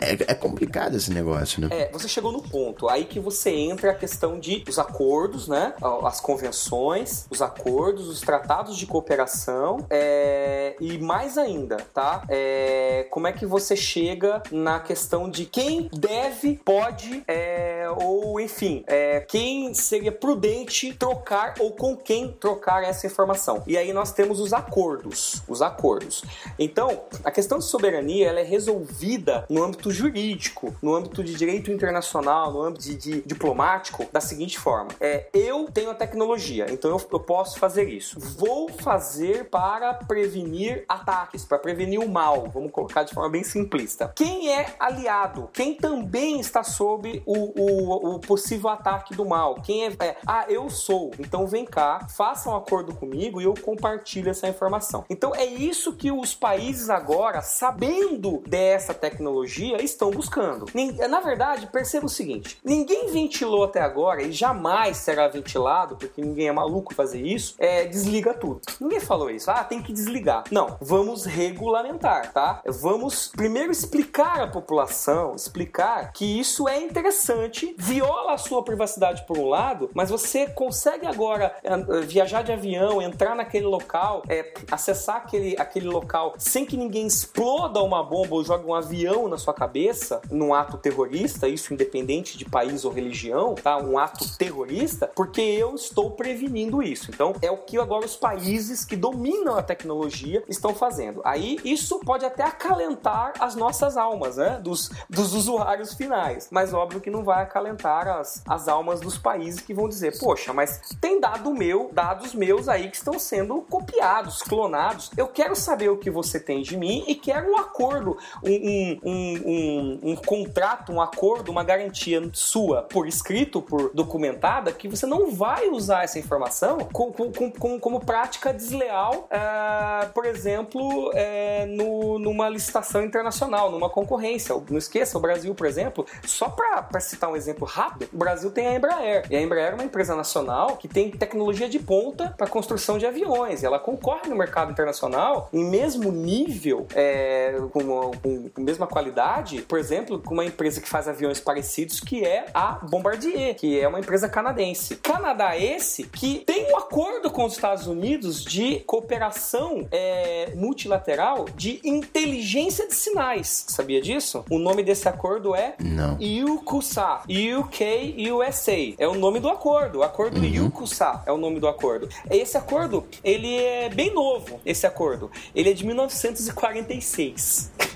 é, 0.00 0.32
é, 0.32 0.34
complicado 0.34 0.96
esse 0.96 1.12
negócio, 1.12 1.60
né? 1.60 1.68
É, 1.70 1.90
você 1.90 2.08
chegou 2.08 2.32
no 2.32 2.42
ponto. 2.42 2.88
Aí 2.88 3.04
que 3.04 3.20
você 3.20 3.50
entra 3.50 3.90
a 3.90 3.94
questão 3.94 4.38
de 4.38 4.64
os 4.68 4.78
acordos, 4.78 5.48
né? 5.48 5.74
As 6.04 6.20
convenções, 6.20 7.26
os 7.30 7.42
acordos, 7.42 8.08
os 8.08 8.20
tratados 8.20 8.76
de 8.76 8.86
cooperação 8.86 9.86
é, 9.90 10.76
e 10.80 10.98
mais 10.98 11.38
ainda, 11.38 11.76
tá? 11.92 12.24
É, 12.28 13.06
como 13.10 13.26
é 13.26 13.32
que 13.32 13.46
você 13.46 13.76
chega 13.76 14.42
na 14.50 14.80
questão 14.80 15.28
de 15.28 15.44
quem 15.46 15.88
deve, 15.92 16.60
pode 16.64 17.22
é, 17.26 17.88
ou 18.02 18.40
enfim, 18.40 18.84
é, 18.86 19.20
quem 19.20 19.74
seria 19.74 20.12
prudente 20.12 20.92
trocar 20.94 21.54
ou 21.58 21.72
com 21.72 21.96
quem 21.96 22.32
trocar 22.32 22.82
essa 22.82 23.06
informação. 23.06 23.62
E 23.66 23.76
aí 23.76 23.92
nós 23.92 24.05
temos 24.10 24.40
os 24.40 24.52
acordos, 24.52 25.42
os 25.48 25.62
acordos. 25.62 26.22
Então, 26.58 27.04
a 27.24 27.30
questão 27.30 27.58
de 27.58 27.64
soberania 27.64 28.28
ela 28.28 28.40
é 28.40 28.44
resolvida 28.44 29.44
no 29.48 29.62
âmbito 29.62 29.90
jurídico, 29.90 30.74
no 30.82 30.94
âmbito 30.94 31.22
de 31.22 31.34
direito 31.34 31.70
internacional, 31.70 32.52
no 32.52 32.62
âmbito 32.62 32.84
de, 32.84 32.96
de 32.96 33.22
diplomático, 33.22 34.06
da 34.12 34.20
seguinte 34.20 34.58
forma: 34.58 34.90
é, 35.00 35.28
eu 35.32 35.66
tenho 35.72 35.90
a 35.90 35.94
tecnologia, 35.94 36.66
então 36.70 36.90
eu, 36.90 37.00
eu 37.12 37.20
posso 37.20 37.58
fazer 37.58 37.88
isso. 37.88 38.18
Vou 38.18 38.68
fazer 38.68 39.48
para 39.50 39.94
prevenir 39.94 40.84
ataques, 40.88 41.44
para 41.44 41.58
prevenir 41.58 42.00
o 42.00 42.08
mal. 42.08 42.48
Vamos 42.52 42.72
colocar 42.72 43.02
de 43.04 43.14
forma 43.14 43.30
bem 43.30 43.44
simplista. 43.44 44.12
Quem 44.14 44.52
é 44.52 44.74
aliado? 44.78 45.48
Quem 45.52 45.74
também 45.74 46.40
está 46.40 46.62
sob 46.62 47.22
o, 47.26 47.34
o, 47.34 48.14
o 48.14 48.20
possível 48.20 48.70
ataque 48.70 49.14
do 49.14 49.24
mal? 49.24 49.56
Quem 49.56 49.86
é, 49.86 49.92
é, 50.00 50.16
Ah, 50.26 50.46
eu 50.48 50.68
sou. 50.70 51.10
Então 51.18 51.46
vem 51.46 51.64
cá, 51.64 52.06
faça 52.08 52.48
um 52.50 52.56
acordo 52.56 52.94
comigo 52.94 53.40
e 53.40 53.44
eu 53.44 53.54
compartilho 53.54 53.95
essa 54.30 54.48
informação. 54.48 55.04
Então 55.08 55.34
é 55.34 55.44
isso 55.44 55.92
que 55.92 56.10
os 56.10 56.34
países 56.34 56.90
agora, 56.90 57.42
sabendo 57.42 58.42
dessa 58.46 58.94
tecnologia, 58.94 59.82
estão 59.82 60.10
buscando. 60.10 60.66
Na 61.08 61.20
verdade, 61.20 61.66
perceba 61.66 62.06
o 62.06 62.08
seguinte: 62.08 62.58
ninguém 62.64 63.10
ventilou 63.10 63.64
até 63.64 63.80
agora 63.80 64.22
e 64.22 64.32
jamais 64.32 64.98
será 64.98 65.28
ventilado, 65.28 65.96
porque 65.96 66.20
ninguém 66.20 66.48
é 66.48 66.52
maluco 66.52 66.94
fazer 66.94 67.20
isso, 67.20 67.54
é 67.58 67.84
desliga 67.84 68.34
tudo. 68.34 68.60
Ninguém 68.80 69.00
falou 69.00 69.30
isso. 69.30 69.50
Ah, 69.50 69.64
tem 69.64 69.82
que 69.82 69.92
desligar. 69.92 70.44
Não, 70.50 70.76
vamos 70.80 71.24
regulamentar, 71.24 72.32
tá? 72.32 72.60
Vamos 72.66 73.28
primeiro 73.28 73.72
explicar 73.72 74.40
à 74.40 74.46
população, 74.46 75.34
explicar 75.34 76.12
que 76.12 76.38
isso 76.38 76.68
é 76.68 76.80
interessante 76.80 77.74
viola 77.78 78.34
a 78.34 78.38
sua 78.38 78.62
privacidade 78.62 79.24
por 79.26 79.38
um 79.38 79.48
lado, 79.48 79.90
mas 79.94 80.10
você 80.10 80.46
consegue 80.46 81.06
agora 81.06 81.54
é, 81.62 82.00
viajar 82.02 82.42
de 82.42 82.52
avião, 82.52 83.00
entrar 83.00 83.34
naquele 83.34 83.66
local, 83.66 83.85
é, 84.28 84.52
acessar 84.70 85.16
aquele, 85.16 85.56
aquele 85.58 85.88
local 85.88 86.34
sem 86.38 86.64
que 86.64 86.76
ninguém 86.76 87.06
exploda 87.06 87.82
uma 87.82 88.02
bomba 88.02 88.34
ou 88.34 88.44
jogue 88.44 88.66
um 88.66 88.74
avião 88.74 89.28
na 89.28 89.38
sua 89.38 89.54
cabeça, 89.54 90.20
num 90.30 90.54
ato 90.54 90.76
terrorista, 90.76 91.48
isso 91.48 91.72
independente 91.72 92.36
de 92.36 92.44
país 92.44 92.84
ou 92.84 92.92
religião, 92.92 93.54
tá? 93.54 93.76
Um 93.78 93.98
ato 93.98 94.36
terrorista, 94.36 95.10
porque 95.14 95.40
eu 95.40 95.74
estou 95.74 96.10
prevenindo 96.10 96.82
isso. 96.82 97.10
Então, 97.10 97.34
é 97.42 97.50
o 97.50 97.58
que 97.58 97.78
agora 97.78 98.04
os 98.04 98.16
países 98.16 98.84
que 98.84 98.96
dominam 98.96 99.56
a 99.56 99.62
tecnologia 99.62 100.42
estão 100.48 100.74
fazendo. 100.74 101.20
Aí, 101.24 101.58
isso 101.64 101.98
pode 102.00 102.24
até 102.24 102.42
acalentar 102.42 103.32
as 103.38 103.54
nossas 103.54 103.96
almas, 103.96 104.36
né? 104.36 104.60
Dos, 104.62 104.90
dos 105.08 105.34
usuários 105.34 105.94
finais. 105.94 106.48
Mas 106.50 106.72
óbvio 106.72 107.00
que 107.00 107.10
não 107.10 107.24
vai 107.24 107.42
acalentar 107.42 108.08
as, 108.08 108.42
as 108.46 108.68
almas 108.68 109.00
dos 109.00 109.18
países 109.18 109.60
que 109.60 109.74
vão 109.74 109.88
dizer, 109.88 110.18
poxa, 110.18 110.52
mas 110.52 110.80
tem 111.00 111.20
dado 111.20 111.52
meu, 111.52 111.90
dados 111.92 112.34
meus 112.34 112.68
aí 112.68 112.90
que 112.90 112.96
estão 112.96 113.18
sendo 113.18 113.62
copiados, 113.76 114.42
clonados. 114.42 115.10
Eu 115.18 115.28
quero 115.28 115.54
saber 115.54 115.90
o 115.90 115.98
que 115.98 116.10
você 116.10 116.40
tem 116.40 116.62
de 116.62 116.78
mim 116.78 117.04
e 117.06 117.14
quero 117.14 117.52
um 117.52 117.58
acordo, 117.58 118.16
um, 118.42 118.98
um, 119.04 119.40
um, 119.44 120.00
um 120.12 120.16
contrato, 120.16 120.90
um 120.90 121.00
acordo, 121.00 121.50
uma 121.50 121.62
garantia 121.62 122.26
sua 122.32 122.82
por 122.82 123.06
escrito, 123.06 123.60
por 123.60 123.90
documentada, 123.92 124.72
que 124.72 124.88
você 124.88 125.04
não 125.04 125.30
vai 125.30 125.68
usar 125.68 126.04
essa 126.04 126.18
informação 126.18 126.78
com, 126.90 127.12
com, 127.12 127.50
com, 127.50 127.78
como 127.78 128.00
prática 128.00 128.50
desleal, 128.50 129.28
uh, 129.30 130.10
por 130.14 130.24
exemplo, 130.24 131.10
uh, 131.10 131.66
no, 131.68 132.18
numa 132.18 132.48
licitação 132.48 133.04
internacional, 133.04 133.70
numa 133.70 133.90
concorrência. 133.90 134.54
Não 134.70 134.78
esqueça, 134.78 135.18
o 135.18 135.20
Brasil, 135.20 135.54
por 135.54 135.66
exemplo, 135.66 136.06
só 136.24 136.48
para 136.48 136.98
citar 137.00 137.30
um 137.30 137.36
exemplo 137.36 137.66
rápido, 137.66 138.08
o 138.10 138.16
Brasil 138.16 138.50
tem 138.50 138.68
a 138.68 138.74
Embraer. 138.74 139.26
E 139.30 139.36
a 139.36 139.42
Embraer 139.42 139.72
é 139.72 139.74
uma 139.74 139.84
empresa 139.84 140.16
nacional 140.16 140.78
que 140.78 140.88
tem 140.88 141.10
tecnologia 141.10 141.68
de 141.68 141.78
ponta 141.78 142.34
para 142.38 142.46
construção 142.46 142.96
de 142.96 143.04
aviões. 143.04 143.55
E 143.62 143.66
ela 143.66 143.78
concorre 143.78 144.28
no 144.28 144.36
mercado 144.36 144.70
internacional 144.70 145.48
em 145.52 145.64
mesmo 145.64 146.10
nível, 146.10 146.86
é, 146.94 147.54
com, 147.72 148.10
com, 148.12 148.48
com 148.48 148.60
mesma 148.60 148.86
qualidade, 148.86 149.62
por 149.62 149.78
exemplo, 149.78 150.18
com 150.20 150.34
uma 150.34 150.44
empresa 150.44 150.80
que 150.80 150.88
faz 150.88 151.08
aviões 151.08 151.40
parecidos, 151.40 152.00
que 152.00 152.24
é 152.24 152.46
a 152.52 152.78
Bombardier, 152.88 153.54
que 153.54 153.78
é 153.78 153.86
uma 153.86 154.00
empresa 154.00 154.28
canadense. 154.28 154.96
Canadá 154.96 155.56
esse 155.56 156.04
que 156.04 156.38
tem 156.46 156.72
um 156.72 156.76
acordo 156.76 157.30
com 157.30 157.44
os 157.44 157.54
Estados 157.54 157.86
Unidos 157.86 158.44
de 158.44 158.80
cooperação 158.80 159.86
é, 159.90 160.52
multilateral 160.54 161.46
de 161.56 161.80
inteligência 161.84 162.86
de 162.86 162.94
sinais. 162.94 163.64
Sabia 163.68 164.00
disso? 164.00 164.44
O 164.50 164.58
nome 164.58 164.82
desse 164.82 165.08
acordo 165.08 165.54
é 165.54 165.74
Não. 165.80 166.18
UCUSA, 166.54 167.20
UK 167.28 168.30
USA. 168.30 168.94
É 168.98 169.06
o 169.06 169.14
nome 169.14 169.40
do 169.40 169.48
acordo. 169.48 169.98
O 170.00 170.02
acordo 170.02 170.40
Uhum. 170.40 170.66
UCUSA 170.66 171.22
é 171.26 171.32
o 171.32 171.36
nome 171.36 171.60
do 171.60 171.68
acordo. 171.68 172.08
Esse 172.30 172.56
acordo, 172.56 173.06
ele 173.22 173.45
é 173.54 173.88
bem 173.88 174.12
novo, 174.12 174.60
esse 174.64 174.86
acordo. 174.86 175.30
Ele 175.54 175.70
é 175.70 175.72
de 175.72 175.84
1946. 175.86 177.72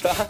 Tá? 0.00 0.26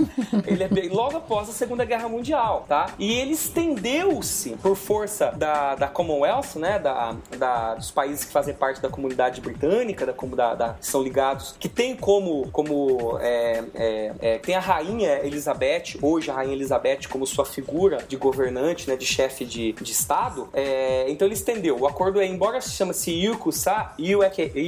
Ele 0.47 0.65
é 0.65 0.69
bem, 0.69 0.89
logo 0.89 1.17
após 1.19 1.49
a 1.49 1.53
Segunda 1.53 1.85
Guerra 1.85 2.09
Mundial, 2.09 2.65
tá? 2.69 2.95
E 2.99 3.13
ele 3.13 3.33
estendeu-se 3.33 4.51
por 4.63 4.77
força 4.77 5.31
da, 5.33 5.75
da 5.75 5.89
Commonwealth, 5.89 6.57
né? 6.57 6.79
Da, 6.79 7.15
da, 7.37 7.75
dos 7.75 7.91
países 7.91 8.25
que 8.25 8.33
fazem 8.33 8.55
parte 8.55 8.81
da 8.81 8.89
comunidade 8.89 9.41
britânica, 9.43 10.07
da, 10.07 10.13
da, 10.13 10.55
da- 10.55 10.75
que 10.75 10.87
são 10.87 11.03
ligados, 11.03 11.55
que 11.59 11.69
tem 11.69 11.95
como, 11.97 12.49
como 12.51 13.19
é, 13.21 13.63
é, 13.75 14.13
é, 14.21 14.39
tem 14.39 14.55
a 14.55 14.61
rainha 14.61 15.21
Elizabeth, 15.25 15.99
hoje 16.01 16.31
a 16.31 16.35
rainha 16.35 16.55
Elizabeth 16.55 17.01
como 17.11 17.27
sua 17.27 17.45
figura 17.45 17.99
de 18.09 18.17
governante, 18.17 18.89
né? 18.89 18.97
De 18.97 19.05
chefe 19.05 19.45
de, 19.45 19.73
de 19.73 19.93
estado. 19.93 20.49
É, 20.55 21.07
então 21.11 21.27
ele 21.27 21.35
estendeu. 21.35 21.79
O 21.79 21.87
acordo 21.87 22.21
é, 22.21 22.27
embora 22.27 22.61
se 22.61 22.71
chama-se 22.71 23.29
UCUSA, 23.29 23.93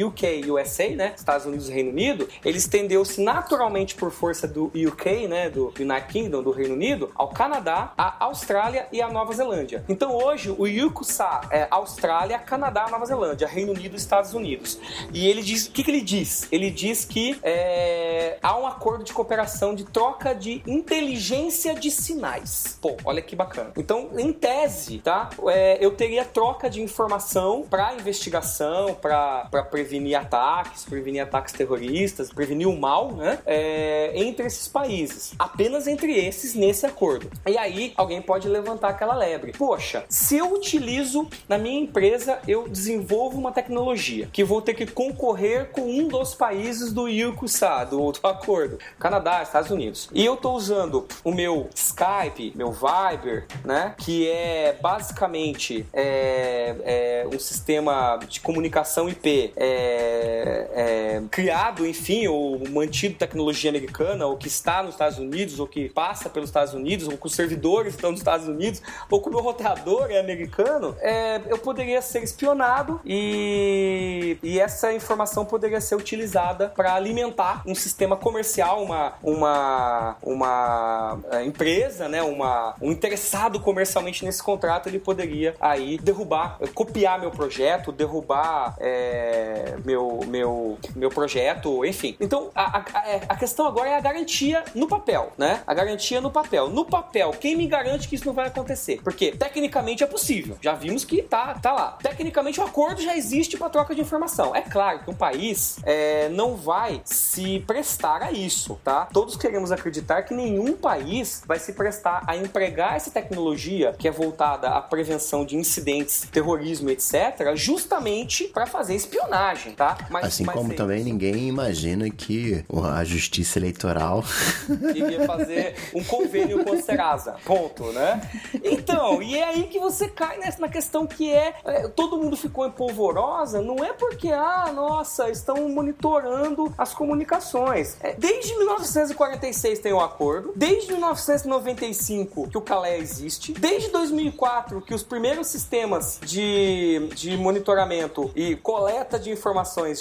UK, 0.05 0.19
UK, 0.29 0.51
USA, 0.51 0.89
né? 0.91 1.15
Estados 1.17 1.47
Unidos 1.47 1.69
e 1.69 1.73
Reino 1.73 1.91
Unido, 1.91 2.29
ele 2.45 2.59
estendeu-se 2.59 3.21
naturalmente 3.23 3.95
por 3.95 4.11
força 4.11 4.47
do 4.47 4.67
UK, 4.67 5.29
né? 5.29 5.49
Do 5.49 5.73
United 5.79 6.07
Kingdom, 6.09 6.43
do 6.43 6.51
Reino 6.51 6.75
Unido, 6.75 7.11
ao 7.15 7.29
Canadá, 7.29 7.93
à 7.97 8.25
Austrália 8.25 8.89
e 8.93 9.01
à 9.01 9.09
Nova 9.09 9.33
Zelândia. 9.33 9.85
Então 9.89 10.17
hoje 10.17 10.51
o 10.51 10.65
UCUSA 10.65 11.41
é 11.51 11.69
Austrália, 11.71 12.39
Canadá, 12.39 12.89
Nova 12.91 13.07
Zelândia, 13.07 13.47
Reino 13.47 13.73
Unido 13.73 13.95
e 13.95 13.97
Estados 13.97 14.35
Unidos. 14.35 14.79
E 15.13 15.29
ele 15.29 15.43
diz, 15.43 15.67
o 15.67 15.71
que, 15.71 15.83
que 15.83 15.91
ele 15.91 16.01
diz? 16.01 16.49
Ele 16.51 16.71
diz 16.71 17.05
que 17.05 17.39
é, 17.43 18.39
há 18.43 18.59
um 18.59 18.67
acordo 18.67 19.05
de 19.05 19.13
cooperação 19.13 19.75
de 19.75 19.85
troca 19.85 20.35
de 20.35 20.63
inteligência 20.67 21.75
de 21.75 21.91
sinais. 21.91 22.79
Pô, 22.81 22.97
olha 23.05 23.23
que 23.23 23.37
bacana. 23.37 23.73
Então, 23.77 24.11
em 24.19 24.33
tese, 24.33 24.99
tá? 24.99 25.31
É, 25.49 25.79
eu 25.85 25.93
teria 25.93 26.25
troca 26.25 26.69
de 26.69 26.83
informação 26.83 27.63
para 27.69 27.95
investigação, 27.95 28.95
para 28.95 29.49
prevenir 29.89 30.17
ataques, 30.17 30.85
prevenir 30.85 31.23
ataques 31.23 31.55
terroristas, 31.55 32.31
prevenir 32.31 32.69
o 32.69 32.79
mal, 32.79 33.13
né? 33.13 33.39
É, 33.47 34.13
entre 34.15 34.47
esses 34.47 34.69
países. 34.69 35.33
Apenas 35.39 35.87
entre 35.87 36.13
esses 36.13 36.55
nesse 36.55 36.85
acordo. 36.85 37.31
E 37.47 37.57
aí, 37.57 37.95
alguém 37.97 38.21
pode 38.21 38.47
levantar 38.47 38.91
aquela 38.91 39.15
lebre. 39.15 39.53
Poxa, 39.53 40.05
se 40.09 40.37
eu 40.37 40.53
utilizo 40.53 41.27
na 41.49 41.57
minha 41.57 41.81
empresa, 41.81 42.39
eu 42.47 42.69
desenvolvo 42.69 43.39
uma 43.39 43.51
tecnologia 43.51 44.29
que 44.31 44.45
vou 44.45 44.61
ter 44.61 44.75
que 44.75 44.87
concorrer 44.87 45.71
com 45.71 45.83
um 45.83 46.07
dos 46.07 46.35
países 46.35 46.93
do 46.93 47.07
UCUSA, 47.07 47.87
do, 47.87 48.13
do 48.13 48.27
acordo, 48.27 48.79
Canadá, 48.99 49.43
Estados 49.43 49.71
Unidos. 49.71 50.11
E 50.13 50.25
eu 50.25 50.37
tô 50.37 50.53
usando 50.53 51.07
o 51.25 51.33
meu 51.33 51.71
Skype, 51.75 52.53
meu 52.55 52.73
Viber, 52.73 53.47
né? 53.65 53.95
Que 53.97 54.29
é 54.29 54.77
basicamente 54.81 55.87
é, 55.95 56.75
é, 56.85 57.29
um 57.33 57.39
sistema 57.39 58.19
de 58.29 58.41
comunicação 58.41 59.09
IP 59.09 59.53
é, 59.57 59.78
é, 59.79 61.23
criado, 61.31 61.87
enfim, 61.87 62.27
ou 62.27 62.59
mantido 62.69 63.15
tecnologia 63.17 63.71
americana, 63.71 64.27
ou 64.27 64.37
que 64.37 64.49
está 64.49 64.83
nos 64.83 64.93
Estados 64.95 65.19
Unidos, 65.19 65.59
ou 65.59 65.67
que 65.67 65.89
passa 65.89 66.29
pelos 66.29 66.49
Estados 66.49 66.75
Unidos, 66.75 67.09
ou 67.09 67.17
que 67.17 67.27
os 67.27 67.35
servidores 67.35 67.95
estão 67.95 68.11
nos 68.11 68.21
Estados 68.21 68.49
Unidos, 68.49 68.83
ou 69.11 69.21
que 69.21 69.29
o 69.29 69.33
meu 69.33 69.41
roteador 69.41 70.11
é 70.11 70.19
americano, 70.19 70.97
é, 71.01 71.41
eu 71.49 71.59
poderia 71.59 72.01
ser 72.03 72.23
espionado 72.23 73.01
e, 73.05 74.39
e 74.43 74.61
essa 74.61 74.93
informação 74.93 75.45
poderia 75.45 75.81
ser 75.81 75.95
utilizada 75.95 76.69
para 76.69 76.95
alimentar 76.95 77.63
um 77.67 77.75
sistema 77.75 78.17
comercial, 78.17 78.83
uma, 78.83 79.15
uma, 79.23 80.17
uma 80.23 81.19
é, 81.31 81.45
empresa, 81.45 82.09
né, 82.09 82.23
uma, 82.23 82.75
um 82.81 82.91
interessado 82.91 83.61
comercialmente 83.61 84.25
nesse 84.25 84.43
contrato, 84.43 84.89
ele 84.89 84.99
poderia 84.99 85.55
aí 85.61 85.99
derrubar, 85.99 86.59
copiar 86.75 87.21
meu 87.21 87.31
projeto, 87.31 87.93
derrubar 87.93 88.77
é, 88.79 89.68
meu, 89.85 90.21
meu, 90.27 90.79
meu 90.95 91.11
projeto, 91.11 91.85
enfim. 91.85 92.17
Então, 92.21 92.51
a, 92.55 92.79
a, 92.79 92.83
a 93.29 93.37
questão 93.37 93.67
agora 93.67 93.91
é 93.91 93.95
a 93.97 94.01
garantia 94.01 94.65
no 94.75 94.87
papel, 94.89 95.33
né? 95.37 95.63
A 95.67 95.75
garantia 95.75 96.21
no 96.21 96.31
papel. 96.31 96.69
No 96.69 96.85
papel, 96.85 97.31
quem 97.33 97.57
me 97.57 97.67
garante 97.67 98.09
que 98.09 98.15
isso 98.15 98.27
não 98.27 98.33
vai 98.33 98.47
acontecer? 98.47 99.01
Porque 99.03 99.33
tecnicamente 99.33 100.03
é 100.03 100.07
possível. 100.07 100.57
Já 100.61 100.75
vimos 100.75 101.05
que 101.05 101.23
tá, 101.23 101.55
tá 101.55 101.73
lá. 101.73 101.99
Tecnicamente 102.03 102.61
o 102.61 102.65
acordo 102.65 103.03
já 103.03 103.17
existe 103.17 103.57
para 103.57 103.69
troca 103.69 103.95
de 103.95 104.01
informação. 104.01 104.55
É 104.55 104.63
claro 104.63 105.01
que 105.01 105.11
um 105.11 105.15
país 105.15 105.79
é, 105.85 106.29
não 106.31 106.57
vai 106.57 107.01
se 107.05 107.61
prestar 107.61 108.23
a 108.23 108.33
isso, 108.33 108.79
tá? 108.85 109.07
Todos 109.13 109.37
queremos 109.37 109.73
acreditar 109.73 110.23
que 110.23 110.35
nenhum 110.35 110.75
país 110.75 111.43
vai 111.47 111.59
se 111.59 111.73
prestar 111.73 112.23
a 112.27 112.37
empregar 112.37 112.97
essa 112.97 113.11
tecnologia 113.11 113.95
que 113.99 114.09
é 114.09 114.11
voltada 114.11 114.69
à 114.69 114.81
prevenção 114.81 115.45
de 115.45 115.57
incidentes, 115.57 116.29
terrorismo, 116.31 116.91
etc., 116.91 117.55
justamente 117.55 118.45
para 118.45 118.67
fazer 118.67 118.95
espionagem, 118.95 119.58
tá? 119.77 119.99
Mas, 120.11 120.25
Assim 120.27 120.45
mas 120.45 120.55
como 120.55 120.75
também 120.75 121.03
ninguém 121.03 121.49
imagina 121.49 122.09
que 122.11 122.65
a 122.93 123.05
justiça 123.05 123.59
eleitoral 123.59 124.25
iria 124.95 125.27
fazer 125.27 125.75
um 125.95 126.03
convênio 126.05 126.65
com 126.65 126.73
a 126.73 126.83
Serasa. 126.83 127.37
Ponto, 127.45 127.93
né? 127.93 128.21
Então, 128.63 129.23
e 129.23 129.37
é 129.37 129.45
aí 129.45 129.65
que 129.65 129.79
você 129.79 130.09
cai 130.09 130.39
nessa, 130.39 130.61
na 130.61 130.69
questão 130.69 131.07
que 131.07 131.33
é, 131.33 131.55
é, 131.65 131.89
todo 131.89 132.19
mundo 132.19 132.37
ficou 132.37 132.67
em 132.67 132.71
polvorosa, 132.71 133.61
não 133.61 133.85
é 133.85 133.93
porque, 133.93 134.31
ah, 134.31 134.71
nossa, 134.75 135.31
estão 135.31 135.69
monitorando 135.69 136.73
as 136.77 136.95
comunicações. 136.95 137.97
É, 138.01 138.15
desde 138.15 138.57
1946 138.57 139.79
tem 139.81 139.93
um 139.93 140.01
acordo, 140.01 140.53
desde 140.55 140.93
1995 140.93 142.49
que 142.49 142.59
o 142.59 142.61
Calé 142.61 142.99
existe, 142.99 143.53
desde 143.53 143.91
2004 143.91 144.81
que 144.83 144.95
os 144.95 145.03
primeiros 145.03 145.47
sistemas 145.47 146.19
de, 146.23 147.09
de 147.15 147.37
monitoramento 147.37 148.31
e 148.35 148.57
coleta 148.57 149.19
de 149.19 149.31
informações 149.31 149.48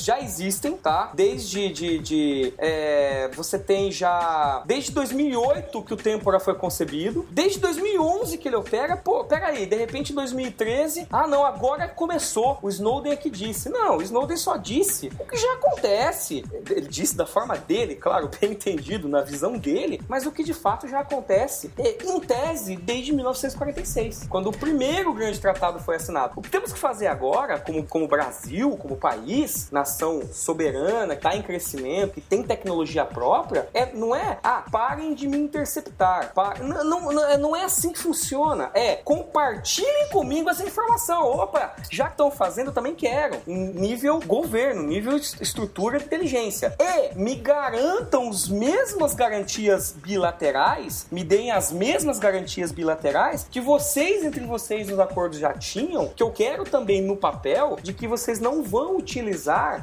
já 0.04 0.20
existem, 0.20 0.78
tá? 0.78 1.12
Desde 1.14 1.70
de, 1.70 2.00
de, 2.00 2.54
é, 2.58 3.30
você 3.34 3.58
tem 3.60 3.92
já 3.92 4.64
desde 4.66 4.92
2008 4.92 5.82
que 5.84 5.94
o 5.94 5.98
Tempora 5.98 6.40
foi 6.40 6.56
concebido, 6.56 7.26
desde 7.32 7.60
2011 7.60 8.38
que 8.38 8.48
ele 8.48 8.56
opera. 8.56 8.98
Pô, 8.98 9.24
pera 9.24 9.48
aí, 9.48 9.66
de 9.66 9.76
repente 9.76 10.12
em 10.12 10.16
2013, 10.16 11.08
ah 11.12 11.28
não, 11.28 11.46
agora 11.46 11.88
começou. 11.88 12.58
O 12.62 12.70
Snowden 12.70 13.14
é 13.14 13.16
que 13.16 13.30
disse. 13.30 13.70
Não, 13.70 13.98
o 13.98 14.02
Snowden 14.02 14.38
só 14.38 14.58
disse 14.58 15.12
o 15.20 15.26
que 15.26 15.38
já 15.38 15.54
acontece. 15.54 16.44
Ele 16.70 16.88
disse 16.88 17.16
da 17.16 17.26
forma 17.26 17.58
dele, 17.58 17.96
claro, 17.96 18.30
bem 18.40 18.52
entendido, 18.52 19.08
na 19.08 19.22
visão 19.22 19.58
dele, 19.58 20.02
mas 20.08 20.26
o 20.26 20.32
que 20.32 20.44
de 20.44 20.54
fato 20.54 20.88
já 20.88 21.00
acontece, 21.00 21.72
é, 21.78 21.98
em 22.04 22.20
tese, 22.20 22.76
desde 22.76 23.14
1946, 23.14 24.28
quando 24.30 24.48
o 24.50 24.52
primeiro 24.52 25.14
grande 25.14 25.40
tratado 25.40 25.80
foi 25.80 25.96
assinado. 25.96 26.34
O 26.36 26.42
que 26.42 26.50
temos 26.50 26.74
que 26.74 26.80
fazer 26.80 27.08
agora, 27.08 27.60
como, 27.60 27.86
como 27.86 28.08
Brasil, 28.08 28.76
como 28.78 28.98
país, 28.98 29.27
nação 29.72 30.22
soberana, 30.32 31.16
que 31.16 31.26
está 31.26 31.36
em 31.36 31.42
crescimento, 31.42 32.16
que 32.16 32.22
tem 32.22 32.44
tecnologia 32.44 33.06
própria, 33.06 33.68
é, 33.74 33.92
não 33.94 34.16
é, 34.16 34.40
ah, 34.44 34.64
parem 34.72 35.14
de 35.14 35.28
me 35.28 35.38
interceptar. 35.38 36.34
não, 36.60 37.12
não, 37.12 37.38
não 37.38 37.56
é 37.56 37.64
assim 37.64 37.92
que 37.92 38.00
funciona. 38.00 38.72
É, 38.74 38.96
compartilhem 38.98 40.10
comigo 40.10 40.50
essa 40.50 40.64
informação. 40.64 41.24
Opa, 41.24 41.76
já 41.90 42.06
que 42.06 42.12
estão 42.12 42.32
fazendo, 42.32 42.68
eu 42.68 42.74
também 42.74 42.96
quero. 42.96 43.42
Nível 43.46 44.20
governo, 44.26 44.84
nível 44.84 45.18
estrutura 45.18 46.00
de 46.00 46.06
inteligência. 46.06 46.76
E 46.80 47.16
me 47.16 47.36
garantam 47.36 48.30
as 48.30 48.48
mesmas 48.48 49.14
garantias 49.14 49.92
bilaterais, 49.92 51.08
me 51.12 51.24
deem 51.24 51.52
as 51.52 51.72
mesmas 51.72 52.20
garantias 52.20 52.72
bilaterais 52.72 53.48
que 53.50 53.60
vocês, 53.60 54.24
entre 54.24 54.46
vocês, 54.46 54.88
nos 54.88 55.00
acordos 55.00 55.40
já 55.40 55.54
tinham, 55.54 56.08
que 56.10 56.24
eu 56.24 56.32
quero 56.32 56.64
também 56.64 57.02
no 57.02 57.16
papel, 57.16 57.78
de 57.82 57.94
que 57.94 58.08
vocês 58.08 58.40
não 58.40 58.64
vão 58.64 58.98
utilizar 58.98 59.17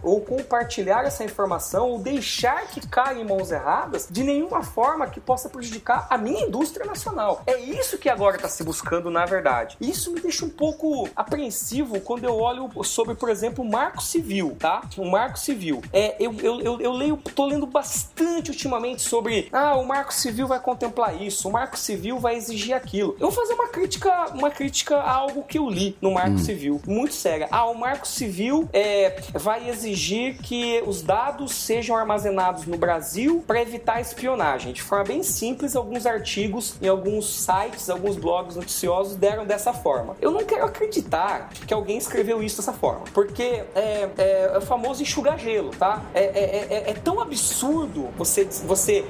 ou 0.02 0.20
compartilhar 0.20 1.04
essa 1.04 1.24
informação 1.24 1.90
ou 1.90 1.98
deixar 1.98 2.66
que 2.66 2.86
caia 2.86 3.20
em 3.20 3.24
mãos 3.24 3.50
erradas 3.50 4.06
de 4.10 4.22
nenhuma 4.22 4.62
forma 4.62 5.06
que 5.06 5.20
possa 5.20 5.48
prejudicar 5.48 6.06
a 6.10 6.18
minha 6.18 6.46
indústria 6.46 6.86
nacional. 6.86 7.42
É 7.46 7.58
isso 7.58 7.98
que 7.98 8.08
agora 8.08 8.36
está 8.36 8.48
se 8.48 8.62
buscando, 8.62 9.10
na 9.10 9.24
verdade. 9.24 9.76
Isso 9.80 10.12
me 10.12 10.20
deixa 10.20 10.44
um 10.44 10.50
pouco 10.50 11.08
apreensivo 11.14 12.00
quando 12.00 12.24
eu 12.24 12.36
olho 12.36 12.70
sobre, 12.84 13.14
por 13.14 13.28
exemplo, 13.28 13.64
o 13.64 13.70
Marco 13.70 14.02
Civil, 14.02 14.56
tá? 14.58 14.82
O 14.96 15.10
Marco 15.10 15.38
Civil. 15.38 15.82
É, 15.92 16.16
eu, 16.18 16.34
eu, 16.40 16.60
eu, 16.60 16.80
eu 16.80 16.92
leio, 16.92 17.16
tô 17.34 17.46
lendo 17.46 17.66
bastante 17.66 18.50
ultimamente 18.50 19.02
sobre 19.02 19.48
ah, 19.52 19.76
o 19.76 19.86
Marco 19.86 20.12
Civil 20.12 20.46
vai 20.46 20.60
contemplar 20.60 21.20
isso, 21.20 21.48
o 21.48 21.52
Marco 21.52 21.78
Civil 21.78 22.18
vai 22.18 22.36
exigir 22.36 22.74
aquilo. 22.74 23.16
Eu 23.20 23.30
vou 23.30 23.32
fazer 23.32 23.54
uma 23.54 23.68
crítica, 23.68 24.26
uma 24.32 24.50
crítica 24.50 24.96
a 24.96 25.12
algo 25.12 25.42
que 25.42 25.58
eu 25.58 25.68
li 25.68 25.96
no 26.00 26.12
Marco 26.12 26.34
hum. 26.34 26.38
Civil, 26.38 26.80
muito 26.86 27.14
séria. 27.14 27.48
Ah, 27.50 27.66
o 27.66 27.74
Marco 27.74 28.06
Civil 28.06 28.68
é, 28.72 29.10
vai 29.32 29.68
exigir 29.68 30.36
que 30.38 30.82
os 30.86 31.02
dados 31.02 31.52
sejam 31.52 31.96
armazenados 31.96 32.66
no 32.66 32.76
Brasil 32.76 33.42
para 33.46 33.60
evitar 33.60 34.00
espionagem. 34.00 34.72
De 34.72 34.82
forma 34.82 35.04
bem 35.04 35.22
simples, 35.22 35.76
alguns 35.76 36.06
artigos 36.06 36.76
em 36.80 36.88
alguns 36.88 37.26
sites, 37.26 37.88
alguns 37.88 38.16
blogs 38.16 38.56
noticiosos 38.56 39.16
deram 39.16 39.44
dessa 39.44 39.72
forma. 39.72 40.16
Eu 40.20 40.30
não 40.30 40.44
quero 40.44 40.64
acreditar 40.64 41.50
que 41.66 41.72
alguém 41.72 41.98
escreveu 41.98 42.42
isso 42.42 42.56
dessa 42.56 42.72
forma, 42.72 43.04
porque 43.12 43.64
é, 43.74 44.08
é, 44.18 44.50
é 44.54 44.58
o 44.58 44.60
famoso 44.60 45.02
enxugar 45.02 45.38
gelo, 45.38 45.70
tá? 45.70 46.02
É, 46.14 46.24
é, 46.24 46.66
é, 46.70 46.90
é 46.90 46.94
tão 46.94 47.20
absurdo 47.20 48.08
você, 48.16 48.44
você 48.44 49.04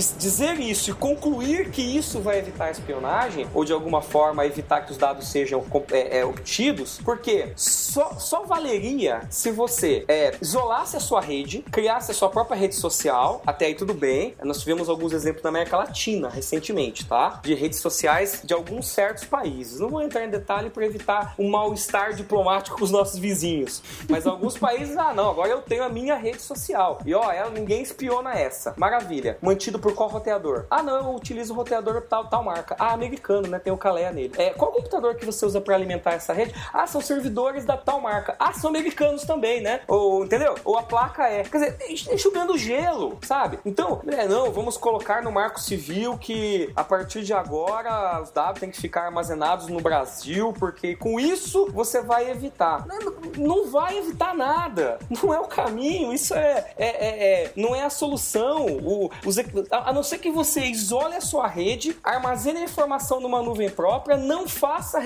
dizer 0.00 0.58
isso 0.58 0.90
e 0.90 0.94
concluir 0.94 1.70
que 1.70 1.82
isso 1.82 2.20
vai 2.20 2.38
evitar 2.38 2.70
espionagem, 2.70 3.46
ou 3.52 3.64
de 3.64 3.72
alguma 3.72 4.00
forma 4.00 4.46
evitar 4.46 4.80
que 4.80 4.92
os 4.92 4.96
dados 4.96 5.28
sejam 5.28 5.64
é, 5.90 6.18
é, 6.18 6.24
obtidos, 6.24 6.98
porque 7.04 7.52
só, 7.56 8.14
só 8.14 8.44
valeria 8.44 9.20
se 9.28 9.50
você 9.52 10.04
é, 10.08 10.34
isolasse 10.40 10.96
a 10.96 11.00
sua 11.00 11.20
rede, 11.20 11.62
criasse 11.70 12.10
a 12.10 12.14
sua 12.14 12.28
própria 12.28 12.56
rede 12.56 12.74
social, 12.74 13.42
até 13.46 13.66
aí 13.66 13.74
tudo 13.74 13.94
bem. 13.94 14.34
Nós 14.42 14.60
tivemos 14.60 14.88
alguns 14.88 15.12
exemplos 15.12 15.42
na 15.42 15.50
América 15.50 15.76
Latina 15.76 16.28
recentemente, 16.28 17.06
tá? 17.06 17.40
De 17.42 17.54
redes 17.54 17.78
sociais 17.78 18.40
de 18.42 18.54
alguns 18.54 18.88
certos 18.88 19.24
países. 19.24 19.80
Não 19.80 19.88
vou 19.88 20.02
entrar 20.02 20.24
em 20.24 20.30
detalhe 20.30 20.70
para 20.70 20.84
evitar 20.84 21.34
um 21.38 21.50
mal-estar 21.50 22.14
diplomático 22.14 22.78
com 22.78 22.84
os 22.84 22.90
nossos 22.90 23.18
vizinhos. 23.18 23.82
Mas 24.08 24.26
alguns 24.26 24.56
países, 24.56 24.96
ah, 24.96 25.12
não, 25.14 25.30
agora 25.30 25.50
eu 25.50 25.62
tenho 25.62 25.84
a 25.84 25.88
minha 25.88 26.16
rede 26.16 26.42
social. 26.42 26.98
E 27.04 27.14
ó, 27.14 27.30
ela, 27.30 27.50
ninguém 27.50 27.82
espiona 27.82 28.34
essa. 28.34 28.74
Maravilha. 28.76 29.38
Mantido 29.40 29.78
por 29.78 29.94
qual 29.94 30.08
roteador? 30.08 30.66
Ah, 30.70 30.82
não, 30.82 30.96
eu 30.96 31.14
utilizo 31.14 31.52
o 31.52 31.56
roteador 31.56 32.02
tal, 32.02 32.28
tal 32.28 32.42
marca. 32.42 32.76
Ah, 32.78 32.92
americano, 32.92 33.48
né? 33.48 33.58
Tem 33.58 33.72
o 33.72 33.76
Calea 33.76 34.10
nele. 34.10 34.32
É, 34.36 34.50
qual 34.50 34.72
computador 34.72 35.14
que 35.16 35.26
você 35.26 35.44
usa 35.44 35.60
para 35.60 35.74
alimentar 35.74 36.12
essa 36.12 36.32
rede? 36.32 36.54
Ah, 36.72 36.86
são 36.86 37.00
servidores 37.00 37.64
da 37.64 37.76
tal 37.76 38.00
marca. 38.00 38.36
Ah, 38.38 38.52
são 38.52 38.70
americanos 38.70 39.24
também, 39.24 39.41
né? 39.60 39.80
Ou, 39.88 40.24
entendeu? 40.24 40.54
Ou 40.64 40.78
a 40.78 40.82
placa 40.82 41.28
é. 41.28 41.42
Quer 41.42 41.58
dizer, 41.58 42.12
enxugando 42.12 42.56
gelo, 42.56 43.18
sabe? 43.22 43.58
Então, 43.64 44.00
é, 44.06 44.26
não, 44.26 44.50
vamos 44.52 44.76
colocar 44.76 45.22
no 45.22 45.32
marco 45.32 45.60
civil 45.60 46.16
que 46.18 46.70
a 46.76 46.84
partir 46.84 47.22
de 47.22 47.32
agora 47.32 48.20
os 48.22 48.30
dados 48.30 48.60
têm 48.60 48.70
que 48.70 48.80
ficar 48.80 49.06
armazenados 49.06 49.68
no 49.68 49.80
Brasil, 49.80 50.54
porque 50.58 50.96
com 50.96 51.18
isso 51.18 51.70
você 51.72 52.02
vai 52.02 52.30
evitar. 52.30 52.86
Não, 52.86 52.98
não 53.36 53.70
vai 53.70 53.98
evitar 53.98 54.34
nada. 54.34 54.98
Não 55.10 55.32
é 55.32 55.40
o 55.40 55.46
caminho. 55.46 56.12
Isso 56.12 56.34
é, 56.34 56.72
é, 56.76 56.86
é, 56.86 57.42
é 57.44 57.52
não 57.56 57.74
é 57.74 57.82
a 57.82 57.90
solução. 57.90 58.66
O, 58.66 59.10
os, 59.24 59.36
a 59.70 59.92
não 59.92 60.02
ser 60.02 60.18
que 60.18 60.30
você 60.30 60.60
isole 60.60 61.16
a 61.16 61.20
sua 61.20 61.46
rede, 61.46 61.96
armazene 62.02 62.60
a 62.60 62.64
informação 62.64 63.20
numa 63.20 63.42
nuvem 63.42 63.70
própria, 63.70 64.16
não 64.16 64.48
faça, 64.48 65.00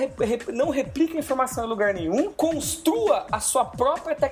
não 0.53 0.69
replique 0.69 1.15
a 1.15 1.19
informação 1.19 1.65
em 1.65 1.67
lugar 1.67 1.93
nenhum, 1.93 2.31
construa 2.31 3.25
a 3.31 3.39
sua 3.39 3.65
própria 3.65 4.15
tecnologia 4.15 4.26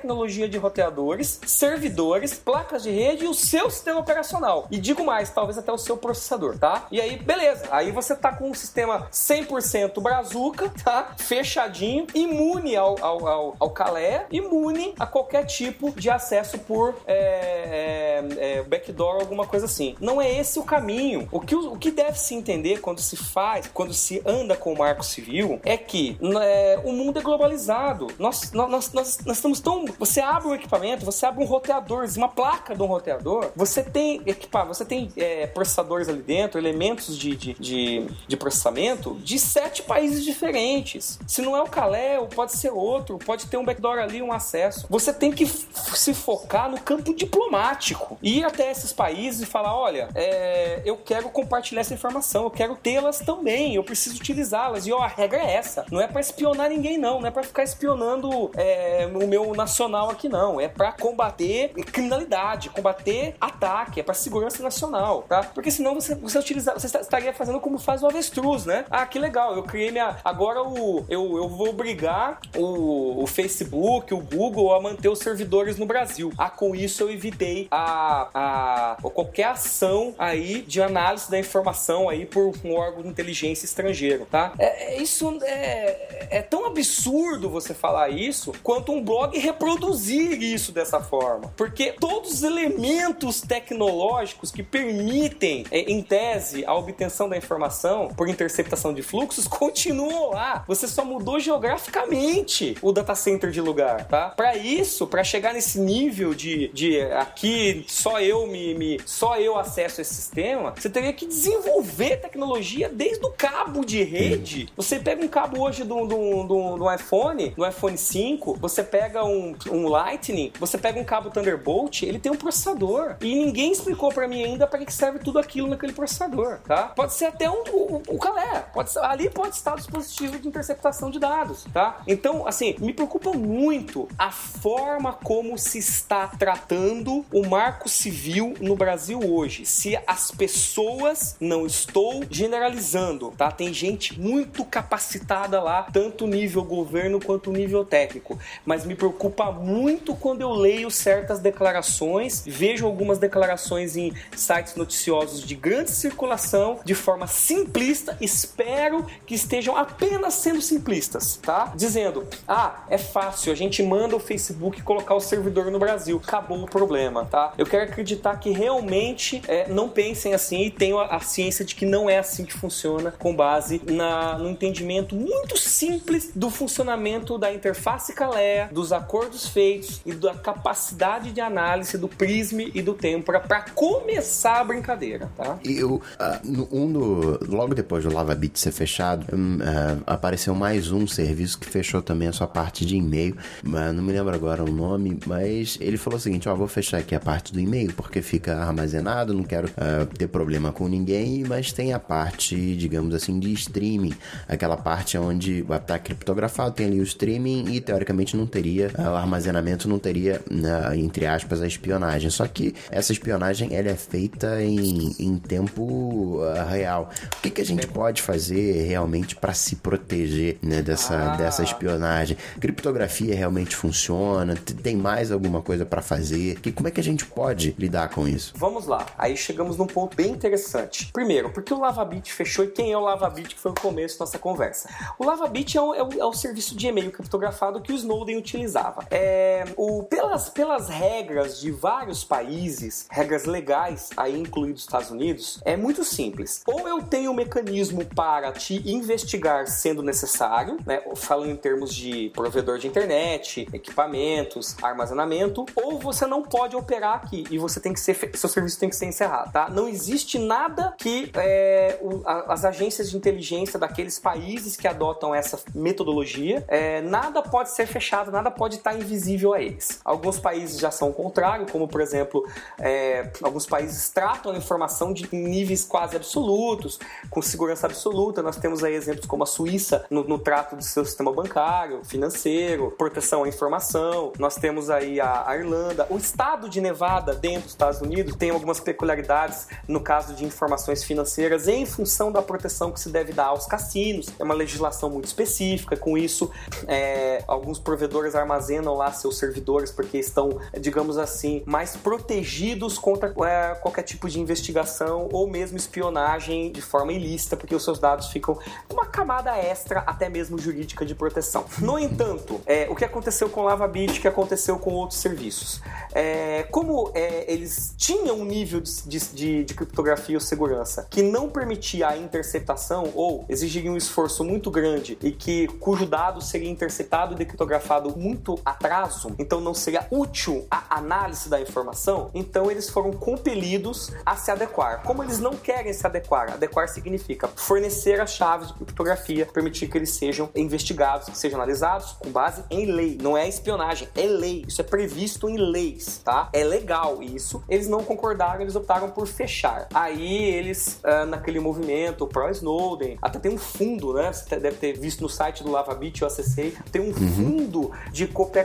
de 0.48 0.58
roteadores, 0.58 1.40
servidores, 1.46 2.34
placas 2.34 2.82
de 2.82 2.90
rede 2.90 3.24
e 3.24 3.28
o 3.28 3.34
seu 3.34 3.70
sistema 3.70 4.00
operacional. 4.00 4.66
E 4.70 4.78
digo 4.78 5.04
mais, 5.04 5.30
talvez 5.30 5.58
até 5.58 5.72
o 5.72 5.78
seu 5.78 5.96
processador, 5.96 6.58
tá? 6.58 6.86
E 6.90 7.00
aí, 7.00 7.16
beleza. 7.16 7.66
Aí 7.70 7.90
você 7.90 8.14
tá 8.14 8.32
com 8.32 8.50
um 8.50 8.54
sistema 8.54 9.08
100% 9.10 10.00
brazuca, 10.00 10.72
tá? 10.82 11.14
Fechadinho, 11.16 12.06
imune 12.14 12.76
ao, 12.76 12.96
ao, 13.02 13.28
ao, 13.28 13.56
ao 13.58 13.70
calé, 13.70 14.26
imune 14.30 14.94
a 14.98 15.06
qualquer 15.06 15.44
tipo 15.44 15.92
de 15.92 16.10
acesso 16.10 16.58
por 16.58 16.94
é, 17.06 18.24
é, 18.38 18.58
é, 18.58 18.62
backdoor, 18.62 19.20
alguma 19.20 19.46
coisa 19.46 19.66
assim. 19.66 19.96
Não 20.00 20.20
é 20.20 20.38
esse 20.38 20.58
o 20.58 20.62
caminho. 20.62 21.28
O 21.30 21.40
que, 21.40 21.54
o 21.54 21.76
que 21.76 21.90
deve 21.90 22.18
se 22.18 22.34
entender 22.34 22.80
quando 22.80 23.00
se 23.00 23.16
faz, 23.16 23.68
quando 23.72 23.92
se 23.92 24.22
anda 24.26 24.56
com 24.56 24.72
o 24.72 24.78
marco 24.78 25.04
civil, 25.04 25.60
é 25.64 25.76
que 25.76 26.18
é, 26.42 26.80
o 26.84 26.92
mundo 26.92 27.18
é 27.18 27.22
globalizado. 27.22 28.08
Nós, 28.18 28.52
nós, 28.52 28.92
nós, 28.92 28.92
nós, 28.92 29.36
estamos 29.36 29.60
tão. 29.60 29.85
Você 29.98 30.20
abre 30.20 30.48
um 30.48 30.54
equipamento, 30.54 31.04
você 31.04 31.26
abre 31.26 31.42
um 31.42 31.46
roteador, 31.46 32.06
uma 32.16 32.28
placa 32.28 32.74
de 32.74 32.82
um 32.82 32.86
roteador, 32.86 33.50
você 33.54 33.82
tem 33.82 34.20
equipar, 34.26 34.66
você 34.66 34.84
tem 34.84 35.10
é, 35.16 35.46
processadores 35.46 36.08
ali 36.08 36.22
dentro, 36.22 36.58
elementos 36.58 37.16
de, 37.16 37.36
de, 37.36 37.54
de, 37.54 38.06
de, 38.26 38.36
processamento 38.36 39.14
de 39.16 39.38
sete 39.38 39.82
países 39.82 40.24
diferentes. 40.24 41.18
Se 41.26 41.42
não 41.42 41.56
é 41.56 41.62
o 41.62 41.66
Calé, 41.66 42.18
pode 42.34 42.52
ser 42.52 42.70
outro, 42.70 43.18
pode 43.18 43.46
ter 43.46 43.56
um 43.56 43.64
backdoor 43.64 43.98
ali, 43.98 44.22
um 44.22 44.32
acesso. 44.32 44.86
Você 44.90 45.12
tem 45.12 45.30
que 45.30 45.46
se 45.46 46.14
focar 46.14 46.70
no 46.70 46.80
campo 46.80 47.14
diplomático. 47.14 48.18
Ir 48.22 48.44
até 48.44 48.70
esses 48.70 48.92
países 48.92 49.42
e 49.42 49.46
falar: 49.46 49.76
olha, 49.76 50.08
é, 50.14 50.82
eu 50.84 50.96
quero 50.96 51.28
compartilhar 51.28 51.80
essa 51.80 51.94
informação, 51.94 52.44
eu 52.44 52.50
quero 52.50 52.76
tê-las 52.76 53.18
também, 53.18 53.74
eu 53.74 53.84
preciso 53.84 54.16
utilizá-las. 54.16 54.86
E 54.86 54.92
ó, 54.92 55.00
a 55.00 55.06
regra 55.06 55.38
é 55.38 55.54
essa: 55.54 55.84
não 55.90 56.00
é 56.00 56.06
para 56.06 56.20
espionar 56.20 56.68
ninguém, 56.68 56.98
não, 56.98 57.20
não 57.20 57.28
é 57.28 57.30
para 57.30 57.42
ficar 57.42 57.62
espionando 57.62 58.50
é, 58.56 59.08
o 59.12 59.26
meu 59.26 59.54
nacional 59.54 59.75
aqui, 60.10 60.28
não. 60.28 60.60
É 60.60 60.68
para 60.68 60.92
combater 60.92 61.68
criminalidade, 61.92 62.70
combater 62.70 63.34
ataque, 63.40 64.00
é 64.00 64.02
para 64.02 64.14
segurança 64.14 64.62
nacional, 64.62 65.22
tá? 65.28 65.42
Porque 65.54 65.70
senão 65.70 65.94
você, 65.94 66.14
você, 66.14 66.38
utiliza, 66.38 66.72
você 66.72 66.86
estaria 66.98 67.32
fazendo 67.32 67.60
como 67.60 67.78
faz 67.78 68.02
o 68.02 68.06
avestruz, 68.06 68.64
né? 68.64 68.84
Ah, 68.90 69.06
que 69.06 69.18
legal, 69.18 69.54
eu 69.54 69.62
criei 69.62 69.90
minha. 69.90 70.16
Agora 70.24 70.62
o, 70.62 71.04
eu, 71.08 71.36
eu 71.36 71.48
vou 71.48 71.68
obrigar 71.68 72.40
o, 72.56 73.22
o 73.22 73.26
Facebook, 73.26 74.12
o 74.12 74.18
Google 74.18 74.74
a 74.74 74.80
manter 74.80 75.08
os 75.08 75.18
servidores 75.18 75.76
no 75.76 75.86
Brasil. 75.86 76.32
Ah, 76.38 76.50
com 76.50 76.74
isso 76.74 77.02
eu 77.02 77.10
evitei 77.10 77.68
a, 77.70 78.28
a, 78.34 78.96
qualquer 79.10 79.44
ação 79.44 80.14
aí 80.18 80.62
de 80.62 80.80
análise 80.80 81.30
da 81.30 81.38
informação 81.38 82.08
aí 82.08 82.24
por 82.26 82.52
um 82.64 82.74
órgão 82.74 83.02
de 83.02 83.08
inteligência 83.08 83.64
estrangeiro, 83.64 84.26
tá? 84.30 84.52
É, 84.58 84.94
é, 84.94 85.02
isso 85.02 85.38
é, 85.42 86.28
é 86.30 86.42
tão 86.42 86.66
absurdo 86.66 87.48
você 87.48 87.74
falar 87.74 88.08
isso 88.10 88.52
quanto 88.62 88.92
um 88.92 89.02
blog 89.02 89.36
reproduzir 89.66 90.40
isso 90.42 90.70
dessa 90.70 91.00
forma, 91.00 91.52
porque 91.56 91.92
todos 91.92 92.34
os 92.34 92.42
elementos 92.44 93.40
tecnológicos 93.40 94.52
que 94.52 94.62
permitem, 94.62 95.64
é, 95.70 95.80
em 95.80 96.00
tese, 96.02 96.64
a 96.64 96.74
obtenção 96.74 97.28
da 97.28 97.36
informação 97.36 98.08
por 98.16 98.28
interceptação 98.28 98.94
de 98.94 99.02
fluxos 99.02 99.46
continuam 99.48 100.30
lá. 100.30 100.64
Você 100.68 100.86
só 100.86 101.04
mudou 101.04 101.40
geograficamente 101.40 102.76
o 102.80 102.92
data 102.92 103.14
center 103.14 103.50
de 103.50 103.60
lugar, 103.60 104.06
tá? 104.06 104.30
Para 104.30 104.56
isso, 104.56 105.06
para 105.06 105.24
chegar 105.24 105.52
nesse 105.52 105.80
nível 105.80 106.32
de, 106.32 106.68
de 106.68 107.00
aqui 107.12 107.84
só 107.88 108.20
eu 108.20 108.46
me, 108.46 108.74
me 108.74 109.00
só 109.04 109.38
eu 109.38 109.58
acesso 109.58 110.00
esse 110.00 110.14
sistema, 110.14 110.74
você 110.76 110.88
teria 110.88 111.12
que 111.12 111.26
desenvolver 111.26 112.18
tecnologia 112.18 112.88
desde 112.88 113.24
o 113.24 113.30
cabo 113.30 113.84
de 113.84 114.02
rede. 114.02 114.68
Você 114.76 114.98
pega 114.98 115.24
um 115.24 115.28
cabo 115.28 115.62
hoje 115.62 115.82
do, 115.82 116.06
do, 116.06 116.44
do, 116.44 116.76
do 116.76 116.92
iPhone, 116.92 117.50
do 117.50 117.66
iPhone 117.66 117.96
5, 117.96 118.58
você 118.60 118.82
pega 118.82 119.24
um, 119.24 119.45
um 119.70 119.88
Lightning, 119.88 120.52
você 120.58 120.78
pega 120.78 120.98
um 120.98 121.04
cabo 121.04 121.30
Thunderbolt, 121.30 122.02
ele 122.02 122.18
tem 122.18 122.32
um 122.32 122.36
processador. 122.36 123.16
E 123.20 123.34
ninguém 123.34 123.72
explicou 123.72 124.12
para 124.12 124.26
mim 124.26 124.44
ainda 124.44 124.66
para 124.66 124.84
que 124.84 124.92
serve 124.92 125.18
tudo 125.18 125.38
aquilo 125.38 125.68
naquele 125.68 125.92
processador, 125.92 126.58
tá? 126.66 126.88
Pode 126.88 127.12
ser 127.14 127.26
até 127.26 127.50
um, 127.50 127.62
o, 127.72 128.02
o 128.08 128.18
Calé, 128.18 128.66
pode 128.72 128.90
ser, 128.90 129.00
ali 129.00 129.30
pode 129.30 129.54
estar 129.54 129.74
o 129.74 129.76
dispositivo 129.76 130.38
de 130.38 130.48
interceptação 130.48 131.10
de 131.10 131.18
dados, 131.18 131.66
tá? 131.72 132.02
Então, 132.06 132.46
assim, 132.46 132.74
me 132.78 132.92
preocupa 132.92 133.32
muito 133.32 134.08
a 134.18 134.30
forma 134.30 135.12
como 135.12 135.58
se 135.58 135.78
está 135.78 136.26
tratando 136.28 137.24
o 137.32 137.46
marco 137.46 137.88
civil 137.88 138.54
no 138.60 138.76
Brasil 138.76 139.20
hoje. 139.20 139.66
Se 139.66 139.98
as 140.06 140.30
pessoas, 140.30 141.36
não 141.40 141.66
estou 141.66 142.22
generalizando, 142.30 143.32
tá? 143.36 143.50
Tem 143.50 143.72
gente 143.72 144.18
muito 144.18 144.64
capacitada 144.64 145.62
lá, 145.62 145.84
tanto 145.92 146.26
nível 146.26 146.64
governo 146.64 147.20
quanto 147.20 147.52
nível 147.52 147.84
técnico, 147.84 148.38
mas 148.64 148.84
me 148.84 148.94
preocupa 148.94 149.35
muito 149.44 150.14
quando 150.14 150.40
eu 150.40 150.50
leio 150.50 150.90
certas 150.90 151.38
declarações, 151.38 152.42
vejo 152.46 152.86
algumas 152.86 153.18
declarações 153.18 153.96
em 153.96 154.12
sites 154.34 154.74
noticiosos 154.74 155.42
de 155.42 155.54
grande 155.54 155.90
circulação 155.90 156.80
de 156.84 156.94
forma 156.94 157.26
simplista, 157.26 158.16
espero 158.20 159.06
que 159.26 159.34
estejam 159.34 159.76
apenas 159.76 160.34
sendo 160.34 160.60
simplistas, 160.60 161.36
tá? 161.36 161.72
Dizendo: 161.76 162.26
"Ah, 162.48 162.84
é 162.88 162.98
fácil, 162.98 163.52
a 163.52 163.56
gente 163.56 163.82
manda 163.82 164.16
o 164.16 164.20
Facebook 164.20 164.82
colocar 164.82 165.14
o 165.14 165.20
servidor 165.20 165.70
no 165.70 165.78
Brasil, 165.78 166.20
acabou 166.22 166.62
o 166.62 166.66
problema", 166.66 167.24
tá? 167.24 167.52
Eu 167.58 167.66
quero 167.66 167.84
acreditar 167.84 168.36
que 168.38 168.50
realmente 168.50 169.42
é, 169.46 169.68
não 169.68 169.88
pensem 169.88 170.34
assim 170.34 170.62
e 170.62 170.70
tenham 170.70 170.98
a, 170.98 171.16
a, 171.16 171.20
ciência 171.20 171.64
de 171.64 171.74
que 171.74 171.84
não 171.84 172.08
é 172.08 172.18
assim 172.18 172.44
que 172.44 172.52
funciona 172.52 173.12
com 173.12 173.34
base 173.34 173.80
na, 173.86 174.38
no 174.38 174.48
entendimento 174.48 175.14
muito 175.14 175.56
simples 175.58 176.30
do 176.34 176.50
funcionamento 176.50 177.38
da 177.38 177.52
interface 177.52 178.12
Calea, 178.12 178.68
dos 178.72 178.92
acordos 178.92 179.25
feitos 179.48 180.00
e 180.04 180.12
da 180.12 180.34
capacidade 180.34 181.32
de 181.32 181.40
análise 181.40 181.96
do 181.98 182.08
Prism 182.08 182.60
e 182.74 182.82
do 182.82 182.94
Tempora 182.94 183.40
para 183.40 183.62
começar 183.74 184.60
a 184.60 184.64
brincadeira, 184.64 185.30
tá? 185.36 185.58
Eu, 185.64 185.94
uh, 185.94 186.68
um 186.70 186.92
do, 186.92 187.40
logo 187.48 187.74
depois 187.74 188.04
do 188.04 188.12
LavaBit 188.12 188.58
ser 188.58 188.72
fechado, 188.72 189.26
um, 189.34 189.56
uh, 189.56 190.02
apareceu 190.06 190.54
mais 190.54 190.90
um 190.90 191.06
serviço 191.06 191.58
que 191.58 191.66
fechou 191.66 192.02
também 192.02 192.28
a 192.28 192.32
sua 192.32 192.46
parte 192.46 192.84
de 192.84 192.96
e-mail, 192.96 193.36
uh, 193.64 193.92
não 193.92 194.02
me 194.02 194.12
lembro 194.12 194.34
agora 194.34 194.62
o 194.62 194.70
nome, 194.70 195.18
mas 195.26 195.78
ele 195.80 195.96
falou 195.96 196.18
o 196.18 196.20
seguinte, 196.20 196.48
ó, 196.48 196.54
vou 196.54 196.68
fechar 196.68 196.98
aqui 196.98 197.14
a 197.14 197.20
parte 197.20 197.52
do 197.52 197.60
e-mail 197.60 197.92
porque 197.92 198.22
fica 198.22 198.56
armazenado, 198.56 199.34
não 199.34 199.44
quero 199.44 199.68
uh, 199.68 200.06
ter 200.16 200.28
problema 200.28 200.72
com 200.72 200.88
ninguém, 200.88 201.44
mas 201.44 201.72
tem 201.72 201.92
a 201.92 201.98
parte, 201.98 202.76
digamos 202.76 203.14
assim, 203.14 203.38
de 203.38 203.52
streaming, 203.52 204.14
aquela 204.48 204.76
parte 204.76 205.18
onde 205.18 205.62
vai 205.62 205.78
estar 205.78 205.98
criptografado, 205.98 206.72
tem 206.72 206.86
ali 206.86 207.00
o 207.00 207.02
streaming 207.02 207.72
e 207.72 207.80
teoricamente 207.80 208.36
não 208.36 208.46
teria, 208.46 208.90
armazenamento 209.16 209.88
não 209.88 209.98
teria, 209.98 210.42
uh, 210.50 210.94
entre 210.94 211.26
aspas, 211.26 211.62
a 211.62 211.66
espionagem. 211.66 212.30
Só 212.30 212.46
que 212.46 212.74
essa 212.90 213.12
espionagem 213.12 213.74
ela 213.74 213.88
é 213.88 213.96
feita 213.96 214.62
em, 214.62 215.14
em 215.18 215.38
tempo 215.38 216.40
real. 216.68 217.10
O 217.38 217.42
que, 217.42 217.50
que 217.50 217.60
a 217.60 217.64
gente 217.64 217.86
pode 217.86 218.22
fazer 218.22 218.86
realmente 218.86 219.36
para 219.36 219.52
se 219.52 219.76
proteger 219.76 220.58
né, 220.62 220.82
dessa, 220.82 221.32
ah. 221.32 221.36
dessa 221.36 221.62
espionagem? 221.62 222.36
Criptografia 222.60 223.34
realmente 223.34 223.74
funciona? 223.76 224.54
Tem 224.82 224.96
mais 224.96 225.30
alguma 225.30 225.62
coisa 225.62 225.84
para 225.84 226.02
fazer? 226.02 226.60
Que, 226.60 226.72
como 226.72 226.88
é 226.88 226.90
que 226.90 227.00
a 227.00 227.04
gente 227.04 227.24
pode 227.24 227.74
lidar 227.78 228.10
com 228.10 228.26
isso? 228.26 228.52
Vamos 228.56 228.86
lá. 228.86 229.06
Aí 229.16 229.36
chegamos 229.36 229.76
num 229.76 229.86
ponto 229.86 230.16
bem 230.16 230.30
interessante. 230.30 231.10
Primeiro, 231.12 231.50
por 231.50 231.62
que 231.62 231.72
o 231.72 231.78
LavaBit 231.78 232.32
fechou 232.32 232.64
e 232.64 232.68
quem 232.68 232.92
é 232.92 232.98
o 232.98 233.00
LavaBit 233.00 233.54
que 233.54 233.60
foi 233.60 233.72
o 233.72 233.74
começo 233.74 234.18
da 234.18 234.24
nossa 234.24 234.38
conversa? 234.38 234.88
O 235.18 235.24
LavaBit 235.24 235.76
é 235.76 235.80
o, 235.80 235.94
é 235.94 236.02
o, 236.02 236.08
é 236.20 236.24
o 236.24 236.32
serviço 236.32 236.76
de 236.76 236.86
e-mail 236.86 237.10
criptografado 237.10 237.80
que 237.80 237.92
o 237.92 237.96
Snowden 237.96 238.36
utilizava. 238.36 239.05
É, 239.10 239.64
o, 239.76 240.02
pelas, 240.04 240.48
pelas 240.48 240.88
regras 240.88 241.60
de 241.60 241.70
vários 241.70 242.24
países, 242.24 243.06
regras 243.10 243.44
legais, 243.44 244.10
aí 244.16 244.38
incluídos 244.38 244.82
os 244.82 244.86
Estados 244.86 245.10
Unidos, 245.10 245.60
é 245.64 245.76
muito 245.76 246.04
simples. 246.04 246.62
Ou 246.66 246.86
eu 246.88 247.02
tenho 247.02 247.30
um 247.30 247.34
mecanismo 247.34 248.04
para 248.04 248.52
te 248.52 248.82
investigar 248.88 249.66
sendo 249.66 250.02
necessário, 250.02 250.78
né, 250.86 251.02
falando 251.14 251.50
em 251.50 251.56
termos 251.56 251.94
de 251.94 252.30
provedor 252.34 252.78
de 252.78 252.86
internet, 252.86 253.68
equipamentos, 253.72 254.76
armazenamento, 254.82 255.64
ou 255.74 255.98
você 255.98 256.26
não 256.26 256.42
pode 256.42 256.76
operar 256.76 257.16
aqui 257.16 257.44
e 257.50 257.58
você 257.58 257.80
tem 257.80 257.92
que 257.92 258.00
ser 258.00 258.16
seu 258.36 258.48
serviço 258.48 258.78
tem 258.78 258.88
que 258.88 258.96
ser 258.96 259.06
encerrado, 259.06 259.52
tá? 259.52 259.68
Não 259.68 259.88
existe 259.88 260.38
nada 260.38 260.94
que 260.98 261.30
é, 261.34 261.98
o, 262.00 262.22
a, 262.24 262.52
as 262.52 262.64
agências 262.64 263.10
de 263.10 263.16
inteligência 263.16 263.78
daqueles 263.78 264.18
países 264.18 264.76
que 264.76 264.86
adotam 264.86 265.34
essa 265.34 265.58
metodologia, 265.74 266.64
é, 266.68 267.00
nada 267.02 267.42
pode 267.42 267.70
ser 267.70 267.86
fechado, 267.86 268.30
nada 268.30 268.50
pode 268.50 268.76
estar 268.76 268.95
invisível 268.96 269.54
a 269.54 269.60
eles. 269.60 270.00
Alguns 270.04 270.38
países 270.38 270.78
já 270.78 270.90
são 270.90 271.10
o 271.10 271.12
contrário, 271.12 271.66
como 271.70 271.88
por 271.88 272.00
exemplo, 272.00 272.44
é, 272.78 273.30
alguns 273.42 273.66
países 273.66 274.08
tratam 274.08 274.52
a 274.52 274.56
informação 274.56 275.12
de 275.12 275.28
níveis 275.34 275.84
quase 275.84 276.16
absolutos, 276.16 276.98
com 277.30 277.40
segurança 277.42 277.86
absoluta. 277.86 278.42
Nós 278.42 278.56
temos 278.56 278.82
aí 278.82 278.94
exemplos 278.94 279.26
como 279.26 279.42
a 279.42 279.46
Suíça 279.46 280.04
no, 280.10 280.24
no 280.24 280.38
trato 280.38 280.76
do 280.76 280.82
seu 280.82 281.04
sistema 281.04 281.32
bancário, 281.32 282.04
financeiro, 282.04 282.90
proteção 282.96 283.44
à 283.44 283.48
informação. 283.48 284.32
Nós 284.38 284.56
temos 284.56 284.90
aí 284.90 285.20
a, 285.20 285.44
a 285.46 285.56
Irlanda, 285.56 286.06
o 286.10 286.16
estado 286.16 286.68
de 286.68 286.80
Nevada 286.80 287.34
dentro 287.34 287.62
dos 287.62 287.70
Estados 287.70 288.00
Unidos 288.00 288.36
tem 288.36 288.50
algumas 288.50 288.80
peculiaridades 288.80 289.68
no 289.88 290.00
caso 290.00 290.34
de 290.34 290.44
informações 290.44 291.04
financeiras 291.04 291.68
em 291.68 291.84
função 291.84 292.30
da 292.30 292.42
proteção 292.42 292.90
que 292.92 293.00
se 293.00 293.10
deve 293.10 293.32
dar 293.32 293.46
aos 293.46 293.66
cassinos. 293.66 294.28
É 294.38 294.44
uma 294.44 294.54
legislação 294.54 295.10
muito 295.10 295.26
específica. 295.26 295.96
Com 295.96 296.16
isso, 296.16 296.50
é, 296.86 297.42
alguns 297.46 297.78
provedores 297.78 298.34
armazenam 298.34 298.85
lá 298.94 299.12
seus 299.12 299.38
servidores 299.38 299.90
porque 299.90 300.18
estão, 300.18 300.58
digamos 300.78 301.18
assim, 301.18 301.62
mais 301.66 301.96
protegidos 301.96 302.98
contra 302.98 303.34
é, 303.46 303.74
qualquer 303.76 304.02
tipo 304.02 304.28
de 304.28 304.40
investigação 304.40 305.28
ou 305.32 305.48
mesmo 305.48 305.76
espionagem 305.76 306.70
de 306.70 306.80
forma 306.80 307.12
ilícita, 307.12 307.56
porque 307.56 307.74
os 307.74 307.84
seus 307.84 307.98
dados 307.98 308.28
ficam 308.28 308.58
uma 308.90 309.06
camada 309.06 309.56
extra, 309.56 310.00
até 310.00 310.28
mesmo 310.28 310.58
jurídica, 310.58 311.04
de 311.04 311.14
proteção. 311.14 311.64
No 311.78 311.98
entanto, 312.00 312.60
é, 312.66 312.86
o 312.90 312.94
que 312.94 313.04
aconteceu 313.04 313.48
com 313.48 313.62
o 313.62 313.64
LavaBit, 313.64 314.18
o 314.18 314.22
que 314.22 314.28
aconteceu 314.28 314.78
com 314.78 314.92
outros 314.92 315.20
serviços? 315.20 315.80
É, 316.12 316.64
como 316.70 317.10
é, 317.14 317.50
eles 317.52 317.94
tinham 317.96 318.40
um 318.40 318.44
nível 318.44 318.80
de, 318.80 319.02
de, 319.34 319.64
de, 319.64 319.74
criptografia 319.74 320.36
ou 320.36 320.40
segurança 320.40 321.06
que 321.10 321.22
não 321.22 321.48
permitia 321.48 322.08
a 322.08 322.16
interceptação 322.16 323.10
ou 323.14 323.44
exigiria 323.48 323.90
um 323.90 323.96
esforço 323.96 324.42
muito 324.42 324.70
grande 324.70 325.18
e 325.22 325.30
que 325.30 325.66
cujo 325.78 326.06
dado 326.06 326.40
seria 326.40 326.70
interceptado 326.70 327.34
e 327.34 327.36
decriptografado 327.36 328.16
muito 328.16 328.58
atraso, 328.76 329.34
então 329.38 329.60
não 329.60 329.74
seria 329.74 330.06
útil 330.10 330.66
a 330.70 330.96
análise 330.96 331.48
da 331.48 331.60
informação, 331.60 332.30
então 332.34 332.70
eles 332.70 332.88
foram 332.90 333.12
compelidos 333.12 334.12
a 334.24 334.36
se 334.36 334.50
adequar. 334.50 335.02
Como 335.02 335.22
eles 335.22 335.38
não 335.38 335.54
querem 335.56 335.92
se 335.92 336.06
adequar, 336.06 336.52
adequar 336.52 336.88
significa 336.88 337.48
fornecer 337.48 338.20
as 338.20 338.32
chaves 338.32 338.68
de 338.68 338.74
criptografia, 338.74 339.46
permitir 339.46 339.88
que 339.88 339.96
eles 339.96 340.10
sejam 340.10 340.50
investigados, 340.54 341.28
que 341.28 341.38
sejam 341.38 341.58
analisados 341.58 342.12
com 342.12 342.30
base 342.30 342.62
em 342.70 342.86
lei. 342.86 343.18
Não 343.20 343.36
é 343.36 343.48
espionagem, 343.48 344.08
é 344.14 344.26
lei. 344.26 344.64
Isso 344.68 344.80
é 344.80 344.84
previsto 344.84 345.48
em 345.48 345.56
leis, 345.56 346.20
tá? 346.22 346.50
É 346.52 346.62
legal 346.62 347.22
isso. 347.22 347.62
Eles 347.68 347.88
não 347.88 348.04
concordaram, 348.04 348.60
eles 348.60 348.76
optaram 348.76 349.10
por 349.10 349.26
fechar. 349.26 349.88
Aí 349.94 350.44
eles, 350.44 351.00
uh, 351.02 351.26
naquele 351.26 351.60
movimento 351.60 352.26
pro 352.26 352.50
Snowden, 352.50 353.18
até 353.22 353.38
tem 353.38 353.52
um 353.52 353.58
fundo, 353.58 354.12
né? 354.12 354.32
Você 354.32 354.56
deve 354.56 354.76
ter 354.76 354.98
visto 354.98 355.22
no 355.22 355.28
site 355.28 355.64
do 355.64 355.70
LavaBit, 355.70 356.20
eu 356.20 356.28
acessei, 356.28 356.76
tem 356.92 357.00
um 357.00 357.06
uhum. 357.06 357.12
fundo 357.14 357.90
de 358.12 358.26
cooperação 358.26 358.55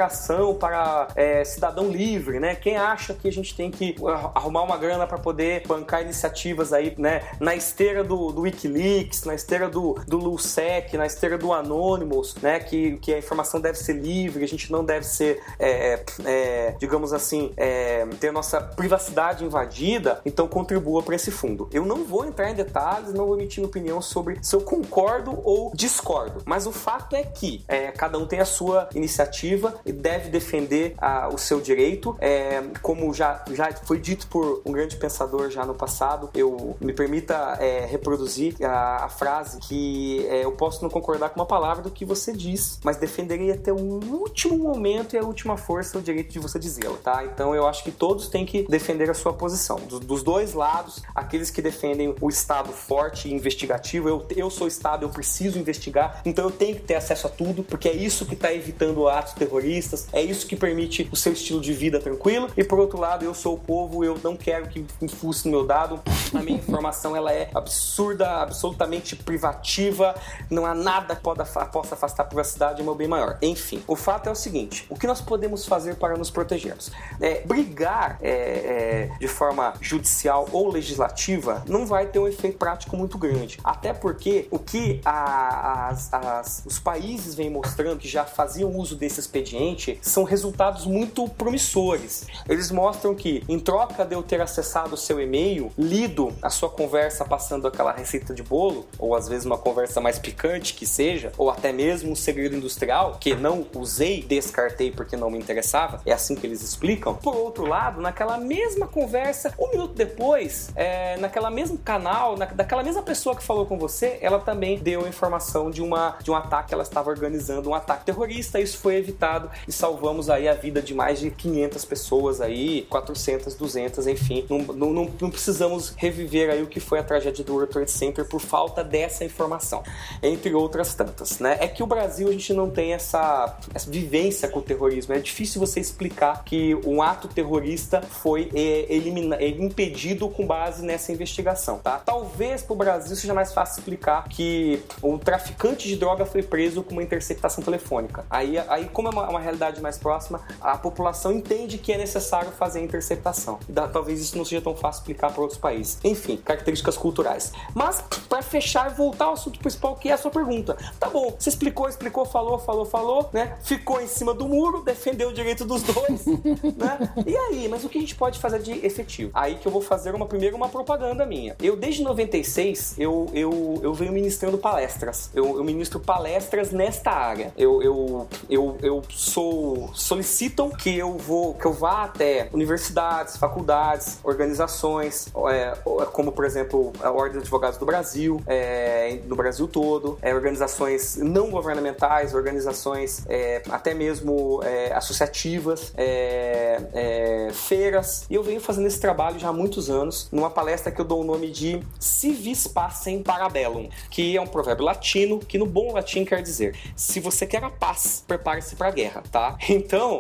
para 0.56 1.08
é, 1.16 1.44
cidadão 1.44 1.90
livre, 1.90 2.40
né? 2.40 2.56
Quem 2.56 2.78
acha 2.78 3.14
que 3.14 3.28
a 3.28 3.32
gente 3.32 3.56
tem 3.56 3.72
que 3.72 3.96
arrumar 4.34 4.64
uma 4.64 4.78
grana 4.78 5.06
para 5.06 5.18
poder 5.18 5.66
bancar 5.68 6.02
iniciativas 6.02 6.74
aí, 6.74 6.94
né? 6.98 7.24
Na 7.40 7.56
esteira 7.56 8.04
do, 8.04 8.32
do 8.32 8.42
Wikileaks, 8.42 9.24
na 9.24 9.36
esteira 9.36 9.70
do, 9.70 9.96
do 10.08 10.18
LUSEC, 10.18 10.98
na 10.98 11.06
esteira 11.06 11.38
do 11.38 11.54
Anonymous, 11.54 12.36
né? 12.42 12.60
Que, 12.60 12.98
que 12.98 13.14
a 13.14 13.18
informação 13.18 13.60
deve 13.60 13.78
ser 13.78 13.94
livre, 13.94 14.44
a 14.44 14.48
gente 14.48 14.72
não 14.72 14.84
deve 14.84 15.06
ser, 15.06 15.42
é, 15.60 16.04
é, 16.26 16.76
digamos 16.80 17.14
assim, 17.14 17.52
é, 17.58 18.06
ter 18.20 18.32
nossa 18.32 18.62
privacidade 18.62 19.44
invadida, 19.44 20.22
então 20.26 20.48
contribua 20.48 21.04
para 21.04 21.16
esse 21.16 21.32
fundo. 21.32 21.70
Eu 21.72 21.86
não 21.86 22.04
vou 22.04 22.26
entrar 22.26 22.50
em 22.50 22.56
detalhes, 22.56 23.14
não 23.14 23.26
vou 23.26 23.36
emitir 23.36 23.64
opinião 23.64 24.02
sobre 24.02 24.38
se 24.42 24.56
eu 24.56 24.62
concordo 24.62 25.40
ou 25.44 25.72
discordo, 25.74 26.42
mas 26.46 26.66
o 26.66 26.72
fato 26.72 27.16
é 27.16 27.24
que 27.24 27.64
é, 27.68 27.92
cada 27.92 28.18
um 28.18 28.26
tem 28.26 28.40
a 28.40 28.46
sua 28.46 28.90
iniciativa 28.96 29.81
deve 29.86 30.30
defender 30.30 30.96
a, 30.98 31.30
o 31.30 31.38
seu 31.38 31.62
direito, 31.62 32.16
é, 32.20 32.64
como 32.82 33.14
já, 33.14 33.44
já 33.54 33.72
foi 33.72 34.00
dito 34.00 34.28
por 34.28 34.62
um 34.66 34.72
grande 34.72 34.96
pensador 34.98 35.50
já 35.50 35.66
no 35.66 35.74
passado, 35.74 36.30
eu 36.34 36.76
me 36.80 36.94
permita 36.94 37.58
é, 37.60 37.86
reproduzir 37.86 38.56
a, 38.64 39.06
a, 39.06 39.10
frase 39.10 39.60
que 39.60 40.26
é, 40.28 40.44
eu 40.44 40.52
posso 40.52 40.82
não 40.82 40.90
concordar 40.90 41.30
com 41.30 41.40
uma 41.40 41.46
palavra 41.46 41.84
do 41.84 41.92
que 41.92 42.06
você 42.06 42.34
diz, 42.34 42.80
mas 42.84 42.98
defenderei 42.98 43.52
até 43.52 43.72
o 43.72 43.78
último 43.78 44.58
momento 44.58 45.16
e 45.16 45.20
a 45.20 45.24
última 45.24 45.58
força 45.58 45.98
o 45.98 46.02
direito 46.02 46.32
de 46.32 46.40
você 46.40 46.60
dizê-la, 46.60 46.98
tá? 46.98 47.24
Então 47.26 47.56
eu 47.56 47.68
acho 47.68 47.84
que 47.84 47.92
todos 47.92 48.28
têm 48.28 48.46
que 48.46 48.64
defender 48.68 49.10
a 49.10 49.14
sua 49.14 49.34
posição, 49.34 49.78
do, 49.78 50.00
dos 50.00 50.24
dois 50.24 50.54
lados, 50.54 51.02
aqueles 51.16 51.50
que 51.50 51.62
defendem 51.62 52.16
o 52.20 52.30
Estado 52.30 52.72
forte 52.72 53.28
e 53.28 53.34
investigativo. 53.34 54.10
Eu, 54.10 54.26
eu 54.36 54.50
sou 54.50 54.68
Estado, 54.68 55.06
eu 55.06 55.10
preciso 55.10 55.60
investigar, 55.60 56.22
então 56.26 56.46
eu 56.46 56.52
tenho 56.52 56.76
que 56.76 56.82
ter 56.82 56.96
acesso 56.96 57.28
a 57.28 57.30
tudo, 57.30 57.64
porque 57.64 57.88
é 57.88 57.94
isso 57.94 58.26
que 58.26 58.34
está 58.34 58.54
evitando 58.54 59.08
atos 59.08 59.34
terroristas, 59.34 59.71
é 60.12 60.22
isso 60.22 60.46
que 60.46 60.56
permite 60.56 61.08
o 61.12 61.16
seu 61.16 61.34
estilo 61.34 61.62
de 61.62 61.74
vida 61.74 62.00
tranquilo. 62.00 62.50
E 62.58 62.64
por 62.64 62.80
outro 62.80 63.00
lado, 63.00 63.24
eu 63.24 63.34
sou 63.34 63.56
o 63.56 63.58
povo, 63.58 64.04
eu 64.04 64.20
não 64.24 64.36
quero 64.36 64.68
que 64.68 64.86
infuse 65.02 65.46
no 65.46 65.52
meu 65.52 65.66
dado. 65.66 66.00
A 66.34 66.42
minha 66.42 66.58
informação 66.58 67.16
ela 67.16 67.32
é 67.32 67.50
absurda, 67.54 68.42
absolutamente 68.42 69.16
privativa, 69.16 70.16
não 70.50 70.66
há 70.66 70.74
nada 70.74 71.16
que 71.16 71.22
possa 71.22 71.96
afastar 71.96 72.24
a 72.24 72.26
privacidade, 72.26 72.82
é 72.82 72.84
meu 72.84 72.96
bem 72.96 73.08
maior. 73.08 73.38
Enfim, 73.42 73.84
o 73.88 73.96
fato 73.96 74.28
é 74.28 74.32
o 74.32 74.36
seguinte: 74.36 74.86
o 74.90 74.98
que 74.98 75.08
nós 75.08 75.22
podemos 75.22 75.66
fazer 75.66 75.96
para 75.96 76.18
nos 76.18 76.30
protegermos? 76.30 76.92
É, 77.20 77.42
brigar 77.42 78.18
é, 78.22 78.32
é, 78.32 79.12
de 79.20 79.28
forma 79.28 79.74
judicial 79.80 80.48
ou 80.52 80.70
legislativa 80.70 81.64
não 81.68 81.86
vai 81.86 82.08
ter 82.08 82.20
um 82.20 82.28
efeito 82.28 82.58
prático 82.58 82.98
muito 82.98 83.18
grande. 83.18 83.60
Até 83.64 83.94
porque 83.94 84.48
o 84.52 84.60
que 84.60 85.02
a, 85.06 85.90
as, 85.90 86.14
as, 86.14 86.64
os 86.66 86.80
países 86.80 87.36
vêm 87.36 87.50
mostrando 87.50 88.00
que 88.00 88.08
já 88.08 88.26
faziam 88.26 88.72
uso 88.76 88.96
desse 88.96 89.20
expediente 89.20 89.61
são 90.02 90.24
resultados 90.24 90.86
muito 90.86 91.28
promissores. 91.30 92.26
Eles 92.50 92.72
mostram 92.72 93.14
que, 93.14 93.44
em 93.48 93.60
troca 93.60 94.04
de 94.04 94.16
eu 94.16 94.24
ter 94.24 94.42
acessado 94.42 94.96
o 94.96 94.98
seu 94.98 95.20
e-mail, 95.20 95.72
lido 95.78 96.34
a 96.42 96.50
sua 96.50 96.70
conversa 96.70 97.24
passando 97.24 97.68
aquela 97.68 97.92
receita 97.92 98.34
de 98.34 98.42
bolo, 98.42 98.88
ou 98.98 99.16
às 99.16 99.28
vezes 99.28 99.46
uma 99.46 99.58
conversa 99.58 100.02
mais 100.02 100.18
picante 100.18 100.74
que 100.74 100.86
seja, 100.86 101.32
ou 101.38 101.50
até 101.50 101.72
mesmo 101.72 102.12
um 102.12 102.16
segredo 102.16 102.56
industrial 102.56 103.18
que 103.20 103.36
não 103.36 103.66
usei, 103.76 104.24
descartei 104.24 104.92
porque 104.92 105.16
não 105.16 105.30
me 105.30 105.38
interessava, 105.38 106.02
é 106.06 106.12
assim 106.12 106.36
que 106.36 106.48
eles 106.48 106.62
explicam. 106.62 107.16
Por 107.16 107.36
outro 107.36 107.66
lado, 107.66 108.02
naquela 108.02 108.38
mesma 108.38 108.88
conversa, 108.88 109.54
um 109.60 109.70
minuto 109.70 109.94
depois, 109.94 110.72
é, 110.76 111.18
naquela 111.18 111.52
mesmo 111.52 111.78
canal, 111.78 112.36
na, 112.38 112.46
daquela 112.46 112.84
mesma 112.84 113.04
pessoa 113.04 113.36
que 113.36 113.44
falou 113.44 113.66
com 113.66 113.78
você, 113.78 114.18
ela 114.22 114.40
também 114.40 114.78
deu 114.80 115.08
informação 115.08 115.70
de, 115.70 115.82
uma, 115.82 116.18
de 116.22 116.32
um 116.32 116.36
ataque, 116.36 116.74
ela 116.74 116.84
estava 116.84 117.10
organizando 117.10 117.70
um 117.70 117.76
ataque 117.76 118.06
terrorista, 118.06 118.60
isso 118.60 118.78
foi 118.78 118.96
evitado 118.96 119.51
e 119.68 119.72
salvamos 119.72 120.30
aí 120.30 120.48
a 120.48 120.54
vida 120.54 120.82
de 120.82 120.94
mais 120.94 121.20
de 121.20 121.32
500 121.32 121.86
pessoas 121.86 122.42
aí, 122.42 122.86
400, 122.90 123.56
200, 123.56 124.08
enfim. 124.08 124.46
Não, 124.50 124.60
não, 124.74 125.12
não 125.20 125.30
precisamos 125.30 125.94
reviver 125.96 126.50
aí 126.50 126.62
o 126.64 126.68
que 126.68 126.80
foi 126.80 127.00
a 127.00 127.04
tragédia 127.04 127.44
do 127.44 127.54
World 127.54 127.72
Trade 127.72 127.92
Center 127.92 128.26
por 128.26 128.42
falta 128.42 128.84
dessa 128.84 129.24
informação, 129.24 129.84
entre 130.22 130.54
outras 130.54 130.94
tantas, 130.94 131.40
né? 131.40 131.58
É 131.60 131.68
que 131.68 131.84
o 131.84 131.88
Brasil 131.88 132.28
a 132.28 132.32
gente 132.32 132.54
não 132.54 132.70
tem 132.70 132.94
essa, 132.94 133.58
essa 133.74 133.90
vivência 133.90 134.48
com 134.48 134.60
o 134.60 134.62
terrorismo, 134.62 135.14
é 135.14 135.20
difícil 135.20 135.60
você 135.60 135.80
explicar 135.80 136.44
que 136.44 136.76
um 136.86 137.02
ato 137.02 137.28
terrorista 137.28 138.02
foi 138.02 138.50
é, 138.54 138.86
é, 138.90 139.50
impedido 139.50 140.30
com 140.30 140.46
base 140.46 140.84
nessa 140.84 141.12
investigação, 141.12 141.80
tá? 141.80 142.00
Talvez 142.00 142.62
para 142.62 142.74
o 142.74 142.76
Brasil 142.76 143.16
seja 143.16 143.34
mais 143.34 143.54
fácil 143.54 143.80
explicar 143.80 144.28
que 144.28 144.82
o 145.02 145.18
traficante 145.18 145.88
de 145.88 145.96
droga 145.96 146.26
foi 146.26 146.44
preso 146.44 146.84
com 146.84 146.94
uma 146.94 147.04
interceptação 147.04 147.64
telefônica. 147.64 148.26
Aí, 148.30 148.58
aí 148.68 148.90
como 148.92 149.08
é 149.08 149.12
uma, 149.12 149.30
uma 149.30 149.40
realidade 149.42 149.82
mais 149.82 149.98
próxima, 149.98 150.42
a 150.62 150.78
população 150.78 151.32
entende 151.32 151.78
que 151.78 151.92
é 151.92 151.98
necessário 151.98 152.52
fazer 152.52 152.80
a 152.80 152.84
interceptação. 152.84 153.60
Da, 153.68 153.88
talvez 153.88 154.22
isso 154.22 154.38
não 154.38 154.46
seja 154.46 154.62
tão 154.62 154.76
fácil 154.76 155.02
explicar 155.02 155.32
para 155.32 155.42
outros 155.42 155.60
países. 155.60 155.98
Enfim, 156.04 156.38
características 156.38 156.98
culturais. 156.98 157.52
Mas, 157.74 158.04
para 158.30 158.42
fechar 158.42 158.92
e 158.92 158.96
voltar 158.96 159.26
ao 159.26 159.34
assunto 159.34 159.60
principal, 159.60 159.96
que 159.96 160.10
é 160.10 160.14
a 160.14 160.18
sua 160.18 160.32
pergunta. 160.32 160.78
Tá 161.00 161.10
bom, 161.10 161.36
você 161.38 161.50
explicou, 161.50 161.90
explicou, 161.90 162.26
falou, 162.26 162.60
falou, 162.60 162.86
falou, 162.86 163.30
né? 163.34 163.58
Ficou 163.64 164.02
em 164.02 164.08
cima 164.08 164.34
do 164.34 164.48
muro, 164.48 164.82
defendeu 164.84 165.30
o 165.30 165.34
direito 165.34 165.66
dos 165.66 165.84
dois, 165.84 166.26
né? 166.78 167.14
E 167.26 167.36
aí, 167.36 167.68
mas 167.68 167.84
o 167.84 167.90
que 167.90 167.98
a 167.98 168.02
gente 168.02 168.16
pode 168.16 168.40
fazer 168.40 168.60
de 168.60 168.86
efetivo? 168.86 169.32
Aí 169.34 169.56
que 169.56 169.68
eu 169.68 169.72
vou 169.72 169.82
fazer 169.82 170.14
uma 170.16 170.26
primeiro 170.26 170.56
uma 170.56 170.70
propaganda 170.70 171.26
minha. 171.26 171.56
Eu, 171.62 171.76
desde 171.76 172.04
96, 172.04 172.96
eu, 172.98 173.30
eu, 173.34 173.80
eu 173.82 173.94
venho 173.94 174.12
ministrando 174.12 174.58
palestras. 174.58 175.30
Eu, 175.34 175.58
eu 175.58 175.64
ministro 175.64 176.00
palestras 176.00 176.72
nesta 176.72 177.12
área. 177.12 177.54
Eu, 177.58 177.82
eu, 177.82 178.28
eu, 178.50 178.78
eu 178.82 179.02
sou. 179.32 179.90
solicitam 179.94 180.70
que 180.70 180.98
eu 180.98 181.18
vou 181.18 181.54
que 181.54 181.66
eu 181.66 181.74
vá 181.74 182.04
até 182.04 182.50
universidades, 182.52 183.38
faculdades, 183.38 184.20
organizações, 184.24 185.28
é, 185.50 185.74
como 186.12 186.32
por 186.32 186.46
exemplo 186.46 186.92
a 187.02 187.12
Ordem 187.12 187.34
dos 187.34 187.44
Advogados 187.44 187.78
do 187.78 187.86
Brasil, 187.86 188.42
é, 188.46 189.20
no 189.26 189.36
Brasil 189.36 189.68
todo, 189.68 190.18
é, 190.22 190.34
organizações 190.34 191.18
não 191.18 191.50
governamentais, 191.50 192.34
organizações 192.34 193.24
é, 193.28 193.62
até 193.70 193.94
mesmo 193.94 194.62
é, 194.64 194.94
associativas, 194.94 195.94
é, 195.96 197.50
feiras. 197.54 198.26
E 198.30 198.36
eu 198.36 198.44
venho 198.44 198.60
fazendo 198.60 198.88
esse 198.88 199.00
trabalho 199.00 199.40
já 199.40 199.50
há 199.50 199.54
muitos 199.54 199.90
anos, 199.90 200.28
numa 200.32 200.50
palestra 200.50 200.92
que 200.92 201.00
eu 201.00 201.06
dou 201.06 201.22
o 201.22 201.24
nome 201.24 201.50
de 201.50 201.82
Civis 202.00 202.68
Pacem 202.68 203.22
Parabellum, 203.24 203.90
que 204.10 204.36
é 204.36 204.42
um 204.42 204.48
provérbio 204.48 204.86
latino 204.86 205.40
que 205.40 205.58
no 205.58 205.66
bom 205.66 205.94
latim 205.94 206.26
quer 206.26 206.42
dizer: 206.42 206.76
se 206.96 207.20
você 207.20 207.46
quer 207.46 207.64
a 207.64 207.70
paz, 207.70 208.24
prepare-se 208.28 208.76
para 208.76 208.88
a 208.88 208.92
guerra, 208.92 209.21
tá? 209.30 209.58
Então, 209.82 210.20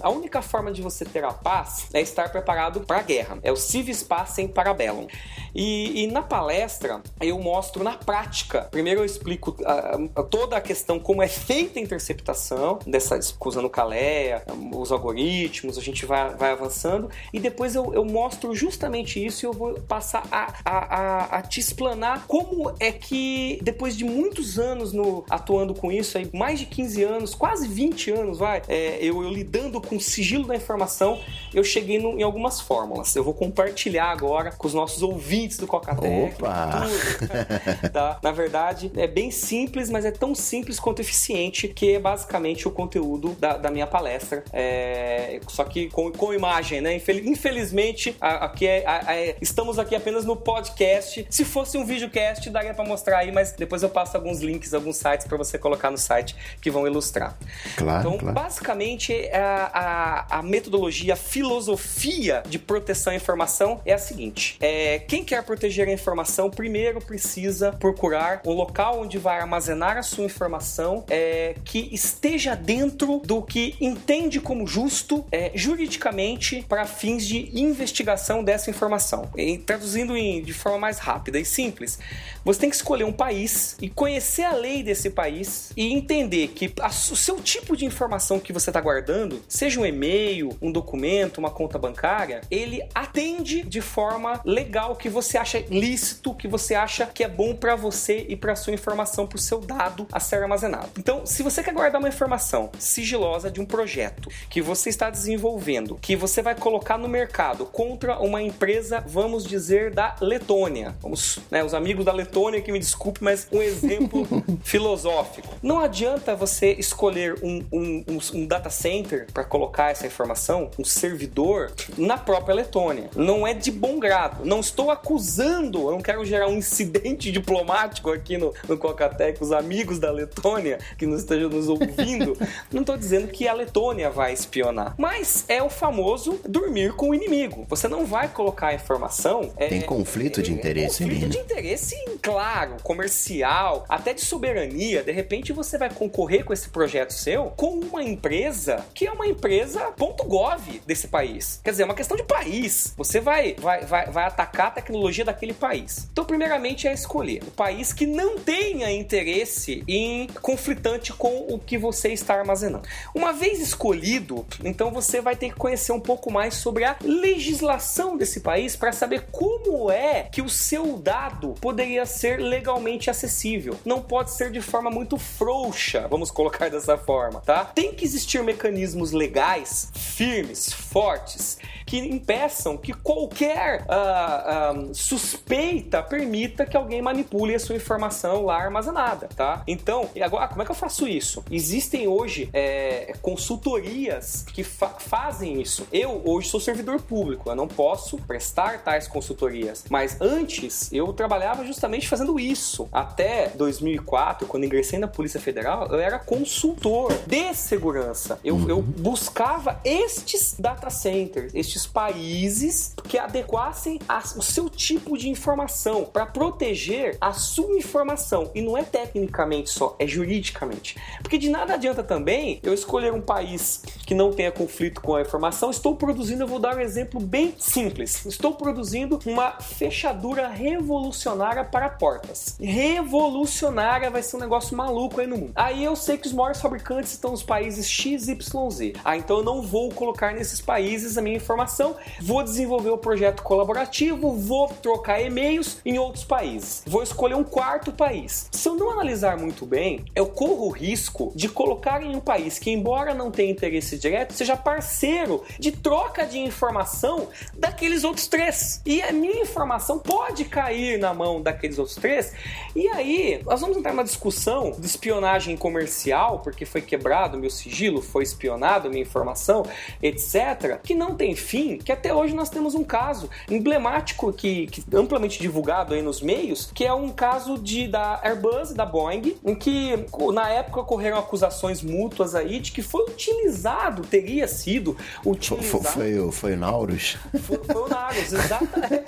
a 0.00 0.10
única 0.10 0.42
forma 0.42 0.72
de 0.72 0.82
você 0.82 1.04
ter 1.04 1.24
a 1.24 1.32
paz 1.32 1.88
é 1.92 2.00
estar 2.00 2.30
preparado 2.30 2.80
para 2.80 2.98
a 2.98 3.02
guerra. 3.02 3.38
É 3.42 3.52
o 3.52 3.56
Civis 3.56 4.02
Pacem 4.02 4.48
Parabellum. 4.48 5.06
E, 5.54 6.04
e, 6.04 6.06
na 6.06 6.22
palestra 6.22 7.02
eu 7.20 7.38
mostro 7.38 7.82
na 7.82 7.92
prática. 7.92 8.62
Primeiro 8.70 9.00
eu 9.00 9.04
explico 9.04 9.56
uh, 9.60 10.24
toda 10.24 10.56
a 10.56 10.60
questão 10.60 10.98
como 10.98 11.22
é 11.22 11.28
feita 11.28 11.78
a 11.78 11.82
interceptação 11.82 12.78
dessa 12.86 13.18
usando 13.44 13.68
Calea, 13.70 14.44
os 14.72 14.92
algoritmos, 14.92 15.78
a 15.78 15.80
gente 15.80 16.04
vai, 16.04 16.34
vai 16.34 16.52
avançando 16.52 17.10
e 17.32 17.40
depois 17.40 17.74
eu, 17.74 17.94
eu 17.94 18.04
mostro 18.04 18.54
justamente 18.54 19.24
isso 19.24 19.44
e 19.44 19.46
eu 19.46 19.52
vou 19.52 19.74
passar 19.80 20.26
a, 20.30 20.54
a, 20.64 20.78
a, 20.78 21.38
a, 21.38 21.42
te 21.42 21.60
explanar 21.60 22.26
como 22.26 22.72
é 22.78 22.92
que 22.92 23.58
depois 23.62 23.96
de 23.96 24.04
muitos 24.04 24.58
anos 24.58 24.92
no, 24.92 25.24
atuando 25.30 25.74
com 25.74 25.90
isso, 25.90 26.18
aí, 26.18 26.28
mais 26.32 26.58
de 26.58 26.66
15 26.66 27.02
anos, 27.02 27.34
quase 27.34 27.66
20 27.66 28.10
anos, 28.10 28.17
vai, 28.34 28.62
é, 28.68 28.98
eu, 29.00 29.22
eu, 29.22 29.30
lidando 29.30 29.80
com 29.80 29.96
o 29.96 30.00
sigilo 30.00 30.46
da 30.46 30.54
informação, 30.54 31.18
eu 31.52 31.64
cheguei 31.64 31.98
no, 31.98 32.18
em 32.18 32.22
algumas 32.22 32.60
fórmulas. 32.60 33.14
Eu 33.14 33.24
vou 33.24 33.34
compartilhar 33.34 34.06
agora 34.06 34.52
com 34.52 34.66
os 34.66 34.74
nossos 34.74 35.02
ouvintes 35.02 35.58
do 35.58 35.66
Cocatec. 35.66 36.34
Opa! 36.34 36.82
Tudo, 36.82 37.90
tá? 37.92 38.18
Na 38.22 38.32
verdade, 38.32 38.90
é 38.96 39.06
bem 39.06 39.30
simples, 39.30 39.90
mas 39.90 40.04
é 40.04 40.10
tão 40.10 40.34
simples 40.34 40.78
quanto 40.78 41.00
eficiente, 41.00 41.68
que 41.68 41.94
é 41.94 41.98
basicamente 41.98 42.66
o 42.66 42.70
conteúdo 42.70 43.30
da, 43.38 43.56
da 43.56 43.70
minha 43.70 43.86
palestra. 43.86 44.44
É, 44.52 45.40
só 45.48 45.64
que 45.64 45.88
com, 45.90 46.10
com 46.12 46.32
imagem, 46.32 46.80
né? 46.80 47.00
Infelizmente, 47.24 48.16
aqui 48.20 48.66
é, 48.66 48.84
é, 49.08 49.36
estamos 49.40 49.78
aqui 49.78 49.94
apenas 49.94 50.24
no 50.24 50.36
podcast. 50.36 51.26
Se 51.30 51.44
fosse 51.44 51.76
um 51.76 51.84
videocast, 51.84 52.48
daria 52.50 52.74
para 52.74 52.84
mostrar 52.84 53.18
aí, 53.18 53.32
mas 53.32 53.52
depois 53.52 53.82
eu 53.82 53.88
passo 53.88 54.16
alguns 54.16 54.40
links, 54.40 54.74
alguns 54.74 54.96
sites 54.96 55.26
para 55.26 55.36
você 55.36 55.58
colocar 55.58 55.90
no 55.90 55.98
site 55.98 56.36
que 56.60 56.70
vão 56.70 56.86
ilustrar. 56.86 57.36
Claro. 57.76 58.07
Então, 58.08 58.18
claro. 58.18 58.34
basicamente, 58.34 59.12
a, 59.32 60.26
a, 60.30 60.38
a, 60.38 60.42
metodologia, 60.42 61.12
a 61.12 61.16
filosofia 61.16 62.42
de 62.48 62.58
proteção 62.58 63.12
à 63.12 63.16
informação 63.16 63.80
é 63.84 63.92
a 63.92 63.98
seguinte: 63.98 64.56
é, 64.60 64.98
quem 65.00 65.22
quer 65.22 65.42
proteger 65.42 65.88
a 65.88 65.92
informação, 65.92 66.50
primeiro 66.50 67.00
precisa 67.00 67.72
procurar 67.72 68.40
um 68.46 68.52
local 68.52 69.00
onde 69.00 69.18
vai 69.18 69.38
armazenar 69.38 69.96
a 69.96 70.02
sua 70.02 70.24
informação 70.24 71.04
é, 71.08 71.54
que 71.64 71.88
esteja 71.92 72.54
dentro 72.54 73.20
do 73.24 73.42
que 73.42 73.76
entende 73.80 74.40
como 74.40 74.66
justo 74.66 75.24
é, 75.30 75.52
juridicamente 75.54 76.64
para 76.68 76.86
fins 76.86 77.26
de 77.26 77.50
investigação 77.58 78.42
dessa 78.42 78.70
informação. 78.70 79.28
E, 79.36 79.58
traduzindo 79.58 80.16
em, 80.16 80.42
de 80.42 80.54
forma 80.54 80.78
mais 80.78 80.98
rápida 80.98 81.38
e 81.38 81.44
simples, 81.44 81.98
você 82.44 82.60
tem 82.60 82.70
que 82.70 82.76
escolher 82.76 83.04
um 83.04 83.12
país 83.12 83.76
e 83.80 83.90
conhecer 83.90 84.44
a 84.44 84.54
lei 84.54 84.82
desse 84.82 85.10
país 85.10 85.70
e 85.76 85.92
entender 85.92 86.48
que 86.48 86.72
a, 86.80 86.88
o 86.88 87.16
seu 87.16 87.40
tipo 87.40 87.76
de 87.76 87.84
informação 87.84 87.97
que 88.42 88.52
você 88.52 88.70
está 88.70 88.80
guardando, 88.80 89.42
seja 89.48 89.80
um 89.80 89.86
e-mail, 89.86 90.56
um 90.62 90.70
documento, 90.70 91.38
uma 91.38 91.50
conta 91.50 91.78
bancária, 91.78 92.40
ele 92.50 92.82
atende 92.94 93.62
de 93.62 93.80
forma 93.80 94.40
legal 94.44 94.94
que 94.96 95.08
você 95.08 95.36
acha 95.36 95.58
lícito, 95.70 96.34
que 96.34 96.46
você 96.46 96.74
acha 96.74 97.06
que 97.06 97.24
é 97.24 97.28
bom 97.28 97.54
para 97.54 97.74
você 97.74 98.26
e 98.28 98.36
para 98.36 98.54
sua 98.54 98.72
informação, 98.72 99.26
para 99.26 99.36
o 99.36 99.40
seu 99.40 99.60
dado 99.60 100.06
a 100.12 100.20
ser 100.20 100.36
armazenado. 100.36 100.90
Então, 100.98 101.26
se 101.26 101.42
você 101.42 101.62
quer 101.62 101.74
guardar 101.74 102.00
uma 102.00 102.08
informação 102.08 102.70
sigilosa 102.78 103.50
de 103.50 103.60
um 103.60 103.66
projeto 103.66 104.30
que 104.48 104.62
você 104.62 104.88
está 104.88 105.10
desenvolvendo, 105.10 105.96
que 106.00 106.16
você 106.16 106.42
vai 106.42 106.54
colocar 106.54 106.98
no 106.98 107.08
mercado 107.08 107.66
contra 107.66 108.18
uma 108.18 108.42
empresa, 108.42 109.02
vamos 109.06 109.44
dizer, 109.44 109.92
da 109.92 110.16
Letônia, 110.20 110.94
vamos, 111.00 111.38
né, 111.50 111.64
os 111.64 111.74
amigos 111.74 112.04
da 112.04 112.12
Letônia 112.12 112.60
que 112.60 112.72
me 112.72 112.78
desculpe, 112.78 113.22
mas 113.22 113.46
um 113.50 113.60
exemplo 113.62 114.26
filosófico. 114.62 115.54
Não 115.62 115.80
adianta 115.80 116.34
você 116.34 116.72
escolher 116.72 117.34
um, 117.42 117.64
um, 117.72 117.87
um, 117.88 118.18
um 118.34 118.46
data 118.46 118.70
center 118.70 119.26
para 119.32 119.44
colocar 119.44 119.90
essa 119.90 120.06
informação, 120.06 120.70
um 120.78 120.84
servidor 120.84 121.72
na 121.96 122.16
própria 122.16 122.54
Letônia. 122.54 123.10
Não 123.16 123.46
é 123.46 123.54
de 123.54 123.70
bom 123.70 123.98
grado. 123.98 124.44
Não 124.44 124.60
estou 124.60 124.90
acusando, 124.90 125.78
eu 125.80 125.90
não 125.92 126.00
quero 126.00 126.24
gerar 126.24 126.48
um 126.48 126.56
incidente 126.56 127.30
diplomático 127.32 128.10
aqui 128.10 128.36
no, 128.36 128.52
no 128.68 128.76
Cocatec, 128.76 129.42
os 129.42 129.52
amigos 129.52 129.98
da 129.98 130.10
Letônia 130.10 130.78
que 130.96 131.06
nos 131.06 131.20
estejam 131.20 131.48
nos 131.48 131.68
ouvindo. 131.68 132.36
não 132.72 132.80
estou 132.82 132.96
dizendo 132.96 133.28
que 133.28 133.46
a 133.48 133.52
Letônia 133.52 134.10
vai 134.10 134.32
espionar, 134.32 134.94
mas 134.98 135.44
é 135.48 135.62
o 135.62 135.68
famoso 135.68 136.40
dormir 136.48 136.92
com 136.94 137.10
o 137.10 137.14
inimigo. 137.14 137.66
Você 137.68 137.88
não 137.88 138.04
vai 138.04 138.28
colocar 138.28 138.68
a 138.68 138.74
informação. 138.74 139.52
é- 139.56 139.68
Tem 139.68 139.80
conflito 139.80 140.42
de 140.42 140.50
é- 140.50 140.54
interesse 140.54 141.02
conflito 141.02 141.24
ali, 141.24 141.30
de 141.30 141.38
interesse, 141.38 141.96
claro, 142.22 142.76
comercial, 142.82 143.84
até 143.88 144.12
de 144.12 144.20
soberania. 144.20 145.02
De 145.02 145.12
repente 145.12 145.52
você 145.52 145.78
vai 145.78 145.90
concorrer 145.90 146.44
com 146.44 146.52
esse 146.52 146.68
projeto 146.68 147.12
seu 147.12 147.46
com 147.56 147.77
uma 147.78 148.02
empresa 148.02 148.84
que 148.94 149.06
é 149.06 149.12
uma 149.12 149.26
empresa 149.26 149.92
.gov 150.26 150.82
desse 150.86 151.08
país. 151.08 151.60
Quer 151.62 151.70
dizer, 151.70 151.82
é 151.82 151.86
uma 151.86 151.94
questão 151.94 152.16
de 152.16 152.22
país. 152.22 152.92
Você 152.96 153.20
vai, 153.20 153.54
vai, 153.54 153.84
vai, 153.84 154.06
vai 154.06 154.24
atacar 154.24 154.68
a 154.68 154.70
tecnologia 154.72 155.24
daquele 155.24 155.54
país. 155.54 156.08
Então, 156.12 156.24
primeiramente, 156.24 156.86
é 156.86 156.92
escolher 156.92 157.42
o 157.42 157.50
país 157.50 157.92
que 157.92 158.06
não 158.06 158.38
tenha 158.38 158.90
interesse 158.90 159.82
em 159.86 160.26
conflitante 160.42 161.12
com 161.12 161.46
o 161.48 161.58
que 161.58 161.78
você 161.78 162.12
está 162.12 162.34
armazenando. 162.34 162.86
Uma 163.14 163.32
vez 163.32 163.60
escolhido, 163.60 164.46
então 164.64 164.90
você 164.90 165.20
vai 165.20 165.36
ter 165.36 165.50
que 165.50 165.56
conhecer 165.56 165.92
um 165.92 166.00
pouco 166.00 166.30
mais 166.30 166.54
sobre 166.54 166.84
a 166.84 166.96
legislação 167.02 168.16
desse 168.16 168.40
país 168.40 168.76
para 168.76 168.92
saber 168.92 169.26
como 169.30 169.90
é 169.90 170.24
que 170.24 170.42
o 170.42 170.48
seu 170.48 170.96
dado 170.96 171.54
poderia 171.60 172.04
ser 172.06 172.38
legalmente 172.38 173.10
acessível. 173.10 173.76
Não 173.84 174.00
pode 174.00 174.30
ser 174.30 174.50
de 174.50 174.60
forma 174.60 174.90
muito 174.90 175.16
frouxa, 175.16 176.06
vamos 176.08 176.30
colocar 176.30 176.68
dessa 176.70 176.96
forma, 176.96 177.40
tá? 177.40 177.67
Tem 177.74 177.92
que 177.94 178.04
existir 178.04 178.42
mecanismos 178.42 179.12
legais 179.12 179.90
firmes, 179.94 180.72
fortes, 180.72 181.58
que 181.86 181.98
impeçam 181.98 182.76
que 182.76 182.92
qualquer 182.92 183.84
ah, 183.88 184.72
ah, 184.74 184.84
suspeita 184.92 186.02
permita 186.02 186.66
que 186.66 186.76
alguém 186.76 187.00
manipule 187.00 187.54
a 187.54 187.58
sua 187.58 187.76
informação 187.76 188.44
lá 188.44 188.56
armazenada, 188.62 189.28
tá? 189.34 189.62
Então, 189.66 190.08
agora, 190.20 190.48
como 190.48 190.60
é 190.62 190.64
que 190.64 190.70
eu 190.70 190.74
faço 190.74 191.08
isso? 191.08 191.42
Existem 191.50 192.06
hoje 192.06 192.50
é, 192.52 193.14
consultorias 193.22 194.44
que 194.52 194.62
fa- 194.62 194.96
fazem 194.98 195.60
isso. 195.60 195.86
Eu 195.92 196.20
hoje 196.24 196.48
sou 196.48 196.60
servidor 196.60 197.00
público, 197.00 197.48
eu 197.50 197.54
não 197.56 197.66
posso 197.68 198.18
prestar 198.18 198.82
tais 198.82 199.08
consultorias, 199.08 199.84
mas 199.88 200.20
antes 200.20 200.92
eu 200.92 201.12
trabalhava 201.12 201.64
justamente 201.64 202.08
fazendo 202.08 202.38
isso. 202.38 202.88
Até 202.92 203.48
2004, 203.54 204.46
quando 204.46 204.64
ingressei 204.64 204.98
na 204.98 205.08
Polícia 205.08 205.40
Federal, 205.40 205.86
eu 205.88 205.98
era 205.98 206.18
consultor 206.18 207.12
segurança. 207.58 208.38
Eu, 208.44 208.68
eu 208.68 208.80
buscava 208.82 209.80
estes 209.84 210.54
data 210.58 210.90
centers, 210.90 211.54
estes 211.54 211.86
países 211.86 212.94
que 213.04 213.18
adequassem 213.18 213.98
a- 214.08 214.22
o 214.36 214.42
seu 214.42 214.68
tipo 214.68 215.16
de 215.16 215.28
informação 215.28 216.04
para 216.04 216.26
proteger 216.26 217.16
a 217.20 217.32
sua 217.32 217.76
informação. 217.76 218.50
E 218.54 218.60
não 218.62 218.76
é 218.76 218.82
tecnicamente 218.82 219.70
só, 219.70 219.96
é 219.98 220.06
juridicamente. 220.06 220.96
Porque 221.22 221.38
de 221.38 221.48
nada 221.48 221.74
adianta 221.74 222.02
também 222.02 222.60
eu 222.62 222.72
escolher 222.74 223.12
um 223.12 223.20
país 223.20 223.82
que 224.06 224.14
não 224.14 224.32
tenha 224.32 224.50
conflito 224.52 225.00
com 225.00 225.14
a 225.14 225.20
informação. 225.22 225.70
Estou 225.70 225.96
produzindo, 225.96 226.42
eu 226.44 226.48
vou 226.48 226.58
dar 226.58 226.76
um 226.76 226.80
exemplo 226.80 227.20
bem 227.20 227.54
simples. 227.58 228.24
Estou 228.26 228.54
produzindo 228.54 229.18
uma 229.26 229.52
fechadura 229.60 230.48
revolucionária 230.48 231.64
para 231.64 231.88
portas. 231.88 232.56
Revolucionária 232.60 234.10
vai 234.10 234.22
ser 234.22 234.36
um 234.36 234.40
negócio 234.40 234.76
maluco 234.76 235.20
aí 235.20 235.26
no 235.26 235.36
mundo. 235.36 235.52
Aí 235.54 235.82
eu 235.84 235.96
sei 235.96 236.16
que 236.16 236.26
os 236.26 236.32
maiores 236.32 236.60
fabricantes 236.60 237.12
estão 237.12 237.30
nos 237.30 237.42
países 237.48 237.90
XYZ. 237.90 238.92
Ah, 239.02 239.16
então 239.16 239.38
eu 239.38 239.42
não 239.42 239.62
vou 239.62 239.90
colocar 239.90 240.34
nesses 240.34 240.60
países 240.60 241.16
a 241.16 241.22
minha 241.22 241.36
informação. 241.36 241.96
Vou 242.20 242.42
desenvolver 242.42 242.90
o 242.90 242.98
projeto 242.98 243.42
colaborativo, 243.42 244.32
vou 244.32 244.68
trocar 244.68 245.20
e-mails 245.20 245.78
em 245.84 245.98
outros 245.98 246.24
países. 246.24 246.82
Vou 246.86 247.02
escolher 247.02 247.34
um 247.34 247.42
quarto 247.42 247.90
país. 247.90 248.48
Se 248.52 248.68
eu 248.68 248.74
não 248.74 248.90
analisar 248.90 249.38
muito 249.38 249.64
bem, 249.64 250.04
eu 250.14 250.26
corro 250.26 250.66
o 250.66 250.70
risco 250.70 251.32
de 251.34 251.48
colocar 251.48 252.02
em 252.02 252.14
um 252.14 252.20
país 252.20 252.58
que, 252.58 252.70
embora 252.70 253.14
não 253.14 253.30
tenha 253.30 253.50
interesse 253.50 253.98
direto, 253.98 254.34
seja 254.34 254.56
parceiro 254.56 255.42
de 255.58 255.72
troca 255.72 256.26
de 256.26 256.38
informação 256.38 257.28
daqueles 257.54 258.04
outros 258.04 258.26
três. 258.26 258.82
E 258.84 259.00
a 259.00 259.10
minha 259.10 259.40
informação 259.40 259.98
pode 259.98 260.44
cair 260.44 260.98
na 260.98 261.14
mão 261.14 261.40
daqueles 261.40 261.78
outros 261.78 261.96
três. 261.96 262.34
E 262.76 262.86
aí, 262.88 263.40
nós 263.46 263.62
vamos 263.62 263.78
entrar 263.78 263.92
numa 263.92 264.04
discussão 264.04 264.72
de 264.72 264.86
espionagem 264.86 265.56
comercial, 265.56 266.40
porque 266.40 266.66
foi 266.66 266.82
quebrado 266.82 267.37
meu 267.38 267.50
sigilo, 267.50 268.00
foi 268.02 268.22
espionado 268.22 268.88
minha 268.88 269.02
informação, 269.02 269.64
etc., 270.02 270.78
que 270.82 270.94
não 270.94 271.14
tem 271.14 271.34
fim, 271.34 271.78
que 271.78 271.92
até 271.92 272.12
hoje 272.14 272.34
nós 272.34 272.48
temos 272.50 272.74
um 272.74 272.84
caso 272.84 273.28
emblemático 273.50 274.32
que, 274.32 274.66
que 274.66 274.84
amplamente 274.94 275.40
divulgado 275.40 275.94
aí 275.94 276.02
nos 276.02 276.20
meios, 276.20 276.70
que 276.74 276.84
é 276.84 276.92
um 276.92 277.08
caso 277.10 277.58
de 277.58 277.86
da 277.88 278.20
Airbus 278.22 278.72
da 278.72 278.84
Boeing, 278.86 279.36
em 279.44 279.54
que 279.54 280.04
na 280.32 280.48
época 280.50 280.80
ocorreram 280.80 281.18
acusações 281.18 281.82
mútuas 281.82 282.34
aí 282.34 282.60
de 282.60 282.72
que 282.72 282.82
foi 282.82 283.04
utilizado, 283.10 284.02
teria 284.02 284.46
sido 284.48 284.96
utilizado. 285.24 285.82
fo- 285.84 285.88
Foi, 285.98 286.18
o- 286.18 286.32
foi 286.32 286.52
o 286.54 286.56
Naurus? 286.56 287.16
Foi, 287.42 287.58
foi 287.64 287.82
o 287.82 287.88
Nagus, 287.88 288.32
exatamente. 288.32 289.04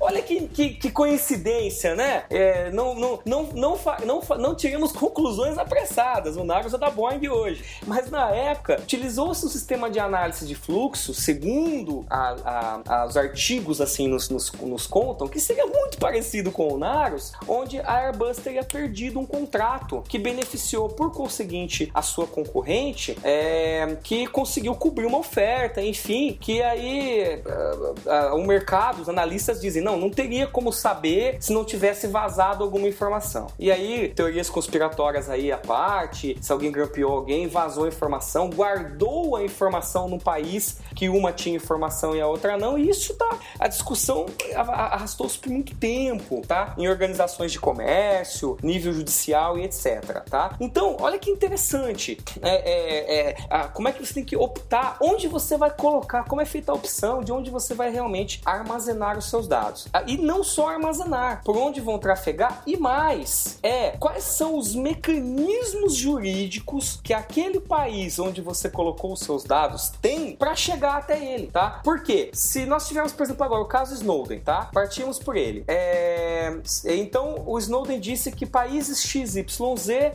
Olha 0.00 0.22
que, 0.22 0.48
que, 0.48 0.68
que 0.70 0.90
coincidência, 0.90 1.94
né? 1.94 2.24
É, 2.30 2.70
não, 2.70 2.94
não, 2.94 3.20
não, 3.24 3.42
não, 3.54 3.78
não, 4.04 4.22
fa- 4.22 4.36
não 4.38 4.54
tiramos 4.54 4.92
conclusões 4.92 5.58
apressadas. 5.58 6.36
O 6.36 6.44
Nagus 6.44 6.74
é 6.74 6.78
da 6.78 6.90
Boeing 6.90 7.28
hoje. 7.28 7.53
Mas 7.86 8.10
na 8.10 8.30
época, 8.30 8.78
utilizou-se 8.82 9.44
um 9.44 9.48
sistema 9.48 9.90
de 9.90 9.98
análise 9.98 10.46
de 10.46 10.54
fluxo, 10.54 11.12
segundo 11.14 12.04
a- 12.08 12.82
a- 12.86 13.06
os 13.06 13.16
artigos 13.16 13.80
assim 13.80 14.08
nos, 14.08 14.28
nos, 14.28 14.52
nos 14.52 14.86
contam, 14.86 15.28
que 15.28 15.40
seria 15.40 15.66
muito 15.66 15.98
parecido 15.98 16.50
com 16.50 16.72
o 16.72 16.78
Nagus, 16.78 17.32
onde 17.48 17.78
a 17.80 17.94
Airbus 18.06 18.38
teria 18.38 18.62
perdido 18.64 19.18
um 19.18 19.26
contrato 19.26 20.02
que 20.08 20.18
beneficiou, 20.18 20.88
por 20.88 21.12
conseguinte, 21.12 21.90
a 21.94 22.02
sua 22.02 22.26
concorrente, 22.26 23.16
é, 23.22 23.96
que 24.02 24.26
conseguiu 24.26 24.74
cobrir 24.74 25.06
uma 25.06 25.18
oferta, 25.18 25.82
enfim, 25.82 26.36
que 26.40 26.62
aí 26.62 27.40
ah, 27.46 27.94
ah, 28.30 28.34
o 28.34 28.44
mercado, 28.46 29.02
os 29.02 29.08
analistas 29.08 29.60
dizem, 29.60 29.82
não, 29.82 29.96
não 29.96 30.10
teria 30.10 30.46
como 30.46 30.72
saber 30.72 31.36
se 31.40 31.52
não 31.52 31.64
tivesse 31.64 32.06
vazado 32.06 32.62
alguma 32.64 32.88
informação. 32.88 33.46
E 33.58 33.70
aí, 33.70 34.08
teorias 34.14 34.48
conspiratórias 34.50 35.28
aí 35.28 35.50
à 35.52 35.58
parte, 35.58 36.36
se 36.40 36.52
alguém 36.52 36.70
grampeou 36.72 37.12
alguém, 37.12 37.43
vazou 37.46 37.84
a 37.84 37.88
informação, 37.88 38.48
guardou 38.50 39.36
a 39.36 39.42
informação 39.44 40.08
no 40.08 40.18
país 40.18 40.78
que 40.94 41.08
uma 41.08 41.32
tinha 41.32 41.56
informação 41.56 42.14
e 42.14 42.20
a 42.20 42.26
outra 42.26 42.56
não, 42.56 42.78
e 42.78 42.88
isso 42.88 43.14
tá, 43.14 43.38
a 43.58 43.68
discussão 43.68 44.26
arrastou-se 44.54 45.38
por 45.38 45.50
muito 45.50 45.74
tempo, 45.76 46.42
tá? 46.46 46.74
Em 46.78 46.88
organizações 46.88 47.52
de 47.52 47.58
comércio, 47.60 48.56
nível 48.62 48.92
judicial 48.92 49.58
e 49.58 49.64
etc, 49.64 50.20
tá? 50.28 50.56
Então, 50.60 50.96
olha 51.00 51.18
que 51.18 51.30
interessante, 51.30 52.18
é, 52.42 52.48
é, 52.50 53.28
é, 53.30 53.36
a- 53.50 53.68
como 53.68 53.88
é 53.88 53.92
que 53.92 54.04
você 54.04 54.14
tem 54.14 54.24
que 54.24 54.36
optar, 54.36 54.96
onde 55.00 55.26
você 55.28 55.56
vai 55.56 55.70
colocar, 55.70 56.24
como 56.24 56.40
é 56.40 56.44
feita 56.44 56.72
a 56.72 56.74
opção 56.74 57.22
de 57.22 57.32
onde 57.32 57.50
você 57.50 57.74
vai 57.74 57.90
realmente 57.90 58.40
armazenar 58.44 59.18
os 59.18 59.28
seus 59.30 59.46
dados. 59.48 59.86
Ah, 59.92 60.02
E 60.06 60.16
não 60.16 60.44
só 60.44 60.68
armazenar, 60.68 61.42
por 61.44 61.56
onde 61.56 61.80
vão 61.80 61.98
trafegar 61.98 62.62
e 62.66 62.76
mais, 62.76 63.58
é, 63.62 63.90
quais 63.98 64.24
são 64.24 64.56
os 64.56 64.74
mecanismos 64.74 65.94
jurídicos 65.94 67.00
que 67.02 67.12
aquele 67.34 67.58
país 67.58 68.18
onde 68.20 68.40
você 68.40 68.70
colocou 68.70 69.12
os 69.12 69.20
seus 69.20 69.42
dados 69.42 69.90
tem 70.00 70.36
para 70.36 70.54
chegar 70.54 70.98
até 70.98 71.18
ele, 71.34 71.48
tá? 71.48 71.80
Porque 71.82 72.30
se 72.32 72.64
nós 72.64 72.86
tivermos, 72.86 73.12
por 73.12 73.24
exemplo, 73.24 73.42
agora 73.44 73.60
o 73.60 73.66
caso 73.66 73.92
Snowden, 73.94 74.38
tá? 74.38 74.70
Partimos 74.72 75.18
por 75.18 75.36
ele. 75.36 75.64
É, 75.66 76.54
Então, 76.84 77.42
o 77.46 77.58
Snowden 77.58 77.98
disse 77.98 78.30
que 78.30 78.46
países 78.46 79.02
XYZ 79.02 79.46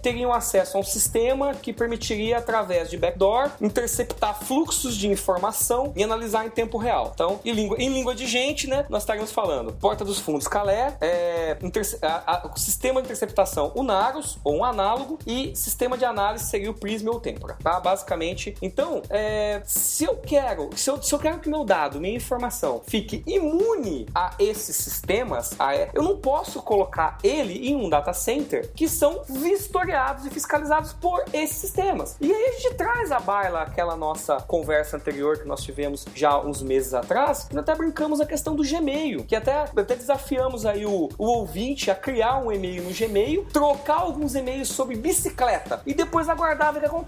teriam 0.02 0.32
acesso 0.32 0.78
a 0.78 0.80
um 0.80 0.84
sistema 0.84 1.54
que 1.54 1.74
permitiria, 1.74 2.38
através 2.38 2.90
de 2.90 2.98
backdoor, 2.98 3.50
interceptar 3.60 4.40
fluxos 4.44 4.96
de 4.96 5.10
informação 5.10 5.92
e 5.96 6.04
analisar 6.04 6.46
em 6.46 6.50
tempo 6.50 6.78
real. 6.78 7.12
Então, 7.14 7.40
em 7.44 7.52
língua, 7.52 7.76
em 7.80 7.90
língua 7.90 8.16
de 8.16 8.26
gente, 8.28 8.66
né? 8.68 8.86
Nós 8.90 9.04
estaríamos 9.04 9.32
falando 9.32 9.74
Porta 9.74 10.06
dos 10.06 10.20
Fundos 10.20 10.48
Calé, 10.48 10.96
é, 11.02 11.58
interce- 11.62 11.98
a- 12.02 12.48
a- 12.48 12.56
sistema 12.58 13.02
de 13.02 13.08
interceptação 13.08 13.72
o 13.76 13.84
Naros, 13.84 14.38
ou 14.44 14.56
um 14.58 14.64
análogo, 14.64 15.20
e 15.28 15.54
sistema 15.56 15.98
de 15.98 16.06
análise 16.06 16.46
seria 16.46 16.72
o 16.72 16.74
Prisma 16.74 17.09
ou 17.10 17.18
o 17.18 17.20
Tempora, 17.20 17.58
tá? 17.62 17.80
Basicamente. 17.80 18.56
Então, 18.62 19.02
é, 19.10 19.62
se 19.66 20.04
eu 20.04 20.16
quero, 20.18 20.70
se 20.76 20.90
eu, 20.90 21.02
se 21.02 21.14
eu 21.14 21.20
quero 21.20 21.40
que 21.40 21.50
meu 21.50 21.64
dado, 21.66 22.00
minha 22.00 22.16
informação, 22.16 22.82
fique 22.86 23.24
imune 23.26 24.08
a 24.14 24.34
esses 24.40 24.76
sistemas, 24.76 25.52
a- 25.60 25.76
eu 25.94 26.02
não 26.04 26.18
posso 26.18 26.62
colocar 26.62 27.18
ele 27.24 27.70
em 27.70 27.76
um 27.76 27.90
data 27.90 28.14
center 28.14 28.72
que 28.74 28.88
são 28.88 29.22
vistoriados 29.28 30.26
e 30.26 30.30
fiscalizados 30.30 30.94
por 30.94 31.24
esses 31.34 31.58
sistemas. 31.58 32.16
E 32.22 32.32
aí 32.34 32.46
a 32.46 32.52
gente 32.60 32.76
traz 32.76 33.12
à 33.12 33.20
baila 33.20 33.62
aquela 33.62 33.96
nossa 33.96 34.38
conversa 34.42 34.98
anterior 34.98 35.38
que 35.40 35.48
nós 35.48 35.62
tivemos 35.64 36.06
já 36.16 36.40
uns 36.40 36.62
meses 36.62 36.94
atrás, 36.94 37.44
que 37.46 37.56
nós 37.56 37.64
até 37.64 37.76
brincamos 37.76 38.20
a 38.22 38.26
questão 38.26 38.56
do 38.56 38.64
Gmail, 38.64 39.24
que 39.26 39.36
até, 39.36 39.54
até 39.64 39.96
desafiamos 39.96 40.66
aí 40.66 40.86
o, 40.86 41.10
o 41.18 41.26
ouvinte 41.26 41.90
a 41.92 41.96
criar 41.96 42.38
um 42.38 42.52
e-mail 42.52 42.84
no 42.84 42.92
Gmail, 42.94 43.46
trocar 43.52 43.98
alguns 44.02 44.36
e-mails 44.36 44.70
sobre 44.70 44.96
bicicleta 44.96 45.82
e 45.86 45.94
depois 45.94 46.30
aguardar 46.30 46.72
ver 46.74 46.80
o 46.80 46.82
que 46.82 46.88
acontece. 46.88 46.99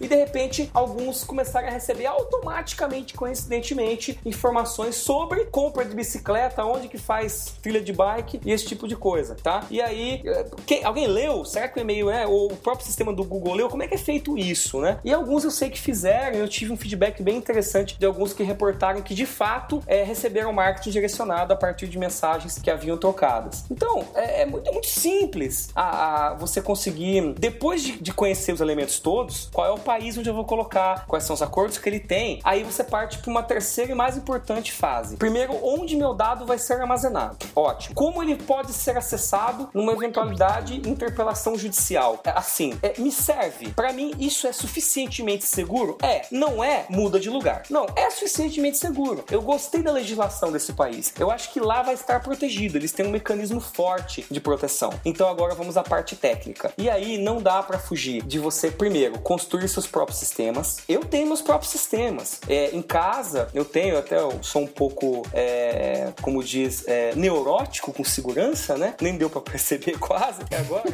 E 0.00 0.08
de 0.08 0.14
repente, 0.14 0.70
alguns 0.74 1.24
começaram 1.24 1.68
a 1.68 1.70
receber 1.70 2.06
automaticamente, 2.06 3.14
coincidentemente, 3.14 4.18
informações 4.24 4.96
sobre 4.96 5.44
compra 5.46 5.84
de 5.84 5.94
bicicleta, 5.94 6.64
onde 6.64 6.88
que 6.88 6.98
faz 6.98 7.54
trilha 7.62 7.80
de 7.80 7.92
bike 7.92 8.40
e 8.44 8.52
esse 8.52 8.66
tipo 8.66 8.86
de 8.88 8.96
coisa, 8.96 9.36
tá? 9.42 9.64
E 9.70 9.80
aí, 9.80 10.22
eh, 10.24 10.46
quem- 10.66 10.84
alguém 10.84 11.06
leu? 11.06 11.44
Será 11.44 11.68
que 11.68 11.78
o 11.78 11.80
e-mail 11.80 12.10
é? 12.10 12.26
Ou 12.26 12.52
o 12.52 12.56
próprio 12.56 12.86
sistema 12.86 13.12
do 13.12 13.24
Google 13.24 13.54
leu? 13.54 13.68
Como 13.68 13.82
é 13.82 13.88
que 13.88 13.94
é 13.94 13.98
feito 13.98 14.36
isso, 14.36 14.80
né? 14.80 14.98
E 15.04 15.12
alguns 15.12 15.44
eu 15.44 15.50
sei 15.50 15.70
que 15.70 15.80
fizeram, 15.80 16.38
eu 16.38 16.48
tive 16.48 16.72
um 16.72 16.76
feedback 16.76 17.22
bem 17.22 17.36
interessante 17.36 17.98
de 17.98 18.04
alguns 18.06 18.32
que 18.32 18.42
reportaram 18.42 19.00
que 19.02 19.14
de 19.14 19.24
fato 19.26 19.44
fato 19.44 19.82
é, 19.86 20.02
receberam 20.02 20.52
marketing 20.54 20.90
direcionado 20.90 21.52
a 21.52 21.56
partir 21.56 21.86
de 21.86 21.98
mensagens 21.98 22.58
que 22.58 22.70
haviam 22.70 22.96
trocadas. 22.96 23.64
Então, 23.70 24.04
é, 24.14 24.42
é 24.42 24.46
muito, 24.46 24.66
é 24.68 24.72
muito 24.72 24.86
simples 24.88 25.68
a, 25.74 26.28
a 26.30 26.34
você 26.34 26.62
conseguir, 26.62 27.34
depois 27.38 27.82
de, 27.82 27.92
de 28.00 28.12
conhecer 28.12 28.52
os 28.52 28.60
elementos 28.62 28.98
todos, 28.98 29.33
qual 29.52 29.66
é 29.66 29.70
o 29.70 29.78
país 29.78 30.16
onde 30.16 30.28
eu 30.28 30.34
vou 30.34 30.44
colocar, 30.44 31.06
quais 31.06 31.24
são 31.24 31.34
os 31.34 31.42
acordos 31.42 31.78
que 31.78 31.88
ele 31.88 32.00
tem, 32.00 32.40
aí 32.44 32.62
você 32.62 32.84
parte 32.84 33.18
para 33.18 33.30
uma 33.30 33.42
terceira 33.42 33.92
e 33.92 33.94
mais 33.94 34.16
importante 34.16 34.72
fase. 34.72 35.16
Primeiro, 35.16 35.58
onde 35.62 35.96
meu 35.96 36.14
dado 36.14 36.46
vai 36.46 36.58
ser 36.58 36.74
armazenado. 36.74 37.36
Ótimo. 37.54 37.94
Como 37.94 38.22
ele 38.22 38.36
pode 38.36 38.72
ser 38.72 38.96
acessado 38.96 39.68
numa 39.72 39.92
eventualidade 39.92 40.76
interpelação 40.88 41.56
judicial? 41.56 42.20
É, 42.24 42.30
assim, 42.30 42.78
é, 42.82 43.00
me 43.00 43.10
serve. 43.10 43.70
Para 43.70 43.92
mim, 43.92 44.12
isso 44.18 44.46
é 44.46 44.52
suficientemente 44.52 45.44
seguro? 45.44 45.98
É. 46.02 46.26
Não 46.30 46.62
é? 46.62 46.86
Muda 46.88 47.18
de 47.18 47.30
lugar. 47.30 47.62
Não, 47.70 47.86
é 47.96 48.10
suficientemente 48.10 48.78
seguro. 48.78 49.24
Eu 49.30 49.42
gostei 49.42 49.82
da 49.82 49.92
legislação 49.92 50.52
desse 50.52 50.72
país. 50.72 51.12
Eu 51.18 51.30
acho 51.30 51.52
que 51.52 51.60
lá 51.60 51.82
vai 51.82 51.94
estar 51.94 52.20
protegido. 52.20 52.76
Eles 52.76 52.92
têm 52.92 53.06
um 53.06 53.10
mecanismo 53.10 53.60
forte 53.60 54.26
de 54.30 54.40
proteção. 54.40 54.90
Então 55.04 55.28
agora 55.28 55.54
vamos 55.54 55.76
à 55.76 55.82
parte 55.82 56.16
técnica. 56.16 56.72
E 56.76 56.88
aí 56.88 57.18
não 57.18 57.40
dá 57.40 57.62
para 57.62 57.78
fugir 57.78 58.22
de 58.22 58.38
você 58.38 58.70
primeiro 58.70 59.18
construir 59.24 59.66
seus 59.68 59.86
próprios 59.86 60.18
sistemas. 60.18 60.78
Eu 60.88 61.00
tenho 61.00 61.26
meus 61.26 61.42
próprios 61.42 61.72
sistemas. 61.72 62.40
É, 62.46 62.70
em 62.72 62.82
casa 62.82 63.48
eu 63.54 63.64
tenho 63.64 63.98
até 63.98 64.18
eu 64.18 64.38
sou 64.42 64.62
um 64.62 64.66
pouco 64.66 65.26
é, 65.32 66.12
como 66.22 66.44
diz 66.44 66.86
é, 66.86 67.14
neurótico 67.16 67.92
com 67.92 68.04
segurança, 68.04 68.76
né? 68.76 68.94
Nem 69.00 69.16
deu 69.16 69.30
para 69.30 69.40
perceber 69.40 69.96
quase 69.98 70.42
até 70.42 70.58
agora. 70.58 70.84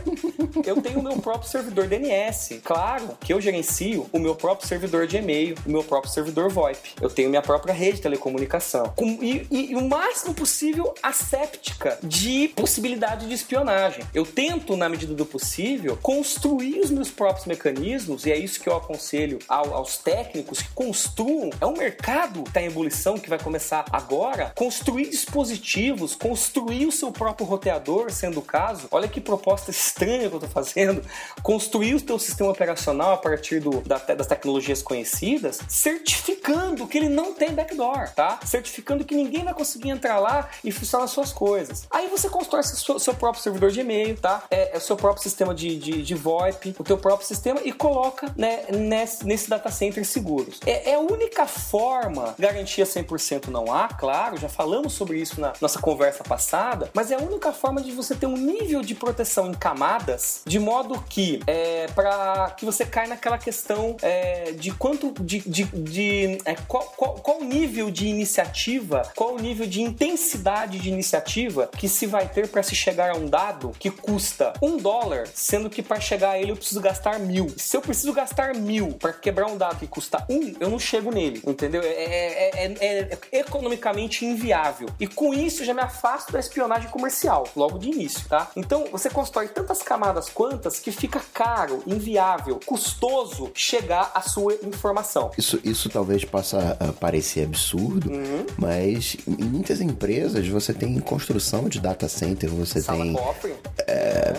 eu 0.65 0.81
tenho 0.81 1.01
o 1.01 1.03
meu 1.03 1.19
próprio 1.19 1.51
servidor 1.51 1.87
DNS. 1.89 2.61
Claro 2.65 3.19
que 3.21 3.33
eu 3.33 3.41
gerencio 3.41 4.09
o 4.13 4.19
meu 4.19 4.35
próprio 4.35 4.67
servidor 4.67 5.07
de 5.07 5.17
e-mail, 5.17 5.57
o 5.67 5.71
meu 5.71 5.83
próprio 5.83 6.13
servidor 6.13 6.49
VoIP. 6.51 6.95
Eu 7.01 7.11
tenho 7.11 7.29
minha 7.29 7.43
própria 7.43 7.75
rede 7.75 7.97
de 7.97 8.03
telecomunicação. 8.03 8.93
Com, 8.95 9.19
e, 9.21 9.47
e, 9.51 9.73
e 9.73 9.75
o 9.75 9.89
máximo 9.89 10.33
possível 10.33 10.95
asséptica 11.03 11.99
de 12.03 12.49
possibilidade 12.55 13.27
de 13.27 13.35
espionagem. 13.35 14.05
Eu 14.15 14.25
tento, 14.25 14.77
na 14.77 14.89
medida 14.89 15.15
do 15.15 15.27
possível, 15.27 15.99
construir 16.01 16.81
os 16.81 16.91
meus 16.91 17.11
próprios 17.11 17.47
mecanismos, 17.47 18.20
e 18.27 18.33
é 18.33 18.37
isso 18.37 18.61
que 18.61 18.69
eu 18.69 18.77
aconselho 18.77 19.39
ao, 19.49 19.75
aos 19.75 19.97
técnicos 19.97 20.63
que 20.63 20.73
construam. 20.75 21.51
É 21.61 21.67
um 21.67 21.77
mercado 21.77 22.43
que 22.43 22.51
está 22.51 22.63
em 22.63 22.67
ebulição, 22.67 23.19
que 23.19 23.29
vai 23.29 23.39
começar 23.39 23.85
agora. 23.91 24.53
Construir 24.55 25.09
dispositivos, 25.11 26.15
construir 26.15 26.87
o 26.87 26.93
seu 26.93 27.13
próprio 27.13 27.47
roteador, 27.47 28.11
sendo 28.11 28.41
o 28.41 28.43
caso. 28.43 28.89
Olha 28.91 29.09
que 29.09 29.21
proposta 29.21 29.71
estranha 29.71 30.29
que 30.29 30.35
eu 30.35 30.39
estou 30.39 30.51
fazendo. 30.51 31.03
Construir 31.43 31.95
o 31.95 32.01
teu 32.01 32.19
sistema 32.19 32.51
operacional 32.51 33.13
a 33.13 33.17
partir 33.17 33.61
do, 33.61 33.81
da, 33.83 33.99
das 33.99 34.27
tecnologias 34.27 34.83
conhecidas, 34.83 35.61
certificando 35.69 36.87
que 36.87 36.99
ele 36.99 37.09
não 37.09 37.33
tem 37.33 37.53
backdoor, 37.53 38.11
tá? 38.15 38.41
Certificando 38.45 39.05
que 39.05 39.15
ninguém 39.15 39.45
vai 39.45 39.55
conseguir 39.55 39.91
entrar 39.91 40.19
lá 40.19 40.49
e 40.65 40.73
fuçar 40.73 41.03
as 41.03 41.11
suas 41.11 41.33
coisas. 41.33 41.87
Aí 41.91 42.09
você 42.09 42.29
constrói 42.29 42.63
seu, 42.63 42.99
seu 42.99 43.15
próprio 43.15 43.43
servidor 43.43 43.71
de 43.71 43.81
e-mail, 43.81 44.17
tá? 44.17 44.45
É, 44.51 44.75
é, 44.75 44.79
o 44.79 44.81
seu 44.81 44.97
próprio 44.97 45.23
sistema 45.23 45.55
de, 45.55 45.77
de, 45.79 46.03
de 46.03 46.15
VoIP, 46.15 46.75
o 46.79 46.85
teu 46.85 46.99
próprio 46.99 47.27
sistema 47.27 47.61
e 47.65 47.73
coloca 47.73 48.00
né, 48.37 48.65
nesse, 48.71 49.27
nesse 49.27 49.49
data 49.49 49.71
center 49.71 50.05
seguros. 50.05 50.61
É, 50.67 50.91
é 50.91 50.95
a 50.95 51.01
única 51.01 51.47
forma, 51.47 52.35
garantia 52.39 52.85
100% 52.85 53.49
não 53.49 53.73
há, 53.73 53.89
claro, 53.89 54.37
já 54.37 54.49
falamos 54.49 54.93
sobre 54.93 55.19
isso 55.19 55.41
na 55.41 55.53
nossa 55.61 55.79
conversa 55.81 56.25
passada, 56.25 56.91
mas 56.95 57.11
é 57.11 57.15
a 57.15 57.19
única 57.19 57.53
forma 57.53 57.81
de 57.81 57.93
você 57.93 58.15
ter 58.15 58.27
um 58.27 58.37
nível 58.37 58.83
de 58.83 58.95
proteção 58.95 59.51
em 59.51 59.55
camadas, 59.55 60.43
de 60.47 60.59
modo 60.59 61.03
que 61.09 61.41
é, 61.47 61.87
para 61.95 62.51
que 62.57 62.65
você 62.65 62.85
caia 62.85 63.09
naquela 63.09 63.39
questão 63.39 63.97
é, 64.03 64.53
de 64.53 64.73
quanto 64.73 65.13
de, 65.23 65.41
de, 65.41 65.65
de 65.65 66.39
é, 66.45 66.55
qual, 66.67 66.85
qual, 66.97 67.15
qual 67.15 67.41
nível 67.41 67.91
de 67.91 68.07
iniciativa, 68.07 69.03
qual 69.15 69.35
o 69.35 69.39
nível 69.39 69.67
de 69.67 69.83
intensidade 69.83 70.79
de 70.79 70.89
iniciativa 70.89 71.69
que 71.77 71.89
se 71.89 72.07
vai 72.07 72.29
ter 72.29 72.49
para 72.49 72.63
se 72.63 72.75
chegar 72.75 73.11
a 73.11 73.17
um 73.17 73.27
dado 73.27 73.73
que 73.79 73.91
custa 73.91 74.53
um 74.63 74.77
dólar, 74.77 75.29
sendo 75.35 75.71
que 75.71 75.83
para 75.83 76.01
chegar 76.01 76.31
a 76.31 76.39
ele 76.39 76.53
eu 76.53 76.57
preciso 76.57 76.81
gastar 76.81 77.19
mil. 77.19 77.53
Se 77.57 77.77
eu 77.77 77.81
preciso 77.91 78.13
gastar 78.13 78.55
mil 78.55 78.93
para 78.93 79.13
quebrar 79.13 79.49
um 79.49 79.57
dado 79.57 79.81
que 79.81 79.87
custa 79.89 80.25
um, 80.31 80.55
eu 80.61 80.71
não 80.71 80.79
chego 80.79 81.11
nele, 81.11 81.43
entendeu? 81.45 81.83
É, 81.83 81.87
é, 81.87 82.67
é, 82.67 83.19
é, 83.33 83.41
economicamente 83.41 84.25
inviável. 84.25 84.89
E 85.01 85.09
com 85.09 85.35
isso 85.35 85.65
já 85.65 85.75
me 85.75 85.81
afasto 85.81 86.31
da 86.31 86.39
espionagem 86.39 86.89
comercial, 86.89 87.49
logo 87.57 87.79
de 87.79 87.89
início, 87.89 88.29
tá? 88.29 88.49
Então 88.55 88.85
você 88.93 89.11
constrói 89.11 89.49
tantas 89.49 89.83
camadas 89.83 90.29
quantas 90.29 90.79
que 90.79 90.93
fica 90.93 91.21
caro, 91.35 91.83
inviável, 91.85 92.61
custoso 92.65 93.51
chegar 93.55 94.13
à 94.15 94.21
sua 94.21 94.55
informação. 94.63 95.33
Isso, 95.37 95.59
isso 95.65 95.91
talvez 95.91 96.25
possa 96.25 96.79
uh, 96.81 96.93
parecer 96.93 97.45
absurdo, 97.45 98.09
uhum. 98.09 98.47
mas 98.57 99.17
em 99.27 99.45
muitas 99.47 99.81
empresas 99.81 100.47
você 100.47 100.73
tem 100.73 100.97
construção 101.01 101.69
de 101.69 101.81
data 101.81 102.09
center, 102.09 102.51
você 102.51 102.81
Sala 102.81 103.03
tem. 103.03 103.13
Cofre. 103.15 103.57
É, 103.89 104.37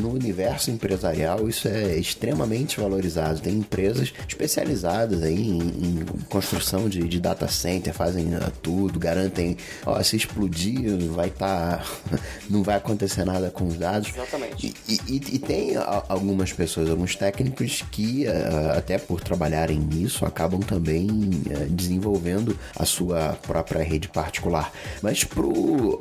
no 0.00 0.12
universo 0.12 0.70
empresarial 0.70 1.48
isso 1.48 1.68
é 1.68 1.96
extremamente 1.96 2.80
valorizado. 2.80 3.40
Tem 3.40 3.54
empresas 3.54 4.12
especializadas 4.26 5.22
aí 5.22 5.40
em, 5.40 5.58
em 5.58 6.04
construção 6.28 6.88
de, 6.88 7.06
de, 7.06 7.20
data 7.20 7.48
center, 7.48 7.92
fazem 7.92 8.34
uh, 8.34 8.50
tudo, 8.62 8.98
garantem, 8.98 9.56
ó, 9.84 10.02
se 10.02 10.16
explodir, 10.16 10.96
vai 11.10 11.28
estar. 11.28 11.78
Tá, 11.78 12.18
não 12.48 12.62
vai 12.62 12.76
acontecer 12.76 13.24
nada 13.24 13.50
com 13.50 13.66
os 13.66 13.76
dados. 13.76 14.10
Exatamente. 14.14 14.74
E, 14.88 15.00
e, 15.06 15.16
e 15.16 15.38
tem 15.38 15.72
algumas 16.08 16.52
pessoas, 16.52 16.88
alguns 16.88 17.16
técnicos 17.16 17.84
que, 17.90 18.26
uh, 18.26 18.76
até 18.76 18.98
por 18.98 19.20
trabalharem 19.20 19.78
nisso, 19.78 20.24
acabam 20.24 20.60
também 20.60 21.08
uh, 21.08 21.66
desenvolvendo 21.70 22.58
a 22.76 22.84
sua 22.84 23.38
própria 23.42 23.82
rede 23.82 24.08
particular. 24.08 24.72
Mas 25.02 25.24
pro, 25.24 26.00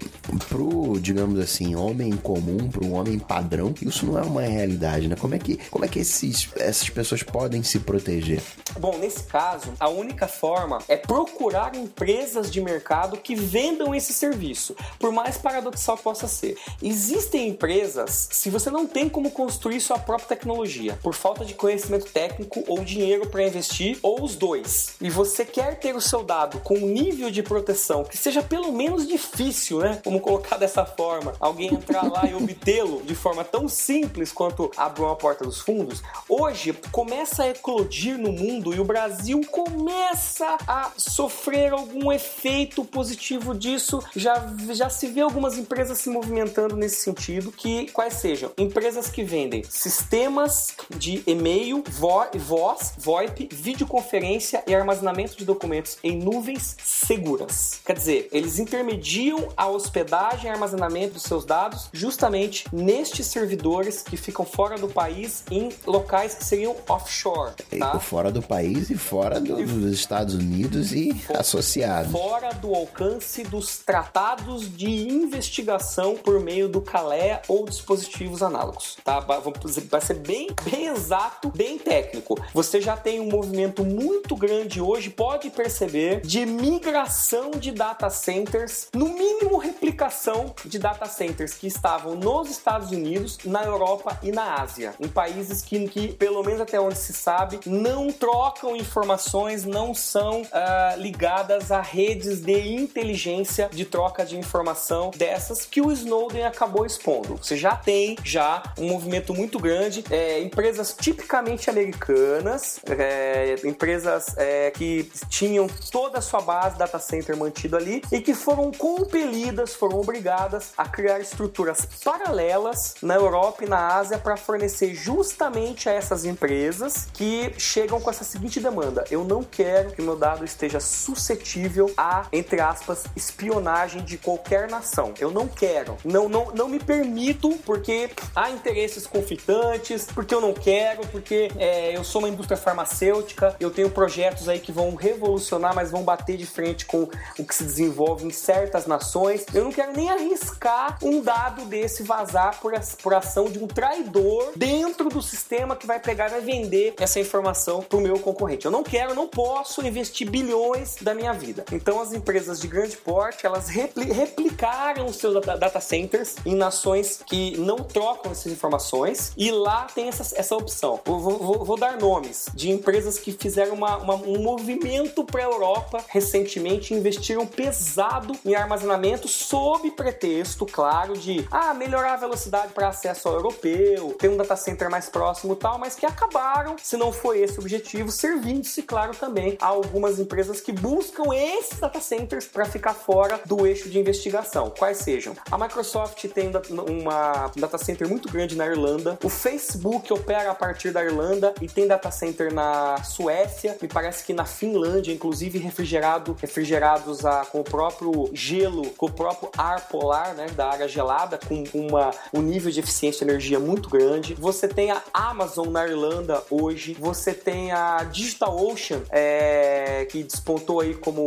pro 0.50 1.00
digamos 1.00 1.40
assim, 1.40 1.76
homem 1.76 2.12
comum, 2.12 2.70
pro 2.78 2.92
homem 2.92 3.18
padrão, 3.18 3.74
isso 3.82 4.06
não 4.06 4.20
é 4.20 4.22
uma 4.22 4.42
realidade, 4.42 5.08
né? 5.08 5.16
Como 5.16 5.34
é 5.34 5.40
que, 5.40 5.58
como 5.72 5.84
é 5.84 5.88
que 5.88 6.00
esses, 6.00 6.50
essas 6.56 6.88
pessoas 6.90 7.24
podem 7.24 7.64
se 7.64 7.80
proteger? 7.80 8.40
Bom, 8.80 8.98
nesse 9.00 9.24
caso, 9.24 9.74
a 9.80 9.90
única 9.90 10.28
forma 10.28 10.78
é 10.88 10.96
procurar 10.96 11.76
empresas 11.76 12.52
de 12.52 12.62
mercado 12.62 13.18
que 13.18 13.34
vendam 13.34 13.96
esse 13.96 14.14
serviço, 14.14 14.76
por 15.00 15.12
mais 15.12 15.38
paradoxal 15.38 15.98
que 15.98 16.04
possa 16.04 16.28
ser. 16.28 16.56
Existem 16.82 17.48
empresas, 17.48 18.30
se 18.32 18.52
você 18.52 18.70
não 18.70 18.86
tem 18.86 19.10
como 19.10 19.32
construir 19.32 19.82
sua 19.82 19.98
própria 19.98 20.28
tecnologia, 20.28 21.00
por 21.02 21.16
falta 21.16 21.44
de 21.44 21.56
conhecimento 21.56 22.06
técnico 22.12 22.64
ou 22.68 22.84
dinheiro 22.84 23.28
para 23.28 23.44
investir, 23.44 23.98
ou 24.04 24.24
os 24.24 24.36
dois, 24.36 24.96
e 25.02 25.10
você 25.10 25.44
quer 25.44 25.80
ter 25.80 25.96
o 25.96 26.02
seu 26.02 26.24
dado 26.24 26.60
com 26.60 26.76
um 26.76 26.88
nível 26.88 27.32
de 27.32 27.42
proteção 27.42 28.04
que 28.04 28.18
seja 28.18 28.44
pelo 28.44 28.72
menos 28.72 29.08
difícil, 29.08 29.80
né? 29.80 30.00
Vamos 30.06 30.22
colocar 30.22 30.58
dessa 30.58 30.86
forma, 30.86 31.34
alguém 31.40 31.74
entrar 31.74 32.04
lá 32.04 32.26
e 32.28 32.36
obtê-lo 32.68 33.02
de 33.04 33.16
forma 33.16 33.46
tão 33.46 33.70
simples 33.70 34.32
quanto 34.32 34.70
abrir 34.76 35.04
uma 35.04 35.16
porta 35.16 35.46
dos 35.46 35.60
fundos, 35.60 36.04
hoje 36.28 36.74
começa 36.92 37.44
a 37.44 37.50
eclodir 37.50 38.18
no 38.18 38.32
mundo 38.32 38.76
e 38.76 38.80
o 38.80 38.84
Brasil 38.84 39.42
começa 39.50 40.58
a 40.68 40.92
sofrer 40.98 41.72
algum 41.72 42.12
efeito 42.12 42.84
positivo 42.84 43.56
disso. 43.56 44.04
Já, 44.14 44.54
já 44.72 44.90
se 44.90 45.08
vê 45.08 45.22
algumas 45.22 45.58
empresas 45.58 46.00
se 46.00 46.10
movimentando 46.10 46.76
nesse 46.76 46.98
sentido, 46.98 47.54
que 47.54 47.90
quais 47.92 48.16
sejam 48.16 48.52
empresas 48.58 49.10
que 49.10 49.24
vendem 49.24 49.64
sistemas 49.64 50.76
de 50.98 51.24
e-mail, 51.26 51.84
vo 51.90 52.18
voz, 52.36 52.94
VoIP, 52.98 53.48
videoconferência 53.52 54.64
e 54.68 54.76
armazenamento 54.76 55.38
de 55.38 55.46
documentos 55.46 55.98
em 56.04 56.18
nuvens 56.18 56.76
seguras. 56.84 57.80
Quer 57.86 57.94
dizer, 57.94 58.28
eles 58.32 58.60
intermediam 58.60 59.50
a 59.56 59.68
hospedagem 59.68 60.48
e 60.48 60.50
armazenamento 60.50 61.14
dos 61.14 61.24
seus 61.24 61.46
dados 61.46 61.90
justamente 61.94 62.57
nestes 62.72 63.28
servidores 63.28 64.02
que 64.02 64.18
ficam 64.18 64.46
fora 64.46 64.78
do 64.78 64.88
país 64.88 65.44
em 65.52 65.70
locais 65.86 66.34
que 66.34 66.44
seriam 66.44 66.76
offshore. 66.88 67.54
Tá? 67.78 68.00
Fora 68.00 68.32
do 68.32 68.42
país 68.42 68.90
e 68.90 68.98
fora 68.98 69.40
do, 69.40 69.56
dos 69.56 69.94
Estados 69.94 70.34
Unidos 70.34 70.92
e 70.94 71.14
For, 71.14 71.38
associados. 71.38 72.12
Fora 72.12 72.54
do 72.54 72.74
alcance 72.74 73.44
dos 73.44 73.78
tratados 73.80 74.76
de 74.76 75.08
investigação 75.10 76.16
por 76.16 76.40
meio 76.40 76.68
do 76.68 76.82
CALEA 76.82 77.42
ou 77.48 77.66
dispositivos 77.66 78.42
análogos. 78.42 78.98
Tá? 79.04 79.20
Vai 79.20 80.02
ser 80.02 80.16
bem, 80.16 80.50
bem 80.64 80.88
exato, 80.88 81.50
bem 81.50 81.78
técnico. 81.78 82.40
Você 82.54 82.82
já 82.82 82.96
tem 82.96 83.20
um 83.20 83.30
movimento 83.30 83.84
muito 83.84 84.36
grande 84.36 84.82
hoje, 84.82 85.10
pode 85.10 85.50
perceber, 85.50 86.22
de 86.22 86.46
migração 86.46 87.52
de 87.52 87.72
data 87.72 88.10
centers, 88.10 88.88
no 88.94 89.10
mínimo 89.10 89.58
replicação 89.58 90.54
de 90.66 90.80
data 90.80 91.06
centers 91.06 91.54
que 91.54 91.68
estavam 91.68 92.16
nos 92.16 92.47
nos 92.48 92.58
Estados 92.58 92.92
Unidos, 92.92 93.40
na 93.44 93.64
Europa 93.64 94.18
e 94.24 94.32
na 94.32 94.56
Ásia, 94.62 94.94
em 95.00 95.08
países 95.08 95.62
que, 95.62 95.88
que 95.88 96.08
pelo 96.14 96.44
menos 96.44 96.62
até 96.62 96.80
onde 96.80 96.98
se 96.98 97.14
sabe, 97.14 97.60
não 97.66 98.12
trocam 98.12 98.76
informações, 98.76 99.66
não 99.66 99.94
são 99.94 100.42
uh, 100.42 100.98
ligadas 100.98 101.72
a 101.72 101.82
redes 101.82 102.42
de 102.42 102.76
inteligência 102.76 103.70
de 103.72 103.86
troca 103.86 104.26
de 104.26 104.38
informação 104.38 105.12
dessas 105.16 105.66
que 105.66 105.82
o 105.82 105.92
Snowden 105.92 106.46
acabou 106.46 106.86
expondo. 106.86 107.38
Você 107.38 107.58
já 107.58 107.76
tem 107.76 108.18
já 108.24 108.64
um 108.78 108.88
movimento 108.88 109.34
muito 109.34 109.60
grande, 109.60 110.04
é, 110.10 110.42
empresas 110.42 110.96
tipicamente 110.98 111.70
americanas, 111.70 112.80
é, 112.88 113.56
empresas 113.66 114.36
é, 114.38 114.72
que 114.72 115.10
tinham 115.30 115.68
toda 115.92 116.20
a 116.20 116.22
sua 116.22 116.42
base 116.42 116.78
data 116.78 117.00
center 117.00 117.36
mantido 117.36 117.76
ali 117.76 118.02
e 118.12 118.22
que 118.22 118.34
foram 118.34 118.72
compelidas, 118.72 119.74
foram 119.74 120.00
obrigadas 120.00 120.72
a 120.78 120.88
criar 120.88 121.20
estruturas 121.20 121.88
paralelas 122.28 122.96
na 123.02 123.16
Europa 123.16 123.64
e 123.64 123.70
na 123.70 123.96
Ásia 123.96 124.18
para 124.18 124.36
fornecer 124.36 124.94
justamente 124.94 125.88
a 125.88 125.94
essas 125.94 126.26
empresas 126.26 127.08
que 127.14 127.54
chegam 127.58 128.02
com 128.02 128.10
essa 128.10 128.24
seguinte 128.24 128.60
demanda: 128.60 129.06
eu 129.10 129.24
não 129.24 129.44
quero 129.44 129.92
que 129.92 130.02
meu 130.02 130.16
dado 130.16 130.44
esteja 130.44 130.80
suscetível 130.80 131.90
a, 131.96 132.28
entre 132.34 132.60
aspas, 132.60 133.06
espionagem 133.16 134.04
de 134.04 134.18
qualquer 134.18 134.70
nação. 134.70 135.14
Eu 135.20 135.32
não 135.32 135.48
quero, 135.48 135.98
não, 136.04 136.28
não, 136.28 136.52
não 136.54 136.68
me 136.68 136.80
permito 136.80 137.58
porque 137.66 138.10
há 138.36 138.50
interesses 138.50 139.08
conflitantes, 139.08 140.06
porque 140.14 140.36
eu 140.36 140.42
não 140.42 140.54
quero, 140.54 141.08
porque 141.08 141.50
é, 141.58 141.96
eu 141.96 142.04
sou 142.04 142.20
uma 142.20 142.30
indústria 142.30 142.58
farmacêutica, 142.58 143.56
eu 143.60 143.72
tenho 143.72 143.90
projetos 143.90 144.50
aí 144.50 144.60
que 144.60 144.72
vão 144.72 144.96
revolucionar, 144.96 145.74
mas 145.74 145.92
vão 145.92 146.04
bater 146.04 146.36
de 146.36 146.46
frente 146.46 146.86
com 146.86 147.10
o 147.40 147.46
que 147.46 147.56
se 147.56 147.64
desenvolve 147.64 148.26
em 148.26 148.32
certas 148.32 148.86
nações. 148.86 149.46
Eu 149.54 149.64
não 149.64 149.72
quero 149.72 149.94
nem 149.94 150.10
arriscar 150.10 150.98
um 151.02 151.22
dado 151.22 151.66
desse 151.66 152.04
vazar 152.18 152.60
por, 152.60 152.74
por 153.04 153.14
ação 153.14 153.46
de 153.46 153.60
um 153.60 153.68
traidor 153.68 154.52
dentro 154.56 155.10
do 155.10 155.22
sistema 155.22 155.76
que 155.76 155.86
vai 155.86 156.00
pegar 156.00 156.28
e 156.28 156.32
vai 156.32 156.42
vender 156.42 156.96
essa 157.00 157.20
informação 157.20 157.82
para 157.82 157.98
o 157.98 158.02
meu 158.02 158.20
concorrente. 158.20 158.66
Eu 158.66 158.72
não 158.72 158.84
quero, 158.84 159.14
não 159.14 159.28
posso 159.28 159.86
investir 159.86 160.30
bilhões 160.30 160.96
da 161.02 161.14
minha 161.14 161.34
vida. 161.34 161.64
Então 161.72 162.02
as 162.02 162.14
empresas 162.14 162.60
de 162.60 162.68
grande 162.68 162.98
porte, 162.98 163.46
elas 163.46 163.70
repli 163.70 164.12
replicaram 164.12 165.06
os 165.06 165.18
seus 165.18 165.46
data 165.46 165.80
centers 165.80 166.36
em 166.46 166.56
nações 166.56 167.22
que 167.26 167.58
não 167.58 167.78
trocam 167.78 168.32
essas 168.32 168.52
informações 168.52 169.32
e 169.38 169.52
lá 169.52 169.88
tem 169.94 170.08
essa, 170.08 170.36
essa 170.38 170.56
opção. 170.56 171.00
Vou, 171.06 171.20
vou, 171.20 171.66
vou 171.66 171.78
dar 171.78 171.98
nomes 172.00 172.48
de 172.54 172.72
empresas 172.72 173.20
que 173.20 173.32
fizeram 173.32 173.76
uma, 173.76 173.98
uma, 173.98 174.16
um 174.16 174.42
movimento 174.42 175.24
para 175.24 175.42
a 175.42 175.46
Europa 175.46 176.04
recentemente, 176.08 176.94
investiram 176.94 177.46
pesado 177.46 178.34
em 178.46 178.56
armazenamento 178.56 179.28
sob 179.28 179.92
pretexto, 179.92 180.66
claro, 180.66 181.18
de 181.18 181.46
ah, 181.52 181.74
melhorar 181.74 182.07
a 182.14 182.18
velocidade 182.18 182.74
para 182.74 182.90
acesso 182.90 183.28
ao 183.28 183.36
europeu, 183.36 184.16
ter 184.20 184.30
um 184.30 184.38
data 184.38 184.56
center 184.56 184.90
mais 184.90 185.10
próximo 185.10 185.54
e 185.54 185.56
tal, 185.58 185.78
mas 185.78 185.96
que 185.96 186.06
acabaram, 186.06 186.76
se 186.82 186.98
não 186.98 187.12
foi 187.12 187.42
esse 187.42 187.58
o 187.58 187.62
objetivo, 187.62 188.12
servindo-se, 188.12 188.82
claro, 188.84 189.16
também 189.16 189.58
a 189.62 189.68
algumas 189.68 190.20
empresas 190.20 190.62
que 190.62 190.72
buscam 190.72 191.34
esses 191.34 191.80
data 191.80 192.00
centers 192.00 192.46
para 192.46 192.66
ficar 192.66 192.94
fora 192.94 193.40
do 193.46 193.66
eixo 193.66 193.90
de 193.90 194.00
investigação. 194.00 194.70
Quais 194.70 194.98
sejam? 194.98 195.36
A 195.52 195.58
Microsoft 195.58 196.24
tem 196.30 196.52
uma 196.88 197.52
um 197.58 197.60
data 197.60 197.78
center 197.78 198.08
muito 198.08 198.32
grande 198.32 198.56
na 198.56 198.66
Irlanda, 198.66 199.18
o 199.24 199.30
Facebook 199.30 200.12
opera 200.12 200.52
a 200.52 200.56
partir 200.56 200.92
da 200.92 201.04
Irlanda 201.04 201.54
e 201.62 201.68
tem 201.68 201.88
data 201.88 202.12
center 202.12 202.54
na 202.54 203.04
Suécia, 203.04 203.78
me 203.82 203.88
parece 203.88 204.24
que 204.24 204.34
na 204.34 204.46
Finlândia, 204.46 205.14
inclusive 205.14 205.58
refrigerado, 205.60 206.36
refrigerados 206.40 207.26
a, 207.26 207.46
com 207.46 207.60
o 207.60 207.64
próprio 207.64 208.30
gelo, 208.34 208.90
com 208.92 209.08
o 209.08 209.12
próprio 209.12 209.50
ar 209.58 209.88
polar, 209.88 210.34
né, 210.36 210.48
da 210.56 210.70
área 210.70 210.88
gelada, 210.88 211.40
com 211.48 211.64
uma, 211.74 211.97
um 212.34 212.42
nível 212.42 212.72
de 212.72 212.80
eficiência 212.80 213.26
de 213.26 213.32
energia 213.32 213.60
muito 213.60 213.90
grande. 213.90 214.34
Você 214.36 214.68
tem 214.68 214.92
a 214.92 215.02
Amazon 215.14 215.70
na 215.70 215.86
Irlanda 215.88 216.44
hoje, 216.50 216.96
você 217.00 217.34
tem 217.34 217.72
a 217.72 218.04
DigitalOcean, 218.04 219.02
é, 219.10 220.06
que 220.10 220.24
despontou 220.24 220.82
aí 220.82 220.94
como 220.94 221.26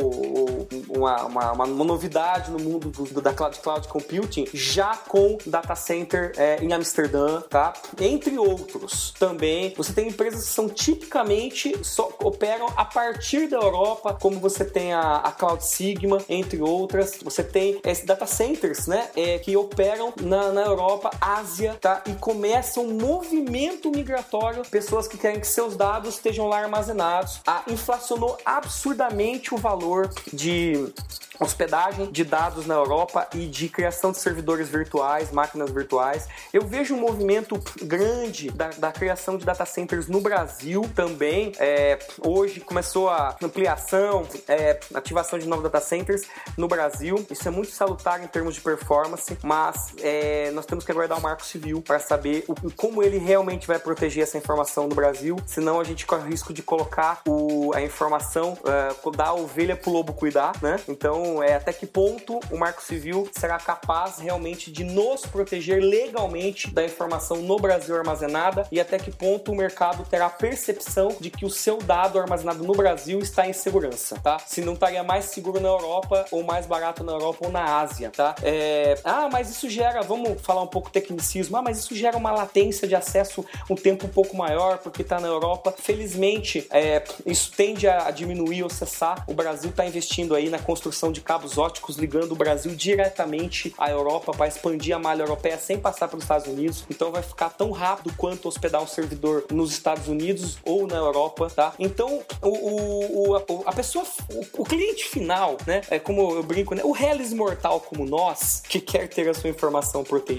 uma, 0.88 1.24
uma, 1.24 1.52
uma, 1.52 1.66
novidade 1.66 2.50
no 2.50 2.58
mundo 2.58 2.90
do, 2.90 3.20
da 3.20 3.32
cloud, 3.32 3.58
cloud 3.60 3.88
computing, 3.88 4.46
já 4.52 4.96
com 4.96 5.38
data 5.46 5.74
center 5.74 6.32
é, 6.36 6.62
em 6.62 6.72
Amsterdã, 6.72 7.40
tá? 7.42 7.72
Entre 7.98 8.38
outros. 8.38 9.14
Também 9.18 9.72
você 9.76 9.92
tem 9.92 10.08
empresas 10.08 10.44
que 10.44 10.50
são 10.50 10.68
tipicamente 10.68 11.72
só 11.82 12.10
operam 12.22 12.66
a 12.76 12.84
partir 12.84 13.48
da 13.48 13.56
Europa, 13.56 14.16
como 14.20 14.38
você 14.38 14.64
tem 14.64 14.92
a, 14.92 15.16
a 15.16 15.32
Cloud 15.32 15.64
Sigma, 15.64 16.18
entre 16.28 16.60
outras. 16.60 17.18
Você 17.22 17.42
tem 17.42 17.80
esses 17.84 18.04
data 18.04 18.26
centers, 18.26 18.86
né? 18.86 19.08
É, 19.16 19.38
que 19.38 19.56
operam 19.56 20.12
na, 20.22 20.50
na 20.50 20.59
Europa, 20.62 21.10
Ásia, 21.20 21.76
tá? 21.80 22.02
E 22.06 22.14
começa 22.14 22.80
um 22.80 22.92
movimento 22.92 23.90
migratório, 23.90 24.62
pessoas 24.68 25.06
que 25.06 25.18
querem 25.18 25.40
que 25.40 25.46
seus 25.46 25.76
dados 25.76 26.14
estejam 26.14 26.46
lá 26.48 26.60
armazenados. 26.60 27.40
A, 27.46 27.62
inflacionou 27.68 28.36
absurdamente 28.44 29.54
o 29.54 29.58
valor 29.58 30.10
de 30.32 30.92
hospedagem 31.40 32.12
de 32.12 32.22
dados 32.22 32.66
na 32.66 32.74
Europa 32.74 33.26
e 33.34 33.46
de 33.46 33.68
criação 33.68 34.12
de 34.12 34.18
servidores 34.18 34.68
virtuais, 34.68 35.32
máquinas 35.32 35.70
virtuais. 35.70 36.28
Eu 36.52 36.62
vejo 36.66 36.94
um 36.94 37.00
movimento 37.00 37.60
grande 37.82 38.50
da, 38.50 38.68
da 38.68 38.92
criação 38.92 39.38
de 39.38 39.44
data 39.44 39.64
centers 39.64 40.06
no 40.06 40.20
Brasil 40.20 40.82
também. 40.94 41.52
É, 41.58 41.98
hoje 42.20 42.60
começou 42.60 43.08
a 43.08 43.36
ampliação, 43.42 44.26
é, 44.46 44.78
ativação 44.94 45.38
de 45.38 45.48
novos 45.48 45.64
data 45.64 45.80
centers 45.80 46.22
no 46.58 46.68
Brasil. 46.68 47.26
Isso 47.30 47.48
é 47.48 47.50
muito 47.50 47.72
salutar 47.72 48.22
em 48.22 48.26
termos 48.26 48.54
de 48.54 48.60
performance, 48.60 49.36
mas 49.42 49.94
é, 49.98 50.49
nós 50.50 50.66
temos 50.66 50.84
que 50.84 50.92
aguardar 50.92 51.18
o 51.18 51.22
marco 51.22 51.44
civil 51.44 51.82
para 51.82 51.98
saber 51.98 52.44
o, 52.48 52.54
como 52.72 53.02
ele 53.02 53.18
realmente 53.18 53.66
vai 53.66 53.78
proteger 53.78 54.22
essa 54.22 54.38
informação 54.38 54.88
no 54.88 54.94
Brasil. 54.94 55.36
Senão 55.46 55.80
a 55.80 55.84
gente 55.84 56.06
corre 56.06 56.22
o 56.22 56.26
risco 56.26 56.52
de 56.52 56.62
colocar 56.62 57.22
o, 57.26 57.72
a 57.74 57.82
informação, 57.82 58.56
uh, 58.64 59.10
da 59.10 59.32
ovelha 59.34 59.76
pro 59.76 59.90
lobo 59.90 60.12
cuidar, 60.12 60.52
né? 60.62 60.78
Então 60.88 61.42
é 61.42 61.54
até 61.54 61.72
que 61.72 61.86
ponto 61.86 62.38
o 62.50 62.58
Marco 62.58 62.82
Civil 62.82 63.28
será 63.32 63.58
capaz 63.58 64.18
realmente 64.18 64.70
de 64.70 64.84
nos 64.84 65.22
proteger 65.22 65.82
legalmente 65.82 66.70
da 66.70 66.84
informação 66.84 67.38
no 67.38 67.58
Brasil 67.58 67.96
armazenada 67.96 68.66
e 68.70 68.80
até 68.80 68.98
que 68.98 69.10
ponto 69.10 69.52
o 69.52 69.56
mercado 69.56 70.04
terá 70.08 70.26
a 70.26 70.30
percepção 70.30 71.16
de 71.20 71.30
que 71.30 71.44
o 71.44 71.50
seu 71.50 71.78
dado 71.78 72.18
armazenado 72.18 72.62
no 72.64 72.72
Brasil 72.72 73.18
está 73.18 73.46
em 73.46 73.52
segurança, 73.52 74.18
tá? 74.22 74.38
Se 74.46 74.60
não 74.60 74.74
estaria 74.74 75.02
mais 75.02 75.26
seguro 75.26 75.60
na 75.60 75.68
Europa 75.68 76.24
ou 76.30 76.42
mais 76.42 76.66
barato 76.66 77.02
na 77.02 77.12
Europa 77.12 77.46
ou 77.46 77.52
na 77.52 77.80
Ásia, 77.80 78.10
tá? 78.10 78.34
É... 78.42 78.98
Ah, 79.04 79.28
mas 79.30 79.50
isso 79.50 79.68
gera, 79.68 80.02
vamos 80.02 80.39
falar 80.42 80.62
um 80.62 80.66
pouco 80.66 80.90
tecnicismo, 80.90 81.56
ah, 81.56 81.62
mas 81.62 81.78
isso 81.78 81.94
gera 81.94 82.16
uma 82.16 82.32
latência 82.32 82.86
de 82.86 82.94
acesso 82.94 83.44
um 83.68 83.74
tempo 83.74 84.06
um 84.06 84.10
pouco 84.10 84.36
maior 84.36 84.78
porque 84.78 85.02
está 85.02 85.20
na 85.20 85.28
Europa. 85.28 85.74
Felizmente, 85.76 86.66
é... 86.70 87.02
isso 87.26 87.52
tende 87.56 87.88
a 87.88 88.10
diminuir 88.10 88.62
ou 88.62 88.70
cessar. 88.70 89.24
O 89.26 89.34
Brasil 89.34 89.70
está 89.70 89.84
investindo 89.86 90.34
aí 90.34 90.48
na 90.48 90.58
construção 90.58 91.12
de 91.12 91.20
cabos 91.20 91.58
óticos 91.58 91.96
ligando 91.96 92.32
o 92.32 92.36
Brasil 92.36 92.74
diretamente 92.74 93.74
à 93.78 93.90
Europa 93.90 94.32
para 94.32 94.48
expandir 94.48 94.94
a 94.94 94.98
malha 94.98 95.22
europeia 95.22 95.58
sem 95.58 95.78
passar 95.78 96.08
pelos 96.08 96.24
Estados 96.24 96.46
Unidos. 96.46 96.84
Então 96.90 97.10
vai 97.10 97.22
ficar 97.22 97.50
tão 97.50 97.70
rápido 97.70 98.12
quanto 98.16 98.48
hospedar 98.48 98.82
um 98.82 98.86
servidor 98.86 99.44
nos 99.50 99.72
Estados 99.72 100.08
Unidos 100.08 100.58
ou 100.64 100.86
na 100.86 100.96
Europa, 100.96 101.50
tá? 101.54 101.74
Então 101.78 102.20
o, 102.42 103.30
o, 103.30 103.36
a, 103.36 103.42
a 103.66 103.72
pessoa, 103.72 104.04
o, 104.32 104.62
o, 104.62 104.64
cliente 104.64 105.04
final, 105.04 105.56
né? 105.66 105.82
É 105.90 105.98
como 105.98 106.34
eu 106.34 106.42
brinco, 106.42 106.74
né? 106.74 106.82
O 106.84 106.96
Hellis 106.96 107.32
mortal 107.32 107.80
como 107.80 108.04
nós, 108.04 108.62
que 108.68 108.80
quer 108.80 109.08
ter 109.08 109.28
a 109.28 109.34
sua 109.34 109.50
informação 109.50 110.04
protegida, 110.04 110.29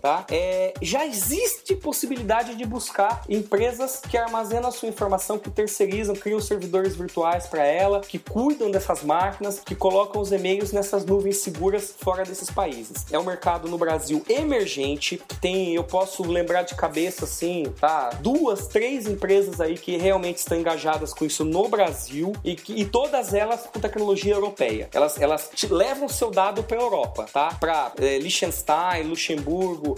tá? 0.00 0.26
É, 0.30 0.74
já 0.82 1.06
existe 1.06 1.74
possibilidade 1.76 2.54
de 2.54 2.64
buscar 2.64 3.22
empresas 3.28 4.00
que 4.00 4.16
armazenam 4.16 4.68
a 4.68 4.72
sua 4.72 4.88
informação, 4.88 5.38
que 5.38 5.50
terceirizam, 5.50 6.14
criam 6.14 6.40
servidores 6.40 6.96
virtuais 6.96 7.46
para 7.46 7.64
ela, 7.64 8.00
que 8.00 8.18
cuidam 8.18 8.70
dessas 8.70 9.02
máquinas, 9.02 9.60
que 9.60 9.74
colocam 9.74 10.20
os 10.20 10.32
e-mails 10.32 10.72
nessas 10.72 11.04
nuvens 11.04 11.38
seguras 11.38 11.94
fora 11.98 12.24
desses 12.24 12.50
países. 12.50 13.06
É 13.10 13.18
um 13.18 13.24
mercado 13.24 13.68
no 13.68 13.78
Brasil 13.78 14.22
emergente, 14.28 15.20
tem, 15.40 15.74
eu 15.74 15.84
posso 15.84 16.22
lembrar 16.22 16.62
de 16.62 16.74
cabeça 16.74 17.24
assim, 17.24 17.64
tá? 17.78 18.10
Duas, 18.20 18.66
três 18.66 19.06
empresas 19.06 19.60
aí 19.60 19.76
que 19.76 19.96
realmente 19.96 20.38
estão 20.38 20.58
engajadas 20.58 21.12
com 21.12 21.24
isso 21.24 21.44
no 21.44 21.68
Brasil 21.68 22.32
e, 22.44 22.54
que, 22.54 22.72
e 22.72 22.84
todas 22.84 23.34
elas 23.34 23.66
com 23.66 23.80
tecnologia 23.80 24.34
europeia. 24.34 24.88
Elas, 24.92 25.20
elas 25.20 25.50
levam 25.70 26.08
seu 26.08 26.30
dado 26.30 26.62
para 26.62 26.76
Europa, 26.76 27.26
tá? 27.32 27.48
Para 27.58 27.92
é, 27.98 28.18
Liechtenstein, 28.18 29.04
Luxemburgo, 29.04 29.25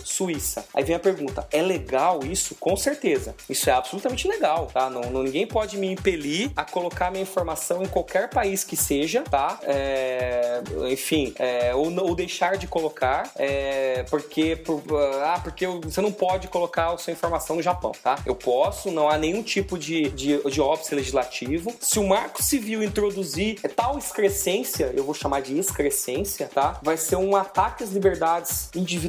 Suíça. 0.04 0.64
Aí 0.72 0.84
vem 0.84 0.96
a 0.96 0.98
pergunta: 0.98 1.46
é 1.50 1.62
legal 1.62 2.20
isso? 2.24 2.54
Com 2.56 2.76
certeza. 2.76 3.34
Isso 3.48 3.68
é 3.68 3.72
absolutamente 3.72 4.26
legal, 4.26 4.66
tá? 4.66 4.88
Não, 4.88 5.02
não 5.10 5.22
ninguém 5.22 5.46
pode 5.46 5.76
me 5.76 5.90
impelir 5.90 6.50
a 6.56 6.64
colocar 6.64 7.10
minha 7.10 7.22
informação 7.22 7.82
em 7.82 7.88
qualquer 7.88 8.30
país 8.30 8.64
que 8.64 8.76
seja, 8.76 9.22
tá? 9.22 9.58
É, 9.62 10.62
enfim, 10.90 11.34
é, 11.38 11.74
ou, 11.74 11.92
ou, 12.02 12.14
deixar 12.14 12.56
de 12.56 12.66
colocar, 12.66 13.30
é, 13.36 14.04
porque, 14.10 14.56
por, 14.56 14.82
ah, 15.22 15.40
porque 15.42 15.66
você 15.66 16.00
não 16.00 16.12
pode 16.12 16.48
colocar 16.48 16.92
a 16.92 16.98
sua 16.98 17.12
informação 17.12 17.56
no 17.56 17.62
Japão, 17.62 17.92
tá? 18.02 18.18
Eu 18.24 18.34
posso, 18.34 18.90
não 18.90 19.08
há 19.08 19.18
nenhum 19.18 19.42
tipo 19.42 19.78
de, 19.78 20.08
de, 20.10 20.42
de 20.42 20.60
óbice 20.60 20.94
legislativo. 20.94 21.74
Se 21.80 21.98
o 21.98 22.06
Marco 22.06 22.42
Civil 22.42 22.82
introduzir 22.82 23.60
tal 23.76 23.98
excrescência, 23.98 24.92
eu 24.94 25.04
vou 25.04 25.14
chamar 25.14 25.42
de 25.42 25.56
excrescência, 25.58 26.48
tá? 26.52 26.78
Vai 26.82 26.96
ser 26.96 27.16
um 27.16 27.36
ataque 27.36 27.84
às 27.84 27.90
liberdades 27.90 28.70
individuais, 28.74 29.07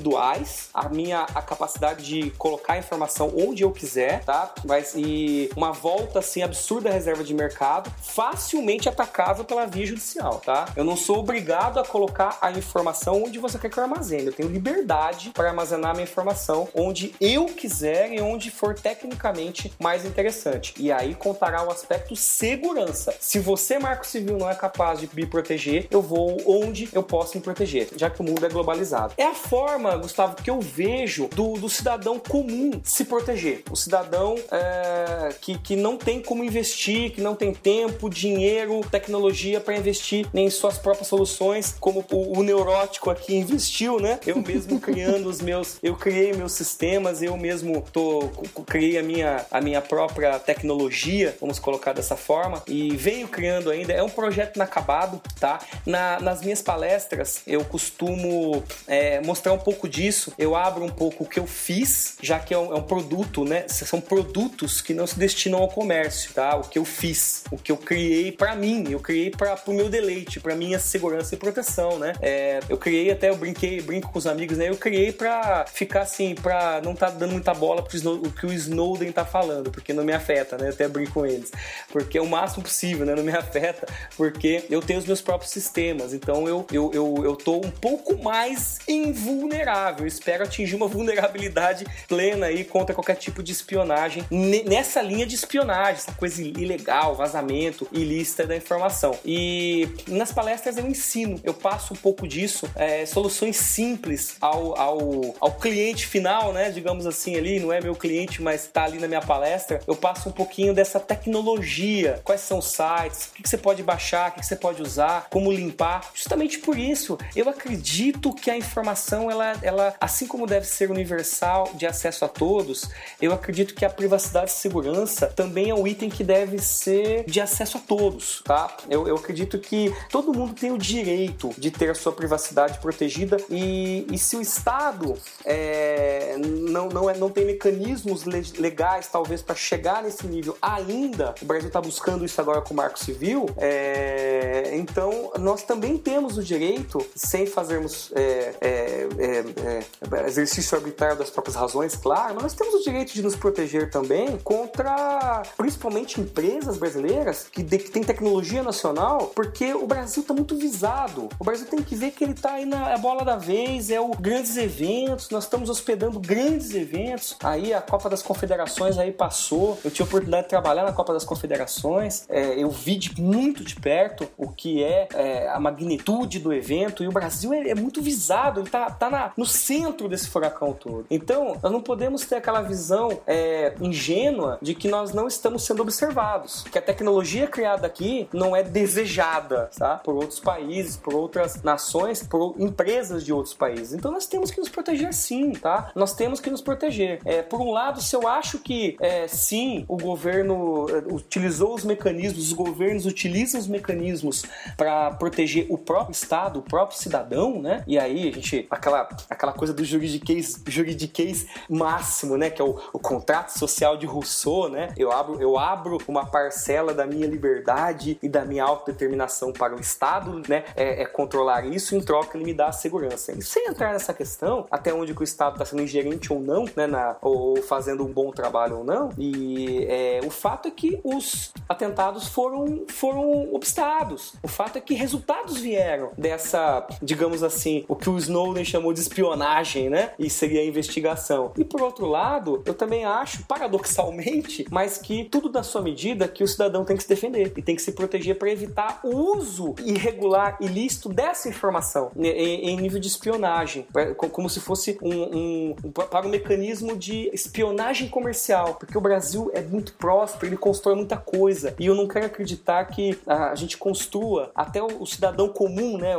a 0.74 0.90
minha 0.90 1.26
a 1.36 1.42
capacidade 1.42 2.06
de 2.06 2.32
colocar 2.32 2.74
a 2.74 2.78
informação 2.78 3.34
onde 3.36 3.64
eu 3.64 3.72
quiser, 3.72 4.24
tá? 4.24 4.54
Mas 4.66 4.94
e 4.96 5.50
uma 5.56 5.72
volta 5.72 6.20
assim 6.20 6.42
absurda 6.42 6.90
reserva 6.90 7.24
de 7.24 7.34
mercado, 7.34 7.92
facilmente 8.02 8.88
atacável 8.88 9.44
pela 9.44 9.66
via 9.66 9.86
judicial, 9.86 10.42
tá? 10.44 10.68
Eu 10.76 10.84
não 10.84 10.96
sou 10.96 11.20
obrigado 11.20 11.80
a 11.80 11.86
colocar 11.86 12.38
a 12.42 12.52
informação 12.52 13.24
onde 13.24 13.40
você 13.40 13.58
quer 13.58 13.70
que 13.70 13.78
eu 13.78 13.84
armazene. 13.84 14.28
Eu 14.28 14.34
tenho 14.34 14.50
liberdade 14.50 15.32
para 15.34 15.50
armazenar 15.50 15.92
a 15.92 15.94
minha 15.94 16.04
informação 16.04 16.68
onde 16.74 17.14
eu 17.20 17.46
quiser 17.46 18.12
e 18.12 18.22
onde 18.22 18.52
for 18.52 18.76
tecnicamente 18.76 19.72
mais 19.80 20.06
interessante. 20.06 20.74
E 20.78 20.92
aí 20.92 21.16
contará 21.16 21.64
o 21.64 21.72
aspecto 21.72 22.16
segurança. 22.16 23.16
Se 23.20 23.40
você, 23.40 23.80
Marco 23.80 24.06
Civil, 24.06 24.38
não 24.38 24.50
é 24.50 24.56
capaz 24.56 25.00
de 25.00 25.10
me 25.14 25.26
proteger, 25.26 25.88
eu 25.90 26.02
vou 26.02 26.38
onde 26.46 26.90
eu 26.94 27.04
posso 27.04 27.38
me 27.38 27.44
proteger, 27.44 27.90
já 27.96 28.10
que 28.10 28.22
o 28.22 28.24
mundo 28.24 28.46
é 28.46 28.50
globalizado. 28.50 29.14
É 29.18 29.26
a 29.26 29.34
forma, 29.34 29.89
Gustavo, 29.98 30.36
que 30.36 30.50
eu 30.50 30.60
vejo 30.60 31.28
do, 31.30 31.54
do 31.54 31.70
cidadão 31.70 32.20
comum 32.20 32.72
se 32.84 33.06
proteger. 33.06 33.64
O 33.72 33.76
cidadão 33.76 34.36
é, 34.52 35.34
que, 35.42 35.58
que 35.58 35.76
não 35.76 35.98
tem 35.98 36.22
como 36.22 36.44
investir, 36.44 37.12
que 37.12 37.22
não 37.22 37.36
tem 37.36 37.54
tempo, 37.54 38.10
dinheiro, 38.10 38.82
tecnologia 38.90 39.60
para 39.60 39.76
investir 39.76 40.28
em 40.34 40.50
suas 40.50 40.78
próprias 40.78 41.08
soluções, 41.08 41.76
como 41.80 42.06
o, 42.12 42.40
o 42.40 42.44
neurótico 42.44 43.10
aqui 43.10 43.36
investiu, 43.36 44.00
né? 44.00 44.20
Eu 44.26 44.38
mesmo 44.38 44.80
criando 44.82 45.28
os 45.28 45.42
meus, 45.42 45.78
eu 45.82 45.96
criei 45.96 46.34
meus 46.34 46.54
sistemas, 46.54 47.22
eu 47.22 47.36
mesmo 47.38 47.84
tô, 47.94 48.30
criei 48.66 48.98
a 48.98 49.04
minha, 49.04 49.46
a 49.50 49.62
minha 49.62 49.82
própria 49.82 50.38
tecnologia, 50.40 51.36
vamos 51.40 51.60
colocar 51.60 51.94
dessa 51.94 52.16
forma, 52.16 52.62
e 52.68 52.96
venho 52.96 53.28
criando 53.28 53.70
ainda. 53.70 53.94
É 53.94 54.04
um 54.04 54.10
projeto 54.10 54.56
inacabado, 54.56 55.22
tá? 55.40 55.60
Na, 55.86 56.20
nas 56.20 56.42
minhas 56.42 56.62
palestras, 56.62 57.42
eu 57.48 57.64
costumo 57.64 58.64
é, 58.88 59.22
mostrar 59.22 59.54
um 59.54 59.58
pouco 59.58 59.79
disso. 59.88 60.34
Eu 60.38 60.56
abro 60.56 60.84
um 60.84 60.90
pouco 60.90 61.24
o 61.24 61.28
que 61.28 61.40
eu 61.40 61.48
fiz, 61.48 62.16
já 62.22 62.40
que 62.40 62.54
é 62.54 62.58
um, 62.58 62.74
é 62.74 62.76
um 62.76 62.84
produto, 62.84 63.46
né? 63.46 63.68
São 63.68 64.02
produtos 64.02 64.82
que 64.82 64.94
não 64.94 65.06
se 65.08 65.18
destinam 65.18 65.60
ao 65.60 65.68
comércio, 65.68 66.34
tá? 66.34 66.56
O 66.56 66.62
que 66.62 66.80
eu 66.80 66.86
fiz, 66.86 67.44
o 67.52 67.58
que 67.58 67.72
eu 67.72 67.78
criei 67.78 68.32
para 68.32 68.56
mim, 68.56 68.88
eu 68.90 69.00
criei 69.00 69.30
para 69.30 69.60
o 69.68 69.74
meu 69.74 69.90
deleite, 69.90 70.40
para 70.40 70.56
minha 70.56 70.80
segurança 70.80 71.36
e 71.36 71.38
proteção, 71.38 72.00
né? 72.00 72.14
É, 72.22 72.60
eu 72.70 72.78
criei 72.78 73.12
até, 73.12 73.30
eu 73.30 73.38
brinquei, 73.38 73.82
brinco 73.82 74.12
com 74.12 74.20
os 74.20 74.28
amigos, 74.28 74.58
né? 74.58 74.70
Eu 74.70 74.78
criei 74.78 75.12
para 75.12 75.66
ficar 75.68 76.02
assim, 76.02 76.36
para 76.36 76.82
não 76.82 76.96
tá 76.96 77.10
dando 77.10 77.32
muita 77.32 77.54
bola 77.54 77.84
pro 77.84 77.96
Snow, 77.96 78.16
o 78.16 78.32
que 78.32 78.46
o 78.46 78.54
Snowden 78.54 79.12
tá 79.12 79.26
falando, 79.26 79.72
porque 79.72 79.94
não 79.94 80.04
me 80.04 80.14
afeta, 80.14 80.58
né? 80.58 80.68
Eu 80.68 80.74
até 80.74 80.88
brinco 80.88 81.14
com 81.14 81.26
eles. 81.26 81.52
Porque 81.92 82.18
é 82.18 82.22
o 82.22 82.28
máximo 82.28 82.64
possível, 82.64 83.06
né? 83.06 83.16
Não 83.16 83.24
me 83.24 83.32
afeta, 83.36 83.88
porque 84.16 84.64
eu 84.70 84.82
tenho 84.82 85.00
os 85.00 85.06
meus 85.06 85.22
próprios 85.22 85.52
sistemas, 85.52 86.14
então 86.14 86.48
eu, 86.48 86.66
eu, 86.72 86.92
eu, 86.94 87.22
eu 87.24 87.36
tô 87.36 87.58
um 87.58 87.72
pouco 87.72 88.22
mais 88.22 88.80
invulnerável. 88.88 89.69
Eu 90.00 90.08
espero 90.08 90.44
atingir 90.44 90.76
uma 90.76 90.88
vulnerabilidade 90.88 91.86
plena 92.08 92.48
aí 92.48 92.64
contra 92.64 92.96
qualquer 92.96 93.16
tipo 93.16 93.44
de 93.44 93.52
espionagem 93.52 94.26
nessa 94.30 95.02
linha 95.02 95.26
de 95.26 95.36
espionagem, 95.36 95.96
essa 95.96 96.12
coisa 96.14 96.42
ilegal, 96.42 97.16
vazamento 97.16 97.88
ilícita 97.92 98.46
da 98.46 98.56
informação. 98.56 99.18
E 99.26 99.88
nas 100.08 100.32
palestras 100.32 100.78
eu 100.78 100.88
ensino, 100.88 101.40
eu 101.44 101.54
passo 101.54 101.94
um 101.94 101.98
pouco 101.98 102.28
disso, 102.28 102.70
é, 102.76 103.06
soluções 103.06 103.58
simples 103.58 104.36
ao, 104.40 104.80
ao, 104.80 105.36
ao 105.40 105.52
cliente 105.54 106.08
final, 106.08 106.54
né? 106.54 106.72
Digamos 106.72 107.06
assim, 107.06 107.36
ali, 107.36 107.60
não 107.60 107.72
é 107.72 107.82
meu 107.82 107.96
cliente, 107.96 108.42
mas 108.42 108.68
tá 108.68 108.86
ali 108.86 109.00
na 109.00 109.08
minha 109.08 109.22
palestra. 109.22 109.80
Eu 109.88 109.96
passo 109.96 110.30
um 110.30 110.32
pouquinho 110.32 110.74
dessa 110.74 111.00
tecnologia, 111.00 112.20
quais 112.24 112.42
são 112.42 112.60
os 112.60 112.72
sites, 112.72 113.26
o 113.26 113.34
que, 113.34 113.44
que 113.44 113.50
você 113.50 113.58
pode 113.58 113.84
baixar, 113.84 114.30
o 114.30 114.34
que, 114.34 114.40
que 114.40 114.46
você 114.46 114.56
pode 114.56 114.82
usar, 114.82 115.28
como 115.30 115.52
limpar. 115.52 116.10
Justamente 116.14 116.60
por 116.60 116.78
isso, 116.78 117.18
eu 117.36 117.50
acredito 117.50 118.34
que 118.34 118.50
a 118.50 118.58
informação, 118.58 119.30
ela, 119.30 119.54
ela, 119.62 119.96
assim 120.00 120.28
como 120.28 120.46
deve 120.46 120.66
ser 120.66 120.92
universal 120.92 121.72
de 121.74 121.86
acesso 121.86 122.26
a 122.26 122.28
todos, 122.28 122.90
eu 123.22 123.34
acredito 123.34 123.74
que 123.74 123.86
a 123.86 123.90
privacidade 123.90 124.52
e 124.52 124.54
segurança 124.54 125.28
também 125.28 125.70
é 125.70 125.76
um 125.76 125.88
item 125.88 126.10
que 126.10 126.24
deve 126.24 126.60
ser 126.60 127.24
de 127.26 127.40
acesso 127.42 127.78
a 127.78 127.82
todos, 127.82 128.42
tá? 128.44 128.76
Eu, 128.90 129.08
eu 129.08 129.16
acredito 129.16 129.60
que 129.60 129.94
todo 130.10 130.34
mundo 130.34 130.54
tem 130.54 130.72
o 130.72 130.78
direito 130.78 131.54
de 131.58 131.72
ter 131.72 131.90
a 131.90 131.96
sua 131.96 132.12
privacidade 132.12 132.80
protegida 132.80 133.38
e, 133.50 134.06
e 134.12 134.18
se 134.18 134.36
o 134.36 134.42
Estado 134.42 135.16
é, 135.46 136.36
não, 136.38 136.90
não, 136.90 137.10
é, 137.10 137.18
não 137.18 137.30
tem 137.30 137.46
mecanismos 137.46 138.26
legais, 138.26 139.08
talvez, 139.08 139.42
para 139.42 139.56
chegar 139.56 140.04
nesse 140.04 140.28
nível 140.28 140.58
ainda, 140.62 141.36
o 141.42 141.46
Brasil 141.46 141.68
está 141.68 141.82
buscando 141.82 142.26
isso 142.26 142.40
agora 142.40 142.62
com 142.62 142.74
o 142.74 142.78
Marco 142.78 143.00
Civil, 143.00 143.46
é, 143.58 144.72
então 144.74 145.32
nós 145.40 145.64
também 145.64 145.98
temos 145.98 146.38
o 146.38 146.44
direito, 146.44 147.06
sem 147.16 147.46
fazermos 147.46 148.12
é, 148.16 148.56
é, 148.62 149.42
é, 149.58 149.84
é 150.16 150.28
exercício 150.28 150.78
arbitrário 150.78 151.18
das 151.18 151.30
próprias 151.30 151.56
razões, 151.56 151.96
claro, 151.96 152.36
mas 152.36 152.44
nós 152.44 152.54
temos 152.54 152.76
o 152.76 152.84
direito 152.84 153.14
de 153.14 153.22
nos 153.22 153.36
proteger 153.36 153.90
também 153.90 154.38
contra, 154.38 155.44
principalmente, 155.58 156.20
empresas 156.20 156.78
brasileiras 156.78 157.48
que, 157.52 157.64
de, 157.64 157.78
que 157.78 157.92
têm 157.92 158.04
tecnologia 158.04 158.64
nacional, 158.64 159.32
porque 159.36 159.74
o 159.74 159.86
Brasil 159.86 160.22
está 160.22 160.34
muito 160.34 160.56
visado. 160.56 161.30
O 161.40 161.44
Brasil 161.44 161.68
tem 161.68 161.82
que 161.82 161.96
ver 161.96 162.12
que 162.12 162.24
ele 162.24 162.34
está 162.34 162.54
aí 162.54 162.66
na 162.66 162.98
bola 162.98 163.24
da 163.24 163.36
vez, 163.36 163.90
é 163.90 164.00
o 164.00 164.10
grandes 164.10 164.58
eventos, 164.58 165.30
nós 165.30 165.44
estamos 165.44 165.70
hospedando 165.70 166.20
grandes 166.20 166.74
eventos. 166.74 167.36
Aí 167.44 167.74
a 167.74 167.82
Copa 167.82 168.10
das 168.10 168.22
Confederações 168.22 168.98
aí 168.98 169.12
passou, 169.12 169.80
eu 169.84 169.92
tive 169.92 170.04
a 170.04 170.06
oportunidade 170.06 170.44
de 170.44 170.50
trabalhar 170.50 170.84
na 170.84 170.94
Copa 170.94 171.14
das 171.14 171.24
Confederações, 171.24 172.26
é, 172.30 172.62
eu 172.62 172.70
vi 172.70 172.96
de, 172.96 173.22
muito 173.22 173.64
de 173.64 173.76
perto 173.76 174.28
o 174.38 174.50
que 174.50 174.84
é, 174.84 175.08
é, 175.14 175.50
a 175.50 175.60
magnitude 175.60 176.40
do 176.40 176.54
evento 176.54 177.04
e 177.04 177.08
o 177.08 177.12
Brasil 177.12 177.54
é, 177.54 177.70
é 177.70 177.76
muito 177.76 178.02
visado, 178.02 178.60
ele 178.60 178.68
está 178.68 178.90
tá, 178.90 179.10
na, 179.10 179.32
no 179.40 179.46
centro 179.46 180.10
desse 180.10 180.28
furacão 180.28 180.74
todo. 180.74 181.06
Então, 181.10 181.58
nós 181.64 181.72
não 181.72 181.82
podemos 181.82 182.26
ter 182.26 182.36
aquela 182.36 182.62
visão 182.62 183.22
é, 183.26 183.74
ingênua 183.80 184.58
de 184.62 184.76
que 184.76 184.90
nós 184.90 185.14
não 185.14 185.28
estamos 185.28 185.64
sendo 185.64 185.82
observados, 185.82 186.64
que 186.64 186.78
a 186.78 186.82
tecnologia 186.82 187.48
criada 187.48 187.88
aqui 187.88 188.28
não 188.34 188.54
é 188.54 188.62
desejada, 188.62 189.70
tá? 189.78 189.96
Por 189.96 190.16
outros 190.16 190.42
países, 190.42 190.98
por 190.98 191.16
outras 191.16 191.64
nações, 191.64 192.22
por 192.22 192.56
empresas 192.60 193.24
de 193.24 193.32
outros 193.32 193.54
países. 193.54 193.94
Então 193.94 194.12
nós 194.12 194.28
temos 194.28 194.52
que 194.52 194.60
nos 194.60 194.68
proteger 194.68 195.14
sim, 195.14 195.54
tá? 195.54 195.90
Nós 195.96 196.14
temos 196.14 196.42
que 196.42 196.50
nos 196.50 196.62
proteger. 196.62 197.22
É, 197.24 197.42
por 197.42 197.62
um 197.62 197.72
lado, 197.72 198.02
se 198.02 198.14
eu 198.14 198.28
acho 198.28 198.60
que 198.60 198.98
é, 199.00 199.26
sim, 199.28 199.86
o 199.88 199.96
governo 199.96 200.86
é, 200.90 201.14
utilizou 201.14 201.74
os 201.74 201.86
mecanismos, 201.86 202.48
os 202.48 202.54
governos 202.54 203.06
utilizam 203.06 203.58
os 203.62 203.68
mecanismos 203.68 204.44
para 204.76 205.12
proteger 205.12 205.66
o 205.70 205.78
próprio 205.78 206.12
Estado, 206.12 206.60
o 206.60 206.62
próprio 206.62 207.00
cidadão, 207.00 207.62
né? 207.62 207.86
E 207.88 207.98
aí 207.98 208.28
a 208.28 208.32
gente, 208.32 208.68
aquela, 208.70 209.08
aquela 209.30 209.54
coisa 209.54 209.74
do 209.74 209.84
juridiquês, 209.84 210.62
juridiquês 210.68 211.46
máximo, 211.70 212.38
né? 212.38 212.50
Que 212.50 212.62
é 212.62 212.66
o, 212.66 212.80
o 212.92 213.00
contrato 213.00 213.50
social 213.50 213.96
de 213.96 214.06
Rousseau, 214.06 214.70
né? 214.70 214.94
Eu 214.98 215.12
abro, 215.12 215.42
eu 215.42 215.58
abro 215.58 215.98
uma 216.08 216.26
parcela 216.26 216.94
da 216.94 217.06
minha 217.06 217.28
liberdade 217.28 218.18
e 218.22 218.28
da 218.28 218.44
minha 218.44 218.64
autodeterminação 218.64 219.54
para 219.54 219.76
o 219.76 219.80
Estado, 219.80 220.42
né? 220.48 220.64
É, 220.76 221.04
é 221.04 221.06
controlar 221.06 221.66
isso, 221.66 221.96
em 221.96 222.02
troca 222.02 222.38
ele 222.38 222.46
me 222.46 222.54
dá 222.54 222.68
a 222.68 222.72
segurança. 222.72 223.32
E 223.32 223.42
sem 223.42 223.68
entrar 223.68 223.94
nessa 223.94 224.14
questão, 224.14 224.66
até 224.72 224.94
onde 224.94 225.14
que 225.14 225.22
o 225.22 225.24
Estado 225.24 225.54
está 225.54 225.66
sendo 225.66 225.82
ingerente 225.82 226.32
ou 226.34 226.40
não, 226.40 226.66
né? 226.76 226.88
Na, 226.88 227.16
ou 227.22 227.62
fazendo 227.62 228.06
um 228.06 228.12
bom 228.12 228.32
trabalho 228.32 228.80
ou 228.80 228.84
não. 228.84 229.12
E 229.18 229.86
é, 229.90 230.22
o 230.26 230.30
fato 230.30 230.68
é 230.68 230.72
que 230.72 231.00
os 231.04 231.54
atentados 231.68 232.28
foram, 232.28 232.86
foram 232.88 233.54
obstados. 233.54 234.34
O 234.42 234.48
fato 234.48 234.78
é 234.78 234.82
que 234.82 234.94
resultados 234.94 235.58
vieram 235.58 236.12
dessa, 236.18 236.88
digamos 237.02 237.44
assim, 237.44 237.86
o 237.88 237.96
que 237.96 238.10
o 238.10 238.18
Snowden 238.18 238.66
chamou 238.66 238.94
de 238.94 239.00
espionagem, 239.10 239.90
né? 239.90 240.12
E 240.18 240.30
seria 240.30 240.62
a 240.62 240.66
investigação. 240.66 241.52
E 241.58 241.64
por 241.64 241.82
outro 241.82 242.06
lado, 242.06 242.62
eu 242.66 242.74
também 242.74 243.04
acho, 243.04 243.44
paradoxalmente, 243.44 244.66
mas 244.70 244.98
que 244.98 245.26
tudo 245.26 245.50
da 245.50 245.64
sua 245.64 245.82
medida 245.82 246.28
que 246.28 246.44
o 246.44 246.48
cidadão 246.48 246.86
tem 246.86 246.96
que 246.96 247.04
se 247.04 247.10
defender 247.10 247.52
e 247.58 247.62
tem 247.62 247.76
que 247.76 247.82
se 247.82 247.92
proteger 247.92 248.38
para 248.38 248.52
evitar 248.52 249.00
o 249.04 249.10
uso 249.38 249.76
irregular, 249.84 250.58
ilícito 250.62 251.10
dessa 251.10 251.50
informação 251.50 252.12
em, 252.18 252.78
nível 252.78 253.00
de 253.00 253.08
espionagem, 253.08 253.86
como 254.16 254.50
se 254.50 254.60
fosse 254.60 254.98
um, 255.02 255.10
um, 255.10 255.76
um, 255.84 255.92
para 255.92 256.26
um 256.26 256.30
mecanismo 256.30 256.96
de 256.96 257.30
espionagem 257.34 258.08
comercial, 258.10 258.76
porque 258.76 258.98
o 258.98 259.02
Brasil 259.02 259.50
é 259.54 259.62
muito 259.62 259.94
próspero, 259.94 260.48
ele 260.48 260.58
constrói 260.58 260.96
muita 260.96 261.18
coisa 261.18 261.76
e 261.80 261.86
eu 261.86 261.96
não 261.96 262.08
quero 262.08 262.26
acreditar 262.26 262.86
que 262.86 263.18
a, 263.26 263.56
gente 263.56 263.78
construa 263.78 264.52
até 264.54 264.82
o, 264.82 265.06
cidadão 265.06 265.50
comum, 265.50 265.98
né, 265.98 266.14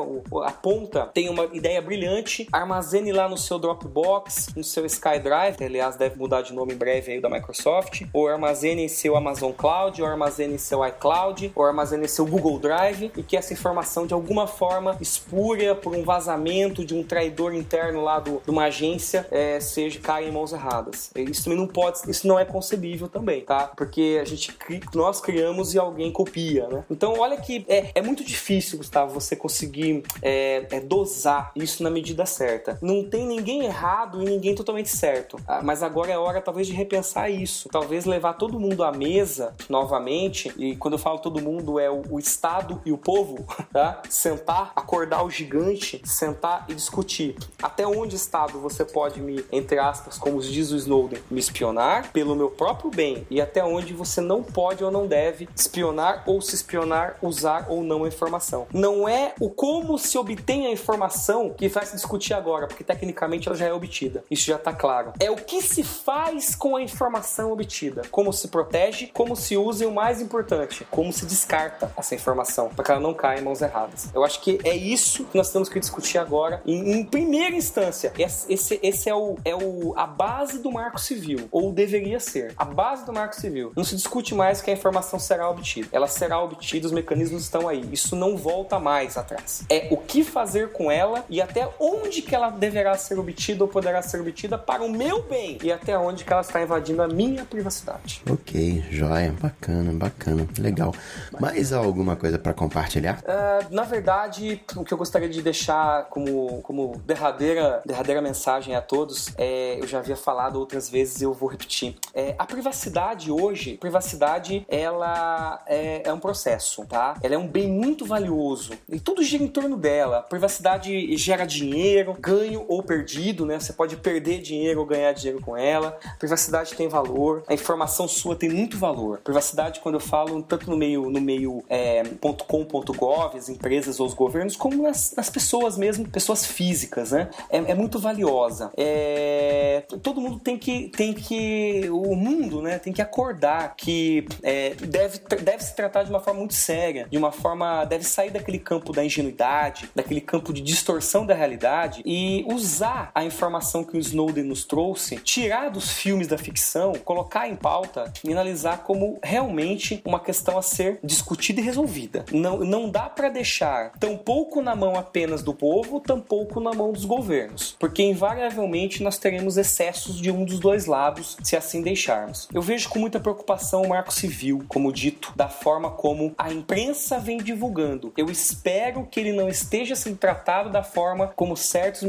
a 0.45 0.53
ponta 0.53 1.07
tem 1.07 1.29
uma 1.29 1.45
ideia 1.53 1.81
brilhante, 1.81 2.49
armazene 2.81 3.13
lá 3.13 3.29
no 3.29 3.37
seu 3.37 3.59
Dropbox, 3.59 4.55
no 4.57 4.65
seu 4.65 4.87
SkyDrive, 4.87 5.63
aliás 5.63 5.97
deve 5.97 6.19
mudar 6.19 6.41
de 6.41 6.55
nome 6.55 6.73
em 6.73 6.77
breve 6.77 7.13
aí 7.13 7.21
da 7.21 7.29
Microsoft, 7.29 8.07
ou 8.11 8.27
armazene 8.27 8.85
em 8.85 8.89
seu 8.89 9.17
Amazon 9.17 9.53
Cloud, 9.53 10.01
ou 10.01 10.09
armazene 10.09 10.55
em 10.55 10.59
seu 10.59 10.83
iCloud, 10.87 11.53
ou 11.55 11.63
armazene 11.63 12.07
em 12.07 12.09
seu 12.09 12.25
Google 12.25 12.59
Drive 12.59 13.13
e 13.15 13.23
que 13.23 13.37
essa 13.37 13.53
informação 13.53 14.07
de 14.07 14.15
alguma 14.15 14.47
forma 14.47 14.97
espúria 14.99 15.75
por 15.75 15.95
um 15.95 16.03
vazamento 16.03 16.83
de 16.83 16.95
um 16.95 17.03
traidor 17.03 17.53
interno 17.53 18.03
lá 18.03 18.19
do, 18.19 18.41
de 18.43 18.51
uma 18.51 18.65
agência 18.65 19.27
é, 19.31 19.61
seja 19.61 20.01
caem 20.01 20.31
em 20.31 20.33
mãos 20.33 20.55
erradas. 20.55 21.11
Isso 21.15 21.45
também 21.45 21.59
não 21.59 21.67
pode, 21.67 22.11
isso 22.11 22.27
não 22.27 22.39
é 22.39 22.47
concebível 22.47 23.09
também, 23.09 23.43
tá? 23.43 23.71
Porque 23.77 24.19
a 24.21 24.25
gente 24.25 24.57
nós 24.95 25.21
criamos 25.21 25.75
e 25.75 25.79
alguém 25.79 26.11
copia, 26.11 26.67
né? 26.69 26.83
Então 26.91 27.19
olha 27.19 27.37
que 27.37 27.63
é, 27.69 27.91
é 27.95 28.01
muito 28.01 28.25
difícil, 28.25 28.79
Gustavo, 28.79 29.13
você 29.13 29.37
conseguir 29.37 30.03
é, 30.23 30.67
é, 30.71 30.81
dosar 30.81 31.53
isso 31.55 31.83
na 31.83 31.91
medida 31.91 32.25
certa. 32.25 32.70
Não 32.81 33.05
tem 33.05 33.27
ninguém 33.27 33.65
errado 33.65 34.23
e 34.23 34.25
ninguém 34.25 34.55
totalmente 34.55 34.89
certo. 34.89 35.39
Ah, 35.47 35.61
mas 35.63 35.83
agora 35.83 36.13
é 36.13 36.19
hora 36.19 36.41
talvez 36.41 36.67
de 36.67 36.73
repensar 36.73 37.31
isso. 37.31 37.69
Talvez 37.69 38.05
levar 38.05 38.35
todo 38.35 38.59
mundo 38.59 38.83
à 38.83 38.93
mesa 38.93 39.55
novamente. 39.69 40.53
E 40.57 40.77
quando 40.77 40.95
eu 40.95 40.99
falo 40.99 41.19
todo 41.19 41.41
mundo 41.41 41.79
é 41.79 41.91
o, 41.91 42.03
o 42.11 42.19
Estado 42.19 42.81
e 42.85 42.93
o 42.93 42.99
povo, 42.99 43.47
tá? 43.73 44.03
Sentar, 44.09 44.73
acordar 44.75 45.23
o 45.25 45.31
gigante, 45.31 46.01
sentar 46.05 46.67
e 46.69 46.75
discutir. 46.75 47.37
Até 47.63 47.87
onde 47.87 48.17
Estado 48.17 48.59
você 48.59 48.85
pode 48.85 49.21
me, 49.21 49.45
entre 49.53 49.79
aspas, 49.79 50.19
como 50.19 50.41
diz 50.41 50.71
o 50.71 50.77
Snowden, 50.77 51.23
me 51.31 51.41
espionar 51.41 52.11
pelo 52.13 52.35
meu 52.35 52.51
próprio 52.51 52.91
bem 52.91 53.27
e 53.31 53.41
até 53.41 53.65
onde 53.65 53.93
você 53.95 54.21
não 54.21 54.43
pode 54.43 54.83
ou 54.83 54.91
não 54.91 55.07
deve 55.07 55.49
espionar 55.55 56.23
ou 56.27 56.41
se 56.41 56.55
espionar, 56.55 57.17
usar 57.23 57.67
ou 57.69 57.83
não 57.83 58.05
a 58.05 58.09
informação. 58.09 58.67
Não 58.73 59.09
é 59.09 59.35
o 59.41 59.51
como 59.51 59.99
se 59.99 60.17
obtém 60.19 60.67
a 60.67 60.71
informação 60.71 61.51
que 61.51 61.69
vai 61.69 61.85
se 61.87 61.95
discutir 61.95 62.35
agora, 62.35 62.60
porque 62.67 62.85
tecnicamente 62.85 63.49
ela 63.49 63.57
já 63.57 63.67
é 63.67 63.73
obtida. 63.73 64.25
Isso 64.31 64.47
já 64.47 64.57
está 64.57 64.73
claro. 64.73 65.13
É 65.19 65.31
o 65.31 65.37
que 65.37 65.63
se 65.63 65.83
faz 65.83 66.55
com 66.55 66.77
a 66.77 66.83
informação 66.83 67.53
obtida, 67.53 68.03
como 68.11 68.33
se 68.33 68.49
protege, 68.49 69.09
como 69.09 69.37
se 69.37 69.57
usa 69.57 69.85
e 69.85 69.87
o 69.87 69.93
mais 69.93 70.21
importante, 70.21 70.87
como 70.91 71.13
se 71.13 71.27
descarta 71.27 71.93
essa 71.97 72.15
informação 72.15 72.69
para 72.69 72.85
que 72.85 72.91
ela 72.91 73.01
não 73.01 73.15
caia 73.15 73.41
em 73.41 73.45
mãos 73.45 73.61
erradas. 73.63 74.09
Eu 74.15 74.25
acho 74.25 74.41
que 74.41 74.59
é 74.65 74.75
isso 74.75 75.25
que 75.25 75.37
nós 75.37 75.51
temos 75.51 75.69
que 75.69 75.79
discutir 75.81 76.19
agora 76.19 76.63
em, 76.67 76.93
em 76.93 77.05
primeira 77.05 77.55
instância. 77.57 78.13
Esse, 78.19 78.79
esse 78.83 79.09
é, 79.09 79.15
o, 79.15 79.37
é 79.45 79.55
o, 79.55 79.95
a 79.97 80.07
base 80.07 80.59
do 80.59 80.71
marco 80.71 81.01
civil, 81.01 81.49
ou 81.51 81.73
deveria 81.73 82.21
ser. 82.21 82.53
A 82.57 82.65
base 82.65 83.05
do 83.05 83.13
marco 83.13 83.35
civil. 83.35 83.73
Não 83.77 83.85
se 83.85 83.97
discute 83.97 84.35
mais 84.35 84.61
que 84.61 84.71
a 84.71 84.75
informação 84.75 85.19
será 85.19 85.49
obtida. 85.49 85.89
Ela 85.93 86.07
será 86.07 86.41
obtida, 86.41 86.87
os 86.87 86.93
mecanismos 86.93 87.43
estão 87.43 87.69
aí. 87.69 87.89
Isso 87.93 88.15
não 88.17 88.37
volta 88.37 88.79
mais 88.79 89.17
atrás. 89.17 89.65
É 89.69 89.89
o 89.91 89.97
que 89.97 90.23
fazer 90.23 90.73
com 90.73 90.91
ela 90.91 91.25
e 91.29 91.41
até 91.41 91.69
onde 91.79 92.23
que 92.23 92.35
ela 92.35 92.50
deverá 92.51 92.97
ser 92.97 93.19
obtida 93.19 93.65
ou 93.65 93.69
poderá 93.69 94.03
ser 94.03 94.21
obtida 94.21 94.59
para 94.59 94.83
o 94.83 94.91
meu 94.91 95.23
bem 95.23 95.59
e 95.63 95.73
até 95.73 95.97
onde 95.97 96.25
que 96.25 96.33
ela 96.33 96.43
está 96.43 96.63
invadindo 96.63 97.03
a 97.03 97.09
minha 97.09 97.45
privacidade. 97.45 98.23
Ok, 98.31 98.85
joia, 98.91 99.33
bacana, 99.41 99.93
bacana, 99.93 100.47
legal. 100.59 100.95
Mais 101.41 101.73
alguma 101.73 102.17
coisa 102.17 102.39
para 102.39 102.53
compartilhar? 102.53 103.21
Uh, 103.21 103.75
na 103.75 103.83
verdade, 103.83 104.63
o 104.77 104.85
que 104.85 104.93
eu 104.93 104.99
gostaria 104.99 105.29
de 105.29 105.43
deixar 105.43 106.05
como, 106.07 106.61
como 106.63 107.01
derradeira, 107.07 107.83
derradeira 107.85 108.21
mensagem 108.21 108.75
a 108.75 108.81
todos, 108.81 109.33
é, 109.37 109.79
eu 109.81 109.87
já 109.87 109.99
havia 109.99 110.17
falado 110.17 110.57
outras 110.57 110.89
vezes 110.89 111.21
e 111.21 111.25
eu 111.25 111.33
vou 111.33 111.49
repetir. 111.49 111.97
É, 112.15 112.35
a 112.39 112.45
privacidade 112.45 113.31
hoje, 113.31 113.77
privacidade, 113.77 114.67
ela 114.69 115.63
é, 115.67 116.03
é 116.05 116.13
um 116.13 116.19
processo, 116.19 116.85
tá? 116.87 117.15
Ela 117.23 117.35
é 117.35 117.39
um 117.39 117.47
bem 117.47 117.69
muito 117.69 118.05
valioso 118.05 118.73
e 118.89 118.99
tudo 118.99 119.23
gira 119.23 119.43
em 119.43 119.49
torno 119.49 119.77
dela. 119.77 120.19
A 120.19 120.23
privacidade 120.23 121.17
gera 121.17 121.45
dinheiro, 121.45 122.17
ganho 122.41 122.65
ou 122.69 122.83
perdido, 122.83 123.45
né? 123.45 123.59
Você 123.59 123.73
pode 123.73 123.97
perder 123.97 124.41
dinheiro 124.41 124.81
ou 124.81 124.87
ganhar 124.87 125.13
dinheiro 125.13 125.41
com 125.41 125.57
ela. 125.57 125.99
A 126.05 126.17
privacidade 126.17 126.75
tem 126.75 126.89
valor, 126.89 127.43
a 127.47 127.55
informação 127.55 128.09
sua 128.09 128.35
tem 128.35 128.49
muito 128.49 128.79
valor. 128.79 129.19
A 129.19 129.23
privacidade, 129.23 129.81
quando 129.81 129.97
eu 129.97 130.01
falo 130.01 130.43
tanto 130.43 130.71
no 130.71 130.77
meio 130.77 131.11
no 131.11 131.21
meio 131.21 131.63
é, 131.69 132.03
.com.gov, 132.47 133.37
as 133.37 133.49
empresas 133.49 134.01
ou 134.01 134.07
os 134.07 134.15
governos, 134.15 134.57
como 134.57 134.83
nas, 134.83 135.15
nas 135.17 135.29
pessoas 135.29 135.77
mesmo, 135.77 136.09
pessoas 136.09 136.45
físicas, 136.47 137.13
né? 137.13 137.29
É, 137.51 137.59
é 137.59 137.75
muito 137.75 137.99
valiosa. 137.99 138.71
É, 138.77 139.85
todo 140.03 140.21
mundo 140.21 140.39
tem 140.39 140.57
que 140.59 140.89
tem 140.89 141.13
que 141.13 141.89
o 141.91 142.15
mundo, 142.15 142.63
né? 142.63 142.79
Tem 142.79 142.93
que 142.93 143.03
acordar 143.03 143.75
que 143.77 144.27
é, 144.43 144.71
deve 144.75 145.21
deve 145.43 145.63
se 145.63 145.75
tratar 145.75 146.03
de 146.05 146.11
uma 146.11 146.21
forma 146.21 146.41
muito 146.41 146.55
séria, 146.55 147.07
de 147.11 147.19
uma 147.19 147.33
forma 147.33 147.85
deve 147.85 148.05
sair 148.05 148.31
daquele 148.31 148.59
campo 148.59 148.93
da 148.93 149.05
ingenuidade, 149.05 149.91
daquele 149.95 150.21
campo 150.21 150.53
de 150.53 150.61
distorção 150.61 151.27
da 151.27 151.35
realidade 151.35 152.03
e 152.05 152.30
usar 152.49 153.11
a 153.15 153.25
informação 153.25 153.85
que 153.85 153.97
o 153.97 154.01
Snowden 154.01 154.45
nos 154.45 154.65
trouxe, 154.65 155.17
tirar 155.17 155.71
dos 155.71 155.91
filmes 155.91 156.29
da 156.29 156.39
ficção, 156.39 156.93
colocar 157.05 157.49
em 157.49 157.57
pauta 157.57 158.13
e 158.25 158.33
analisar 158.33 158.79
como 158.79 159.19
realmente 159.23 160.01
uma 160.05 160.21
questão 160.21 160.59
a 160.59 160.63
ser 160.63 160.99
discutida 161.03 161.61
e 161.61 161.65
resolvida. 161.65 162.25
Não, 162.33 162.59
não 162.59 162.89
dá 162.91 163.09
para 163.09 163.29
deixar 163.29 163.93
tão 163.99 164.17
pouco 164.17 164.61
na 164.63 164.75
mão 164.75 164.97
apenas 164.97 165.43
do 165.43 165.55
povo, 165.55 166.01
tão 166.01 166.21
pouco 166.21 166.61
na 166.61 166.73
mão 166.73 166.93
dos 166.93 167.05
governos, 167.05 167.77
porque 167.79 168.03
invariavelmente 168.03 169.03
nós 169.03 169.19
teremos 169.19 169.57
excessos 169.57 170.21
de 170.21 170.31
um 170.31 170.45
dos 170.45 170.59
dois 170.59 170.87
lados 170.87 171.37
se 171.43 171.57
assim 171.57 171.83
deixarmos. 171.83 172.49
Eu 172.53 172.63
vejo 172.63 172.89
com 172.89 172.99
muita 172.99 173.21
preocupação 173.21 173.83
o 173.83 173.89
marco 173.89 174.13
civil, 174.13 174.65
como 174.69 174.93
dito, 174.93 175.33
da 175.37 175.49
forma 175.49 175.91
como 175.91 176.35
a 176.37 176.53
imprensa 176.53 177.19
vem 177.19 177.39
divulgando. 177.39 178.13
Eu 178.17 178.31
espero 178.31 179.07
que 179.11 179.21
ele 179.21 179.33
não 179.33 179.49
esteja 179.49 179.95
sendo 179.97 180.17
tratado 180.17 180.71
da 180.71 180.83
forma 180.83 181.29
como 181.29 181.57
certos 181.57 182.03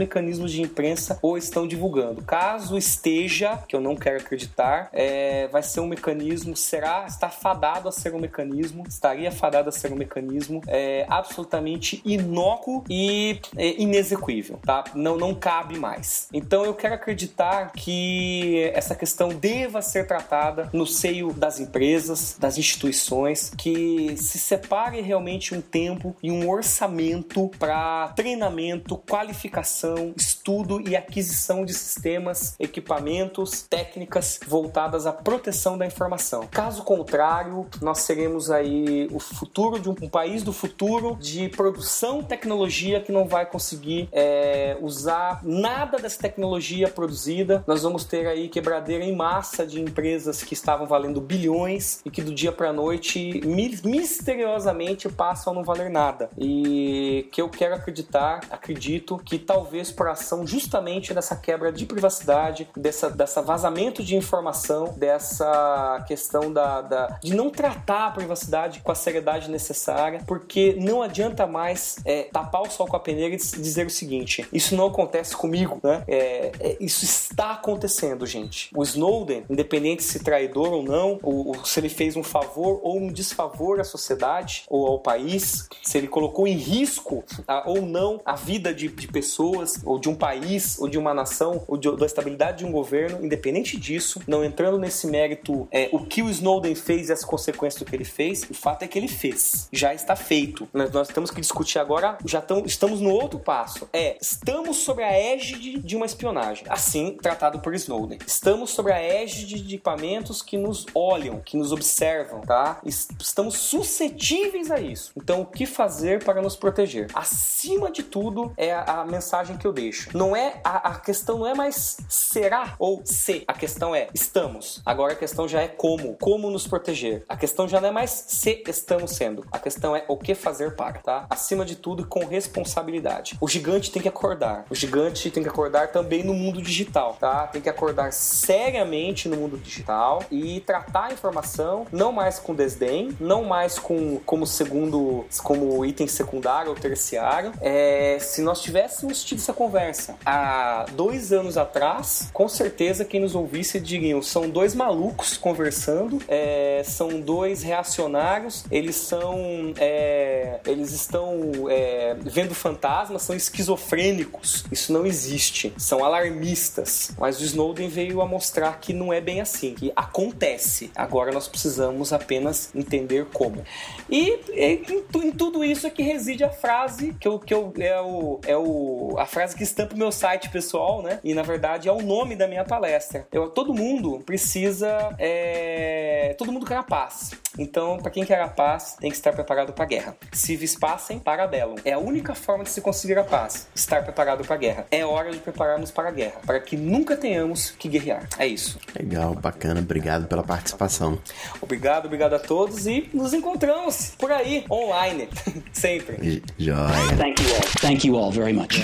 de 0.52 0.62
imprensa 0.62 1.18
o 1.22 1.38
estão 1.38 1.68
divulgando. 1.68 2.22
Caso 2.24 2.78
esteja, 2.78 3.58
que 3.68 3.76
eu 3.76 3.82
não 3.82 3.96
quero 3.96 4.18
acreditar, 4.18 4.90
é, 4.92 5.48
vai 5.48 5.64
ser 5.64 5.80
um 5.80 5.88
mecanismo, 5.88 6.56
será, 6.56 7.06
está 7.08 7.30
fadado 7.30 7.88
a 7.88 7.92
ser 7.92 8.14
um 8.14 8.20
mecanismo, 8.20 8.84
estaria 8.88 9.32
fadado 9.32 9.70
a 9.70 9.72
ser 9.72 9.92
um 9.92 9.96
mecanismo 9.96 10.62
é, 10.68 11.06
absolutamente 11.10 12.02
inócuo 12.04 12.84
e 12.90 13.40
é, 13.56 13.82
inexequível, 13.82 14.60
tá? 14.66 14.84
Não, 14.94 15.18
não 15.18 15.34
cabe 15.34 15.78
mais. 15.78 16.28
Então 16.34 16.66
eu 16.66 16.74
quero 16.74 16.96
acreditar 16.96 17.72
que 17.72 18.72
essa 18.74 18.96
questão 18.96 19.30
deva 19.30 19.82
ser 19.82 20.08
tratada 20.08 20.70
no 20.74 20.86
seio 20.86 21.34
das 21.34 21.60
empresas, 21.60 22.36
das 22.40 22.58
instituições, 22.58 23.52
que 23.58 24.16
se 24.18 24.38
separe 24.38 25.02
realmente 25.02 25.56
um 25.56 25.62
tempo 25.62 26.16
e 26.22 26.32
um 26.32 26.50
orçamento 26.50 27.50
para 27.60 28.10
treinamento, 28.10 28.98
qualificação, 28.98 29.91
estudo 30.16 30.82
e 30.88 30.96
aquisição 30.96 31.66
de 31.66 31.74
sistemas, 31.74 32.56
equipamentos, 32.60 33.64
técnicas 33.64 34.40
voltadas 34.46 35.06
à 35.06 35.12
proteção 35.12 35.78
da 35.78 35.86
informação. 35.86 36.48
Caso 36.50 36.84
contrário, 36.84 37.68
nós 37.82 38.00
seremos 38.00 38.52
aí 38.52 39.08
o 39.12 39.20
futuro 39.20 39.80
de 39.80 39.90
um, 39.90 39.96
um 40.02 40.10
país 40.10 40.44
do 40.44 40.54
futuro 40.54 41.18
de 41.20 41.50
produção 41.50 42.24
tecnologia 42.24 43.02
que 43.02 43.12
não 43.12 43.28
vai 43.28 43.46
conseguir 43.46 44.08
é, 44.12 44.78
usar 44.82 45.42
nada 45.44 45.98
dessa 45.98 46.20
tecnologia 46.20 46.88
produzida. 46.88 47.64
Nós 47.68 47.84
vamos 47.84 48.04
ter 48.04 48.28
aí 48.28 48.50
quebradeira 48.50 49.04
em 49.04 49.16
massa 49.16 49.66
de 49.66 49.82
empresas 49.82 50.44
que 50.44 50.54
estavam 50.54 50.88
valendo 50.88 51.22
bilhões 51.22 52.02
e 52.06 52.10
que 52.10 52.22
do 52.22 52.34
dia 52.34 52.52
para 52.52 52.74
noite 52.74 53.42
misteriosamente 53.46 55.10
passam 55.10 55.54
a 55.54 55.56
não 55.56 55.64
valer 55.64 55.90
nada. 55.90 56.30
E 56.38 57.28
que 57.32 57.42
eu 57.42 57.50
quero 57.50 57.76
acreditar, 57.76 58.42
acredito 58.50 59.18
que 59.18 59.38
talvez 59.40 59.81
por 59.90 60.10
ação 60.10 60.46
justamente 60.46 61.14
dessa 61.14 61.36
quebra 61.36 61.72
de 61.72 61.86
privacidade, 61.86 62.68
dessa, 62.76 63.10
dessa 63.10 63.42
vazamento 63.42 64.04
de 64.04 64.16
informação, 64.16 64.94
dessa 64.98 66.04
questão 66.08 66.52
da, 66.52 66.82
da 66.82 67.20
de 67.24 67.34
não 67.34 67.50
tratar 67.50 68.08
a 68.08 68.12
privacidade 68.12 68.82
com 68.82 68.92
a 68.92 68.96
seriedade 68.96 69.50
necessária, 69.50 70.22
porque 70.28 70.76
não 70.78 71.02
adianta 71.02 71.48
mais 71.48 71.98
é, 72.04 72.24
tapar 72.24 72.62
o 72.62 72.70
sol 72.70 72.88
com 72.88 72.98
a 72.98 73.00
peneira 73.00 73.34
e 73.34 73.38
dizer 73.38 73.86
o 73.86 73.90
seguinte: 73.90 74.46
isso 74.52 74.76
não 74.76 74.88
acontece 74.88 75.36
comigo, 75.36 75.80
né? 75.82 76.04
É, 76.08 76.52
é, 76.60 76.78
isso 76.80 77.06
está 77.06 77.52
acontecendo, 77.52 78.26
gente. 78.26 78.70
O 78.76 78.84
Snowden, 78.84 79.46
independente 79.50 80.04
se 80.04 80.20
traidor 80.20 80.74
ou 80.74 80.84
não, 80.84 81.20
ou, 81.24 81.48
ou 81.48 81.66
se 81.66 81.80
ele 81.80 81.90
fez 81.90 82.16
um 82.16 82.24
favor 82.24 82.80
ou 82.84 82.98
um 82.98 83.08
desfavor 83.08 83.80
à 83.80 83.84
sociedade 83.84 84.64
ou 84.70 84.88
ao 84.88 85.00
país, 85.00 85.68
se 85.84 85.98
ele 85.98 86.08
colocou 86.08 86.48
em 86.48 86.56
risco 86.56 87.24
a, 87.48 87.70
ou 87.70 87.82
não 87.82 88.20
a 88.26 88.36
vida 88.36 88.74
de, 88.74 88.88
de, 88.88 89.08
pessoas, 89.08 89.71
ou 89.84 90.00
de 90.00 90.10
um 90.10 90.16
país, 90.16 90.80
ou 90.80 90.88
de 90.88 90.98
uma 90.98 91.14
nação, 91.14 91.64
ou 91.68 91.78
de, 91.78 91.96
da 91.96 92.06
estabilidade 92.06 92.60
de 92.60 92.66
um 92.66 92.72
governo, 92.72 93.24
independente 93.24 93.78
disso, 93.78 94.22
não 94.28 94.44
entrando 94.44 94.78
nesse 94.78 95.08
mérito, 95.08 95.68
é, 95.72 95.90
o 95.92 96.06
que 96.06 96.22
o 96.22 96.30
Snowden 96.30 96.76
fez 96.76 97.10
e 97.10 97.14
as 97.14 97.24
consequências 97.24 97.82
do 97.82 97.86
que 97.86 97.96
ele 97.96 98.06
fez, 98.06 98.44
o 98.50 98.54
fato 98.54 98.84
é 98.84 98.88
que 98.88 98.98
ele 98.98 99.08
fez. 99.08 99.68
Já 99.72 99.94
está 99.94 100.16
feito. 100.16 100.68
Nós, 100.74 100.92
nós 100.92 101.08
temos 101.08 101.32
que 101.32 101.42
discutir 101.42 101.80
agora, 101.80 102.18
já 102.26 102.44
estamos 102.66 103.02
no 103.02 103.12
outro 103.12 103.40
passo. 103.40 103.88
É, 103.94 104.18
estamos 104.22 104.78
sobre 104.78 105.04
a 105.04 105.12
égide 105.12 105.80
de 105.80 105.96
uma 105.96 106.06
espionagem, 106.06 106.66
assim 106.70 107.18
tratado 107.22 107.60
por 107.60 107.74
Snowden. 107.74 108.20
Estamos 108.26 108.72
sobre 108.72 108.92
a 108.92 109.02
égide 109.02 109.62
de 109.62 109.76
equipamentos 109.76 110.42
que 110.42 110.58
nos 110.58 110.86
olham, 110.94 111.40
que 111.40 111.58
nos 111.58 111.72
observam, 111.72 112.42
tá? 112.42 112.80
Estamos 112.86 113.58
suscetíveis 113.58 114.72
a 114.72 114.80
isso. 114.80 115.12
Então, 115.16 115.42
o 115.42 115.46
que 115.46 115.66
fazer 115.66 116.24
para 116.24 116.42
nos 116.42 116.56
proteger? 116.56 117.08
Acima 117.14 117.92
de 117.92 118.04
tudo, 118.04 118.54
é 118.58 118.72
a, 118.72 119.02
a 119.02 119.06
mensagem 119.06 119.58
que 119.62 119.68
eu 119.68 119.74
deixo. 119.74 120.10
Não 120.14 120.36
é 120.36 120.60
a, 120.64 120.90
a, 120.90 120.96
questão 121.00 121.40
não 121.40 121.48
é 121.48 121.54
mais 121.54 121.98
será 122.10 122.76
ou 122.78 123.02
se. 123.06 123.44
A 123.48 123.54
questão 123.54 123.96
é 123.96 124.08
estamos. 124.14 124.82
Agora 124.86 125.14
a 125.14 125.16
questão 125.16 125.48
já 125.48 125.62
é 125.62 125.68
como. 125.68 126.18
Como 126.20 126.50
nos 126.50 126.68
proteger. 126.68 127.24
A 127.30 127.38
questão 127.38 127.68
já 127.68 127.80
não 127.80 127.90
é 127.90 127.92
mais 127.92 128.10
se 128.28 128.64
estamos 128.68 129.12
sendo. 129.12 129.46
A 129.52 129.60
questão 129.60 129.96
é 129.96 130.04
o 130.08 130.18
que 130.18 130.36
fazer 130.36 130.76
para, 130.76 131.00
tá? 131.00 131.26
Acima 131.30 131.64
de 131.64 131.76
tudo, 131.76 132.06
com 132.06 132.26
responsabilidade. 132.26 133.38
O 133.40 133.48
gigante 133.48 133.92
tem 133.92 134.02
que 134.02 134.08
acordar. 134.08 134.66
O 134.70 134.76
gigante 134.76 135.30
tem 135.30 135.44
que 135.44 135.50
acordar 135.50 135.92
também 135.92 136.24
no 136.24 136.34
mundo 136.34 136.62
digital 136.62 137.12
tá? 137.20 137.48
Tem 137.48 137.62
que 137.62 137.70
acordar 137.70 138.12
seriamente 138.14 139.28
no 139.28 139.38
mundo 139.38 139.58
digital 139.58 140.24
e 140.32 140.60
tratar 140.62 141.06
a 141.06 141.14
informação 141.14 141.86
não 141.92 142.12
mais 142.12 142.40
com 142.40 142.54
desdém, 142.54 143.16
não 143.20 143.44
mais 143.44 143.78
com 143.78 144.20
como 144.26 144.46
segundo, 144.46 145.26
como 145.44 145.86
item 145.86 146.08
secundário 146.08 146.70
ou 146.70 146.76
terciário. 146.76 147.52
É, 147.62 148.18
se 148.20 148.42
nós 148.42 148.62
tivéssemos 148.62 149.24
tido 149.24 149.40
essa 149.40 149.51
conversa 149.54 150.16
há 150.26 150.86
dois 150.94 151.32
anos 151.32 151.58
atrás, 151.58 152.30
com 152.34 152.48
certeza 152.48 153.06
quem 153.06 153.20
nos 153.20 153.36
ouvisse 153.36 153.80
diriam: 153.80 154.22
são 154.22 154.50
dois 154.50 154.76
malucos 154.76 155.38
conversando, 155.38 156.22
é, 156.28 156.82
são 156.86 157.20
dois 157.20 157.64
reacionários, 157.64 158.66
eles 158.72 158.96
são, 158.96 159.74
é, 159.78 160.60
eles 160.66 160.92
estão 160.92 161.70
é, 161.70 162.16
vendo 162.20 162.54
fantasmas, 162.54 163.22
são 163.22 163.36
esquizofrênicos. 163.36 164.66
Isso 164.72 164.94
não 164.94 165.06
existe. 165.06 165.74
São 165.78 166.04
alarmistas. 166.04 167.12
Mas 167.18 167.40
o 167.40 167.44
Snowden 167.44 167.90
veio 167.90 168.22
a 168.22 168.28
mostrar 168.28 168.80
que 168.80 168.94
não 168.94 169.12
é 169.12 169.20
bem 169.20 169.42
assim, 169.42 169.74
que 169.74 169.92
acontece. 169.96 170.92
Agora 170.96 171.32
nós 171.32 171.48
precisamos 171.48 172.14
apenas 172.14 172.74
entender 172.76 173.26
como. 173.34 173.64
E, 174.10 174.40
e 174.50 174.84
em, 174.90 175.28
em, 175.28 175.32
tudo 175.32 175.64
isso 175.64 175.88
é 175.88 175.90
que 175.90 176.04
reside 176.04 176.44
a 176.44 176.50
frase 176.50 177.16
que 177.20 177.28
eu, 177.28 177.40
que 177.40 177.54
eu 177.54 177.74
é 177.78 178.02
o 178.02 178.40
é 178.46 178.58
o 178.58 179.16
a 179.18 179.26
frase 179.26 179.41
que 179.48 179.64
estampa 179.64 179.96
o 179.96 179.98
meu 179.98 180.12
site 180.12 180.50
pessoal, 180.50 181.02
né? 181.02 181.20
E 181.24 181.34
na 181.34 181.42
verdade 181.42 181.88
é 181.88 181.92
o 181.92 182.02
nome 182.02 182.36
da 182.36 182.48
minha 182.48 182.64
palestra. 182.64 183.28
Eu, 183.32 183.50
todo 183.50 183.74
mundo 183.74 184.22
precisa 184.26 185.16
é, 185.20 186.36
todo 186.38 186.52
mundo 186.52 186.66
quer 186.66 186.78
a 186.78 186.84
paz. 186.84 187.32
Então, 187.58 187.98
para 187.98 188.12
quem 188.12 188.24
quer 188.24 188.42
a 188.42 188.48
paz, 188.48 188.96
tem 189.00 189.10
que 189.10 189.16
estar 189.16 189.34
preparado 189.34 189.74
para 189.74 189.84
a 189.84 189.88
guerra. 189.88 190.16
Se 190.32 190.56
vis 190.56 190.76
passem, 190.76 191.20
para 191.20 191.48
bellum. 191.48 191.76
É 191.84 191.94
a 191.94 192.00
única 192.00 192.34
forma 192.34 192.64
de 192.64 192.70
se 192.70 192.82
conseguir 192.82 193.18
a 193.18 193.24
paz, 193.24 193.68
estar 193.76 194.04
preparado 194.04 194.44
para 194.44 194.56
a 194.56 194.58
guerra. 194.58 194.88
É 194.90 195.06
hora 195.06 195.32
de 195.32 195.38
prepararmos 195.38 195.92
para 195.92 196.10
a 196.10 196.12
guerra, 196.12 196.40
para 196.46 196.60
que 196.60 196.78
nunca 196.78 197.16
tenhamos 197.16 197.72
que 197.72 197.90
guerrear. 197.90 198.28
É 198.38 198.48
isso. 198.48 198.80
Legal, 198.98 199.36
bacana. 199.36 199.82
Obrigado 199.82 200.28
pela 200.28 200.44
participação. 200.44 201.20
Obrigado, 201.62 202.06
obrigado 202.06 202.34
a 202.34 202.40
todos 202.40 202.88
e 202.88 203.10
nos 203.14 203.34
encontramos 203.34 204.14
por 204.18 204.32
aí, 204.32 204.66
online, 204.70 205.28
sempre. 205.74 206.42
Joia. 206.58 206.88
Thank 207.18 207.42
you 207.42 207.54
all. 207.54 207.62
Thank 207.82 208.08
you 208.08 208.18
all 208.18 208.32
very 208.32 208.54
much. 208.54 208.80